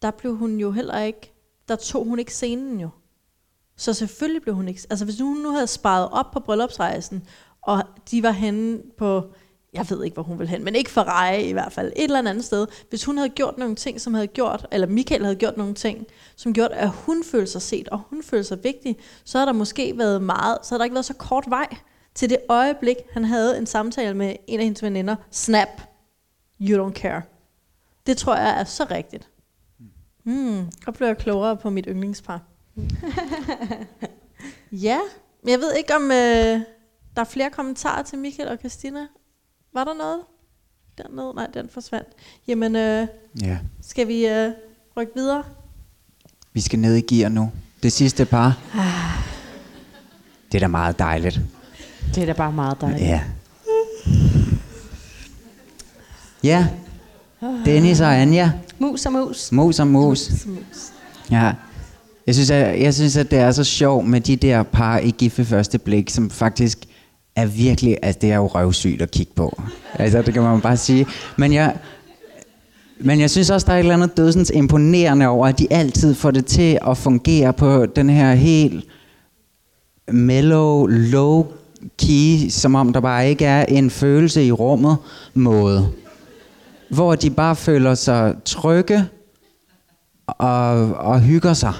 der 0.02 0.10
blev 0.10 0.36
hun 0.36 0.56
jo 0.60 0.70
heller 0.70 0.98
ikke, 1.00 1.32
der 1.68 1.76
tog 1.76 2.04
hun 2.04 2.18
ikke 2.18 2.34
scenen 2.34 2.80
jo. 2.80 2.88
Så 3.76 3.92
selvfølgelig 3.92 4.42
blev 4.42 4.54
hun 4.54 4.68
ikke, 4.68 4.80
altså 4.90 5.04
hvis 5.04 5.20
hun 5.20 5.36
nu 5.36 5.50
havde 5.50 5.66
sparet 5.66 6.08
op 6.12 6.30
på 6.32 6.40
bryllupsrejsen, 6.40 7.22
og 7.62 7.82
de 8.10 8.22
var 8.22 8.30
henne 8.30 8.78
på, 8.98 9.32
jeg 9.72 9.86
ved 9.90 10.04
ikke, 10.04 10.14
hvor 10.14 10.22
hun 10.22 10.38
ville 10.38 10.50
hen, 10.50 10.64
men 10.64 10.74
ikke 10.74 10.90
Ferrari 10.90 11.48
i 11.48 11.52
hvert 11.52 11.72
fald, 11.72 11.92
et 11.96 12.04
eller 12.04 12.18
andet 12.18 12.44
sted. 12.44 12.66
Hvis 12.88 13.04
hun 13.04 13.16
havde 13.16 13.28
gjort 13.28 13.58
nogle 13.58 13.74
ting, 13.74 14.00
som 14.00 14.14
havde 14.14 14.26
gjort, 14.26 14.66
eller 14.72 14.86
Michael 14.86 15.24
havde 15.24 15.36
gjort 15.36 15.56
nogle 15.56 15.74
ting, 15.74 16.06
som 16.36 16.52
gjorde, 16.52 16.74
at 16.74 16.88
hun 16.88 17.24
følte 17.24 17.52
sig 17.52 17.62
set, 17.62 17.88
og 17.88 18.00
hun 18.10 18.22
følte 18.22 18.44
sig 18.44 18.64
vigtig, 18.64 18.96
så 19.24 19.38
havde 19.38 19.46
der 19.46 19.52
måske 19.52 19.98
været 19.98 20.22
meget, 20.22 20.58
så 20.62 20.70
havde 20.70 20.78
der 20.78 20.84
ikke 20.84 20.94
været 20.94 21.04
så 21.04 21.14
kort 21.14 21.44
vej 21.48 21.76
til 22.14 22.30
det 22.30 22.38
øjeblik, 22.48 22.96
han 23.12 23.24
havde 23.24 23.58
en 23.58 23.66
samtale 23.66 24.14
med 24.14 24.36
en 24.46 24.60
af 24.60 24.64
hendes 24.64 24.82
veninder. 24.82 25.16
Snap, 25.30 25.68
you 26.60 26.86
don't 26.86 26.92
care. 26.92 27.22
Det 28.06 28.16
tror 28.16 28.36
jeg 28.36 28.60
er 28.60 28.64
så 28.64 28.86
rigtigt. 28.90 29.28
Hmm, 30.22 30.66
og 30.86 30.94
blev 30.94 31.06
jeg 31.06 31.18
klogere 31.18 31.56
på 31.56 31.70
mit 31.70 31.84
yndlingspar. 31.88 32.42
ja, 34.72 34.98
men 35.42 35.50
jeg 35.50 35.58
ved 35.58 35.74
ikke, 35.74 35.94
om 35.94 36.02
øh, 36.02 36.60
der 37.16 37.20
er 37.20 37.24
flere 37.24 37.50
kommentarer 37.50 38.02
til 38.02 38.18
Michael 38.18 38.48
og 38.48 38.56
Christina. 38.56 39.06
Var 39.74 39.84
der 39.84 39.94
noget? 39.94 40.20
Dernede? 40.98 41.34
Nej, 41.34 41.46
den 41.54 41.68
forsvandt. 41.72 42.08
Jamen, 42.48 42.76
øh, 42.76 43.06
Ja. 43.42 43.58
skal 43.82 44.08
vi 44.08 44.26
øh, 44.26 44.50
rykke 44.96 45.12
videre? 45.16 45.44
Vi 46.52 46.60
skal 46.60 46.78
ned 46.78 46.94
i 46.96 47.00
gear 47.14 47.28
nu. 47.28 47.50
Det 47.82 47.92
sidste 47.92 48.24
par. 48.24 48.58
Det 50.52 50.58
er 50.58 50.60
da 50.60 50.66
meget 50.66 50.98
dejligt. 50.98 51.40
Det 52.14 52.22
er 52.22 52.26
da 52.26 52.32
bare 52.32 52.52
meget 52.52 52.80
dejligt. 52.80 53.02
Ja. 53.02 53.20
Ja. 56.42 56.66
Dennis 57.64 58.00
og 58.00 58.20
Anja. 58.20 58.52
Mus 58.78 59.06
og 59.06 59.12
mus. 59.12 59.52
Mus 59.52 59.78
og 59.78 59.86
mus. 59.86 60.30
Ja. 61.30 61.52
Jeg 62.26 62.34
synes, 62.34 62.50
at, 62.50 62.82
jeg 62.82 62.94
synes, 62.94 63.16
at 63.16 63.30
det 63.30 63.38
er 63.38 63.52
så 63.52 63.64
sjovt 63.64 64.06
med 64.06 64.20
de 64.20 64.36
der 64.36 64.62
par 64.62 64.98
i 64.98 65.10
gift 65.10 65.38
ved 65.38 65.44
første 65.44 65.78
blik, 65.78 66.10
som 66.10 66.30
faktisk 66.30 66.78
er 67.36 67.46
virkelig, 67.46 67.98
altså 68.02 68.18
det 68.18 68.32
er 68.32 68.36
jo 68.36 68.46
røvsygt 68.46 69.02
at 69.02 69.10
kigge 69.10 69.32
på. 69.36 69.62
Altså 69.94 70.22
det 70.22 70.34
kan 70.34 70.42
man 70.42 70.60
bare 70.60 70.76
sige. 70.76 71.06
Men 71.36 71.52
jeg, 71.52 71.76
men 73.00 73.20
jeg 73.20 73.30
synes 73.30 73.50
også, 73.50 73.66
der 73.66 73.72
er 73.72 73.76
et 73.76 73.80
eller 73.80 73.94
andet 73.94 74.16
dødsens 74.16 74.52
imponerende 74.54 75.26
over, 75.26 75.46
at 75.46 75.58
de 75.58 75.66
altid 75.70 76.14
får 76.14 76.30
det 76.30 76.46
til 76.46 76.78
at 76.86 76.96
fungere 76.96 77.52
på 77.52 77.86
den 77.86 78.10
her 78.10 78.34
helt 78.34 78.84
mellow, 80.08 80.86
low 80.86 81.46
key, 81.98 82.48
som 82.50 82.74
om 82.74 82.92
der 82.92 83.00
bare 83.00 83.28
ikke 83.28 83.44
er 83.44 83.64
en 83.64 83.90
følelse 83.90 84.44
i 84.44 84.52
rummet 84.52 84.96
måde. 85.34 85.92
Hvor 86.90 87.14
de 87.14 87.30
bare 87.30 87.56
føler 87.56 87.94
sig 87.94 88.34
trygge 88.44 89.04
og, 90.26 90.92
og 90.94 91.20
hygger 91.20 91.52
sig. 91.52 91.72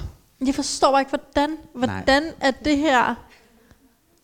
Jeg 0.45 0.55
forstår 0.55 0.99
ikke, 0.99 1.11
hvordan, 1.11 1.49
hvordan 1.73 2.23
er 2.41 2.51
det 2.65 2.77
her... 2.77 3.28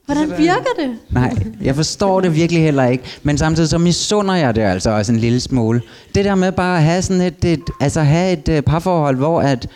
Hvordan 0.05 0.29
virker 0.37 0.73
det? 0.79 0.97
Nej, 1.09 1.33
jeg 1.61 1.75
forstår 1.75 2.21
det 2.21 2.35
virkelig 2.35 2.63
heller 2.63 2.85
ikke. 2.85 3.03
Men 3.23 3.37
samtidig 3.37 3.69
så 3.69 3.77
misunder 3.77 4.35
jeg 4.35 4.55
det 4.55 4.61
altså 4.61 4.89
også 4.89 5.11
en 5.11 5.19
lille 5.19 5.39
smule. 5.39 5.81
Det 6.15 6.25
der 6.25 6.35
med 6.35 6.51
bare 6.51 6.77
at 6.77 6.83
have 6.83 7.01
sådan 7.01 7.21
et, 7.21 7.45
et 7.45 7.63
altså 7.81 8.01
have 8.01 8.33
et 8.33 8.57
uh, 8.57 8.63
parforhold, 8.63 9.17
hvor 9.17 9.41
at, 9.41 9.67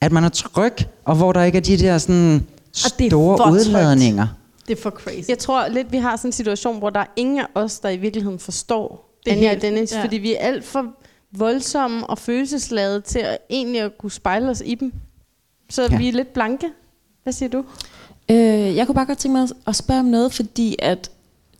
at 0.00 0.12
man 0.12 0.24
er 0.24 0.28
tryg, 0.28 0.72
og 1.04 1.16
hvor 1.16 1.32
der 1.32 1.42
ikke 1.42 1.58
er 1.58 1.62
de 1.62 1.78
der 1.78 1.98
sådan 1.98 2.46
det 2.98 3.10
store 3.10 3.52
udladninger. 3.52 4.26
Det 4.68 4.78
er 4.78 4.82
for 4.82 4.90
crazy. 4.90 5.28
Jeg 5.28 5.38
tror 5.38 5.68
lidt, 5.68 5.92
vi 5.92 5.96
har 5.96 6.16
sådan 6.16 6.28
en 6.28 6.32
situation, 6.32 6.78
hvor 6.78 6.90
der 6.90 7.00
er 7.00 7.06
ingen 7.16 7.38
af 7.38 7.46
os, 7.54 7.78
der 7.78 7.88
i 7.88 7.96
virkeligheden 7.96 8.38
forstår 8.38 9.18
Det 9.24 9.30
Anja 9.32 9.44
og 9.44 9.50
helt- 9.50 9.62
Dennis, 9.62 9.92
ja. 9.92 10.02
fordi 10.04 10.16
vi 10.16 10.34
er 10.34 10.38
alt 10.38 10.64
for 10.64 10.84
voldsomme 11.32 12.06
og 12.06 12.18
følelsesladede 12.18 13.00
til 13.00 13.18
at 13.18 13.38
egentlig 13.50 13.80
at 13.80 13.98
kunne 13.98 14.10
spejle 14.10 14.48
os 14.50 14.62
i 14.66 14.74
dem. 14.74 14.92
Så 15.70 15.82
ja. 15.90 15.96
vi 15.98 16.08
er 16.08 16.12
lidt 16.12 16.32
blanke. 16.32 16.66
Hvad 17.22 17.32
siger 17.32 17.48
du? 17.48 17.64
Øh, 18.30 18.76
jeg 18.76 18.86
kunne 18.86 18.94
bare 18.94 19.06
godt 19.06 19.18
tænke 19.18 19.38
mig 19.38 19.48
at- 19.66 19.76
spørge 19.76 20.00
om 20.00 20.06
noget, 20.06 20.32
fordi 20.32 20.76
at 20.78 21.10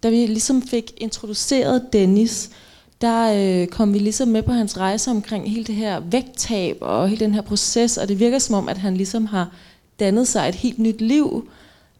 da 0.02 0.10
vi 0.10 0.16
ligesom 0.26 0.62
fik 0.62 0.92
introduceret 0.96 1.92
Dennis, 1.92 2.50
der 3.00 3.32
øh, 3.62 3.66
kom 3.66 3.94
vi 3.94 3.98
ligesom 3.98 4.28
med 4.28 4.42
på 4.42 4.52
hans 4.52 4.78
rejse 4.78 5.10
omkring 5.10 5.50
hele 5.50 5.64
det 5.64 5.74
her 5.74 6.00
vægttab 6.00 6.76
og 6.80 7.08
hele 7.08 7.24
den 7.24 7.34
her 7.34 7.40
proces, 7.40 7.98
og 7.98 8.08
det 8.08 8.20
virker 8.20 8.38
som 8.38 8.54
om, 8.54 8.68
at 8.68 8.78
han 8.78 8.96
ligesom 8.96 9.26
har 9.26 9.50
dannet 10.00 10.28
sig 10.28 10.48
et 10.48 10.54
helt 10.54 10.78
nyt 10.78 11.00
liv, 11.00 11.48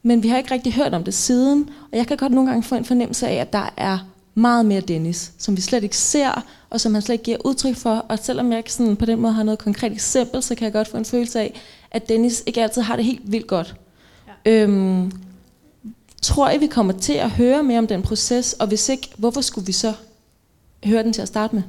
men 0.03 0.23
vi 0.23 0.29
har 0.29 0.39
ikke 0.39 0.55
rigtig 0.55 0.73
hørt 0.73 0.95
om 0.95 1.05
det 1.05 1.15
siden, 1.15 1.71
og 1.93 1.99
jeg 1.99 2.07
kan 2.07 2.17
godt 2.17 2.33
nogle 2.33 2.51
gange 2.51 2.63
få 2.63 2.75
en 2.75 2.85
fornemmelse 2.85 3.29
af, 3.29 3.35
at 3.35 3.53
der 3.53 3.73
er 3.77 3.99
meget 4.35 4.67
mere 4.67 4.81
Dennis, 4.81 5.33
som 5.39 5.57
vi 5.57 5.61
slet 5.61 5.83
ikke 5.83 5.97
ser, 5.97 6.45
og 6.71 6.81
som 6.81 6.95
han 6.95 7.03
slet 7.03 7.13
ikke 7.15 7.25
giver 7.25 7.37
udtryk 7.45 7.77
for, 7.77 7.95
og 8.09 8.19
selvom 8.23 8.51
jeg 8.51 8.59
ikke 8.59 8.73
sådan 8.73 8.97
på 8.97 9.05
den 9.07 9.21
måde 9.21 9.33
har 9.33 9.43
noget 9.43 9.59
konkret 9.59 9.93
eksempel, 9.93 10.43
så 10.43 10.55
kan 10.55 10.65
jeg 10.65 10.73
godt 10.73 10.89
få 10.89 10.97
en 10.97 11.05
følelse 11.05 11.41
af, 11.41 11.61
at 11.91 12.09
Dennis 12.09 12.43
ikke 12.47 12.63
altid 12.63 12.83
har 12.83 12.97
det 12.97 13.05
helt 13.05 13.33
vildt 13.33 13.47
godt. 13.47 13.75
Øhm, 14.47 15.13
tror 16.23 16.51
I, 16.51 16.59
vi 16.59 16.67
kommer 16.67 16.93
til 16.93 17.13
at 17.13 17.31
høre 17.31 17.63
mere 17.63 17.79
om 17.79 17.87
den 17.87 18.03
proces, 18.03 18.53
og 18.53 18.67
hvis 18.67 18.89
ikke, 18.89 19.09
hvorfor 19.17 19.41
skulle 19.41 19.67
vi 19.67 19.73
så 19.73 19.93
høre 20.85 21.03
den 21.03 21.13
til 21.13 21.23
at 21.23 21.29
starte 21.29 21.55
med? 21.55 21.63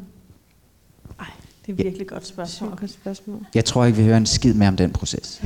Det 1.68 1.74
er 1.74 1.84
virkelig 1.84 2.02
et 2.02 2.10
godt 2.10 2.28
spørgsmål. 2.28 2.70
Godt 2.80 2.92
spørgsmål. 2.92 3.46
Jeg 3.56 3.66
tror 3.66 3.86
ikke, 3.86 3.98
vi 3.98 4.04
hører 4.04 4.18
en 4.18 4.26
skid 4.26 4.54
mere 4.54 4.70
om 4.70 4.78
den 4.78 4.92
proces. 4.92 5.42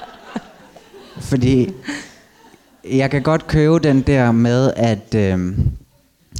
Fordi 1.30 1.72
jeg 2.84 3.10
kan 3.10 3.22
godt 3.22 3.46
købe 3.46 3.78
den 3.78 4.02
der 4.02 4.32
med, 4.32 4.72
at... 4.76 5.14
Øh, 5.14 5.58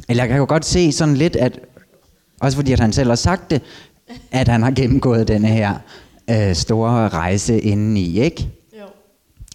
eller 0.09 0.23
jeg 0.23 0.27
kan 0.27 0.37
jo 0.37 0.45
godt 0.49 0.65
se 0.65 0.91
sådan 0.91 1.17
lidt, 1.17 1.35
at... 1.35 1.59
Også 2.39 2.57
fordi 2.57 2.71
at 2.71 2.79
han 2.79 2.93
selv 2.93 3.09
har 3.09 3.15
sagt 3.15 3.51
det, 3.51 3.61
at 4.31 4.47
han 4.47 4.63
har 4.63 4.71
gennemgået 4.71 5.27
denne 5.27 5.47
her 5.47 5.75
øh, 6.29 6.55
store 6.55 7.09
rejse 7.09 7.59
indeni, 7.59 8.19
ikke? 8.19 8.49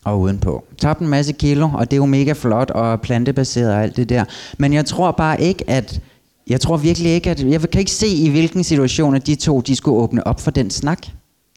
Og 0.04 0.20
udenpå. 0.20 0.64
Tabt 0.78 1.00
en 1.00 1.08
masse 1.08 1.32
kilo, 1.32 1.68
og 1.74 1.90
det 1.90 1.96
er 1.96 1.98
jo 1.98 2.06
mega 2.06 2.32
flot 2.32 2.70
og 2.70 3.00
plantebaseret 3.00 3.70
og 3.74 3.82
alt 3.82 3.96
det 3.96 4.08
der. 4.08 4.24
Men 4.58 4.72
jeg 4.72 4.86
tror 4.86 5.10
bare 5.10 5.40
ikke, 5.40 5.64
at... 5.70 6.00
Jeg 6.48 6.60
tror 6.60 6.76
virkelig 6.76 7.10
ikke, 7.12 7.30
at... 7.30 7.40
Jeg 7.44 7.60
kan 7.60 7.78
ikke 7.78 7.90
se, 7.90 8.06
i 8.08 8.28
hvilken 8.30 8.64
situation, 8.64 9.14
at 9.14 9.26
de 9.26 9.34
to 9.34 9.60
de 9.60 9.76
skulle 9.76 9.96
åbne 9.96 10.26
op 10.26 10.40
for 10.40 10.50
den 10.50 10.70
snak. 10.70 10.98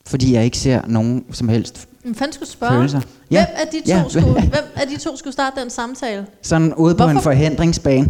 Fordi 0.07 0.33
jeg 0.33 0.45
ikke 0.45 0.57
ser 0.57 0.81
nogen 0.87 1.25
som 1.31 1.49
helst 1.49 1.87
Men 2.03 2.15
fanden 2.15 2.33
skulle 2.33 2.49
spørge? 2.49 2.73
følelser. 2.73 3.01
Hvem, 3.29 3.39
af 3.55 3.67
de 3.71 3.79
to 3.79 3.87
ja. 3.87 4.03
skulle, 4.09 4.33
hvem 4.53 4.63
af 4.75 4.87
de 4.87 4.97
to 4.97 5.17
skulle 5.17 5.33
starte 5.33 5.61
den 5.61 5.69
samtale? 5.69 6.25
Sådan 6.41 6.73
ude 6.73 6.95
på 6.95 7.03
en 7.03 7.09
Hvorfor- 7.11 7.21
forhindringsbane. 7.23 8.09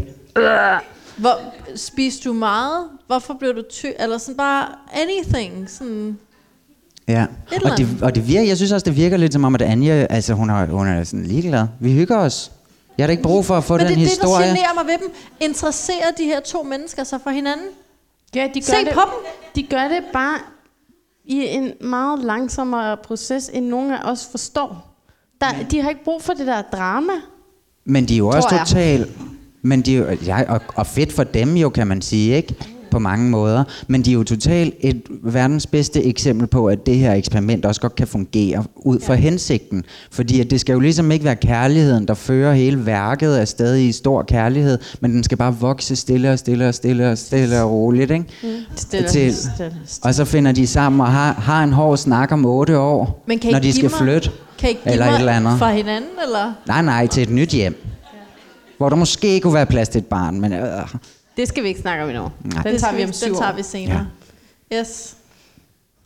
Hvor, 1.18 1.40
spiste 1.76 2.30
du 2.30 2.34
meget? 2.34 2.84
Hvorfor 3.08 3.34
blev 3.40 3.56
du 3.56 3.62
ty? 3.72 3.86
Eller 4.00 4.18
sådan 4.18 4.36
bare 4.38 4.66
anything. 4.94 5.70
Sådan, 5.70 6.18
Ja, 7.08 7.26
og 7.64 7.78
det, 7.78 7.88
og 8.02 8.16
det 8.16 8.28
virker, 8.28 8.48
jeg 8.48 8.58
synes 8.58 8.72
også, 8.72 8.86
det 8.86 8.96
virker 8.96 9.18
lidt 9.18 9.34
som 9.34 9.44
om, 9.44 9.56
at 9.56 9.62
Anja, 9.62 10.08
altså 10.10 10.34
hun 10.34 10.50
er, 10.50 10.66
hun 10.66 10.88
er 10.88 11.04
sådan 11.04 11.26
ligeglad. 11.26 11.68
Vi 11.80 11.94
hygger 11.94 12.18
os. 12.18 12.52
Jeg 12.98 13.04
har 13.04 13.08
da 13.08 13.12
ikke 13.12 13.24
brug 13.24 13.46
for 13.46 13.58
at 13.58 13.64
få 13.64 13.78
Men 13.78 13.80
den 13.80 13.88
det 13.88 13.94
er 13.94 14.10
det, 14.10 14.22
der 14.22 14.28
historie. 14.28 14.48
generer 14.48 14.74
mig 14.76 14.86
ved 14.86 14.98
dem. 15.08 15.14
Interesserer 15.40 16.12
de 16.18 16.24
her 16.24 16.40
to 16.40 16.64
mennesker 16.64 17.04
sig 17.04 17.20
for 17.24 17.30
hinanden? 17.30 17.66
Ja, 18.36 18.48
de 18.54 18.60
gør 18.60 18.62
Se 18.62 18.86
det, 18.86 18.94
på 18.94 19.02
De 19.56 19.64
gør 19.64 19.88
det 19.88 20.00
bare 20.14 20.40
i 21.26 21.46
en 21.48 21.72
meget 21.82 22.20
langsommere 22.20 22.98
proces, 22.98 23.50
end 23.54 23.66
nogen 23.66 23.92
af 23.92 24.12
os 24.12 24.28
forstår. 24.32 24.96
Der, 25.42 25.48
de 25.72 25.82
har 25.82 25.90
ikke 25.90 26.04
brug 26.04 26.22
for 26.22 26.34
det 26.34 26.48
der 26.48 26.62
drama. 26.62 27.14
Men 27.86 28.06
de 28.06 28.14
er 28.14 28.18
jo 28.18 28.28
også 28.28 28.50
totalt... 28.60 29.08
Men 29.62 29.82
de 29.82 29.98
er 29.98 30.16
ja, 30.26 30.54
og, 30.54 30.62
og 30.76 30.88
fedt 30.88 31.14
for 31.14 31.24
dem 31.24 31.56
jo, 31.56 31.70
kan 31.70 31.88
man 31.88 32.02
sige, 32.02 32.36
ikke? 32.36 32.56
På 32.96 33.00
mange 33.00 33.30
måder. 33.30 33.64
Men 33.88 34.02
de 34.02 34.10
er 34.10 34.14
jo 34.14 34.24
totalt 34.24 34.74
et 34.80 35.02
verdens 35.24 35.68
bedste 35.68 36.04
eksempel 36.04 36.48
på, 36.48 36.68
at 36.68 36.86
det 36.86 36.98
her 36.98 37.14
eksperiment 37.14 37.66
også 37.66 37.82
godt 37.82 37.96
kan 37.96 38.08
fungere 38.08 38.64
ud 38.76 39.00
fra 39.00 39.14
hensigten. 39.14 39.84
Fordi 40.12 40.40
at 40.42 40.52
det 40.52 40.60
skal 40.60 40.74
jo 40.74 40.80
ligesom 40.80 41.12
ikke 41.12 41.26
være 41.26 41.36
kærligheden, 41.36 42.08
der 42.08 42.14
fører 42.14 42.54
hele 42.54 42.86
værket 42.86 43.36
afsted 43.36 43.78
i 43.78 43.92
stor 43.92 44.24
kærlighed, 44.24 44.78
men 45.02 45.12
den 45.12 45.24
skal 45.24 45.38
bare 45.38 45.56
vokse 45.60 45.96
stille 45.96 46.32
og 46.32 46.40
stille 46.40 46.68
og 46.68 46.74
stille 46.74 47.12
og 47.12 47.18
stille 47.18 47.62
og 47.62 47.72
roligt. 47.72 48.12
Ikke? 48.12 48.26
Mm. 48.44 48.50
Stille, 48.76 49.08
Til, 49.10 49.34
stille, 49.36 49.74
og 50.04 50.16
så 50.16 50.26
finder 50.26 50.52
de 50.52 50.68
sammen 50.68 51.02
og 51.02 51.08
har, 51.12 51.34
har 51.34 51.64
en 51.64 51.74
hård 51.74 51.98
snak 51.98 52.32
om 52.32 52.46
otte 52.46 52.78
år, 52.80 53.24
Men 53.28 53.40
kan 53.40 53.52
når 53.52 53.60
de 53.60 53.72
skal 53.74 53.84
mig- 53.84 53.92
flytte. 54.00 54.30
Kan 54.60 54.70
I 54.70 54.74
give 54.74 54.94
eller 54.94 55.06
mig 55.06 55.14
et 55.14 55.20
eller 55.20 55.32
andet. 55.32 55.60
fra 55.60 55.72
hinanden, 55.74 56.10
eller? 56.26 56.54
Nej, 56.68 56.82
nej, 56.82 57.08
til 57.08 57.24
et 57.24 57.30
nyt 57.30 57.50
hjem. 57.50 57.86
Hvor 58.78 58.90
der 58.90 58.96
måske 58.96 59.40
kunne 59.40 59.54
være 59.54 59.66
plads 59.66 59.90
til 59.90 60.00
et 60.00 60.06
barn, 60.06 60.42
men... 60.42 60.54
Øh, 60.54 60.60
Det 61.38 61.48
skal 61.48 61.64
vi 61.64 61.68
ikke 61.68 61.80
snakke 61.82 62.04
om 62.04 62.10
endnu. 62.10 62.32
Nej. 62.44 62.64
Den 62.64 62.72
Det 62.74 62.82
tager 62.82 62.94
vi 62.96 63.02
om 63.04 63.08
den 63.08 63.14
syv 63.14 63.36
tager 63.36 63.52
år. 63.52 63.56
vi 63.56 63.64
senere. 63.64 64.08
Ja. 64.72 64.80
Yes. 64.80 65.18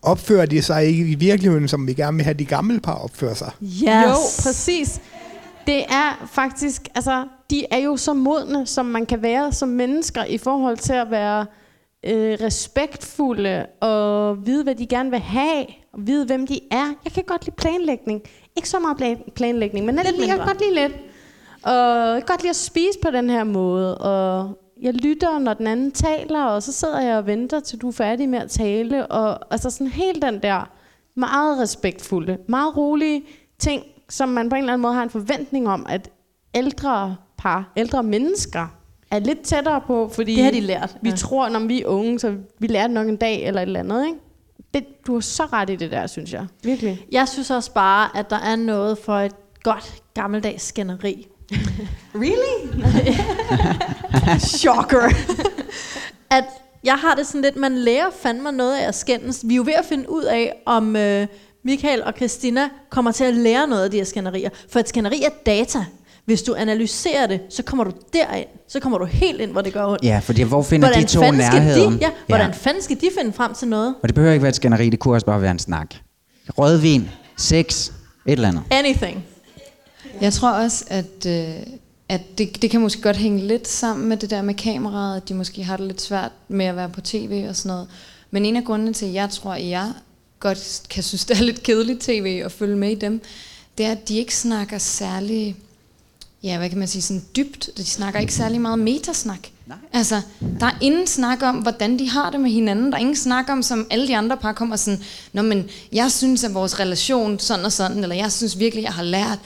Opfører 0.01 0.45
de 0.45 0.61
sig 0.61 0.85
ikke 0.85 1.07
i 1.07 1.15
virkeligheden, 1.15 1.67
som 1.67 1.87
vi 1.87 1.93
gerne 1.93 2.17
vil 2.17 2.23
have 2.23 2.33
de 2.33 2.45
gamle 2.45 2.79
par 2.79 2.93
opfører 2.95 3.33
sig? 3.33 3.51
Yes. 3.63 3.83
Jo, 3.83 4.13
præcis. 4.43 5.01
Det 5.67 5.79
er 5.89 6.27
faktisk, 6.31 6.81
altså, 6.95 7.25
de 7.49 7.65
er 7.71 7.77
jo 7.77 7.97
så 7.97 8.13
modne, 8.13 8.65
som 8.67 8.85
man 8.85 9.05
kan 9.05 9.21
være 9.21 9.51
som 9.53 9.69
mennesker 9.69 10.23
i 10.23 10.37
forhold 10.37 10.77
til 10.77 10.93
at 10.93 11.11
være 11.11 11.45
øh, 12.05 12.37
respektfulde 12.41 13.65
og 13.81 14.37
vide, 14.45 14.63
hvad 14.63 14.75
de 14.75 14.87
gerne 14.87 15.09
vil 15.09 15.19
have, 15.19 15.65
og 15.93 15.99
vide, 16.07 16.25
hvem 16.25 16.47
de 16.47 16.59
er. 16.71 16.85
Jeg 17.03 17.11
kan 17.13 17.23
godt 17.27 17.45
lide 17.45 17.55
planlægning. 17.55 18.21
Ikke 18.55 18.69
så 18.69 18.79
meget 18.79 18.97
plan- 18.97 19.23
planlægning, 19.35 19.85
men 19.85 19.95
lidt 19.95 20.07
jeg 20.19 20.27
kan 20.37 20.37
godt 20.47 20.61
lide 20.61 20.73
lidt. 20.81 20.93
Og 21.63 21.73
jeg 22.13 22.21
kan 22.21 22.27
godt 22.27 22.41
lide 22.41 22.49
at 22.49 22.55
spise 22.55 22.99
på 23.01 23.11
den 23.11 23.29
her 23.29 23.43
måde, 23.43 23.97
og 23.97 24.57
jeg 24.81 24.93
lytter, 24.93 25.39
når 25.39 25.53
den 25.53 25.67
anden 25.67 25.91
taler, 25.91 26.43
og 26.43 26.63
så 26.63 26.71
sidder 26.71 27.01
jeg 27.01 27.17
og 27.17 27.27
venter, 27.27 27.59
til 27.59 27.79
du 27.81 27.87
er 27.87 27.91
færdig 27.91 28.29
med 28.29 28.39
at 28.39 28.49
tale. 28.49 29.07
Og 29.07 29.53
altså 29.53 29.69
sådan 29.69 29.87
helt 29.87 30.21
den 30.21 30.41
der 30.41 30.69
meget 31.15 31.59
respektfulde, 31.59 32.37
meget 32.47 32.77
rolige 32.77 33.23
ting, 33.59 33.83
som 34.09 34.29
man 34.29 34.49
på 34.49 34.55
en 34.55 34.61
eller 34.61 34.73
anden 34.73 34.81
måde 34.81 34.93
har 34.93 35.03
en 35.03 35.09
forventning 35.09 35.69
om, 35.69 35.85
at 35.89 36.09
ældre 36.53 37.15
par, 37.37 37.71
ældre 37.77 38.03
mennesker 38.03 38.67
er 39.11 39.19
lidt 39.19 39.41
tættere 39.41 39.81
på, 39.87 40.09
fordi 40.13 40.35
Det 40.35 40.43
har 40.43 40.51
de 40.51 40.59
lært, 40.59 40.97
vi 41.01 41.09
ja. 41.09 41.15
tror, 41.15 41.49
når 41.49 41.59
vi 41.59 41.81
er 41.81 41.87
unge, 41.87 42.19
så 42.19 42.35
vi 42.59 42.67
lærer 42.67 42.87
nok 42.87 43.07
en 43.07 43.17
dag 43.17 43.47
eller 43.47 43.61
et 43.61 43.65
eller 43.65 43.79
andet, 43.79 44.05
ikke? 44.05 44.19
Det, 44.73 45.07
du 45.07 45.13
har 45.13 45.19
så 45.19 45.43
ret 45.43 45.69
i 45.69 45.75
det 45.75 45.91
der, 45.91 46.07
synes 46.07 46.33
jeg. 46.33 46.47
Virkelig. 46.63 47.05
Jeg 47.11 47.27
synes 47.27 47.51
også 47.51 47.73
bare, 47.73 48.17
at 48.17 48.29
der 48.29 48.39
er 48.39 48.55
noget 48.55 48.97
for 48.97 49.13
et 49.13 49.35
godt 49.63 50.03
gammeldags 50.13 50.63
skænderi. 50.63 51.27
Really? 52.15 52.83
Shocker. 54.57 55.09
at 56.31 56.43
jeg 56.83 56.93
har 56.95 57.15
det 57.15 57.27
sådan 57.27 57.41
lidt, 57.41 57.55
man 57.55 57.77
lærer 57.77 58.09
fandme 58.23 58.51
noget 58.51 58.77
af 58.77 58.87
at 58.87 58.95
skændes. 58.95 59.41
Vi 59.45 59.53
er 59.53 59.57
jo 59.57 59.63
ved 59.63 59.73
at 59.73 59.85
finde 59.85 60.11
ud 60.11 60.23
af, 60.23 60.53
om 60.65 60.95
øh, 60.95 61.27
Michael 61.65 62.03
og 62.03 62.13
Christina 62.17 62.69
kommer 62.89 63.11
til 63.11 63.23
at 63.23 63.33
lære 63.33 63.67
noget 63.67 63.83
af 63.83 63.91
de 63.91 63.97
her 63.97 64.03
skænderier. 64.03 64.49
For 64.69 64.79
et 64.79 64.89
skænderi 64.89 65.23
er 65.23 65.29
data. 65.45 65.85
Hvis 66.25 66.41
du 66.41 66.55
analyserer 66.55 67.27
det, 67.27 67.41
så 67.49 67.63
kommer 67.63 67.83
du 67.83 67.91
derind. 68.13 68.47
Så 68.67 68.79
kommer 68.79 68.97
du 68.97 69.05
helt 69.05 69.41
ind, 69.41 69.51
hvor 69.51 69.61
det 69.61 69.73
gør 69.73 69.85
ondt. 69.85 70.03
ja, 70.03 70.19
fordi 70.23 70.41
hvor 70.41 70.63
finder 70.63 70.87
hvordan 70.87 71.03
de 71.03 71.07
to 71.07 71.21
fanden 71.21 71.41
skal 71.41 71.59
nærheden? 71.61 71.93
De, 71.93 71.97
ja, 72.01 72.09
hvordan 72.27 72.53
fanden 72.53 72.83
skal 72.83 73.01
de 73.01 73.09
finde 73.19 73.33
frem 73.33 73.53
til 73.53 73.67
noget? 73.67 73.95
Og 74.03 74.09
det 74.09 74.15
behøver 74.15 74.33
ikke 74.33 74.43
være 74.43 74.49
et 74.49 74.55
skænderi, 74.55 74.89
det 74.89 74.99
kunne 74.99 75.15
også 75.15 75.25
bare 75.25 75.41
være 75.41 75.51
en 75.51 75.59
snak. 75.59 75.95
Rødvin, 76.57 77.09
sex, 77.37 77.87
et 77.87 77.93
eller 78.25 78.47
andet. 78.47 78.63
Anything. 78.71 79.23
Jeg 80.21 80.33
tror 80.33 80.49
også, 80.49 80.85
at, 80.87 81.25
øh, 81.27 81.55
at 82.09 82.37
det, 82.37 82.61
det 82.61 82.71
kan 82.71 82.81
måske 82.81 83.01
godt 83.01 83.17
hænge 83.17 83.47
lidt 83.47 83.67
sammen 83.67 84.09
med 84.09 84.17
det 84.17 84.29
der 84.29 84.41
med 84.41 84.53
kameraet, 84.53 85.17
at 85.17 85.29
de 85.29 85.33
måske 85.33 85.63
har 85.63 85.77
det 85.77 85.87
lidt 85.87 86.01
svært 86.01 86.31
med 86.47 86.65
at 86.65 86.75
være 86.75 86.89
på 86.89 87.01
tv 87.01 87.45
og 87.49 87.55
sådan 87.55 87.69
noget. 87.69 87.87
Men 88.31 88.45
en 88.45 88.55
af 88.55 88.63
grundene 88.63 88.93
til, 88.93 89.05
at 89.05 89.13
jeg 89.13 89.29
tror, 89.29 89.53
at 89.53 89.69
jeg 89.69 89.93
godt 90.39 90.81
kan 90.89 91.03
synes, 91.03 91.25
det 91.25 91.37
er 91.37 91.43
lidt 91.43 91.63
kedeligt 91.63 92.01
tv 92.01 92.41
at 92.45 92.51
følge 92.51 92.75
med 92.75 92.91
i 92.91 92.95
dem, 92.95 93.21
det 93.77 93.85
er, 93.85 93.91
at 93.91 94.09
de 94.09 94.17
ikke 94.17 94.35
snakker 94.35 94.77
særlig, 94.77 95.55
ja, 96.43 96.57
hvad 96.57 96.69
kan 96.69 96.79
man 96.79 96.87
sige, 96.87 97.01
sådan 97.01 97.23
dybt. 97.35 97.69
De 97.77 97.85
snakker 97.85 98.19
ikke 98.19 98.33
særlig 98.33 98.61
meget 98.61 98.79
metasnak. 98.79 99.47
Nej. 99.65 99.77
Altså, 99.93 100.21
der 100.59 100.65
er 100.65 100.77
ingen 100.81 101.07
snak 101.07 101.43
om, 101.43 101.55
hvordan 101.55 101.99
de 101.99 102.09
har 102.09 102.29
det 102.31 102.39
med 102.39 102.51
hinanden. 102.51 102.91
Der 102.91 102.97
er 102.97 102.99
ingen 103.01 103.15
snak 103.15 103.49
om, 103.49 103.63
som 103.63 103.87
alle 103.89 104.07
de 104.07 104.17
andre 104.17 104.37
par 104.37 104.53
kommer 104.53 104.75
sådan, 104.75 105.03
Nå, 105.33 105.41
men 105.41 105.69
jeg 105.91 106.11
synes, 106.11 106.43
at 106.43 106.53
vores 106.53 106.79
relation 106.79 107.39
sådan 107.39 107.65
og 107.65 107.71
sådan, 107.71 108.03
eller 108.03 108.15
jeg 108.15 108.31
synes 108.31 108.59
virkelig, 108.59 108.83
jeg 108.83 108.93
har 108.93 109.03
lært 109.03 109.39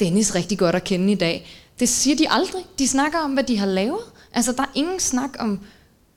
Dennis 0.00 0.34
rigtig 0.34 0.58
godt 0.58 0.74
at 0.74 0.84
kende 0.84 1.12
i 1.12 1.14
dag. 1.14 1.50
Det 1.80 1.88
siger 1.88 2.16
de 2.16 2.26
aldrig. 2.30 2.62
De 2.78 2.88
snakker 2.88 3.18
om, 3.18 3.30
hvad 3.30 3.44
de 3.44 3.58
har 3.58 3.66
lavet. 3.66 3.98
Altså, 4.34 4.52
der 4.52 4.62
er 4.62 4.70
ingen 4.74 5.00
snak 5.00 5.30
om, 5.38 5.60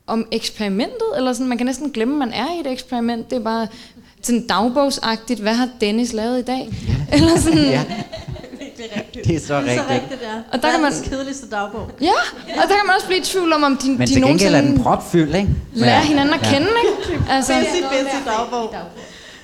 om 0.07 0.27
eksperimentet, 0.31 1.07
eller 1.17 1.33
sådan, 1.33 1.47
man 1.47 1.57
kan 1.57 1.65
næsten 1.67 1.91
glemme, 1.91 2.13
at 2.13 2.19
man 2.29 2.33
er 2.33 2.55
i 2.57 2.59
et 2.59 2.71
eksperiment. 2.71 3.29
Det 3.29 3.35
er 3.35 3.39
bare 3.43 3.67
sådan 4.21 4.47
dagbogsagtigt, 4.47 5.39
hvad 5.39 5.53
har 5.53 5.69
Dennis 5.81 6.13
lavet 6.13 6.39
i 6.39 6.43
dag? 6.43 6.69
Eller 7.13 7.37
sådan, 7.39 7.57
Ja. 7.59 7.83
Det 9.25 9.35
er 9.35 9.39
så 9.39 9.61
Det 9.61 9.71
er 9.71 9.75
så 9.75 9.81
rigtigt. 9.81 9.89
rigtigt, 9.89 10.21
ja. 10.21 10.33
Og 10.53 10.61
der 10.61 10.71
kan 10.71 10.81
man- 10.81 10.91
Verdens 10.91 11.09
kedeligste 11.09 11.49
dagbog. 11.49 11.91
Ja, 12.01 12.11
og 12.47 12.61
der 12.69 12.75
kan 12.75 12.85
man 12.85 12.95
også 12.95 13.07
blive 13.07 13.19
i 13.19 13.23
tvivl 13.23 13.53
om, 13.53 13.63
om 13.63 13.77
de, 13.77 13.89
Men 13.91 13.99
de 14.07 14.13
til 14.13 14.21
gengæld 14.21 14.55
er 14.55 14.61
den 14.61 14.79
propfyldt, 14.83 15.35
ikke? 15.35 15.49
lærer 15.73 15.99
hinanden 16.01 16.33
at 16.33 16.39
kende, 16.41 16.67
ikke? 16.67 17.23
Altså, 17.29 17.53
Busy, 17.53 17.81
busy 17.83 18.25
dagbog. 18.25 18.73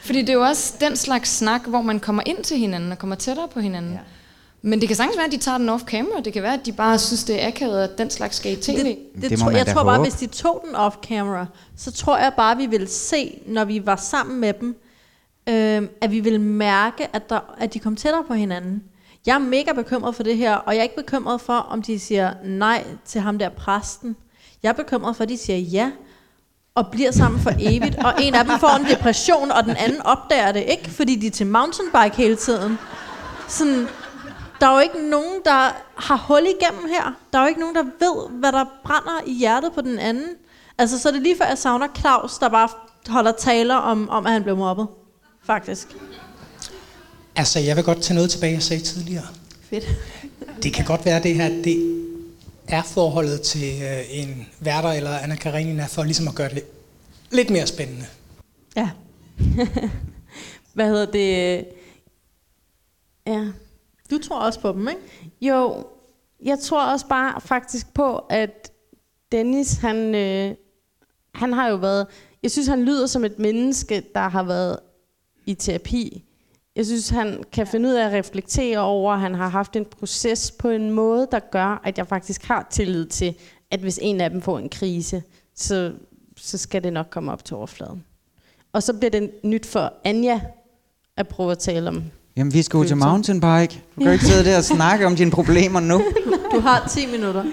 fordi 0.04 0.22
det 0.22 0.30
er 0.30 0.34
jo 0.34 0.42
også 0.42 0.74
den 0.82 0.96
slags 0.96 1.30
snak, 1.38 1.62
hvor 1.68 1.82
man 1.82 2.00
kommer 2.00 2.24
ind 2.26 2.44
til 2.44 2.58
hinanden 2.58 2.92
og 2.92 2.98
kommer 2.98 3.16
tættere 3.16 3.48
på 3.54 3.60
hinanden. 3.60 3.92
Ja. 3.94 4.00
Men 4.66 4.82
det 4.82 4.88
kan 4.89 4.95
sagtens 4.97 5.18
være, 5.18 5.26
at 5.26 5.32
de 5.32 5.38
tager 5.38 5.57
den 5.57 5.70
off-camera. 5.70 6.22
Det 6.22 6.34
kan 6.34 6.43
være, 6.43 6.53
at 6.53 6.66
de 6.66 6.72
bare 6.72 6.99
synes, 6.99 7.24
det 7.24 7.43
er 7.43 7.47
akavet, 7.47 7.84
at 7.84 7.97
den 7.97 8.09
slags 8.09 8.36
skal 8.36 8.51
i 8.51 8.55
tv. 8.55 8.78
Det, 8.78 8.97
Det 9.22 9.30
det 9.30 9.39
tror, 9.39 9.51
jeg 9.51 9.68
tror 9.68 9.84
bare, 9.84 9.95
håbe. 9.97 10.09
hvis 10.09 10.20
de 10.20 10.28
tog 10.28 10.66
den 10.68 10.76
off-camera, 10.76 11.45
så 11.78 11.91
tror 11.91 12.18
jeg 12.18 12.32
bare, 12.38 12.57
vi 12.57 12.66
ville 12.66 12.88
se, 12.88 13.39
når 13.47 13.66
vi 13.66 13.86
var 13.86 13.95
sammen 13.95 14.39
med 14.39 14.53
dem, 14.53 14.76
øh, 15.49 15.82
at 16.01 16.11
vi 16.11 16.20
ville 16.20 16.39
mærke, 16.41 17.07
at, 17.16 17.30
der, 17.30 17.39
at 17.57 17.74
de 17.74 17.80
kom 17.80 17.95
tættere 17.95 18.24
på 18.28 18.34
hinanden. 18.34 18.84
Jeg 19.26 19.36
er 19.36 19.39
mega 19.39 19.72
bekymret 19.72 20.16
for 20.16 20.24
det 20.24 20.38
her, 20.38 20.55
og 20.55 20.74
jeg 20.74 20.80
er 20.80 20.84
ikke 20.84 20.95
bekymret 20.95 21.41
for, 21.41 21.53
om 21.53 21.82
de 21.82 21.99
siger 21.99 22.34
nej 22.45 22.84
til 23.05 23.22
ham 23.22 23.38
der 23.39 23.49
præsten. 23.49 24.16
Jeg 24.64 24.70
er 24.70 24.74
bekymret 24.74 25.16
for, 25.16 25.24
at 25.24 25.30
de 25.30 25.38
siger 25.38 25.57
ja, 25.57 25.91
og 26.76 26.88
bliver 26.91 27.11
sammen 27.11 27.41
for 27.41 27.51
evigt, 27.72 27.95
og 27.95 28.14
en 28.22 28.36
af 28.36 28.45
dem 28.45 28.59
får 28.59 28.76
en 28.80 28.86
depression, 28.86 29.51
og 29.51 29.64
den 29.64 29.76
anden 29.78 30.01
opdager 30.01 30.51
det 30.51 30.64
ikke, 30.68 30.89
fordi 30.89 31.16
de 31.16 31.28
er 31.28 31.32
til 31.32 31.47
mountainbike 31.47 32.18
hele 32.18 32.36
tiden. 32.36 32.78
Sådan, 33.47 33.88
der 34.64 34.70
er 34.70 34.74
jo 34.74 34.80
ikke 34.80 35.09
nogen, 35.09 35.41
der 35.45 35.72
har 35.95 36.18
hul 36.28 36.41
igennem 36.41 36.89
her. 36.89 37.20
Der 37.34 37.39
er 37.39 37.43
jo 37.43 37.47
ikke 37.47 37.59
nogen, 37.59 37.76
der 37.76 37.84
ved, 37.84 38.39
hvad 38.39 38.51
der 38.51 38.66
brænder 38.84 39.22
i 39.28 39.34
hjertet 39.34 39.72
på 39.74 39.82
den 39.82 39.99
anden. 39.99 40.28
Altså, 40.78 40.99
så 40.99 41.09
er 41.09 41.14
det 41.14 41.22
lige 41.22 41.38
før, 41.38 41.45
jeg 41.45 41.57
savner 41.57 41.88
Claus, 41.99 42.38
der 42.38 42.49
bare 42.49 42.70
holder 43.07 43.32
taler 43.32 43.76
om, 43.76 44.09
om 44.09 44.26
at 44.26 44.32
han 44.32 44.43
blev 44.43 44.57
mobbet. 44.57 44.88
Faktisk. 45.45 45.88
Altså, 47.36 47.59
jeg 47.59 47.76
vil 47.76 47.84
godt 47.84 48.01
tage 48.01 48.16
noget 48.16 48.30
tilbage, 48.30 48.53
jeg 48.53 48.64
sagde 48.64 48.84
tidligere. 48.84 49.26
Fedt. 49.70 49.86
Det 50.64 50.74
kan 50.74 50.86
godt 50.86 51.05
være 51.05 51.24
det 51.24 51.36
her, 51.36 51.49
det 51.49 52.05
er 52.68 52.84
forholdet 52.84 53.41
til 53.41 53.81
øh, 53.84 54.03
en 54.10 54.48
værter 54.60 54.90
eller 54.90 55.18
Anna 55.18 55.35
Karenina, 55.35 55.85
for 55.85 56.03
ligesom 56.03 56.27
at 56.27 56.35
gøre 56.35 56.48
det 56.49 56.56
lidt, 56.56 56.68
lidt 57.31 57.49
mere 57.49 57.68
spændende. 57.68 58.06
Ja. 58.76 58.90
Hvad 60.73 60.88
hedder 60.88 61.06
det? 61.06 61.65
Ja. 63.27 63.45
Du 64.14 64.18
tror 64.18 64.40
også 64.40 64.60
på 64.60 64.72
dem, 64.72 64.88
ikke? 64.88 65.02
Jo, 65.41 65.85
jeg 66.44 66.60
tror 66.60 66.85
også 66.85 67.07
bare 67.07 67.41
faktisk 67.41 67.94
på, 67.94 68.18
at 68.18 68.72
Dennis, 69.31 69.73
han, 69.73 70.15
øh, 70.15 70.56
han 71.35 71.53
har 71.53 71.68
jo 71.68 71.76
været... 71.76 72.07
Jeg 72.44 72.52
synes, 72.52 72.68
han 72.68 72.84
lyder 72.85 73.07
som 73.07 73.23
et 73.23 73.40
menneske, 73.40 74.03
der 74.15 74.27
har 74.30 74.44
været 74.44 74.80
i 75.45 75.53
terapi. 75.53 76.23
Jeg 76.76 76.85
synes, 76.85 77.10
han 77.10 77.44
kan 77.52 77.68
finde 77.68 77.90
ud 77.90 77.94
af 77.94 78.06
at 78.06 78.14
reflektere 78.14 78.80
over, 78.80 79.14
at 79.14 79.19
han 79.19 79.35
har 79.35 79.48
haft 79.48 79.76
en 79.76 79.85
proces 79.85 80.52
på 80.52 80.69
en 80.69 80.91
måde, 80.91 81.27
der 81.31 81.40
gør, 81.40 81.81
at 81.84 81.98
jeg 81.98 82.07
faktisk 82.07 82.44
har 82.44 82.68
tillid 82.72 83.06
til, 83.06 83.35
at 83.72 83.80
hvis 83.80 83.99
en 84.02 84.22
af 84.22 84.30
dem 84.30 84.41
får 84.41 84.60
en 84.60 84.69
krise, 84.69 85.23
så, 85.56 85.94
så 86.38 86.57
skal 86.57 86.84
det 86.84 86.94
nok 86.94 87.07
komme 87.10 87.31
op 87.31 87.45
til 87.45 87.56
overfladen. 87.56 88.06
Og 88.73 88.84
så 88.84 88.94
bliver 88.94 89.11
det 89.11 89.31
nyt 89.44 89.65
for 89.65 89.94
Anja 90.03 90.41
at 91.18 91.27
prøve 91.27 91.52
at 91.52 91.60
tale 91.60 91.90
om 91.90 92.03
Jamen, 92.38 92.53
vi 92.53 92.61
skal 92.61 92.77
jo 92.77 92.84
til 92.84 92.97
mountainbike. 92.97 93.81
Du 93.95 93.99
kan 93.99 94.05
jo 94.05 94.11
ikke 94.11 94.26
sidde 94.26 94.45
der 94.45 94.57
og 94.57 94.64
snakke 94.64 95.05
om 95.05 95.15
dine 95.15 95.31
problemer 95.31 95.80
nu. 95.80 96.03
Du 96.53 96.60
har 96.60 96.88
10 96.89 97.05
minutter. 97.05 97.43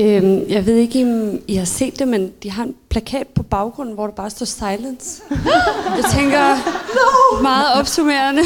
Øhm, 0.00 0.48
jeg 0.48 0.66
ved 0.66 0.76
ikke, 0.76 1.02
om 1.02 1.38
I 1.48 1.54
har 1.56 1.64
set 1.64 1.98
det, 1.98 2.08
men 2.08 2.32
de 2.42 2.50
har 2.50 2.62
en 2.62 2.74
plakat 2.88 3.26
på 3.26 3.42
baggrunden, 3.42 3.94
hvor 3.94 4.06
der 4.06 4.14
bare 4.14 4.30
står 4.30 4.46
silence. 4.46 5.22
Jeg 5.96 6.04
tænker, 6.14 6.56
no! 6.94 7.42
meget 7.42 7.74
opsummerende. 7.80 8.42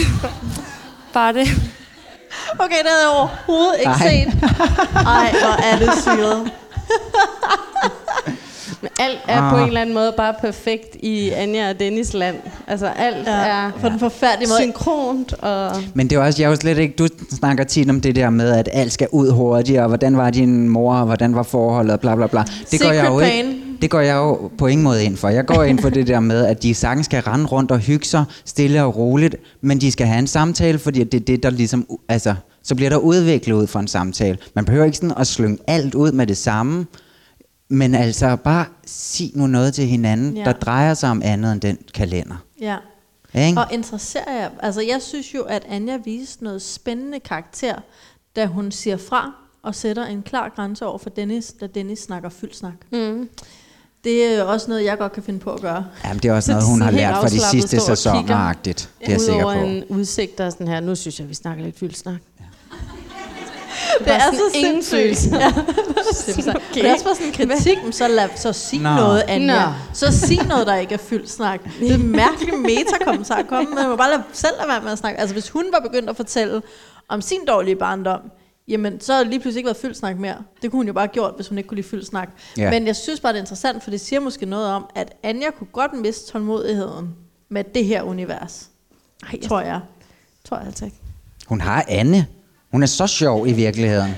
Bare 1.13 1.33
det. 1.33 1.49
Okay, 2.59 2.77
det 2.83 2.91
havde 2.91 3.03
jeg 3.03 3.09
overhovedet 3.19 3.75
ikke 3.79 3.91
Ej. 3.91 3.99
set. 4.11 4.51
Ej, 4.95 5.31
hvor 5.31 5.65
er 5.65 5.79
det 5.79 6.03
syret. 6.03 6.51
Men 8.99 9.07
alt 9.07 9.19
er 9.29 9.41
Ah. 9.41 9.53
på 9.53 9.59
en 9.59 9.67
eller 9.67 9.81
anden 9.81 9.95
måde 9.95 10.15
bare 10.17 10.35
perfekt 10.41 10.97
i 11.01 11.31
Anja 11.31 11.71
og 11.71 11.81
Dennis 11.81 12.15
land. 12.15 12.37
Altså 12.67 12.87
alt 12.87 13.27
Ja, 13.27 13.33
er 13.33 13.71
på 13.81 13.89
den 13.89 13.99
forfærdelige 13.99 14.49
måde. 14.49 14.61
synkront 14.61 15.33
og... 15.33 15.71
Men 15.95 16.11
det 16.11 16.17
er 16.17 16.21
også, 16.23 16.43
jeg 16.43 16.47
er 16.47 16.51
jo 16.51 16.57
slet 16.57 16.79
ikke, 16.79 16.95
du 16.99 17.09
snakker 17.31 17.65
tit 17.65 17.91
om 17.91 18.01
det 18.01 18.17
der 18.17 18.31
med, 18.31 18.51
at 18.51 18.69
alt 18.73 18.93
skal 18.93 19.09
ud 19.13 19.31
hurtigere, 19.31 19.83
og 19.83 19.89
hvordan 19.89 20.17
var 20.17 20.31
din 20.31 20.69
mor, 20.69 20.95
og 20.95 21.07
hvordan 21.07 21.35
var 21.35 21.43
forholdet, 21.43 21.93
og 21.93 22.01
bla 22.01 22.15
bla 22.15 22.27
bla. 22.27 22.45
Det 22.71 22.81
gør 22.81 22.91
jeg 22.93 23.07
jo 23.07 23.19
Secret 23.21 23.33
ikke. 23.37 23.49
pain. 23.49 23.63
Det 23.83 23.91
går 23.91 24.01
jeg 24.01 24.17
jo 24.17 24.51
på 24.59 24.67
ingen 24.67 24.85
måde 24.85 25.05
ind 25.05 25.17
for. 25.17 25.29
Jeg 25.29 25.47
går 25.47 25.63
ind 25.63 25.79
for 25.79 25.89
det 25.89 26.07
der 26.07 26.21
med, 26.21 26.45
at 26.47 26.63
de 26.63 26.75
sagtens 26.75 27.05
skal 27.07 27.23
rende 27.23 27.47
rundt 27.47 27.71
og 27.71 27.79
hygge 27.79 28.05
sig 28.07 28.25
stille 28.45 28.85
og 28.85 28.97
roligt, 28.97 29.37
men 29.61 29.81
de 29.81 29.93
skal 29.93 30.07
have 30.07 30.19
en 30.19 30.27
samtale, 30.27 30.79
fordi 30.79 31.05
det 31.05 31.21
er 31.21 31.25
det, 31.25 31.43
der 31.43 31.51
ligesom... 31.51 31.87
Altså, 32.09 32.35
så 32.63 32.75
bliver 32.75 32.91
der 32.91 32.97
udviklet 32.97 33.55
ud 33.55 33.67
fra 33.67 33.81
en 33.81 33.89
samtale. 33.89 34.39
Man 34.55 34.65
behøver 34.65 34.85
ikke 34.85 34.97
sådan 34.97 35.13
at 35.19 35.27
slynge 35.27 35.59
alt 35.67 35.95
ud 35.95 36.13
med 36.13 36.27
det 36.27 36.37
samme, 36.37 36.87
men 37.69 37.95
altså 37.95 38.37
bare 38.37 38.67
sig 38.87 39.31
nu 39.35 39.47
noget 39.47 39.75
til 39.75 39.87
hinanden, 39.87 40.37
Ja. 40.37 40.45
der 40.45 40.53
drejer 40.53 40.95
sig 40.95 41.11
om 41.11 41.23
andet 41.25 41.53
end 41.53 41.61
den 41.61 41.79
kalender. 41.95 42.37
Ja. 42.61 42.77
Ikke? 43.35 43.61
Og 43.61 43.67
interesserer 43.73 44.33
jeg, 44.41 44.51
altså 44.61 44.81
jeg 44.81 45.03
synes 45.03 45.35
jo, 45.35 45.43
at 45.43 45.65
Anja 45.69 45.97
viste 46.05 46.45
noget 46.45 46.63
spændende 46.63 47.21
karakter, 47.21 47.75
da 48.37 48.47
hun 48.47 48.71
siger 48.73 48.97
fra 48.97 49.33
og 49.63 49.75
sætter 49.75 50.07
en 50.07 50.23
klar 50.23 50.49
grænse 50.57 50.87
over 50.87 50.99
for 50.99 51.11
Dennis, 51.11 51.55
da 51.61 51.67
Dennis 51.67 51.99
snakker 51.99 52.29
fyldsnak. 52.29 52.75
Mm. 52.93 53.29
Det 54.05 54.25
er 54.25 54.39
jo 54.39 54.51
også 54.53 54.69
noget, 54.69 54.85
jeg 54.85 54.99
godt 54.99 55.13
kan 55.13 55.23
finde 55.23 55.39
på 55.39 55.51
at 55.51 55.61
gøre. 55.61 55.87
Jamen, 56.05 56.23
det 56.23 56.29
er 56.29 56.33
også 56.33 56.47
Så 56.47 56.53
noget, 56.53 56.67
hun 56.69 56.81
har 56.81 56.91
lært 56.91 57.15
fra 57.15 57.29
de 57.29 57.41
sidste 57.51 57.81
står 57.81 57.93
og 57.93 57.97
sæsoner 57.99 58.21
kigger 58.21 58.37
agtigt. 58.37 58.91
Det 59.01 59.07
er 59.09 59.13
jeg 59.13 59.21
sikker 59.21 59.43
på. 59.43 59.51
en 59.51 59.85
udsigt, 59.89 60.39
der 60.39 60.45
er 60.45 60.51
sådan 60.51 60.69
her, 60.69 60.81
nu 60.81 60.95
synes 60.95 61.21
jeg, 61.21 61.29
vi 61.29 61.35
snakker 61.35 61.65
lidt 61.65 61.79
fyldsnak. 61.79 62.21
Det 63.99 64.09
er 64.09 64.21
så 64.21 64.51
ingen 64.55 64.83
følelser. 64.83 65.39
Ja. 65.41 65.53
okay. 66.51 66.75
Det 66.75 66.87
er 66.87 66.93
også 66.93 67.05
bare 67.05 67.15
sådan 67.15 67.27
en 67.27 67.33
kritik, 67.33 67.83
men 67.83 67.93
så, 67.93 68.09
lad, 68.09 68.29
så 68.37 68.53
sig 68.53 68.79
Nå. 68.81 68.95
noget, 68.95 69.23
Anja. 69.29 69.67
Nå. 69.67 69.73
Så 69.93 70.19
sig 70.19 70.47
noget, 70.47 70.67
der 70.67 70.75
ikke 70.77 70.95
er 70.95 70.99
fyldt 70.99 71.31
snak. 71.31 71.61
Det 71.81 71.91
er 71.91 71.95
en 71.95 72.11
mærkelig 72.13 72.55
metakommentar 72.59 73.37
at 73.37 73.47
komme 73.47 73.65
med. 73.71 73.83
Man 73.83 73.89
må 73.91 73.97
bare 73.97 74.11
lade 74.11 74.23
selv 74.33 74.53
lade 74.59 74.69
være 74.69 74.81
med 74.83 74.93
at 74.93 74.99
snakke. 74.99 75.21
Altså 75.21 75.35
hvis 75.35 75.49
hun 75.49 75.65
var 75.73 75.81
begyndt 75.81 76.11
at 76.11 76.17
fortælle 76.17 76.63
om 77.09 77.21
sin 77.21 77.45
dårlige 77.49 77.77
barndom, 77.77 78.21
jamen 78.69 79.01
så 79.01 79.13
har 79.13 79.21
det 79.21 79.29
lige 79.29 79.41
pludselig 79.41 79.59
ikke 79.59 79.67
været 79.67 79.77
fyldt 79.77 79.97
snak 79.97 80.19
mere. 80.19 80.37
Det 80.63 80.71
kunne 80.71 80.79
hun 80.79 80.87
jo 80.87 80.93
bare 80.93 81.07
have 81.07 81.13
gjort, 81.13 81.33
hvis 81.37 81.49
hun 81.49 81.59
ikke 81.59 81.69
kunne 81.69 81.77
lide 81.77 81.89
fyldt 81.89 82.07
snak. 82.07 82.29
Ja. 82.57 82.71
Men 82.71 82.87
jeg 82.87 82.97
synes 82.97 83.21
bare, 83.21 83.33
det 83.33 83.39
er 83.39 83.43
interessant, 83.43 83.83
for 83.83 83.91
det 83.91 84.01
siger 84.01 84.21
måske 84.21 84.47
noget 84.47 84.67
om, 84.67 84.87
at 84.95 85.13
Anja 85.23 85.51
kunne 85.51 85.69
godt 85.73 85.93
miste 85.93 86.33
tålmodigheden 86.33 87.09
med 87.49 87.65
det 87.75 87.85
her 87.85 88.03
univers. 88.03 88.69
Ej, 89.33 89.41
tror 89.49 89.61
jeg. 89.61 89.81
Tror 90.45 90.57
jeg 90.57 90.67
altså 90.67 90.85
ikke. 90.85 90.97
Hun 91.47 91.61
har 91.61 91.85
Anne. 91.89 92.27
Hun 92.73 92.83
er 92.83 92.87
så 92.87 93.07
sjov 93.07 93.47
i 93.47 93.53
virkeligheden. 93.53 94.15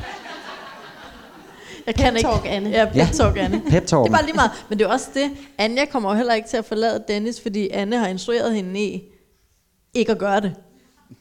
Jeg 1.87 1.95
kan 1.95 2.17
ikke. 2.17 2.29
Talk, 2.29 2.43
Anne. 2.47 2.69
Ja, 2.71 2.85
pep 2.85 2.97
Ja. 2.97 3.09
talk, 3.13 3.37
Anne. 3.37 3.63
Pep 3.71 3.87
talk. 3.87 4.03
Det 4.05 4.09
er 4.09 4.17
bare 4.17 4.25
lige 4.25 4.35
meget. 4.35 4.51
Men 4.69 4.79
det 4.79 4.85
er 4.85 4.89
også 4.89 5.07
det. 5.15 5.31
Anja 5.59 5.85
kommer 5.85 6.11
jo 6.11 6.17
heller 6.17 6.35
ikke 6.35 6.49
til 6.49 6.57
at 6.57 6.65
forlade 6.65 7.05
Dennis, 7.09 7.41
fordi 7.41 7.69
Anne 7.69 7.97
har 7.99 8.07
instrueret 8.09 8.55
hende 8.55 8.81
i 8.81 9.03
ikke 9.95 10.13
at 10.13 10.19
gøre 10.19 10.41
det. 10.41 10.55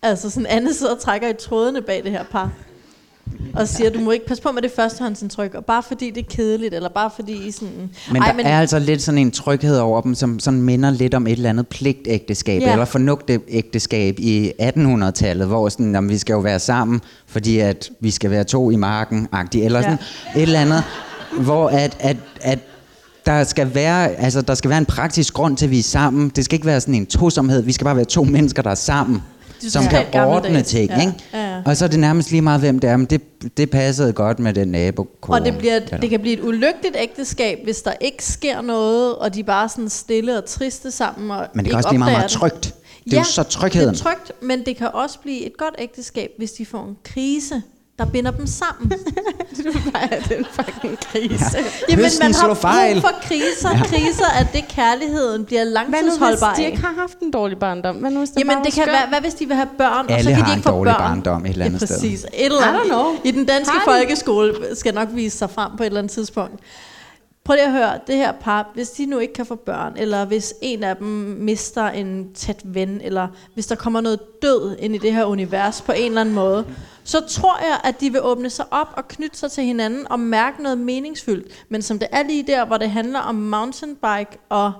Altså 0.01 0.29
sådan, 0.29 0.45
Anne 0.47 0.73
sidder 0.73 0.95
og 0.95 1.01
trækker 1.01 1.27
i 1.27 1.33
trådene 1.33 1.81
bag 1.81 2.03
det 2.03 2.11
her 2.11 2.23
par. 2.23 2.51
Og 3.53 3.67
siger, 3.67 3.89
du 3.89 3.99
må 3.99 4.11
ikke 4.11 4.25
passe 4.25 4.43
på 4.43 4.51
med 4.51 4.61
det 4.61 4.71
førstehåndsindtryk, 4.75 5.53
og 5.53 5.65
bare 5.65 5.83
fordi 5.83 6.09
det 6.09 6.21
er 6.21 6.35
kedeligt, 6.35 6.73
eller 6.73 6.89
bare 6.89 7.09
fordi 7.15 7.47
I 7.47 7.51
sådan... 7.51 7.89
Men 8.11 8.21
Ej, 8.21 8.27
der 8.27 8.33
men... 8.33 8.45
er 8.45 8.59
altså 8.59 8.79
lidt 8.79 9.01
sådan 9.01 9.17
en 9.17 9.31
tryghed 9.31 9.77
over 9.77 10.01
dem, 10.01 10.15
som 10.15 10.39
sådan 10.39 10.61
minder 10.61 10.89
lidt 10.91 11.13
om 11.13 11.27
et 11.27 11.31
eller 11.31 11.49
andet 11.49 11.67
pligtægteskab, 11.67 12.61
Ja. 12.61 12.65
ja. 12.65 12.71
eller 12.71 12.85
fornugtægteskab 12.85 14.15
i 14.19 14.51
1800-tallet, 14.61 15.47
hvor 15.47 15.69
sådan, 15.69 15.93
jamen, 15.93 16.09
vi 16.09 16.17
skal 16.17 16.33
jo 16.33 16.39
være 16.39 16.59
sammen, 16.59 17.01
fordi 17.27 17.59
at 17.59 17.89
vi 17.99 18.11
skal 18.11 18.31
være 18.31 18.43
to 18.43 18.71
i 18.71 18.75
marken, 18.75 19.27
agtigt, 19.31 19.65
eller 19.65 19.81
sådan 19.81 19.97
et 20.35 20.41
eller 20.41 20.59
andet, 20.59 20.83
hvor 21.39 21.67
at, 21.67 21.97
at, 21.99 22.17
at 22.41 22.59
der 23.25 23.43
skal, 23.43 23.75
være, 23.75 24.15
altså, 24.15 24.41
der 24.41 24.55
skal 24.55 24.69
være 24.69 24.79
en 24.79 24.85
praktisk 24.85 25.33
grund 25.33 25.57
til, 25.57 25.65
at 25.65 25.71
vi 25.71 25.79
er 25.79 25.83
sammen. 25.83 26.31
Det 26.35 26.45
skal 26.45 26.55
ikke 26.55 26.65
være 26.65 26.81
sådan 26.81 26.95
en 26.95 27.05
tosomhed. 27.05 27.61
Vi 27.61 27.71
skal 27.71 27.85
bare 27.85 27.95
være 27.95 28.05
to 28.05 28.23
mennesker, 28.23 28.61
der 28.61 28.69
er 28.69 28.75
sammen, 28.75 29.23
som 29.61 29.83
kan 29.87 30.05
ordne 30.13 30.61
ting. 30.61 30.89
Ja. 30.89 30.99
Ikke? 31.01 31.13
Ja, 31.33 31.55
ja. 31.55 31.61
Og 31.65 31.77
så 31.77 31.85
er 31.85 31.89
det 31.89 31.99
nærmest 31.99 32.31
lige 32.31 32.41
meget, 32.41 32.59
hvem 32.59 32.79
det 32.79 32.89
er, 32.89 32.97
men 32.97 33.05
det, 33.05 33.21
det 33.57 33.69
passede 33.69 34.13
godt 34.13 34.39
med 34.39 34.53
den 34.53 34.67
nabokone. 34.67 35.39
Og 35.39 35.45
det, 35.45 35.57
bliver, 35.57 35.75
eller- 35.75 35.97
det 35.97 36.09
kan 36.09 36.19
blive 36.19 36.33
et 36.37 36.43
ulykkeligt 36.43 36.95
ægteskab, 36.99 37.59
hvis 37.63 37.81
der 37.81 37.93
ikke 38.01 38.25
sker 38.25 38.61
noget, 38.61 39.15
og 39.15 39.33
de 39.33 39.43
bare 39.43 39.69
sådan 39.69 39.89
stille 39.89 40.37
og 40.37 40.45
triste 40.45 40.91
sammen. 40.91 41.31
Og 41.31 41.47
Men 41.53 41.65
det 41.65 41.69
kan 41.71 41.77
også 41.77 41.89
blive 41.89 41.99
meget, 41.99 42.13
meget 42.13 42.29
trygt. 42.31 42.73
Det 43.05 43.13
er 43.13 43.17
jo 43.17 43.23
så 43.23 43.43
trygheden. 43.43 43.93
det 43.93 43.99
er 43.99 44.03
trygt, 44.03 44.31
men 44.41 44.65
det 44.65 44.77
kan 44.77 44.87
også 44.93 45.19
blive 45.19 45.45
et 45.45 45.57
godt 45.57 45.75
ægteskab, 45.79 46.29
hvis 46.37 46.51
de 46.51 46.65
får 46.65 46.83
en 46.83 46.95
krise, 47.03 47.61
der 47.97 48.05
binder 48.05 48.31
dem 48.31 48.47
sammen. 48.47 48.91
du 49.65 49.79
bare 49.91 50.13
er 50.13 50.21
den 50.21 50.45
fucking 50.51 50.97
krise. 50.99 51.45
Ja. 51.57 51.63
Jamen, 51.89 52.03
Høsten 52.05 52.25
man 52.25 52.33
har 52.35 52.47
brug 52.47 53.01
for 53.01 53.15
kriser. 53.21 53.69
Ja. 53.77 53.83
Kriser 53.83 54.25
er 54.39 54.43
det, 54.53 54.67
kærligheden 54.67 55.45
bliver 55.45 55.63
Hvad 55.63 55.71
nu, 55.71 55.79
langtidsholdbar 55.79 56.53
hvis 56.55 56.65
de 56.65 56.65
ikke 56.71 56.81
har 56.81 56.93
haft 56.93 57.19
en 57.19 57.31
dårlig 57.31 57.57
barndom? 57.59 57.95
Hvad 57.95 58.11
nu, 58.11 58.19
hvis 58.19 58.29
det 58.29 58.39
Jamen, 58.39 58.65
det 58.65 58.73
kan 58.73 58.87
være, 58.87 59.07
hvad 59.09 59.21
hvis 59.21 59.33
de 59.33 59.45
vil 59.45 59.55
have 59.55 59.69
børn, 59.77 60.05
og 60.05 60.11
så 60.11 60.15
Alle 60.15 60.35
kan 60.35 60.45
de 60.45 60.51
en 60.51 60.57
ikke 60.57 60.63
få 60.63 60.71
dårlig 60.71 60.93
børn? 60.93 61.01
barndom 61.23 61.45
et 61.45 61.49
eller 61.51 61.65
andet 61.65 61.81
ja, 61.81 61.85
sted. 61.85 61.95
præcis. 61.95 62.23
Et 62.23 62.45
eller 62.45 62.61
andet. 62.65 63.19
I 63.23 63.31
den 63.31 63.45
danske 63.45 63.73
Har 63.73 63.81
folkeskole 63.85 64.53
skal 64.73 64.93
nok 64.93 65.07
vise 65.13 65.37
sig 65.37 65.49
frem 65.49 65.71
på 65.77 65.83
et 65.83 65.87
eller 65.87 65.99
andet 65.99 66.11
tidspunkt. 66.11 66.55
Prøv 67.47 67.53
lige 67.55 67.65
at 67.65 67.71
høre, 67.71 67.99
det 68.07 68.15
her 68.15 68.31
par, 68.31 68.71
hvis 68.73 68.89
de 68.89 69.05
nu 69.05 69.19
ikke 69.19 69.33
kan 69.33 69.45
få 69.45 69.55
børn, 69.55 69.93
eller 69.97 70.25
hvis 70.25 70.53
en 70.61 70.83
af 70.83 70.95
dem 70.95 71.07
mister 71.39 71.87
en 71.87 72.33
tæt 72.33 72.61
ven, 72.63 73.01
eller 73.01 73.27
hvis 73.53 73.67
der 73.67 73.75
kommer 73.75 74.01
noget 74.01 74.19
død 74.41 74.75
ind 74.79 74.95
i 74.95 74.97
det 74.97 75.13
her 75.13 75.25
univers 75.25 75.81
på 75.81 75.91
en 75.91 76.05
eller 76.05 76.21
anden 76.21 76.35
måde, 76.35 76.65
så 77.03 77.19
tror 77.27 77.59
jeg, 77.59 77.79
at 77.83 77.99
de 77.99 78.09
vil 78.11 78.21
åbne 78.23 78.49
sig 78.49 78.65
op 78.71 78.87
og 78.97 79.07
knytte 79.07 79.37
sig 79.37 79.51
til 79.51 79.63
hinanden 79.63 80.11
og 80.11 80.19
mærke 80.19 80.63
noget 80.63 80.77
meningsfyldt. 80.77 81.65
Men 81.69 81.81
som 81.81 81.99
det 81.99 82.07
er 82.11 82.23
lige 82.23 82.43
der, 82.47 82.65
hvor 82.65 82.77
det 82.77 82.89
handler 82.91 83.19
om 83.19 83.35
mountainbike 83.35 84.37
og 84.49 84.71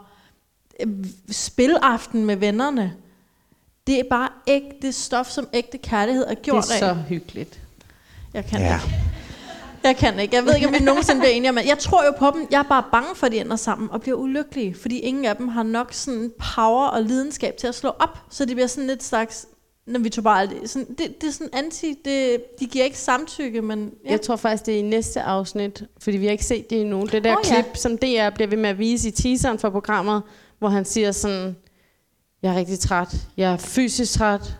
øh, 0.79 0.87
spilaften 1.31 2.25
med 2.25 2.35
vennerne, 2.35 2.93
det 3.87 3.99
er 3.99 4.03
bare 4.09 4.29
ægte 4.47 4.91
stof, 4.91 5.27
som 5.29 5.47
ægte 5.53 5.77
kærlighed 5.77 6.25
er 6.27 6.35
gjort 6.35 6.63
Det 6.63 6.73
er 6.73 6.77
så 6.79 6.85
af. 6.85 6.95
hyggeligt. 6.95 7.59
Jeg 8.33 8.45
kan 8.45 8.59
Ja. 8.59 8.75
ikke. 8.75 8.95
Jeg 9.87 9.97
kan 9.97 10.19
ikke. 10.19 10.35
Jeg 10.35 10.45
ved 10.45 10.55
ikke, 10.55 10.67
om 10.67 10.73
vi 10.73 10.79
nogensinde 10.79 11.19
bliver 11.19 11.31
enige 11.33 11.49
om 11.49 11.55
det. 11.55 11.65
Jeg 11.65 11.77
tror 11.79 12.05
jo 12.05 12.11
på 12.19 12.37
dem. 12.37 12.47
Jeg 12.51 12.59
er 12.59 12.63
bare 12.63 12.83
bange 12.91 13.15
for, 13.15 13.25
at 13.25 13.31
de 13.31 13.39
ender 13.39 13.55
sammen 13.55 13.89
og 13.91 14.01
bliver 14.01 14.17
ulykkelige. 14.17 14.75
Fordi 14.81 14.99
ingen 14.99 15.25
af 15.25 15.35
dem 15.35 15.47
har 15.47 15.63
nok 15.63 15.93
sådan 15.93 16.31
power 16.55 16.87
og 16.87 17.03
lidenskab 17.03 17.57
til 17.57 17.67
at 17.67 17.75
slå 17.75 17.89
op. 17.89 18.17
Så 18.29 18.45
det 18.45 18.55
bliver 18.55 18.67
sådan 18.67 18.87
lidt 18.87 19.03
slags, 19.03 19.45
når 19.87 19.99
vi 19.99 20.09
tog 20.09 20.23
bare 20.23 20.47
det. 20.47 20.69
Sådan, 20.69 20.87
det, 20.97 21.21
det 21.21 21.27
er 21.27 21.31
sådan 21.31 21.49
anti, 21.53 21.93
det, 22.05 22.37
de 22.59 22.65
giver 22.65 22.85
ikke 22.85 22.97
samtykke, 22.99 23.61
men 23.61 23.91
ja. 24.05 24.11
Jeg 24.11 24.21
tror 24.21 24.35
faktisk, 24.35 24.65
det 24.65 24.73
er 24.73 24.79
i 24.79 24.81
næste 24.81 25.21
afsnit, 25.21 25.83
fordi 26.01 26.17
vi 26.17 26.25
har 26.25 26.31
ikke 26.31 26.45
set 26.45 26.69
det 26.69 26.81
endnu. 26.81 27.05
Det 27.11 27.23
der 27.23 27.35
oh, 27.35 27.43
ja. 27.49 27.53
klip, 27.61 27.77
som 27.77 27.97
DR 27.97 28.29
bliver 28.35 28.47
ved 28.47 28.57
med 28.57 28.69
at 28.69 28.79
vise 28.79 29.07
i 29.07 29.11
teaseren 29.11 29.59
for 29.59 29.69
programmet, 29.69 30.21
hvor 30.59 30.69
han 30.69 30.85
siger 30.85 31.11
sådan, 31.11 31.55
jeg 32.43 32.53
er 32.53 32.55
rigtig 32.55 32.79
træt, 32.79 33.15
jeg 33.37 33.51
er 33.53 33.57
fysisk 33.57 34.13
træt, 34.13 34.57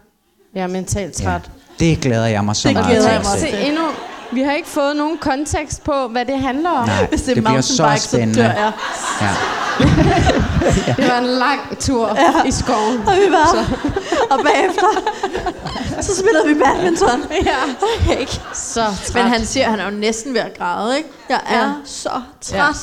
jeg 0.54 0.64
er 0.64 0.68
mentalt 0.68 1.14
træt. 1.14 1.52
Det 1.80 2.02
glæder 2.02 2.26
jeg 2.26 2.46
mig 2.46 2.56
så 2.56 2.68
Det 2.68 2.76
meget 2.76 2.88
glæder 2.88 3.02
til 3.02 3.10
jeg 3.10 3.20
at 3.20 3.26
mig 3.26 3.40
se. 3.40 3.46
til. 3.48 3.56
Se, 3.56 3.68
endnu, 3.68 3.84
vi 4.32 4.42
har 4.42 4.52
ikke 4.54 4.68
fået 4.68 4.96
nogen 4.96 5.18
kontekst 5.18 5.84
på, 5.84 6.08
hvad 6.08 6.26
det 6.26 6.40
handler 6.40 6.70
om. 6.70 6.88
Nej, 6.88 7.06
Hvis 7.06 7.22
det 7.22 7.30
er 7.30 7.34
det 7.34 7.44
bliver 7.44 7.62
så 7.62 7.84
mountainbike, 7.84 8.02
så 8.02 8.10
spændende. 8.10 8.42
dør 8.42 8.50
jeg. 8.52 8.72
Ja. 9.22 9.30
Det 10.98 11.08
var 11.08 11.18
en 11.18 11.26
lang 11.26 11.80
tur 11.80 12.08
ja. 12.16 12.44
i 12.48 12.52
skoven. 12.52 12.98
Og 13.08 13.14
vi 13.16 13.32
var, 13.32 13.66
og 14.32 14.40
bagefter, 14.44 14.88
så 16.02 16.16
spillede 16.16 16.48
vi 16.48 16.54
badminton. 16.54 17.24
Ja. 17.46 17.56
Okay. 18.12 18.26
Så 18.54 18.86
træt. 19.06 19.24
Men 19.24 19.24
han 19.34 19.46
siger, 19.46 19.66
at 19.66 19.72
han 19.72 19.80
er 19.80 19.86
jo 19.86 19.92
næsten 19.98 20.34
ved 20.34 20.42
at 20.42 20.58
græde, 20.58 20.98
ikke? 20.98 21.10
Jeg 21.30 21.40
er 21.50 21.58
Ja. 21.66 21.72
så 21.86 22.22
træt. 22.42 22.76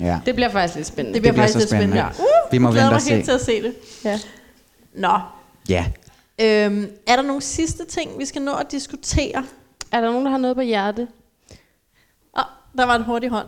Ja. 0.00 0.18
Det 0.26 0.34
bliver 0.34 0.50
faktisk 0.50 0.74
lidt 0.74 0.86
spændende. 0.86 1.14
Det 1.14 1.22
bliver, 1.22 1.32
bliver 1.32 1.42
faktisk 1.42 1.52
så 1.52 1.58
lidt 1.58 1.68
spændende. 1.68 1.96
spændende. 2.14 2.22
Uh, 2.46 2.52
Vi 2.52 2.58
må 2.58 2.68
jeg 2.74 2.82
vente 2.84 2.94
og 2.94 3.02
se. 3.02 3.22
til 3.22 3.32
at 3.32 3.44
se 3.44 3.62
det. 3.62 3.74
Ja. 4.04 4.18
Nå, 4.94 5.18
ja. 5.68 5.84
øhm, 6.40 6.86
er 7.06 7.16
der 7.16 7.22
nogle 7.22 7.42
sidste 7.42 7.84
ting, 7.86 8.10
vi 8.18 8.26
skal 8.26 8.42
nå 8.42 8.52
at 8.54 8.70
diskutere? 8.72 9.42
Er 9.92 10.00
der 10.00 10.10
nogen, 10.10 10.24
der 10.24 10.30
har 10.30 10.38
noget 10.38 10.56
på 10.56 10.62
hjerte? 10.62 11.02
Åh, 11.02 12.42
oh, 12.42 12.78
der 12.78 12.84
var 12.84 12.96
en 12.96 13.02
hurtig 13.02 13.30
hånd. 13.30 13.46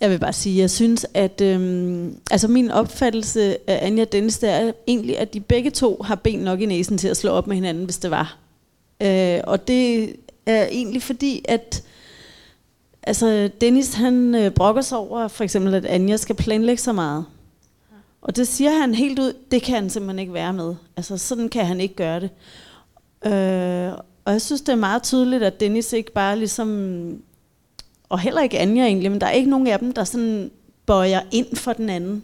Jeg 0.00 0.10
vil 0.10 0.18
bare 0.18 0.32
sige, 0.32 0.60
jeg 0.60 0.70
synes, 0.70 1.06
at 1.14 1.40
øhm, 1.40 2.20
altså 2.30 2.48
min 2.48 2.70
opfattelse 2.70 3.70
af 3.70 3.86
Anja 3.86 4.02
og 4.02 4.12
Dennis, 4.12 4.38
det 4.38 4.50
er 4.50 4.72
egentlig, 4.86 5.18
at 5.18 5.34
de 5.34 5.40
begge 5.40 5.70
to 5.70 6.02
har 6.04 6.14
ben 6.14 6.38
nok 6.38 6.60
i 6.60 6.66
næsen 6.66 6.98
til 6.98 7.08
at 7.08 7.16
slå 7.16 7.30
op 7.30 7.46
med 7.46 7.56
hinanden, 7.56 7.84
hvis 7.84 7.98
det 7.98 8.10
var. 8.10 8.36
Øh, 9.02 9.40
og 9.44 9.68
det 9.68 10.16
er 10.46 10.66
egentlig 10.66 11.02
fordi, 11.02 11.44
at 11.48 11.82
altså 13.02 13.50
Dennis 13.60 13.94
han 13.94 14.34
øh, 14.34 14.50
brokker 14.50 14.82
sig 14.82 14.98
over, 14.98 15.28
for 15.28 15.44
eksempel, 15.44 15.74
at 15.74 15.84
Anja 15.84 16.16
skal 16.16 16.34
planlægge 16.34 16.82
så 16.82 16.92
meget. 16.92 17.24
Og 18.26 18.36
det 18.36 18.48
siger 18.48 18.80
han 18.80 18.94
helt 18.94 19.18
ud, 19.18 19.32
det 19.50 19.62
kan 19.62 19.74
han 19.74 19.90
simpelthen 19.90 20.18
ikke 20.18 20.32
være 20.32 20.52
med. 20.52 20.74
Altså 20.96 21.18
sådan 21.18 21.48
kan 21.48 21.66
han 21.66 21.80
ikke 21.80 21.94
gøre 21.94 22.20
det. 22.20 22.30
Øh, 23.26 23.92
og 24.24 24.32
jeg 24.32 24.42
synes, 24.42 24.60
det 24.60 24.72
er 24.72 24.76
meget 24.76 25.02
tydeligt, 25.02 25.42
at 25.42 25.60
Dennis 25.60 25.92
ikke 25.92 26.12
bare 26.12 26.38
ligesom 26.38 26.68
og 28.08 28.18
heller 28.18 28.40
ikke 28.42 28.58
Anja 28.58 28.84
egentlig, 28.86 29.10
men 29.10 29.20
der 29.20 29.26
er 29.26 29.30
ikke 29.30 29.50
nogen 29.50 29.66
af 29.66 29.78
dem, 29.78 29.92
der 29.92 30.04
sådan 30.04 30.50
bøjer 30.86 31.20
ind 31.30 31.56
for 31.56 31.72
den 31.72 31.90
anden. 31.90 32.22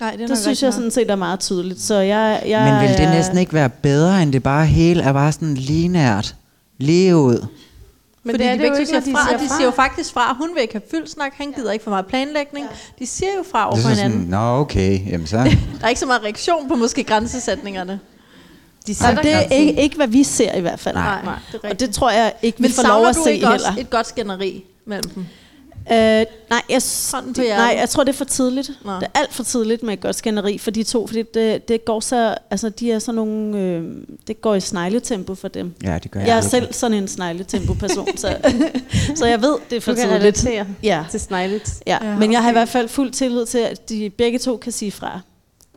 Nej, 0.00 0.10
det 0.12 0.22
er 0.22 0.26
Det, 0.26 0.38
synes 0.38 0.62
jeg 0.62 0.68
nok. 0.68 0.74
sådan 0.74 0.90
set 0.90 1.10
er 1.10 1.16
meget 1.16 1.40
tydeligt. 1.40 1.80
Så 1.80 1.94
jeg, 1.94 2.42
jeg, 2.46 2.72
Men 2.72 2.88
vil 2.88 2.98
det 2.98 3.14
næsten 3.14 3.38
ikke 3.38 3.52
være 3.52 3.68
bedre, 3.70 4.22
end 4.22 4.32
det 4.32 4.42
bare 4.42 4.66
hele 4.66 5.02
er 5.02 5.12
bare 5.12 5.32
sådan 5.32 5.54
lige 5.54 5.88
nært? 5.88 6.34
Lige 6.78 7.16
ud. 7.16 7.46
Men 8.24 8.32
Fordi 8.34 8.44
det 8.44 8.50
er 8.50 8.54
de 8.54 8.58
det 8.58 8.64
jo 8.64 8.70
begge 8.72 8.80
ikke, 8.80 8.88
siger 8.90 9.00
de 9.00 9.12
fra, 9.12 9.26
siger 9.28 9.38
de 9.38 9.48
fra. 9.48 9.56
siger 9.56 9.64
jo 9.66 9.70
faktisk 9.70 10.12
fra, 10.12 10.34
hun 10.40 10.50
vil 10.54 10.62
ikke 10.62 10.74
have 10.74 10.82
fyldt 10.90 11.10
snak, 11.10 11.32
han 11.36 11.52
gider 11.52 11.72
ikke 11.72 11.82
for 11.82 11.90
meget 11.90 12.06
planlægning. 12.06 12.66
De 12.98 13.06
siger 13.06 13.30
jo 13.38 13.44
fra 13.50 13.66
over 13.66 13.74
Det 13.74 13.82
for 13.82 13.90
er 13.90 13.94
hinanden. 13.94 14.18
sådan, 14.18 14.30
nå 14.30 14.60
okay, 14.60 15.10
jamen 15.10 15.26
så... 15.26 15.36
Der 15.80 15.84
er 15.84 15.88
ikke 15.88 16.00
så 16.00 16.06
meget 16.06 16.22
reaktion 16.22 16.68
på 16.68 16.74
måske 16.74 17.04
grænsesætningerne. 17.04 18.00
De 18.86 18.94
Nej, 19.00 19.14
det 19.22 19.32
er 19.32 19.40
ikke, 19.40 19.82
ikke, 19.82 19.96
hvad 19.96 20.06
vi 20.08 20.22
ser 20.22 20.54
i 20.54 20.60
hvert 20.60 20.80
fald. 20.80 20.94
Nej, 20.94 21.22
nej, 21.24 21.34
det 21.52 21.60
er 21.64 21.68
og 21.70 21.80
det 21.80 21.94
tror 21.94 22.10
jeg 22.10 22.32
ikke, 22.42 22.58
vi 22.58 22.62
Men 22.62 22.70
får 22.72 22.82
lov 22.82 22.90
savner 22.92 23.08
at 23.08 23.16
du 23.16 23.22
se 23.24 23.32
ikke 23.34 23.46
også 23.48 23.66
heller. 23.70 23.80
et 23.82 23.90
godt 23.90 24.06
skænderi? 24.06 24.64
mellem 24.86 25.10
dem? 25.10 25.26
Øh, 25.92 25.96
nej, 25.96 26.26
jeg, 26.70 26.82
Hånden 27.14 27.34
på 27.34 27.40
nej, 27.40 27.74
jeg 27.78 27.88
tror, 27.88 28.04
det 28.04 28.12
er 28.12 28.16
for 28.16 28.24
tidligt. 28.24 28.70
Nå. 28.84 28.92
Det 28.92 29.02
er 29.02 29.18
alt 29.20 29.32
for 29.34 29.42
tidligt 29.42 29.82
med 29.82 29.92
et 29.92 30.00
godt 30.00 30.16
skænderi 30.16 30.58
for 30.58 30.70
de 30.70 30.82
to, 30.82 31.06
fordi 31.06 31.22
det, 31.34 31.68
det 31.68 31.84
går 31.84 32.00
så, 32.00 32.36
altså 32.50 32.68
de 32.68 32.92
er 32.92 32.98
sådan 32.98 33.14
nogle, 33.16 33.58
øh, 33.58 33.96
det 34.26 34.40
går 34.40 34.54
i 34.54 34.60
snegletempo 34.60 35.34
for 35.34 35.48
dem. 35.48 35.74
Ja, 35.82 35.98
det 36.02 36.10
gør 36.10 36.20
jeg 36.20 36.26
Jeg 36.28 36.36
er 36.36 36.42
virkelig. 36.42 36.50
selv 36.50 36.72
sådan 36.72 36.96
en 36.98 37.08
snegletempo-person, 37.08 38.08
så, 38.16 38.36
så 39.16 39.26
jeg 39.26 39.42
ved, 39.42 39.56
det 39.70 39.76
er 39.76 39.80
for 39.80 39.92
Du 39.92 39.96
kan 39.96 40.04
tidligt. 40.08 40.20
relatere 40.44 40.66
ja. 40.82 41.04
til 41.10 41.20
sneglet. 41.20 41.82
Ja, 41.86 41.98
Ja, 42.02 42.18
men 42.18 42.32
jeg 42.32 42.42
har 42.42 42.48
i 42.48 42.50
okay. 42.52 42.58
hvert 42.58 42.68
fald 42.68 42.88
fuld 42.88 43.10
tillid 43.12 43.46
til, 43.46 43.58
at 43.58 43.88
de 43.88 44.10
begge 44.10 44.38
to 44.38 44.56
kan 44.56 44.72
sige 44.72 44.92
fra 44.92 45.20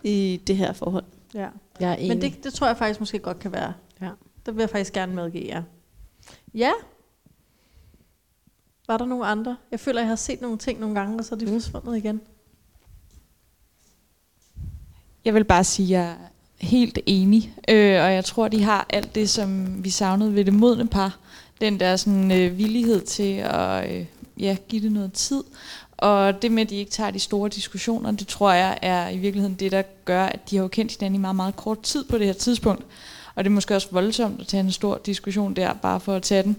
i 0.04 0.42
det 0.48 0.58
her 0.58 0.74
forhold. 0.74 1.04
Ja. 1.36 1.48
Jeg 1.80 1.92
er 1.92 1.96
enig. 1.96 2.08
Men 2.10 2.22
det, 2.22 2.44
det 2.44 2.54
tror 2.54 2.68
jeg 2.68 2.78
faktisk 2.78 3.00
måske 3.00 3.20
godt 3.20 3.40
kan 3.40 3.52
være. 3.52 3.74
Ja. 4.02 4.10
Det 4.46 4.56
vil 4.56 4.62
jeg 4.62 4.70
faktisk 4.70 4.94
gerne 4.94 5.16
medgive 5.16 5.44
jer. 5.48 5.62
Ja. 6.56 6.72
Var 8.88 8.97
der 8.97 9.05
nogle 9.05 9.26
andre? 9.26 9.57
Jeg 9.72 9.80
føler, 9.80 10.01
jeg 10.01 10.07
har 10.07 10.15
set 10.15 10.41
nogle 10.41 10.57
ting 10.57 10.80
nogle 10.80 10.95
gange, 10.95 11.19
og 11.19 11.26
så 11.26 11.35
er 11.35 11.39
de 11.39 11.47
forsvundet 11.47 11.97
igen. 11.97 12.22
Jeg 15.26 15.34
vil 15.34 15.43
bare 15.43 15.64
sige, 15.64 15.97
at 15.97 16.03
jeg 16.03 16.11
er 16.11 16.15
helt 16.57 16.99
enig, 17.05 17.53
øh, 17.69 18.03
og 18.03 18.14
jeg 18.14 18.26
tror, 18.26 18.47
de 18.47 18.64
har 18.64 18.85
alt 18.89 19.15
det, 19.15 19.30
som 19.30 19.84
vi 19.84 19.89
savnede 19.89 20.35
ved 20.35 20.45
det 20.45 20.53
modne 20.53 20.88
par. 20.88 21.18
Den 21.61 21.80
der 21.80 21.95
sådan, 21.95 22.31
øh, 22.31 22.57
villighed 22.57 23.01
til 23.01 23.34
at 23.34 23.91
øh, 23.91 24.05
ja, 24.39 24.57
give 24.68 24.81
det 24.81 24.91
noget 24.91 25.14
tid. 25.14 25.43
Og 25.97 26.41
det 26.41 26.51
med, 26.51 26.64
at 26.64 26.69
de 26.69 26.76
ikke 26.76 26.91
tager 26.91 27.11
de 27.11 27.19
store 27.19 27.49
diskussioner, 27.49 28.11
det 28.11 28.27
tror 28.27 28.51
jeg 28.51 28.80
er 28.81 29.09
i 29.09 29.18
virkeligheden 29.18 29.55
det, 29.55 29.72
der 29.72 29.81
gør, 30.05 30.26
at 30.26 30.49
de 30.49 30.55
har 30.55 30.64
jo 30.64 30.68
kendt 30.68 30.91
hinanden 30.91 31.15
i 31.15 31.22
meget, 31.22 31.35
meget 31.35 31.55
kort 31.55 31.81
tid 31.81 32.03
på 32.03 32.18
det 32.18 32.26
her 32.26 32.34
tidspunkt. 32.34 32.85
Og 33.35 33.43
det 33.43 33.49
er 33.49 33.53
måske 33.53 33.76
også 33.76 33.88
voldsomt 33.91 34.41
at 34.41 34.47
tage 34.47 34.64
en 34.64 34.72
stor 34.72 35.01
diskussion 35.05 35.53
der, 35.55 35.73
bare 35.73 35.99
for 35.99 36.15
at 36.15 36.23
tage 36.23 36.43
den. 36.43 36.57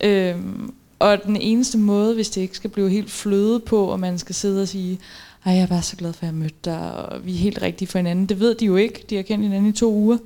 Øhm, 0.00 0.74
og 1.02 1.24
den 1.24 1.36
eneste 1.36 1.78
måde, 1.78 2.14
hvis 2.14 2.30
det 2.30 2.40
ikke 2.40 2.56
skal 2.56 2.70
blive 2.70 2.90
helt 2.90 3.10
fløde 3.10 3.60
på, 3.60 3.84
og 3.86 4.00
man 4.00 4.18
skal 4.18 4.34
sidde 4.34 4.62
og 4.62 4.68
sige, 4.68 4.98
ej, 5.46 5.52
jeg 5.52 5.62
er 5.62 5.66
bare 5.66 5.82
så 5.82 5.96
glad 5.96 6.12
for, 6.12 6.22
at 6.22 6.26
jeg 6.26 6.34
mødte 6.34 6.54
dig, 6.64 6.92
og 6.94 7.26
vi 7.26 7.32
er 7.34 7.38
helt 7.38 7.62
rigtige 7.62 7.88
for 7.88 7.98
hinanden. 7.98 8.26
Det 8.26 8.40
ved 8.40 8.54
de 8.54 8.64
jo 8.64 8.76
ikke. 8.76 9.04
De 9.10 9.16
har 9.16 9.22
kendt 9.22 9.44
hinanden 9.44 9.70
i 9.70 9.72
to 9.72 9.92
uger. 9.92 10.18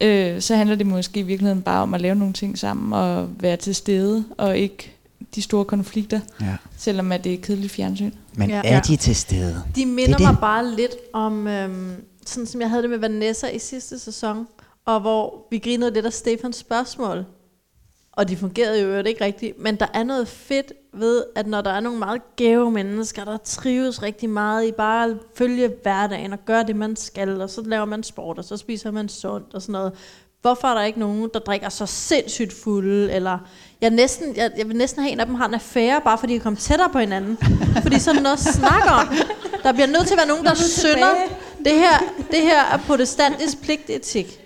Øh, 0.00 0.40
så 0.40 0.56
handler 0.56 0.76
det 0.76 0.86
måske 0.86 1.20
i 1.20 1.22
virkeligheden 1.22 1.62
bare 1.62 1.82
om 1.82 1.94
at 1.94 2.00
lave 2.00 2.14
nogle 2.14 2.32
ting 2.34 2.58
sammen, 2.58 2.92
og 2.92 3.28
være 3.40 3.56
til 3.56 3.74
stede, 3.74 4.24
og 4.38 4.58
ikke 4.58 4.92
de 5.34 5.42
store 5.42 5.64
konflikter, 5.64 6.20
Ja. 6.40 6.56
selvom 6.78 7.12
at 7.12 7.24
det 7.24 7.34
er 7.34 7.38
kedeligt 7.38 7.72
fjernsyn. 7.72 8.10
Men 8.34 8.50
Ja. 8.50 8.60
er 8.64 8.80
de 8.80 8.96
til 8.96 9.16
stede? 9.16 9.62
De 9.76 9.80
Det 9.80 9.88
minder 9.88 10.12
er 10.12 10.16
det. 10.16 10.26
mig 10.26 10.36
bare 10.40 10.70
lidt 10.76 10.94
om, 11.12 11.46
øhm, 11.46 11.90
sådan 12.26 12.46
som 12.46 12.60
jeg 12.60 12.70
havde 12.70 12.82
det 12.82 12.90
med 12.90 12.98
Vanessa 12.98 13.46
i 13.46 13.58
sidste 13.58 13.98
sæson, 13.98 14.46
og 14.86 15.00
hvor 15.00 15.46
vi 15.50 15.58
grinede 15.58 15.94
lidt 15.94 16.06
af 16.06 16.12
Stefans 16.12 16.56
spørgsmål. 16.56 17.24
Og 18.12 18.28
de 18.28 18.36
fungerede 18.36 18.80
jo 18.82 18.88
øvrigt 18.88 19.08
ikke 19.08 19.24
rigtigt, 19.24 19.58
men 19.58 19.76
der 19.76 19.86
er 19.94 20.02
noget 20.02 20.28
fedt 20.28 20.72
ved, 20.92 21.24
at 21.36 21.46
når 21.46 21.60
der 21.60 21.70
er 21.70 21.80
nogle 21.80 21.98
meget 21.98 22.22
gave 22.36 22.70
mennesker, 22.70 23.24
der 23.24 23.36
trives 23.36 24.02
rigtig 24.02 24.30
meget 24.30 24.66
i 24.66 24.72
bare 24.72 25.10
at 25.10 25.16
følge 25.34 25.72
hverdagen 25.82 26.32
og 26.32 26.38
gøre 26.44 26.64
det, 26.64 26.76
man 26.76 26.96
skal, 26.96 27.40
og 27.40 27.50
så 27.50 27.62
laver 27.62 27.84
man 27.84 28.02
sport, 28.02 28.38
og 28.38 28.44
så 28.44 28.56
spiser 28.56 28.90
man 28.90 29.08
sundt 29.08 29.54
og 29.54 29.62
sådan 29.62 29.72
noget. 29.72 29.92
Hvorfor 30.42 30.68
er 30.68 30.74
der 30.74 30.82
ikke 30.82 30.98
nogen, 30.98 31.30
der 31.34 31.40
drikker 31.40 31.68
så 31.68 31.86
sindssygt 31.86 32.52
fulde, 32.52 33.12
eller 33.12 33.38
jeg, 33.80 33.90
næsten, 33.90 34.36
jeg, 34.36 34.50
jeg 34.56 34.68
vil 34.68 34.76
næsten 34.76 35.02
have 35.02 35.12
en 35.12 35.20
af 35.20 35.26
dem 35.26 35.34
har 35.34 35.48
en 35.48 35.54
affære, 35.54 36.00
bare 36.04 36.18
fordi 36.18 36.34
de 36.34 36.40
kommer 36.40 36.60
tættere 36.60 36.88
på 36.92 36.98
hinanden. 36.98 37.38
fordi 37.82 37.98
sådan 37.98 38.22
noget 38.22 38.46
at 38.46 38.54
snakke 38.54 38.88
om. 38.88 39.08
Der 39.62 39.72
bliver 39.72 39.86
nødt 39.86 40.06
til 40.06 40.14
at 40.14 40.18
være 40.18 40.26
nogen, 40.28 40.44
der 40.44 40.54
synder. 40.54 41.14
Det 41.64 41.72
her, 41.72 41.98
det 42.30 42.40
her 42.40 42.62
er 42.64 42.78
protestantisk 42.86 43.62
pligtetik. 43.62 44.40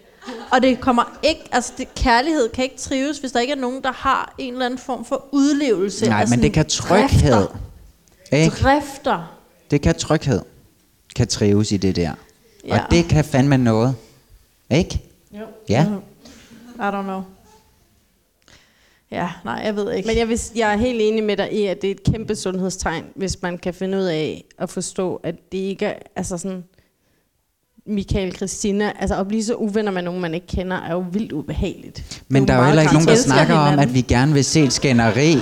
Og 0.52 0.62
det 0.62 0.80
kommer 0.80 1.18
ikke, 1.22 1.40
altså 1.52 1.72
det, 1.78 1.94
kærlighed 1.94 2.48
kan 2.48 2.64
ikke 2.64 2.76
trives, 2.76 3.18
hvis 3.18 3.32
der 3.32 3.40
ikke 3.40 3.52
er 3.52 3.56
nogen, 3.56 3.82
der 3.82 3.92
har 3.92 4.34
en 4.38 4.52
eller 4.52 4.66
anden 4.66 4.78
form 4.78 5.04
for 5.04 5.28
udlevelse. 5.32 6.08
Nej, 6.08 6.26
men 6.30 6.42
det 6.42 6.52
kan 6.52 6.66
tryghed. 6.66 7.32
Drifter. 7.32 7.58
Ikke? 8.32 8.56
drifter. 8.56 9.38
Det 9.70 9.80
kan 9.80 9.94
tryghed. 9.94 10.40
Kan 11.16 11.26
trives 11.26 11.72
i 11.72 11.76
det 11.76 11.96
der. 11.96 12.12
Ja. 12.66 12.84
Og 12.84 12.90
det 12.90 13.04
kan 13.04 13.24
fandme 13.24 13.58
noget. 13.58 13.96
Ikke? 14.70 15.00
Jo. 15.32 15.44
Ja. 15.68 15.86
I 16.76 16.78
don't 16.78 17.02
know. 17.02 17.22
Ja, 19.10 19.30
nej, 19.44 19.62
jeg 19.64 19.76
ved 19.76 19.92
ikke. 19.92 20.06
Men 20.06 20.16
jeg, 20.16 20.28
vil, 20.28 20.40
jeg 20.56 20.72
er 20.72 20.76
helt 20.76 21.00
enig 21.00 21.24
med 21.24 21.36
dig 21.36 21.52
i, 21.52 21.66
at 21.66 21.82
det 21.82 21.90
er 21.90 21.94
et 21.94 22.02
kæmpe 22.02 22.36
sundhedstegn, 22.36 23.04
hvis 23.14 23.42
man 23.42 23.58
kan 23.58 23.74
finde 23.74 23.98
ud 23.98 24.02
af 24.02 24.44
at 24.58 24.70
forstå, 24.70 25.20
at 25.22 25.34
det 25.52 25.58
ikke 25.58 25.86
er 25.86 25.98
altså 26.16 26.38
sådan... 26.38 26.64
Michael 27.86 28.36
Christina, 28.36 28.92
altså 28.98 29.16
at 29.20 29.28
blive 29.28 29.44
så 29.44 29.54
uvenner 29.54 29.90
med 29.92 30.02
nogen, 30.02 30.20
man 30.20 30.34
ikke 30.34 30.46
kender, 30.46 30.76
er 30.76 30.92
jo 30.92 31.04
vildt 31.12 31.32
ubehageligt. 31.32 32.22
Men 32.28 32.42
Det 32.42 32.48
der 32.48 32.54
er 32.54 32.58
jo 32.58 32.64
heller 32.64 32.82
ikke 32.82 32.94
nogen, 32.94 33.08
der 33.08 33.14
snakker 33.16 33.54
om, 33.54 33.78
at 33.78 33.94
vi 33.94 34.00
gerne 34.00 34.32
vil 34.32 34.44
se 34.44 34.62
et 34.64 34.72
skænderi. 34.72 35.38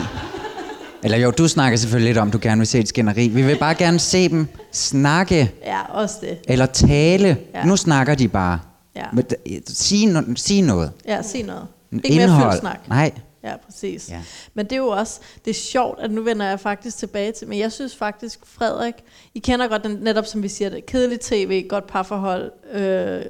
Eller 1.05 1.19
jo, 1.19 1.31
du 1.31 1.49
snakker 1.49 1.79
selvfølgelig 1.79 2.09
lidt 2.09 2.19
om, 2.19 2.29
at 2.29 2.33
du 2.33 2.39
gerne 2.43 2.59
vil 2.59 2.67
se 2.67 2.79
et 2.79 2.89
skænderi. 2.89 3.29
Vi 3.29 3.43
vil 3.43 3.57
bare 3.59 3.75
gerne 3.75 3.99
se 3.99 4.29
dem 4.29 4.47
snakke 4.73 5.53
Ja, 5.67 5.81
også 5.91 6.15
det. 6.21 6.39
eller 6.49 6.67
tale. 6.67 7.37
Ja. 7.55 7.65
Nu 7.65 7.77
snakker 7.77 8.15
de 8.15 8.29
bare. 8.29 8.59
Ja. 8.97 9.05
Men 9.13 9.25
Sig, 9.67 9.99
no- 10.17 10.33
sig 10.37 10.63
noget. 10.63 10.91
Ja, 11.09 11.23
sig 11.23 11.43
noget. 11.43 11.63
Ikke 11.93 12.09
mere 12.17 12.25
indhold. 12.25 12.53
fyldsnak. 12.53 12.89
Nej. 12.89 13.11
Ja, 13.45 13.57
præcis. 13.57 14.11
Ja. 14.11 14.23
Men 14.55 14.67
det 14.67 14.73
er 14.73 14.77
jo 14.77 14.89
også, 14.89 15.21
det 15.45 15.51
er 15.51 15.55
sjovt, 15.55 16.01
at 16.01 16.11
nu 16.11 16.23
vender 16.23 16.47
jeg 16.47 16.61
faktisk 16.61 16.97
tilbage 16.97 17.33
til, 17.33 17.49
men 17.49 17.59
jeg 17.59 17.73
synes 17.73 17.97
faktisk, 17.97 18.47
Frederik, 18.47 18.95
I 19.35 19.39
kender 19.39 19.69
godt 19.69 19.85
den, 19.85 19.91
netop 19.91 20.27
som 20.27 20.43
vi 20.43 20.49
siger 20.49 20.69
det, 20.69 20.87
kedelig 20.87 21.21
tv, 21.21 21.69
godt 21.69 21.87
parforhold, 21.87 22.53
øh, 22.73 23.25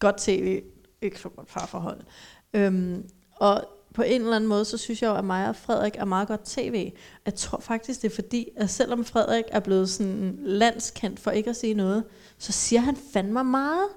godt 0.00 0.18
tv, 0.18 0.62
ikke 1.02 1.18
så 1.18 1.28
godt 1.28 1.48
parforhold. 1.48 2.00
Øhm, 2.54 3.04
og 3.36 3.64
på 3.94 4.02
en 4.02 4.20
eller 4.20 4.36
anden 4.36 4.48
måde, 4.48 4.64
så 4.64 4.78
synes 4.78 5.02
jeg 5.02 5.08
jo, 5.08 5.14
at 5.14 5.24
mig 5.24 5.48
og 5.48 5.56
Frederik 5.56 5.96
er 5.96 6.04
meget 6.04 6.28
godt 6.28 6.44
tv. 6.44 6.92
Jeg 7.26 7.34
tror 7.34 7.60
faktisk, 7.60 8.02
det 8.02 8.10
er 8.10 8.14
fordi, 8.14 8.48
at 8.56 8.70
selvom 8.70 9.04
Frederik 9.04 9.44
er 9.48 9.60
blevet 9.60 9.90
sådan 9.90 10.38
landskendt 10.42 11.20
for 11.20 11.30
ikke 11.30 11.50
at 11.50 11.56
sige 11.56 11.74
noget, 11.74 12.04
så 12.38 12.52
siger 12.52 12.80
han 12.80 12.96
fandme 13.12 13.44
meget. 13.44 13.88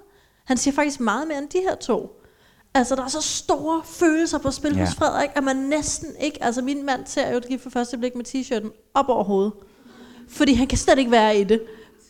Han 0.44 0.56
siger 0.56 0.74
faktisk 0.74 1.00
meget 1.00 1.28
mere 1.28 1.38
end 1.38 1.48
de 1.48 1.58
her 1.58 1.74
to. 1.74 2.20
Altså, 2.74 2.96
der 2.96 3.04
er 3.04 3.08
så 3.08 3.20
store 3.20 3.82
følelser 3.84 4.38
på 4.38 4.50
spil 4.50 4.76
Ja. 4.76 4.84
hos 4.84 4.94
Frederik, 4.94 5.30
at 5.34 5.44
man 5.44 5.56
næsten 5.56 6.08
ikke... 6.20 6.44
Altså, 6.44 6.62
min 6.62 6.86
mand 6.86 7.06
ser 7.06 7.32
jo 7.32 7.38
det 7.38 7.48
gift 7.48 7.62
for 7.62 7.70
første 7.70 7.98
blik 7.98 8.14
med 8.14 8.24
t-shirten 8.28 8.90
op 8.94 9.08
over 9.08 9.24
hovedet. 9.24 9.52
Fordi 10.28 10.52
han 10.54 10.66
kan 10.66 10.78
slet 10.78 10.98
ikke 10.98 11.10
være 11.10 11.38
i 11.38 11.44
det, 11.44 11.62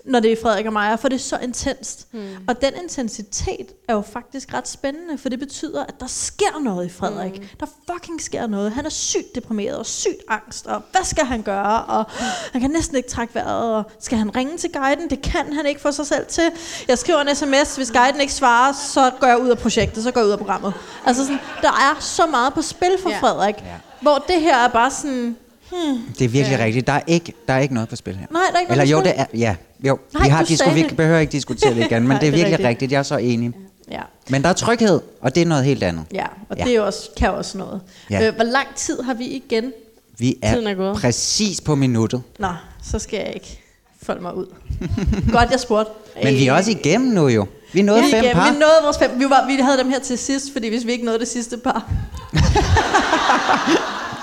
når 0.04 0.20
det 0.20 0.32
er 0.32 0.36
Frederik 0.42 0.66
og 0.66 0.72
mig, 0.72 0.98
for 1.00 1.08
det 1.08 1.16
er 1.16 1.20
så 1.20 1.38
intenst. 1.42 2.06
Hmm. 2.10 2.28
Og 2.48 2.60
den 2.60 2.72
intensitet 2.82 3.66
er 3.88 3.94
jo 3.94 4.00
faktisk 4.00 4.54
ret 4.54 4.68
spændende, 4.68 5.18
for 5.18 5.28
det 5.28 5.38
betyder, 5.38 5.84
at 5.84 6.00
der 6.00 6.06
sker 6.06 6.60
noget 6.62 6.86
i 6.86 6.88
Frederik. 6.88 7.40
Mm. 7.40 7.46
Der 7.60 7.66
fucking 7.92 8.22
sker 8.22 8.46
noget. 8.46 8.72
Han 8.72 8.86
er 8.86 8.90
sygt 8.90 9.34
deprimeret 9.34 9.78
og 9.78 9.86
sygt 9.86 10.22
angst, 10.28 10.66
og 10.66 10.82
hvad 10.92 11.04
skal 11.04 11.24
han 11.24 11.42
gøre? 11.42 11.84
Og 11.84 12.04
han 12.52 12.60
kan 12.60 12.70
næsten 12.70 12.96
ikke 12.96 13.08
trække 13.08 13.34
vejret, 13.34 13.74
og 13.74 13.84
skal 14.00 14.18
han 14.18 14.36
ringe 14.36 14.58
til 14.58 14.72
guiden? 14.72 15.10
Det 15.10 15.22
kan 15.22 15.52
han 15.52 15.66
ikke 15.66 15.80
få 15.80 15.92
sig 15.92 16.06
selv 16.06 16.26
til. 16.26 16.50
Jeg 16.88 16.98
skriver 16.98 17.20
en 17.20 17.36
sms, 17.36 17.76
hvis 17.76 17.90
guiden 17.90 18.20
ikke 18.20 18.32
svarer, 18.32 18.72
så 18.72 19.10
går 19.20 19.26
jeg 19.26 19.38
ud 19.38 19.48
af 19.48 19.58
projektet, 19.58 20.02
så 20.02 20.10
går 20.10 20.20
jeg 20.20 20.26
ud 20.26 20.32
af 20.32 20.38
programmet. 20.38 20.72
Altså 21.06 21.22
sådan, 21.24 21.40
der 21.62 21.68
er 21.68 22.00
så 22.00 22.26
meget 22.26 22.54
på 22.54 22.62
spil 22.62 22.96
for 23.02 23.10
Ja. 23.10 23.20
Frederik, 23.20 23.54
hvor 24.00 24.24
det 24.28 24.40
her 24.40 24.56
er 24.56 24.68
bare 24.68 24.90
sådan, 24.90 25.36
hmm, 25.74 26.02
Det 26.18 26.24
er 26.24 26.28
virkelig 26.28 26.58
ja. 26.58 26.64
rigtigt. 26.64 26.86
Der 26.86 26.92
er, 26.92 27.00
ikke, 27.06 27.32
der 27.48 27.54
er 27.54 27.58
ikke 27.58 27.74
noget 27.74 27.88
på 27.88 27.96
spil 27.96 28.16
her. 28.16 28.26
Nej, 28.30 28.42
der 28.50 28.56
er 28.56 28.60
ikke 28.60 28.70
Eller 28.72 28.84
noget 28.84 28.92
jo, 28.92 29.10
det 29.10 29.20
er, 29.20 29.24
ja, 29.34 29.54
jo. 29.86 29.98
Nej, 30.14 30.22
vi, 30.22 30.28
har, 30.28 30.44
sagde 30.44 30.74
vi 30.74 30.82
det. 30.82 30.96
behøver 30.96 31.18
ikke 31.18 31.32
diskutere 31.32 31.74
det 31.74 31.84
igen, 31.86 32.02
men 32.08 32.08
Nej, 32.08 32.18
det 32.18 32.26
er 32.28 32.32
er 32.32 32.36
virkelig 32.36 32.52
rigtigt. 32.52 32.68
rigtigt. 32.68 32.92
Jeg 32.92 32.98
er 32.98 33.02
så 33.02 33.16
enig. 33.16 33.52
ja. 33.90 34.00
Men 34.28 34.42
der 34.42 34.48
er 34.48 34.52
tryghed, 34.52 35.00
og 35.20 35.34
det 35.34 35.40
er 35.42 35.46
noget 35.46 35.64
helt 35.64 35.82
andet. 35.82 36.04
Ja, 36.14 36.26
og 36.48 36.56
Ja. 36.56 36.62
ja. 36.64 36.68
det 36.70 36.76
er 36.76 36.80
også, 36.80 37.10
kan 37.16 37.30
også 37.30 37.58
noget. 37.58 37.80
Ja. 38.10 38.20
Ja. 38.20 38.28
Øh, 38.28 38.34
hvor 38.34 38.44
lang 38.44 38.66
tid 38.76 39.02
har 39.02 39.14
vi 39.14 39.24
igen? 39.24 39.72
Vi 40.18 40.36
Tiden 40.44 40.66
er 40.66 40.70
er 40.70 40.74
gået. 40.74 40.96
præcis 40.96 41.60
på 41.60 41.74
minuttet. 41.74 42.22
Nå, 42.38 42.48
så 42.84 42.98
skal 42.98 43.18
jeg 43.18 43.32
ikke 43.34 43.60
folde 44.02 44.22
mig 44.22 44.36
ud. 44.36 44.46
Godt, 45.32 45.50
jeg 45.50 45.60
spurgte. 45.60 45.92
Men 46.24 46.34
vi 46.34 46.46
er 46.46 46.52
også 46.52 46.70
igennem 46.70 47.10
nu 47.12 47.28
jo. 47.28 47.46
Vi 47.72 47.82
nåede 47.82 48.00
er 48.00 48.04
fem 48.10 48.12
igennem. 48.24 48.34
par. 48.42 48.52
Vi 48.52 48.58
nåede 48.58 48.74
vores 48.82 48.98
fem. 48.98 49.10
Vi, 49.18 49.24
var, 49.24 49.46
vi 49.46 49.54
havde 49.62 49.78
dem 49.78 49.90
her 49.90 49.98
til 50.00 50.18
sidst, 50.18 50.52
fordi 50.52 50.68
hvis 50.68 50.86
vi 50.86 50.92
ikke 50.92 51.04
nåede 51.04 51.18
det 51.18 51.28
sidste 51.28 51.56
par. 51.58 51.90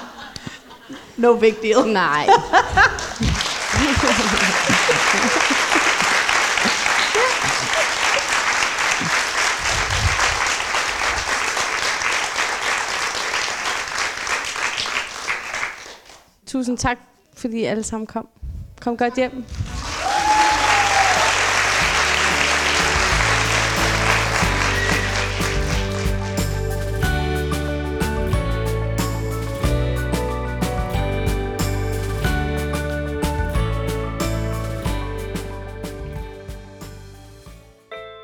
no 1.22 1.36
big 1.36 1.62
deal. 1.62 1.88
Nej. 1.88 2.28
Tusind 16.48 16.78
tak, 16.78 16.98
fordi 17.38 17.60
I 17.60 17.66
alle 17.66 17.84
sammen 17.84 18.08
kom. 18.08 18.28
Kom 18.82 18.98
godt 18.98 19.16
hjem. 19.16 19.46